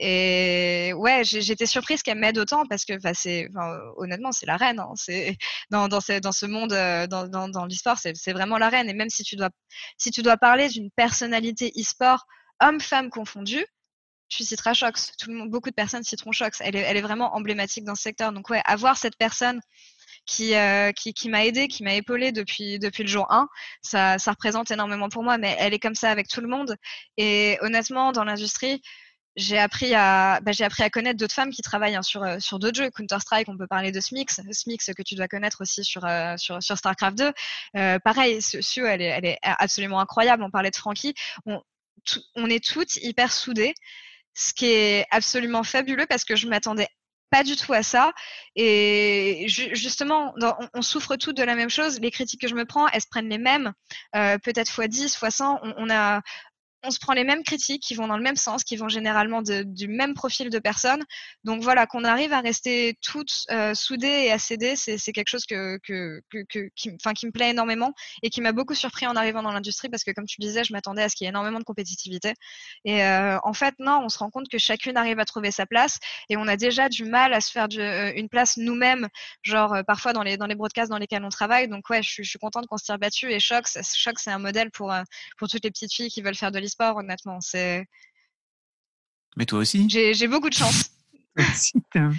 Et 0.00 0.92
ouais, 0.94 1.24
j'étais 1.24 1.66
surprise 1.66 2.02
qu'elle 2.04 2.18
m'aide 2.18 2.38
autant 2.38 2.64
parce 2.66 2.84
que, 2.84 2.92
enfin, 2.96 3.78
honnêtement, 3.96 4.30
c'est 4.30 4.46
la 4.46 4.56
reine. 4.56 4.78
Hein, 4.78 4.92
c'est 4.94 5.36
dans 5.70 5.88
dans 5.88 6.00
ce, 6.00 6.20
dans 6.20 6.32
ce 6.32 6.46
monde, 6.46 6.72
euh, 6.72 7.06
dans 7.08 7.26
dans, 7.28 7.66
l'e-sport, 7.66 7.98
c'est 7.98 8.32
vraiment 8.32 8.58
la 8.58 8.68
reine. 8.68 8.88
Et 8.88 8.94
même 8.94 9.10
si 9.10 9.24
tu 9.24 9.36
dois 9.36 9.50
si 9.98 10.10
tu 10.12 10.22
dois 10.22 10.36
parler 10.36 10.68
d'une 10.68 10.90
personnalité 10.92 11.72
e-sport, 11.76 12.26
homme-femme 12.60 13.10
confondu, 13.10 13.64
tu 14.28 14.44
citeras 14.44 14.74
Shox. 14.74 15.12
Beaucoup 15.48 15.70
de 15.70 15.74
personnes 15.74 16.04
citeront 16.04 16.32
Shox. 16.32 16.60
Elle 16.60 16.76
est 16.76 16.80
elle 16.80 16.96
est 16.96 17.02
vraiment 17.02 17.34
emblématique 17.34 17.84
dans 17.84 17.96
ce 17.96 18.02
secteur. 18.02 18.32
Donc 18.32 18.50
ouais, 18.50 18.62
avoir 18.66 18.96
cette 18.98 19.16
personne 19.16 19.60
qui, 20.28 20.54
euh, 20.54 20.92
qui, 20.92 21.14
qui 21.14 21.28
m'a 21.28 21.44
aidé, 21.44 21.66
qui 21.66 21.82
m'a 21.82 21.94
épaulé 21.94 22.30
depuis, 22.30 22.78
depuis 22.78 23.02
le 23.02 23.08
jour 23.08 23.26
1. 23.32 23.48
Ça, 23.82 24.18
ça 24.18 24.30
représente 24.32 24.70
énormément 24.70 25.08
pour 25.08 25.24
moi, 25.24 25.38
mais 25.38 25.56
elle 25.58 25.74
est 25.74 25.78
comme 25.80 25.96
ça 25.96 26.10
avec 26.10 26.28
tout 26.28 26.40
le 26.40 26.48
monde. 26.48 26.76
Et 27.16 27.58
honnêtement, 27.62 28.12
dans 28.12 28.24
l'industrie, 28.24 28.82
j'ai 29.36 29.58
appris 29.58 29.94
à 29.94 30.40
bah, 30.42 30.52
appris 30.60 30.82
à 30.82 30.90
connaître 30.90 31.16
d'autres 31.18 31.34
femmes 31.34 31.50
qui 31.50 31.62
travaillent 31.62 31.94
hein, 31.94 32.02
sur 32.02 32.24
sur 32.40 32.58
d'autres 32.58 32.76
jeux. 32.76 32.90
Counter 32.90 33.20
Strike 33.20 33.48
on 33.48 33.56
peut 33.56 33.68
parler 33.68 33.92
de 33.92 34.00
Smix. 34.00 34.40
Smix 34.50 34.90
que 34.96 35.02
tu 35.02 35.14
dois 35.14 35.28
connaître 35.28 35.60
aussi 35.60 35.84
sur 35.84 36.02
sur, 36.36 36.60
sur 36.60 36.76
Starcraft 36.76 37.16
2 37.74 37.98
pareil 38.00 38.42
Sue 38.42 38.84
elle 38.84 39.00
est, 39.00 39.04
elle 39.04 39.24
est 39.26 39.38
absolument 39.42 40.00
incroyable. 40.00 40.42
On 40.42 40.50
parlait 40.50 40.72
de 40.72 40.76
Frankie. 40.76 41.14
On, 41.46 41.62
on 42.34 42.50
est 42.50 42.64
toutes 42.64 42.96
hyper 42.96 43.32
soudées 43.32 43.74
ce 44.34 44.52
qui 44.54 44.66
est 44.66 45.06
absolument 45.10 45.64
fabuleux 45.64 46.06
parce 46.06 46.24
que 46.24 46.36
je 46.36 46.46
m'attendais 46.46 46.88
pas 47.30 47.42
du 47.42 47.56
tout 47.56 47.72
à 47.72 47.82
ça. 47.82 48.12
Et 48.56 49.46
justement, 49.48 50.34
on, 50.74 50.82
souffre 50.82 51.16
toutes 51.16 51.36
de 51.36 51.42
la 51.42 51.54
même 51.54 51.70
chose. 51.70 52.00
Les 52.00 52.10
critiques 52.10 52.40
que 52.40 52.48
je 52.48 52.54
me 52.54 52.64
prends, 52.64 52.88
elles 52.88 53.02
se 53.02 53.08
prennent 53.08 53.28
les 53.28 53.38
mêmes, 53.38 53.72
euh, 54.16 54.38
peut-être 54.38 54.70
fois 54.70 54.88
10, 54.88 55.16
fois 55.16 55.30
100. 55.30 55.60
On, 55.62 55.74
on, 55.76 55.90
a, 55.90 56.22
on 56.84 56.90
se 56.90 56.98
prend 57.00 57.12
les 57.12 57.24
mêmes 57.24 57.42
critiques 57.42 57.82
qui 57.82 57.94
vont 57.94 58.06
dans 58.06 58.16
le 58.16 58.22
même 58.22 58.36
sens, 58.36 58.62
qui 58.62 58.76
vont 58.76 58.88
généralement 58.88 59.42
du 59.42 59.88
même 59.88 60.14
profil 60.14 60.48
de 60.48 60.58
personnes. 60.58 61.02
Donc 61.42 61.62
voilà, 61.62 61.86
qu'on 61.86 62.04
arrive 62.04 62.32
à 62.32 62.40
rester 62.40 62.96
toutes 63.02 63.46
euh, 63.50 63.74
soudées 63.74 64.06
et 64.26 64.32
à 64.32 64.38
céder, 64.38 64.76
c'est 64.76 65.12
quelque 65.12 65.28
chose 65.28 65.44
que, 65.44 65.78
que, 65.78 66.22
que, 66.30 66.68
qui, 66.76 66.96
qui 66.96 67.26
me 67.26 67.32
plaît 67.32 67.50
énormément 67.50 67.92
et 68.22 68.30
qui 68.30 68.40
m'a 68.40 68.52
beaucoup 68.52 68.74
surpris 68.74 69.06
en 69.06 69.16
arrivant 69.16 69.42
dans 69.42 69.50
l'industrie 69.50 69.88
parce 69.88 70.04
que 70.04 70.12
comme 70.12 70.26
tu 70.26 70.40
disais, 70.40 70.62
je 70.62 70.72
m'attendais 70.72 71.02
à 71.02 71.08
ce 71.08 71.16
qu'il 71.16 71.24
y 71.24 71.28
ait 71.28 71.30
énormément 71.30 71.58
de 71.58 71.64
compétitivité. 71.64 72.34
Et 72.84 73.02
euh, 73.02 73.38
en 73.42 73.52
fait, 73.52 73.74
non, 73.80 74.02
on 74.04 74.08
se 74.08 74.18
rend 74.18 74.30
compte 74.30 74.48
que 74.48 74.58
chacune 74.58 74.96
arrive 74.96 75.18
à 75.18 75.24
trouver 75.24 75.50
sa 75.50 75.66
place 75.66 75.98
et 76.28 76.36
on 76.36 76.46
a 76.46 76.56
déjà 76.56 76.88
du 76.88 77.04
mal 77.04 77.34
à 77.34 77.40
se 77.40 77.50
faire 77.50 77.66
euh, 77.76 78.12
une 78.14 78.28
place 78.28 78.56
nous-mêmes, 78.56 79.08
genre 79.42 79.78
parfois 79.86 80.12
dans 80.12 80.22
les, 80.22 80.36
dans 80.36 80.46
les 80.46 80.54
broadcasts 80.54 80.90
dans 80.90 80.98
lesquels 80.98 81.24
on 81.24 81.28
travaille. 81.28 81.66
Donc 81.66 81.90
ouais, 81.90 82.02
je, 82.02 82.22
suis 82.22 82.38
contente 82.38 82.66
qu'on 82.68 82.76
se 82.76 82.84
tire 82.84 82.98
battu 82.98 83.32
et 83.32 83.40
Choc, 83.40 83.66
c'est 83.66 84.30
un 84.30 84.38
modèle 84.38 84.70
pour, 84.70 84.94
pour 85.38 85.48
toutes 85.48 85.64
les 85.64 85.70
petites 85.70 85.92
filles 85.92 86.10
qui 86.10 86.22
veulent 86.22 86.34
faire 86.36 86.52
de 86.52 86.58
sport 86.78 86.96
honnêtement. 86.96 87.40
C'est. 87.40 87.86
Mais 89.36 89.46
toi 89.46 89.60
aussi? 89.60 89.88
J'ai 89.88 90.28
beaucoup 90.28 90.48
de 90.48 90.54
chance. 90.54 90.90
un, 91.94 92.10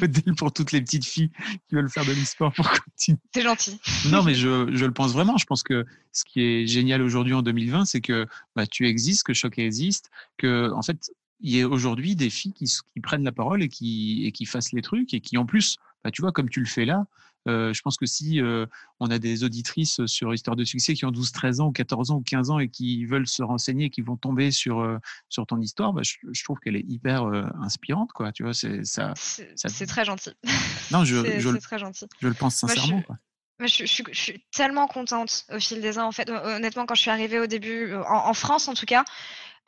modèle 0.00 0.34
pour 0.36 0.52
toutes 0.52 0.72
les 0.72 0.80
petites 0.80 1.04
filles 1.04 1.30
qui 1.68 1.76
veulent 1.76 1.88
faire 1.88 2.04
de 2.04 2.10
l'e-sport 2.10 2.52
pour 2.52 2.68
continuer. 2.68 3.18
C'est 3.32 3.42
gentil. 3.42 3.80
non, 4.10 4.24
mais 4.24 4.34
je, 4.34 4.74
je, 4.74 4.84
le 4.84 4.92
pense 4.92 5.12
vraiment. 5.12 5.36
Je 5.36 5.46
pense 5.46 5.62
que 5.62 5.84
ce 6.10 6.24
qui 6.24 6.40
est 6.40 6.66
génial 6.66 7.00
aujourd'hui 7.02 7.34
en 7.34 7.42
2020, 7.42 7.84
c'est 7.84 8.00
que 8.00 8.26
bah, 8.56 8.66
tu 8.66 8.88
existes, 8.88 9.22
que 9.22 9.34
Choc 9.34 9.56
existe, 9.58 10.10
que 10.36 10.72
en 10.72 10.82
fait, 10.82 11.12
il 11.40 11.54
y 11.54 11.60
a 11.60 11.68
aujourd'hui 11.68 12.16
des 12.16 12.30
filles 12.30 12.54
qui, 12.54 12.64
qui, 12.64 13.00
prennent 13.00 13.22
la 13.22 13.32
parole 13.32 13.62
et 13.62 13.68
qui, 13.68 14.24
et 14.26 14.32
qui 14.32 14.46
fassent 14.46 14.72
les 14.72 14.82
trucs 14.82 15.14
et 15.14 15.20
qui 15.20 15.38
en 15.38 15.46
plus, 15.46 15.76
bah, 16.02 16.10
tu 16.10 16.20
vois, 16.20 16.32
comme 16.32 16.50
tu 16.50 16.58
le 16.58 16.66
fais 16.66 16.86
là, 16.86 17.06
je 17.46 17.80
pense 17.82 17.96
que 17.96 18.06
si 18.06 18.40
euh, 18.40 18.66
on 19.00 19.10
a 19.10 19.18
des 19.18 19.44
auditrices 19.44 20.04
sur 20.06 20.32
Histoire 20.32 20.56
de 20.56 20.64
succès 20.64 20.94
qui 20.94 21.04
ont 21.04 21.10
12, 21.10 21.32
13 21.32 21.60
ans, 21.60 21.66
ou 21.68 21.72
14 21.72 22.10
ans 22.10 22.16
ou 22.16 22.22
15 22.22 22.50
ans 22.50 22.58
et 22.58 22.68
qui 22.68 23.04
veulent 23.04 23.26
se 23.26 23.42
renseigner, 23.42 23.90
qui 23.90 24.00
vont 24.00 24.16
tomber 24.16 24.50
sur, 24.50 24.80
euh, 24.80 24.98
sur 25.28 25.46
ton 25.46 25.60
histoire, 25.60 25.92
bah, 25.92 26.02
je, 26.02 26.16
je, 26.32 26.44
trouve 26.44 26.58
qu'elle 26.58 26.76
est 26.76 26.84
hyper 26.88 27.24
inspirante. 27.62 28.12
Quoi, 28.12 28.32
tu 28.32 28.42
vois, 28.42 28.54
c'est, 28.54 28.84
ça, 28.84 29.12
c'est 29.16 29.86
très 29.86 30.04
gentil. 30.04 30.30
Non, 30.90 31.04
je, 31.04 31.40
je, 31.40 31.48
très 31.58 31.78
gentil. 31.78 32.06
je 32.20 32.28
le 32.28 32.34
pense 32.34 32.56
sincèrement. 32.56 33.02
quoi. 33.02 33.16
Je, 33.60 33.86
je, 33.86 34.02
je, 34.10 34.20
suis 34.20 34.44
tellement 34.52 34.86
contente 34.86 35.46
au 35.52 35.58
fil 35.58 35.80
des 35.80 35.98
ans. 35.98 36.06
En 36.06 36.12
fait, 36.12 36.28
honnêtement, 36.28 36.86
quand 36.86 36.94
je 36.94 37.00
suis 37.00 37.10
arrivée 37.10 37.38
au 37.38 37.46
début, 37.46 37.94
en, 37.94 38.28
en 38.28 38.34
France 38.34 38.68
en 38.68 38.74
tout 38.74 38.86
cas, 38.86 39.04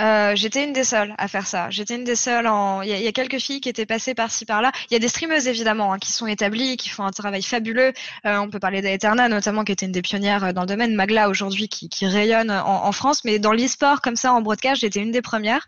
euh, 0.02 0.36
j'étais 0.36 0.64
une 0.64 0.74
des 0.74 0.84
seules 0.84 1.14
à 1.16 1.26
faire 1.26 1.46
ça. 1.46 1.70
J'étais 1.70 1.94
une 1.94 2.04
des 2.04 2.16
seules. 2.16 2.46
En... 2.46 2.82
Il, 2.82 2.90
y 2.90 2.92
a, 2.92 2.98
y 2.98 3.06
a 3.06 3.12
quelques 3.12 3.38
filles 3.38 3.60
qui 3.60 3.68
étaient 3.68 3.86
passées 3.86 4.14
par-ci 4.14 4.44
par-là. 4.44 4.70
Il 4.90 4.92
y 4.92 4.96
a 4.96 4.98
des 4.98 5.08
streameuses 5.08 5.48
évidemment 5.48 5.92
hein, 5.92 5.98
qui 5.98 6.12
sont 6.12 6.26
établies, 6.26 6.76
qui 6.76 6.90
font 6.90 7.04
un 7.04 7.10
travail 7.10 7.42
fabuleux. 7.42 7.92
Euh, 8.26 8.36
on 8.36 8.50
peut 8.50 8.58
parler 8.58 8.82
d'Aeterna 8.82 9.28
notamment, 9.28 9.64
qui 9.64 9.72
était 9.72 9.86
une 9.86 9.92
des 9.92 10.02
pionnières 10.02 10.44
euh, 10.44 10.52
dans 10.52 10.62
le 10.62 10.66
domaine. 10.66 10.94
Magla 10.94 11.30
aujourd'hui 11.30 11.68
qui, 11.68 11.88
qui 11.88 12.06
rayonne 12.06 12.50
en, 12.50 12.84
en, 12.84 12.92
France, 12.92 13.24
mais 13.24 13.38
dans 13.38 13.52
l'e-sport 13.52 14.02
comme 14.02 14.16
ça 14.16 14.32
en 14.32 14.42
broadcast, 14.42 14.82
j'étais 14.82 15.00
une 15.00 15.12
des 15.12 15.22
premières. 15.22 15.66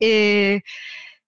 Et 0.00 0.62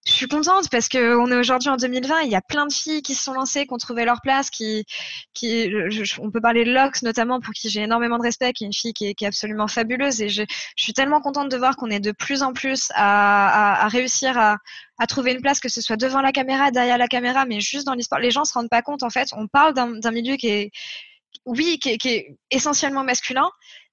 je 0.09 0.15
suis 0.15 0.27
contente 0.27 0.69
parce 0.71 0.89
que 0.89 1.15
on 1.17 1.31
est 1.31 1.35
aujourd'hui 1.35 1.69
en 1.69 1.77
2020. 1.77 2.21
Il 2.21 2.31
y 2.31 2.35
a 2.35 2.41
plein 2.41 2.65
de 2.65 2.73
filles 2.73 3.03
qui 3.03 3.13
se 3.13 3.23
sont 3.23 3.33
lancées, 3.33 3.67
qui 3.67 3.73
ont 3.73 3.77
trouvé 3.77 4.05
leur 4.05 4.21
place, 4.21 4.49
qui, 4.49 4.85
qui, 5.35 5.71
on 6.19 6.31
peut 6.31 6.41
parler 6.41 6.65
de 6.65 6.71
Lox 6.71 7.03
notamment 7.03 7.39
pour 7.39 7.53
qui 7.53 7.69
j'ai 7.69 7.81
énormément 7.81 8.17
de 8.17 8.23
respect, 8.23 8.51
qui 8.53 8.63
est 8.63 8.67
une 8.67 8.73
fille 8.73 8.93
qui 8.93 9.05
est, 9.05 9.23
absolument 9.23 9.67
fabuleuse. 9.67 10.21
Et 10.21 10.29
je, 10.29 10.43
suis 10.75 10.93
tellement 10.93 11.21
contente 11.21 11.49
de 11.49 11.57
voir 11.57 11.75
qu'on 11.75 11.91
est 11.91 11.99
de 11.99 12.11
plus 12.11 12.41
en 12.41 12.53
plus 12.53 12.89
à, 12.95 13.85
à, 13.85 13.87
réussir 13.87 14.35
à, 14.37 14.57
trouver 15.07 15.33
une 15.33 15.41
place, 15.41 15.59
que 15.59 15.69
ce 15.69 15.79
soit 15.79 15.97
devant 15.97 16.21
la 16.21 16.31
caméra, 16.31 16.71
derrière 16.71 16.97
la 16.97 17.07
caméra, 17.07 17.45
mais 17.45 17.59
juste 17.59 17.85
dans 17.85 17.93
l'esport. 17.93 18.19
Les 18.19 18.31
gens 18.31 18.45
se 18.45 18.53
rendent 18.53 18.69
pas 18.69 18.81
compte 18.81 19.03
en 19.03 19.11
fait. 19.11 19.29
On 19.33 19.47
parle 19.47 19.75
d'un 19.75 20.11
milieu 20.11 20.37
qui 20.37 20.47
est, 20.47 20.71
oui, 21.45 21.77
qui 21.79 21.89
est 21.91 22.37
essentiellement 22.49 23.03
masculin, 23.03 23.49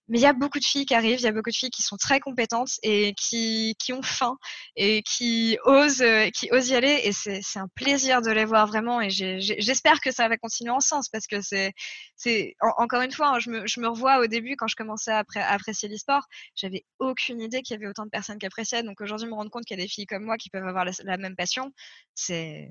mais 0.09 0.19
il 0.19 0.23
y 0.23 0.27
a 0.27 0.33
beaucoup 0.33 0.59
de 0.59 0.65
filles 0.65 0.87
qui 0.87 0.95
arrivent, 0.95 1.19
il 1.19 1.25
y 1.25 1.29
a 1.29 1.33
beaucoup 1.33 1.51
de 1.51 1.57
filles 1.57 1.71
qui 1.71 1.83
sont 1.83 1.97
très 1.97 2.21
compétentes 2.21 2.73
et 2.83 3.15
qui, 3.15 3.75
qui 3.79 3.93
ont 3.93 4.03
faim 4.03 4.37
et 4.77 5.03
qui 5.03 5.59
osent, 5.65 6.03
euh, 6.03 6.31
qui 6.31 6.49
osent 6.53 6.69
y 6.69 6.75
aller. 6.75 7.01
Et 7.05 7.13
c'est, 7.13 7.41
un 7.57 7.69
plaisir 7.75 8.23
de 8.23 8.31
les 8.31 8.45
voir 8.45 8.67
vraiment. 8.67 9.01
Et 9.01 9.11
j'espère 9.11 10.01
que 10.01 10.13
ça 10.13 10.29
va 10.29 10.37
continuer 10.37 10.71
en 10.71 10.81
sens 10.81 11.09
parce 11.09 11.27
que 11.27 11.41
c'est, 11.41 11.73
c'est 12.17 12.55
encore 12.79 13.03
une 13.03 13.13
fois, 13.13 13.29
hein, 13.29 13.39
je, 13.39 13.51
me, 13.51 13.67
je 13.67 13.81
me 13.81 13.89
revois 13.89 14.21
au 14.21 14.27
début 14.27 14.57
quand 14.57 14.69
je 14.69 14.77
commençais 14.77 15.13
à, 15.13 15.25
apprécier 15.49 15.89
l'e-sport, 15.89 16.27
j'avais 16.55 16.85
aucune 16.99 17.41
idée 17.41 17.63
qu'il 17.63 17.75
y 17.75 17.79
avait 17.79 17.89
autant 17.89 18.05
de 18.05 18.11
personnes 18.11 18.39
qui 18.39 18.47
appréciaient. 18.47 18.83
Donc 18.83 19.01
aujourd'hui, 19.01 19.29
me 19.29 19.35
rendre 19.35 19.51
compte 19.51 19.65
qu'il 19.65 19.79
y 19.79 19.81
a 19.81 19.85
des 19.85 19.89
filles 19.89 20.07
comme 20.07 20.25
moi 20.25 20.37
qui 20.37 20.51
peuvent 20.51 20.67
avoir 20.67 20.85
la 20.85 21.17
même 21.17 21.37
passion, 21.37 21.73
c'est, 22.15 22.71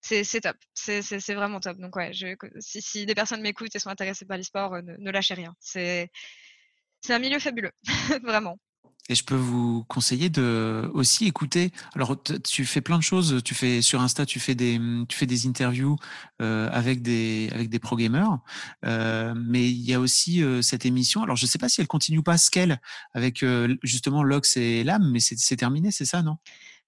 c'est 0.00 0.40
top. 0.40 0.56
C'est 0.74 1.34
vraiment 1.34 1.60
top. 1.60 1.78
Donc, 1.78 1.96
ouais, 1.96 2.12
si, 2.60 3.06
des 3.06 3.14
personnes 3.14 3.42
m'écoutent 3.42 3.74
et 3.74 3.78
sont 3.78 3.90
intéressées 3.90 4.24
par 4.24 4.36
l'e-sport, 4.36 4.74
euh, 4.74 4.82
ne, 4.82 5.10
lâchez 5.10 5.34
rien. 5.34 5.54
C'est 5.60 6.10
un 7.08 7.18
milieu 7.18 7.38
fabuleux, 7.38 7.72
vraiment. 8.22 8.58
Et 9.10 9.14
je 9.14 9.24
peux 9.24 9.34
vous 9.34 9.84
conseiller 9.84 10.28
de 10.28 10.90
aussi 10.92 11.26
écouter. 11.26 11.72
Alors, 11.94 12.22
tu 12.22 12.66
fais 12.66 12.82
plein 12.82 12.98
de 12.98 13.02
choses. 13.02 13.40
Tu 13.42 13.54
fais 13.54 13.80
sur 13.80 14.02
Insta, 14.02 14.26
tu 14.26 14.38
fais 14.38 14.54
des, 14.54 14.78
des 14.78 15.46
interviews 15.46 15.96
euh, 16.42 16.68
avec 16.70 17.00
des, 17.00 17.48
avec 17.54 17.70
des 17.70 17.78
pro 17.78 17.96
gamers. 17.96 18.38
Euh, 18.84 19.32
mais 19.34 19.70
il 19.70 19.80
y 19.80 19.94
a 19.94 20.00
aussi 20.00 20.44
cette 20.60 20.84
émission. 20.84 21.22
Alors, 21.22 21.36
je 21.36 21.46
ne 21.46 21.48
sais 21.48 21.58
pas 21.58 21.70
si 21.70 21.80
elle 21.80 21.86
continue 21.86 22.22
pas 22.22 22.36
Scale 22.36 22.82
avec 23.14 23.42
justement 23.82 24.22
Lox 24.22 24.58
et 24.58 24.84
Lam, 24.84 25.10
mais 25.10 25.20
c'est 25.20 25.56
terminé, 25.56 25.90
c'est 25.90 26.04
ça, 26.04 26.20
non? 26.20 26.36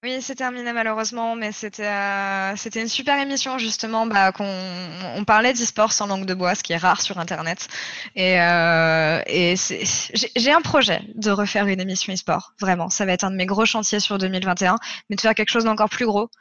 Oui, 0.03 0.19
c'est 0.21 0.33
terminé 0.33 0.73
malheureusement, 0.73 1.35
mais 1.35 1.51
c'était 1.51 1.85
euh, 1.85 2.55
c'était 2.55 2.81
une 2.81 2.87
super 2.87 3.19
émission 3.21 3.59
justement 3.59 4.07
bah, 4.07 4.31
qu'on 4.31 4.45
on 5.15 5.23
parlait 5.25 5.53
d'e-sport 5.53 5.93
sans 5.93 6.07
langue 6.07 6.25
de 6.25 6.33
bois, 6.33 6.55
ce 6.55 6.63
qui 6.63 6.73
est 6.73 6.77
rare 6.77 7.01
sur 7.01 7.19
Internet. 7.19 7.67
Et, 8.15 8.41
euh, 8.41 9.21
et 9.27 9.53
j'ai 10.35 10.51
un 10.51 10.61
projet 10.61 11.01
de 11.13 11.29
refaire 11.29 11.67
une 11.67 11.79
émission 11.79 12.11
e-sport, 12.13 12.53
vraiment. 12.59 12.89
Ça 12.89 13.05
va 13.05 13.11
être 13.11 13.25
un 13.25 13.31
de 13.31 13.35
mes 13.35 13.45
gros 13.45 13.65
chantiers 13.65 13.99
sur 13.99 14.17
2021, 14.17 14.77
mais 15.09 15.15
de 15.17 15.21
faire 15.21 15.35
quelque 15.35 15.51
chose 15.51 15.65
d'encore 15.65 15.89
plus 15.89 16.07
gros. 16.07 16.31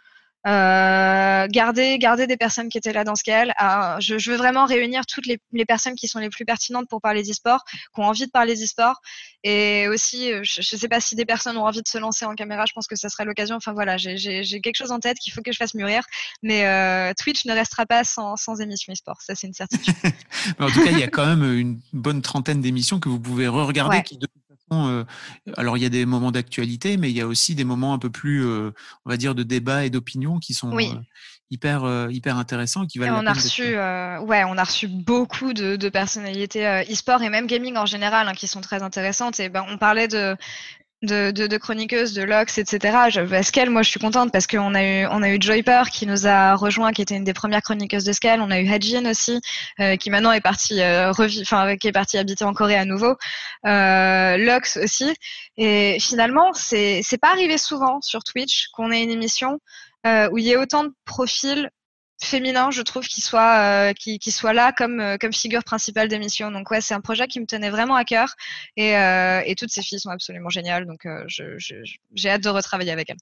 Euh, 0.47 1.47
garder, 1.51 1.99
garder 1.99 2.26
des 2.26 2.38
personnes 2.38 2.70
qui 2.70 2.78
étaient 2.78 2.95
là 2.95 3.05
dans 3.05 3.14
ce 3.14 3.22
qu'elle. 3.22 3.53
Euh, 3.62 3.97
je, 4.01 4.16
je, 4.16 4.30
veux 4.30 4.38
vraiment 4.38 4.64
réunir 4.64 5.05
toutes 5.05 5.26
les, 5.26 5.38
les, 5.53 5.66
personnes 5.66 5.95
qui 5.95 6.09
sont 6.09 6.18
les 6.18 6.30
plus 6.30 6.47
pertinentes 6.47 6.88
pour 6.88 7.03
parler 7.03 7.22
d'e-sport, 7.22 7.62
qui 7.66 8.01
ont 8.01 8.05
envie 8.05 8.24
de 8.24 8.30
parler 8.30 8.55
d'e-sport. 8.55 9.03
Et 9.45 9.86
aussi, 9.88 10.32
euh, 10.32 10.41
je 10.43 10.61
ne 10.61 10.80
sais 10.80 10.88
pas 10.88 11.01
si 11.01 11.14
des 11.14 11.26
personnes 11.26 11.59
ont 11.59 11.66
envie 11.66 11.82
de 11.82 11.88
se 11.88 11.99
lancer 11.99 12.24
en 12.24 12.34
caméra, 12.34 12.64
je 12.66 12.72
pense 12.72 12.86
que 12.86 12.97
ça 12.97 13.11
serait 13.11 13.26
l'occasion. 13.26 13.57
Enfin 13.57 13.74
voilà, 13.74 13.99
j'ai 13.99 14.61
quelque 14.62 14.76
chose 14.76 14.93
en 14.93 14.99
tête 14.99 15.18
qu'il 15.18 15.32
faut 15.32 15.43
que 15.43 15.53
je 15.53 15.59
fasse 15.59 15.74
mûrir. 15.74 16.05
Mais 16.43 16.64
euh, 16.64 17.12
Twitch 17.18 17.45
ne 17.45 17.53
restera 17.53 17.84
pas 17.84 18.05
sans, 18.05 18.36
sans 18.36 18.61
émission 18.61 18.95
e-sport, 18.95 19.20
ça 19.20 19.34
c'est 19.34 19.47
une 19.47 19.53
certitude. 19.53 19.95
en 20.59 20.68
tout 20.68 20.82
cas, 20.82 20.91
il 20.91 20.99
y 20.99 21.03
a 21.03 21.09
quand 21.09 21.26
même 21.26 21.59
une 21.59 21.80
bonne 21.93 22.22
trentaine 22.22 22.62
d'émissions 22.62 22.99
que 22.99 23.11
vous 23.11 23.20
pouvez 23.20 23.47
re-regarder 23.47 23.99
ouais. 23.99 24.03
qui 24.03 24.18
euh, 24.73 25.05
alors 25.57 25.77
il 25.77 25.83
y 25.83 25.87
a 25.87 25.91
des 25.91 26.07
moments 26.07 26.31
d'actualité, 26.31 26.97
mais 26.97 27.11
il 27.11 27.16
y 27.16 27.21
a 27.21 27.27
aussi 27.27 27.55
des 27.55 27.64
moments 27.64 27.93
un 27.93 27.99
peu 27.99 28.11
plus, 28.11 28.45
euh, 28.47 28.71
on 29.05 29.11
va 29.11 29.16
dire, 29.16 29.35
de 29.35 29.43
débat 29.43 29.85
et 29.85 29.91
d'opinion 29.91 30.39
qui 30.39 30.55
sont 30.55 30.73
oui. 30.73 30.93
euh, 30.95 31.01
hyper 31.51 32.09
hyper 32.11 32.37
intéressants, 32.37 32.87
qui 32.87 32.99
valent 32.99 33.23
on 33.23 33.27
a 33.27 33.33
reçu, 33.33 33.75
ouais, 33.75 34.45
on 34.45 34.57
a 34.57 34.64
reçu 34.64 34.87
beaucoup 34.87 35.53
de, 35.53 35.77
de 35.77 35.89
personnalités 35.89 36.64
e-sport 36.89 37.23
et 37.23 37.31
même 37.31 37.47
gaming 37.47 37.77
en 37.77 37.87
général 37.87 38.29
hein, 38.29 38.35
qui 38.35 38.47
sont 38.47 38.61
très 38.61 38.83
intéressantes. 38.83 39.41
Et 39.41 39.49
ben 39.49 39.64
on 39.68 39.77
parlait 39.77 40.09
de 40.09 40.37
de, 41.03 41.30
de, 41.30 41.46
de 41.46 41.57
chroniqueuses, 41.57 42.12
de 42.12 42.22
Lox, 42.22 42.59
etc. 42.59 43.11
Je, 43.11 43.42
Scale, 43.42 43.70
moi, 43.70 43.82
je 43.82 43.90
suis 43.90 44.01
contente 44.01 44.32
parce 44.32 44.46
qu'on 44.46 44.74
a 44.74 44.82
eu, 44.82 45.07
on 45.11 45.22
a 45.22 45.30
eu 45.30 45.38
Joyper 45.40 45.90
qui 45.90 46.07
nous 46.07 46.26
a 46.26 46.55
rejoint, 46.55 46.92
qui 46.92 47.03
était 47.03 47.16
une 47.16 47.24
des 47.24 47.32
premières 47.32 47.62
chroniqueuses 47.62 48.05
de 48.05 48.12
Scale. 48.12 48.40
On 48.40 48.51
a 48.51 48.61
eu 48.61 48.68
Hajin 48.68 49.09
aussi, 49.09 49.40
euh, 49.80 49.96
qui 49.96 50.11
maintenant 50.11 50.32
est 50.32 50.40
parti, 50.40 50.80
euh, 50.82 51.11
enfin, 51.11 51.76
qui 51.76 51.88
est 51.88 51.92
parti 51.92 52.18
habiter 52.18 52.44
en 52.44 52.53
Corée 52.53 52.76
à 52.76 52.84
nouveau. 52.84 53.16
Euh, 53.66 54.36
Lox 54.36 54.76
aussi. 54.76 55.14
Et 55.57 55.98
finalement, 56.01 56.53
c'est, 56.53 57.01
c'est 57.03 57.18
pas 57.18 57.30
arrivé 57.30 57.57
souvent 57.59 58.01
sur 58.03 58.22
Twitch 58.22 58.68
qu'on 58.72 58.90
ait 58.90 59.03
une 59.03 59.11
émission 59.11 59.59
euh, 60.07 60.28
où 60.30 60.38
il 60.38 60.44
y 60.44 60.51
ait 60.51 60.57
autant 60.57 60.84
de 60.84 60.92
profils 61.05 61.70
féminin, 62.23 62.71
je 62.71 62.83
trouve, 62.83 63.07
qui 63.07 63.21
soit 63.21 63.59
euh, 63.59 63.93
qui, 63.93 64.18
qui, 64.18 64.31
soit 64.31 64.53
là 64.53 64.73
comme 64.73 65.01
euh, 65.01 65.16
comme 65.18 65.33
figure 65.33 65.64
principale 65.64 66.09
d'émission. 66.09 66.51
Donc 66.51 66.71
ouais, 66.71 66.81
c'est 66.81 66.95
un 66.95 67.01
projet 67.01 67.27
qui 67.27 67.41
me 67.41 67.47
tenait 67.47 67.71
vraiment 67.71 67.97
à 67.97 68.05
cœur 68.05 68.35
et, 68.77 68.97
euh, 68.97 69.43
et 69.45 69.55
toutes 69.55 69.71
ces 69.71 69.83
filles 69.83 70.01
sont 70.01 70.11
absolument 70.11 70.51
géniales. 70.51 70.87
Donc 70.87 71.07
j'ai 71.27 72.31
hâte 72.31 72.43
de 72.43 72.49
retravailler 72.49 72.93
avec 72.93 73.11
elles. 73.11 73.16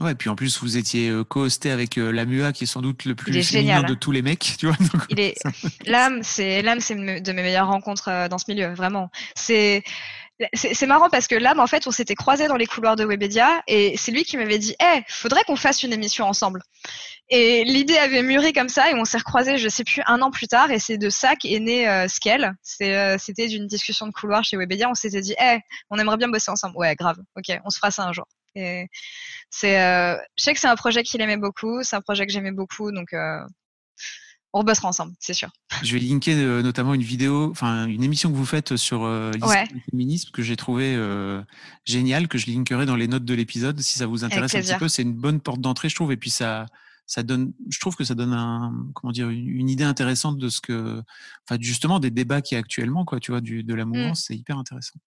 Ouais, 0.00 0.10
et 0.10 0.14
puis 0.16 0.28
en 0.28 0.34
plus, 0.34 0.58
vous 0.58 0.76
étiez 0.76 1.12
co-hosté 1.28 1.70
avec 1.70 1.94
Lamua, 1.94 2.52
qui 2.52 2.64
est 2.64 2.66
sans 2.66 2.82
doute 2.82 3.04
le 3.04 3.14
plus 3.14 3.32
féminin 3.44 3.74
génial, 3.76 3.86
de 3.86 3.94
tous 3.94 4.10
les 4.10 4.22
mecs, 4.22 4.56
tu 4.58 4.66
vois. 4.66 4.76
Donc, 4.92 5.04
il 5.08 5.20
est 5.20 5.36
l'âme, 5.86 6.24
c'est 6.24 6.62
l'âme, 6.62 6.80
c'est 6.80 6.96
de 6.96 7.32
mes 7.32 7.42
meilleures 7.42 7.68
rencontres 7.68 8.28
dans 8.28 8.38
ce 8.38 8.46
milieu, 8.48 8.74
vraiment. 8.74 9.08
C'est 9.36 9.84
c'est 10.52 10.86
marrant 10.86 11.08
parce 11.10 11.28
que 11.28 11.34
là, 11.34 11.54
en 11.56 11.66
fait, 11.66 11.86
on 11.86 11.90
s'était 11.90 12.14
croisés 12.14 12.48
dans 12.48 12.56
les 12.56 12.66
couloirs 12.66 12.96
de 12.96 13.04
Webedia 13.04 13.62
et 13.68 13.96
c'est 13.96 14.10
lui 14.10 14.24
qui 14.24 14.36
m'avait 14.36 14.58
dit, 14.58 14.74
eh, 14.80 15.02
faudrait 15.08 15.44
qu'on 15.44 15.56
fasse 15.56 15.82
une 15.82 15.92
émission 15.92 16.26
ensemble. 16.26 16.62
Et 17.30 17.64
l'idée 17.64 17.96
avait 17.96 18.22
mûri 18.22 18.52
comme 18.52 18.68
ça 18.68 18.90
et 18.90 18.94
on 18.94 19.04
s'est 19.04 19.18
recroisés, 19.18 19.56
je 19.58 19.68
sais 19.68 19.84
plus, 19.84 20.02
un 20.06 20.20
an 20.22 20.30
plus 20.30 20.48
tard 20.48 20.70
et 20.70 20.78
c'est 20.78 20.98
de 20.98 21.08
ça 21.08 21.36
qu'est 21.36 21.60
né 21.60 21.88
euh, 21.88 22.08
Scale. 22.08 22.54
Euh, 22.82 23.16
c'était 23.18 23.48
d'une 23.48 23.66
discussion 23.66 24.06
de 24.06 24.12
couloir 24.12 24.44
chez 24.44 24.56
Webedia. 24.56 24.90
On 24.90 24.94
s'était 24.94 25.20
dit, 25.20 25.34
eh, 25.40 25.58
on 25.90 25.98
aimerait 25.98 26.16
bien 26.18 26.28
bosser 26.28 26.50
ensemble. 26.50 26.76
Ouais, 26.76 26.94
grave. 26.96 27.16
Ok, 27.36 27.56
on 27.64 27.70
se 27.70 27.78
fera 27.78 27.90
ça 27.90 28.04
un 28.04 28.12
jour. 28.12 28.26
C'est, 29.50 29.80
euh, 29.80 30.16
je 30.36 30.44
sais 30.44 30.54
que 30.54 30.60
c'est 30.60 30.68
un 30.68 30.76
projet 30.76 31.02
qu'il 31.02 31.20
aimait 31.20 31.36
beaucoup, 31.36 31.82
c'est 31.82 31.96
un 31.96 32.00
projet 32.00 32.26
que 32.26 32.32
j'aimais 32.32 32.52
beaucoup, 32.52 32.92
donc 32.92 33.12
euh, 33.12 33.40
on 34.54 34.60
rebossera 34.60 34.88
ensemble, 34.88 35.12
c'est 35.18 35.34
sûr. 35.34 35.50
Je 35.82 35.92
vais 35.92 35.98
linker 35.98 36.36
euh, 36.38 36.62
notamment 36.62 36.94
une 36.94 37.02
vidéo, 37.02 37.50
enfin 37.50 37.86
une 37.86 38.04
émission 38.04 38.30
que 38.30 38.36
vous 38.36 38.46
faites 38.46 38.76
sur 38.76 39.02
euh, 39.02 39.32
l'histoire 39.32 39.66
du 39.66 39.82
féminisme 39.90 40.30
que 40.32 40.42
j'ai 40.42 40.54
trouvé 40.54 40.94
euh, 40.94 41.42
génial, 41.84 42.28
que 42.28 42.38
je 42.38 42.46
linkerai 42.46 42.86
dans 42.86 42.94
les 42.94 43.08
notes 43.08 43.24
de 43.24 43.34
l'épisode 43.34 43.80
si 43.80 43.98
ça 43.98 44.06
vous 44.06 44.24
intéresse 44.24 44.54
un 44.54 44.60
petit 44.60 44.78
peu. 44.78 44.86
C'est 44.86 45.02
une 45.02 45.12
bonne 45.12 45.40
porte 45.40 45.60
d'entrée, 45.60 45.88
je 45.88 45.96
trouve, 45.96 46.12
et 46.12 46.16
puis 46.16 46.30
ça, 46.30 46.66
ça 47.06 47.22
donne, 47.22 47.52
je 47.70 47.78
trouve 47.80 47.96
que 47.96 48.04
ça 48.04 48.14
donne 48.14 48.32
un, 48.32 48.72
comment 48.94 49.12
dire, 49.12 49.28
une, 49.28 49.68
idée 49.68 49.84
intéressante 49.84 50.38
de 50.38 50.48
ce 50.48 50.60
que, 50.60 51.02
enfin, 51.46 51.58
justement, 51.60 51.98
des 51.98 52.10
débats 52.10 52.40
qui 52.40 52.54
y 52.54 52.56
a 52.56 52.60
actuellement, 52.60 53.04
quoi, 53.04 53.20
tu 53.20 53.30
vois, 53.30 53.40
du, 53.40 53.62
de 53.62 53.74
la 53.74 53.84
mmh. 53.84 53.88
mouvance, 53.88 54.24
c'est 54.26 54.34
hyper 54.34 54.58
intéressant. 54.58 54.98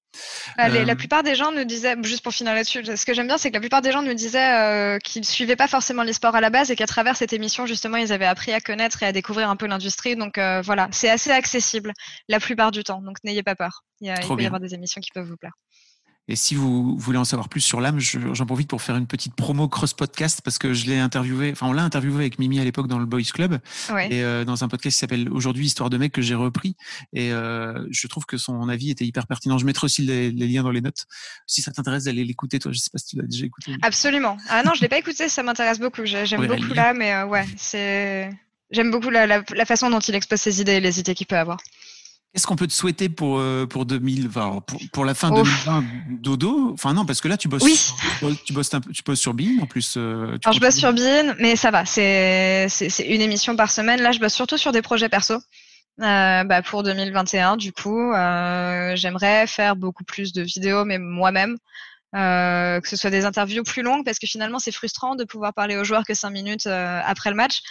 Bah, 0.58 0.70
la 0.70 0.96
plupart 0.96 1.24
des 1.24 1.36
gens 1.36 1.52
nous 1.52 1.64
disaient, 1.64 1.96
juste 2.04 2.24
pour 2.24 2.34
finir 2.34 2.54
là-dessus, 2.54 2.84
ce 2.84 3.06
que 3.06 3.14
j'aime 3.14 3.28
bien, 3.28 3.38
c'est 3.38 3.50
que 3.50 3.56
la 3.56 3.60
plupart 3.60 3.82
des 3.82 3.92
gens 3.92 4.02
nous 4.02 4.14
disaient 4.14 4.54
euh, 4.54 5.00
qu'ils 5.00 5.26
suivaient 5.26 5.56
pas 5.56 5.68
forcément 5.68 6.04
les 6.04 6.14
sports 6.14 6.36
à 6.36 6.42
la 6.42 6.50
base 6.50 6.72
et 6.72 6.76
qu'à 6.76 6.88
travers 6.88 7.16
cette 7.16 7.34
émission, 7.34 7.66
justement, 7.66 7.98
ils 7.98 8.14
avaient 8.14 8.26
appris 8.26 8.52
à 8.54 8.60
connaître 8.60 9.04
et 9.04 9.06
à 9.06 9.12
découvrir 9.12 9.50
un 9.50 9.56
peu 9.56 9.68
l'industrie. 9.68 10.16
Donc 10.16 10.38
euh, 10.38 10.62
voilà, 10.62 10.88
c'est 10.92 11.10
assez 11.10 11.32
accessible 11.32 11.94
la 12.28 12.40
plupart 12.40 12.72
du 12.72 12.84
temps. 12.84 13.02
Donc 13.02 13.18
n'ayez 13.24 13.44
pas 13.44 13.56
peur. 13.56 13.84
Il, 14.02 14.08
y 14.08 14.10
a, 14.10 14.22
il 14.22 14.28
peut 14.28 14.42
y 14.42 14.46
avoir 14.46 14.62
des 14.62 14.74
émissions 14.74 15.02
qui 15.02 15.10
peuvent 15.14 15.28
vous 15.28 15.38
plaire. 15.38 15.54
Et 16.30 16.36
si 16.36 16.56
vous 16.56 16.98
voulez 16.98 17.18
en 17.18 17.24
savoir 17.24 17.48
plus 17.48 17.62
sur 17.62 17.80
l'âme, 17.80 18.00
j'en 18.00 18.46
profite 18.46 18.70
pour 18.70 18.82
faire 18.82 18.98
une 18.98 19.08
petite 19.08 19.34
promo 19.34 19.70
cross 19.70 19.94
podcast 19.94 20.42
parce 20.44 20.58
que 20.58 20.74
je 20.74 20.86
l'ai 20.86 21.00
interviewé, 21.00 21.52
enfin 21.52 21.68
on 21.68 21.74
l'a 21.74 21.84
interviewé 21.84 22.18
avec 22.18 22.38
Mimi 22.38 22.60
à 22.60 22.66
l'époque 22.66 22.88
dans 22.88 23.00
le 23.00 23.06
Boys 23.06 23.22
Club 23.34 23.60
et 24.10 24.24
euh, 24.24 24.44
dans 24.44 24.64
un 24.64 24.68
podcast 24.68 24.96
qui 24.96 25.00
s'appelle 25.00 25.30
Aujourd'hui 25.30 25.66
Histoire 25.66 25.90
de 25.90 25.98
mec 25.98 26.12
que 26.12 26.22
j'ai 26.22 26.36
repris 26.36 26.76
et 27.14 27.32
euh, 27.32 27.86
je 27.92 28.08
trouve 28.08 28.26
que 28.26 28.38
son 28.38 28.68
avis 28.68 28.92
était 28.92 29.06
hyper 29.06 29.26
pertinent. 29.26 29.58
Je 29.58 29.66
mettrai 29.66 29.86
aussi 29.86 30.02
les, 30.02 30.32
liens 30.32 30.64
dans 30.64 30.72
les 30.72 30.82
notes 30.82 31.06
si 31.46 31.62
ça 31.62 31.72
t'intéresse 31.72 32.06
d'aller 32.06 32.26
l'écouter. 32.26 32.60
Toi, 32.60 32.72
je 32.74 32.80
sais 32.80 32.90
pas 32.92 32.98
si 32.98 33.08
tu 33.08 33.16
l'as 33.16 33.28
déjà 33.28 33.46
écouté. 33.46 33.76
Absolument. 33.82 34.38
Ah 34.50 34.64
non, 34.64 34.74
je 34.74 34.82
l'ai 34.82 34.90
pas 34.90 34.98
écouté, 34.98 35.30
ça 35.30 35.44
m'intéresse 35.44 35.80
beaucoup. 35.80 36.02
J'aime 36.04 36.48
beaucoup 36.48 36.74
là, 36.74 36.94
mais 36.94 37.14
euh, 37.14 37.26
ouais, 37.26 37.46
c'est 37.56 38.30
j'aime 38.72 38.92
beaucoup 38.92 39.10
la, 39.10 39.28
la, 39.28 39.44
la, 39.56 39.66
façon 39.66 39.90
dont 39.90 40.00
il 40.00 40.16
expose 40.16 40.40
ses 40.40 40.60
idées 40.60 40.74
et 40.74 40.80
les 40.82 41.00
idées 41.00 41.16
qu'il 41.16 41.28
peut 41.28 41.38
avoir. 41.38 41.60
Qu'est-ce 42.34 42.46
qu'on 42.46 42.56
peut 42.56 42.68
te 42.68 42.74
souhaiter 42.74 43.10
pour, 43.10 43.40
euh, 43.40 43.66
pour 43.66 43.86
2020, 43.86 44.62
pour, 44.68 44.80
pour, 44.94 45.06
la 45.06 45.16
fin 45.16 45.32
2020, 45.32 45.84
Dodo? 46.22 46.72
Enfin 46.74 46.94
non, 46.94 47.06
parce 47.06 47.20
que 47.20 47.28
là 47.28 47.38
tu 47.38 47.48
bosses, 47.48 47.64
oui. 47.64 48.38
tu 48.46 48.54
bosses, 48.54 48.74
un, 48.74 48.82
tu 48.82 49.02
bosses 49.04 49.20
sur 49.20 49.34
Bean 49.34 49.60
en 49.62 49.66
plus. 49.66 49.96
Euh, 49.98 50.38
Alors 50.44 50.54
je 50.54 50.60
bosse 50.60 50.76
sur 50.76 50.94
Bean, 50.94 51.34
mais 51.40 51.56
ça 51.56 51.72
va, 51.72 51.86
c'est 51.86 52.68
une 53.08 53.22
émission 53.22 53.56
par 53.56 53.72
semaine. 53.72 54.02
Là, 54.02 54.12
je 54.12 54.20
bosse 54.20 54.34
surtout 54.34 54.58
sur 54.58 54.72
des 54.72 54.82
projets 54.82 55.10
perso. 55.10 55.36
Euh, 56.00 56.44
bah, 56.44 56.62
pour 56.62 56.84
2021, 56.84 57.58
du 57.58 57.74
coup, 57.74 58.12
euh, 58.12 58.96
j'aimerais 58.96 59.48
faire 59.48 59.76
beaucoup 59.76 60.04
plus 60.04 60.32
de 60.32 60.44
vidéos, 60.44 60.86
mais 60.86 61.00
moi-même. 61.00 61.58
Euh, 62.18 62.82
que 62.82 62.90
ce 62.90 62.96
soit 62.96 63.12
des 63.12 63.26
interviews 63.26 63.64
plus 63.64 63.84
longues 63.84 64.04
parce 64.04 64.18
que 64.18 64.26
finalement 64.26 64.58
c'est 64.58 64.72
frustrant 64.72 65.16
de 65.16 65.24
pouvoir 65.24 65.54
parler 65.54 65.78
aux 65.78 65.84
joueurs 65.84 66.04
que 66.04 66.16
cinq 66.16 66.32
minutes 66.32 66.66
euh, 66.66 67.00
après 67.06 67.30
le 67.30 67.36
match. 67.36 67.62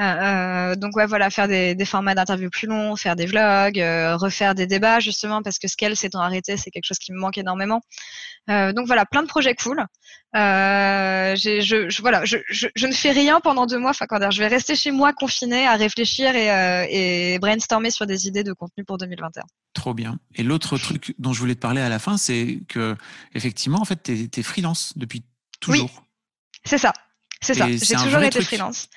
Euh, 0.00 0.76
donc 0.76 0.94
ouais 0.96 1.06
voilà 1.06 1.28
faire 1.28 1.48
des, 1.48 1.84
formats 1.84 2.14
d'interviews 2.14 2.50
plus 2.50 2.68
longs, 2.68 2.94
faire 2.94 3.16
des 3.16 3.26
vlogs, 3.26 3.82
refaire 4.20 4.54
des 4.54 4.66
débats 4.66 5.00
justement 5.00 5.42
parce 5.42 5.58
que 5.58 5.66
Scale 5.66 5.96
s'étant 5.96 6.20
arrêté 6.20 6.56
c'est 6.56 6.70
quelque 6.70 6.84
chose 6.84 6.98
qui 6.98 7.12
me 7.12 7.18
manque 7.18 7.38
énormément. 7.38 7.80
donc 8.48 8.86
voilà 8.86 9.06
plein 9.06 9.22
de 9.22 9.28
projets 9.28 9.54
cool. 9.54 9.84
je, 10.34 12.00
voilà 12.00 12.24
je, 12.24 12.86
ne 12.86 12.92
fais 12.92 13.10
rien 13.10 13.40
pendant 13.40 13.66
deux 13.66 13.78
mois. 13.78 13.90
Enfin 13.90 14.06
quand 14.08 14.30
je 14.30 14.38
vais 14.38 14.48
rester 14.48 14.76
chez 14.76 14.92
moi 14.92 15.14
confiné 15.14 15.66
à 15.66 15.74
réfléchir 15.74 16.36
et, 16.36 17.34
et 17.34 17.38
brainstormer 17.40 17.90
sur 17.90 18.06
des 18.06 18.28
idées 18.28 18.44
de 18.44 18.52
contenu 18.52 18.84
pour 18.84 18.98
2021. 18.98 19.42
Trop 19.76 19.92
bien. 19.92 20.18
Et 20.34 20.42
l'autre 20.42 20.78
truc 20.78 21.14
dont 21.18 21.34
je 21.34 21.40
voulais 21.40 21.54
te 21.54 21.60
parler 21.60 21.82
à 21.82 21.90
la 21.90 21.98
fin, 21.98 22.16
c'est 22.16 22.60
que 22.66 22.96
effectivement, 23.34 23.78
en 23.78 23.84
fait, 23.84 23.95
tu 24.02 24.28
es, 24.34 24.42
freelance 24.42 24.92
depuis 24.96 25.24
toujours. 25.60 25.90
Oui, 25.96 26.04
c'est 26.64 26.78
ça. 26.78 26.92
C'est 27.40 27.54
ça. 27.54 27.66
J'ai 27.68 27.96
toujours 27.96 28.22
été 28.22 28.40
freelance. 28.42 28.88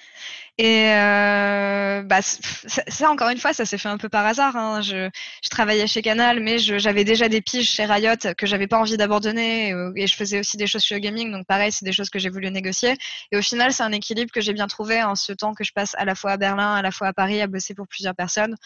Et 0.59 0.89
euh, 0.89 2.03
bah, 2.03 2.21
ça, 2.21 3.09
encore 3.09 3.29
une 3.29 3.37
fois, 3.37 3.53
ça 3.53 3.63
s'est 3.63 3.77
fait 3.77 3.87
un 3.87 3.97
peu 3.97 4.09
par 4.09 4.25
hasard. 4.25 4.57
Hein. 4.57 4.81
Je, 4.81 5.09
je, 5.41 5.49
travaillais 5.49 5.87
chez 5.87 6.01
Canal, 6.01 6.41
mais 6.41 6.57
j'avais 6.59 7.05
déjà 7.05 7.29
des 7.29 7.39
piges 7.39 7.69
chez 7.69 7.85
Riot 7.85 8.33
que 8.37 8.45
j'avais 8.45 8.67
pas 8.67 8.77
envie 8.77 8.97
d'abandonner. 8.97 9.71
Euh, 9.71 9.93
et 9.95 10.05
je 10.05 10.15
faisais 10.17 10.37
aussi 10.37 10.57
des 10.57 10.67
choses 10.67 10.83
chez 10.83 10.99
Gaming, 10.99 11.31
donc 11.31 11.47
pareil, 11.47 11.71
c'est 11.71 11.85
des 11.85 11.93
choses 11.93 12.09
que 12.09 12.19
j'ai 12.19 12.29
voulu 12.29 12.51
négocier. 12.51 12.97
Et 13.31 13.37
au 13.37 13.41
final, 13.41 13.71
c'est 13.71 13.83
un 13.83 13.93
équilibre 13.93 14.33
que 14.33 14.41
j'ai 14.41 14.51
bien 14.51 14.67
trouvé 14.67 15.01
en 15.01 15.15
ce 15.15 15.31
temps 15.31 15.53
que 15.53 15.63
je 15.63 15.71
passe 15.71 15.95
à 15.97 16.03
la 16.03 16.13
fois 16.13 16.31
à 16.31 16.37
Berlin, 16.37 16.73
à 16.75 16.81
la 16.81 16.91
fois 16.91 17.07
à 17.07 17.13
Paris, 17.13 17.39
à 17.39 17.47
bosser 17.47 17.73
pour 17.73 17.87
plusieurs 17.87 18.15
personnes. 18.15 18.57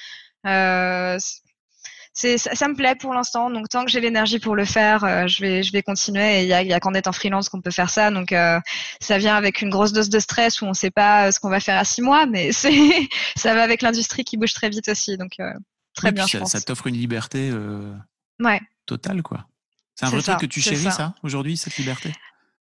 Euh, 0.47 1.19
c'est 2.15 2.37
ça, 2.37 2.67
me 2.67 2.75
plaît 2.75 2.93
pour 2.95 3.13
l'instant. 3.13 3.49
Donc 3.49 3.69
tant 3.69 3.83
que 3.83 3.91
j'ai 3.91 3.99
l'énergie 3.99 4.37
pour 4.37 4.55
le 4.55 4.65
faire, 4.65 5.03
euh, 5.03 5.25
je 5.25 5.41
vais 5.41 5.63
je 5.63 5.71
vais 5.71 5.81
continuer. 5.81 6.39
Et 6.39 6.43
il 6.43 6.47
y 6.47 6.53
a, 6.53 6.61
y 6.61 6.71
a 6.71 6.79
qu'en 6.79 6.93
étant 6.93 7.11
freelance 7.11 7.49
qu'on 7.49 7.59
peut 7.59 7.71
faire 7.71 7.89
ça. 7.89 8.11
Donc 8.11 8.31
euh, 8.31 8.59
ça 9.01 9.17
vient 9.17 9.35
avec 9.35 9.61
une 9.61 9.71
grosse 9.71 9.93
dose 9.93 10.09
de 10.09 10.19
stress 10.19 10.61
où 10.61 10.65
on 10.65 10.69
ne 10.69 10.73
sait 10.75 10.91
pas 10.91 11.27
euh, 11.27 11.31
ce 11.31 11.39
qu'on 11.39 11.49
va 11.49 11.59
faire 11.59 11.77
à 11.77 11.83
six 11.83 12.03
mois, 12.03 12.27
mais 12.27 12.51
c'est 12.51 13.09
ça 13.35 13.55
va 13.55 13.63
avec 13.63 13.81
l'industrie 13.81 14.23
qui 14.23 14.37
bouge 14.37 14.53
très 14.53 14.69
vite 14.69 14.87
aussi. 14.89 15.17
Donc 15.17 15.37
très 15.95 16.11
bien. 16.11 16.27
Ça, 16.27 16.45
ça 16.45 16.61
t'offre 16.61 16.85
une 16.87 16.97
liberté 16.97 17.51
ouais. 18.39 18.61
totale 18.85 19.23
quoi. 19.23 19.47
C'est 19.95 20.05
un 20.05 20.09
vrai 20.09 20.21
truc 20.21 20.37
que 20.37 20.45
tu 20.45 20.61
chéris 20.61 20.91
ça 20.91 21.15
aujourd'hui 21.23 21.57
cette 21.57 21.77
liberté? 21.77 22.13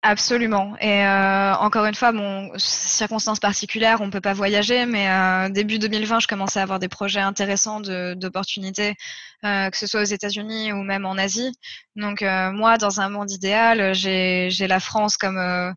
Absolument. 0.04 0.76
Et 0.82 1.06
euh, 1.06 1.54
encore 1.58 1.86
une 1.86 1.94
fois, 1.94 2.12
bon, 2.12 2.52
circonstances 2.58 3.40
particulières, 3.40 4.02
on 4.02 4.10
peut 4.10 4.20
pas 4.20 4.34
voyager, 4.34 4.88
mais 4.88 5.08
euh, 5.08 5.50
début 5.50 5.78
2020, 5.78 6.22
je 6.22 6.28
commençais 6.28 6.60
à 6.60 6.64
avoir 6.64 6.80
des 6.80 6.88
projets 6.88 7.20
intéressants 7.20 7.82
d'opportunités, 7.82 8.96
euh, 9.46 9.70
que 9.70 9.78
ce 9.78 9.86
soit 9.86 10.02
aux 10.02 10.04
États-Unis 10.06 10.74
ou 10.74 10.82
même 10.82 11.06
en 11.06 11.18
Asie. 11.20 11.52
Donc 11.96 12.24
euh, 12.24 12.52
moi, 12.52 12.80
dans 12.80 13.00
un 13.00 13.10
monde 13.10 13.30
idéal, 13.30 13.94
j'ai 13.94 14.50
la 14.68 14.80
France 14.80 15.18
comme 15.18 15.38
euh, 15.38 15.72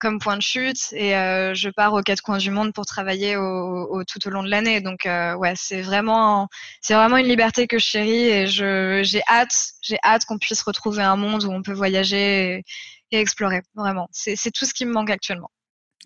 comme 0.00 0.18
point 0.18 0.36
de 0.36 0.42
chute 0.42 0.92
et 0.92 1.16
euh, 1.16 1.54
je 1.54 1.68
pars 1.70 1.94
aux 1.94 2.02
quatre 2.02 2.22
coins 2.22 2.38
du 2.38 2.50
monde 2.50 2.72
pour 2.74 2.84
travailler 2.86 3.36
au, 3.36 3.42
au, 3.90 4.04
tout 4.04 4.18
au 4.26 4.30
long 4.30 4.42
de 4.42 4.50
l'année. 4.50 4.80
Donc 4.82 5.04
ouais, 5.06 5.54
c'est 5.56 5.80
vraiment 5.82 6.48
c'est 6.82 6.94
vraiment 6.94 7.16
une 7.16 7.26
liberté 7.28 7.66
que 7.68 7.78
je 7.78 7.84
chéris 7.86 8.28
et 8.28 8.46
je 8.48 9.00
j'ai 9.04 9.22
hâte 9.28 9.54
j'ai 9.82 9.98
hâte 10.04 10.24
qu'on 10.26 10.38
puisse 10.38 10.60
retrouver 10.62 11.02
un 11.02 11.16
monde 11.16 11.44
où 11.44 11.50
on 11.52 11.62
peut 11.62 11.72
voyager. 11.72 12.64
Et 13.12 13.18
explorer. 13.18 13.62
Vraiment, 13.74 14.08
c'est 14.10 14.50
tout 14.50 14.64
ce 14.64 14.74
qui 14.74 14.84
me 14.84 14.92
manque 14.92 15.10
actuellement. 15.10 15.50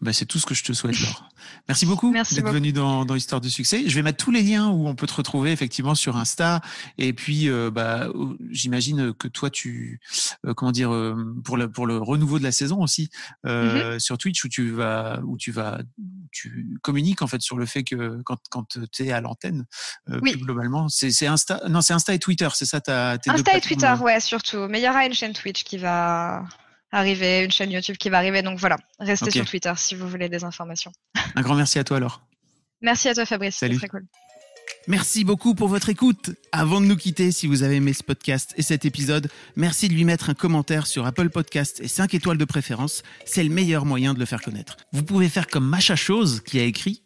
Bah, 0.02 0.12
c'est 0.12 0.26
tout 0.26 0.38
ce 0.38 0.44
que 0.44 0.54
je 0.54 0.62
te 0.62 0.74
souhaite, 0.74 1.00
Laure. 1.00 1.26
Merci 1.68 1.86
beaucoup 1.86 2.12
d'être 2.12 2.52
venu 2.52 2.72
dans, 2.72 3.06
dans 3.06 3.14
Histoire 3.14 3.40
de 3.40 3.48
succès. 3.48 3.88
Je 3.88 3.94
vais 3.94 4.02
mettre 4.02 4.22
tous 4.22 4.30
les 4.30 4.42
liens 4.42 4.68
où 4.68 4.86
on 4.86 4.94
peut 4.94 5.06
te 5.06 5.14
retrouver 5.14 5.52
effectivement 5.52 5.94
sur 5.94 6.18
Insta. 6.18 6.60
Et 6.98 7.14
puis, 7.14 7.48
euh, 7.48 7.70
bah, 7.70 8.08
j'imagine 8.50 9.14
que 9.14 9.26
toi, 9.26 9.48
tu, 9.48 10.00
euh, 10.44 10.52
comment 10.52 10.70
dire, 10.70 10.92
euh, 10.92 11.34
pour 11.42 11.56
le 11.56 11.70
pour 11.70 11.86
le 11.86 11.96
renouveau 11.96 12.38
de 12.38 12.44
la 12.44 12.52
saison 12.52 12.82
aussi 12.82 13.08
mm-hmm. 13.46 13.98
sur 13.98 14.18
Twitch 14.18 14.44
où 14.44 14.48
tu 14.48 14.70
vas 14.70 15.20
où 15.24 15.38
tu 15.38 15.50
vas 15.50 15.80
tu 16.30 16.78
communiques 16.82 17.22
en 17.22 17.26
fait 17.26 17.40
sur 17.40 17.56
le 17.56 17.64
fait 17.64 17.82
que 17.82 18.20
quand 18.24 18.38
quand 18.50 18.76
tu 18.92 19.04
es 19.04 19.12
à 19.12 19.22
l'antenne, 19.22 19.64
oui. 20.20 20.36
globalement, 20.36 20.88
c'est 20.90 21.26
Insta, 21.26 21.62
non 21.68 21.80
c'est 21.80 21.94
Insta 21.94 22.12
et 22.12 22.18
Twitter, 22.18 22.48
c'est 22.52 22.66
ça 22.66 22.82
ta 22.82 23.16
Insta 23.26 23.56
et 23.56 23.62
Twitter, 23.62 23.94
ouais, 24.02 24.20
surtout. 24.20 24.66
Mais 24.68 24.78
il 24.78 24.84
y 24.84 24.88
aura 24.88 25.06
une 25.06 25.14
chaîne 25.14 25.32
Twitch 25.32 25.64
qui 25.64 25.78
va 25.78 26.44
arriver, 26.92 27.44
une 27.44 27.50
chaîne 27.50 27.70
YouTube 27.70 27.96
qui 27.96 28.08
va 28.08 28.18
arriver. 28.18 28.42
Donc 28.42 28.58
voilà, 28.58 28.76
restez 28.98 29.30
sur 29.30 29.44
Twitter 29.44 29.72
si 29.76 29.94
vous 29.94 30.08
voulez 30.08 30.28
des 30.28 30.44
informations. 30.44 30.92
Un 31.34 31.42
grand 31.42 31.54
merci 31.54 31.78
à 31.78 31.84
toi 31.84 31.96
alors. 31.98 32.22
Merci 32.80 33.08
à 33.08 33.14
toi 33.14 33.24
Fabrice, 33.24 33.56
c'était 33.56 33.76
très 33.76 33.88
cool. 33.88 34.06
Merci 34.88 35.24
beaucoup 35.24 35.56
pour 35.56 35.66
votre 35.66 35.88
écoute. 35.88 36.30
Avant 36.52 36.80
de 36.80 36.86
nous 36.86 36.96
quitter, 36.96 37.32
si 37.32 37.48
vous 37.48 37.64
avez 37.64 37.76
aimé 37.76 37.92
ce 37.92 38.04
podcast 38.04 38.54
et 38.56 38.62
cet 38.62 38.84
épisode, 38.84 39.28
merci 39.56 39.88
de 39.88 39.94
lui 39.94 40.04
mettre 40.04 40.30
un 40.30 40.34
commentaire 40.34 40.86
sur 40.86 41.06
Apple 41.06 41.28
Podcast 41.28 41.80
et 41.80 41.88
5 41.88 42.14
étoiles 42.14 42.38
de 42.38 42.44
préférence. 42.44 43.02
C'est 43.24 43.42
le 43.42 43.50
meilleur 43.50 43.84
moyen 43.84 44.14
de 44.14 44.20
le 44.20 44.26
faire 44.26 44.40
connaître. 44.40 44.76
Vous 44.92 45.02
pouvez 45.02 45.28
faire 45.28 45.48
comme 45.48 45.66
Macha 45.66 45.96
Chose 45.96 46.40
qui 46.40 46.60
a 46.60 46.62
écrit 46.62 47.02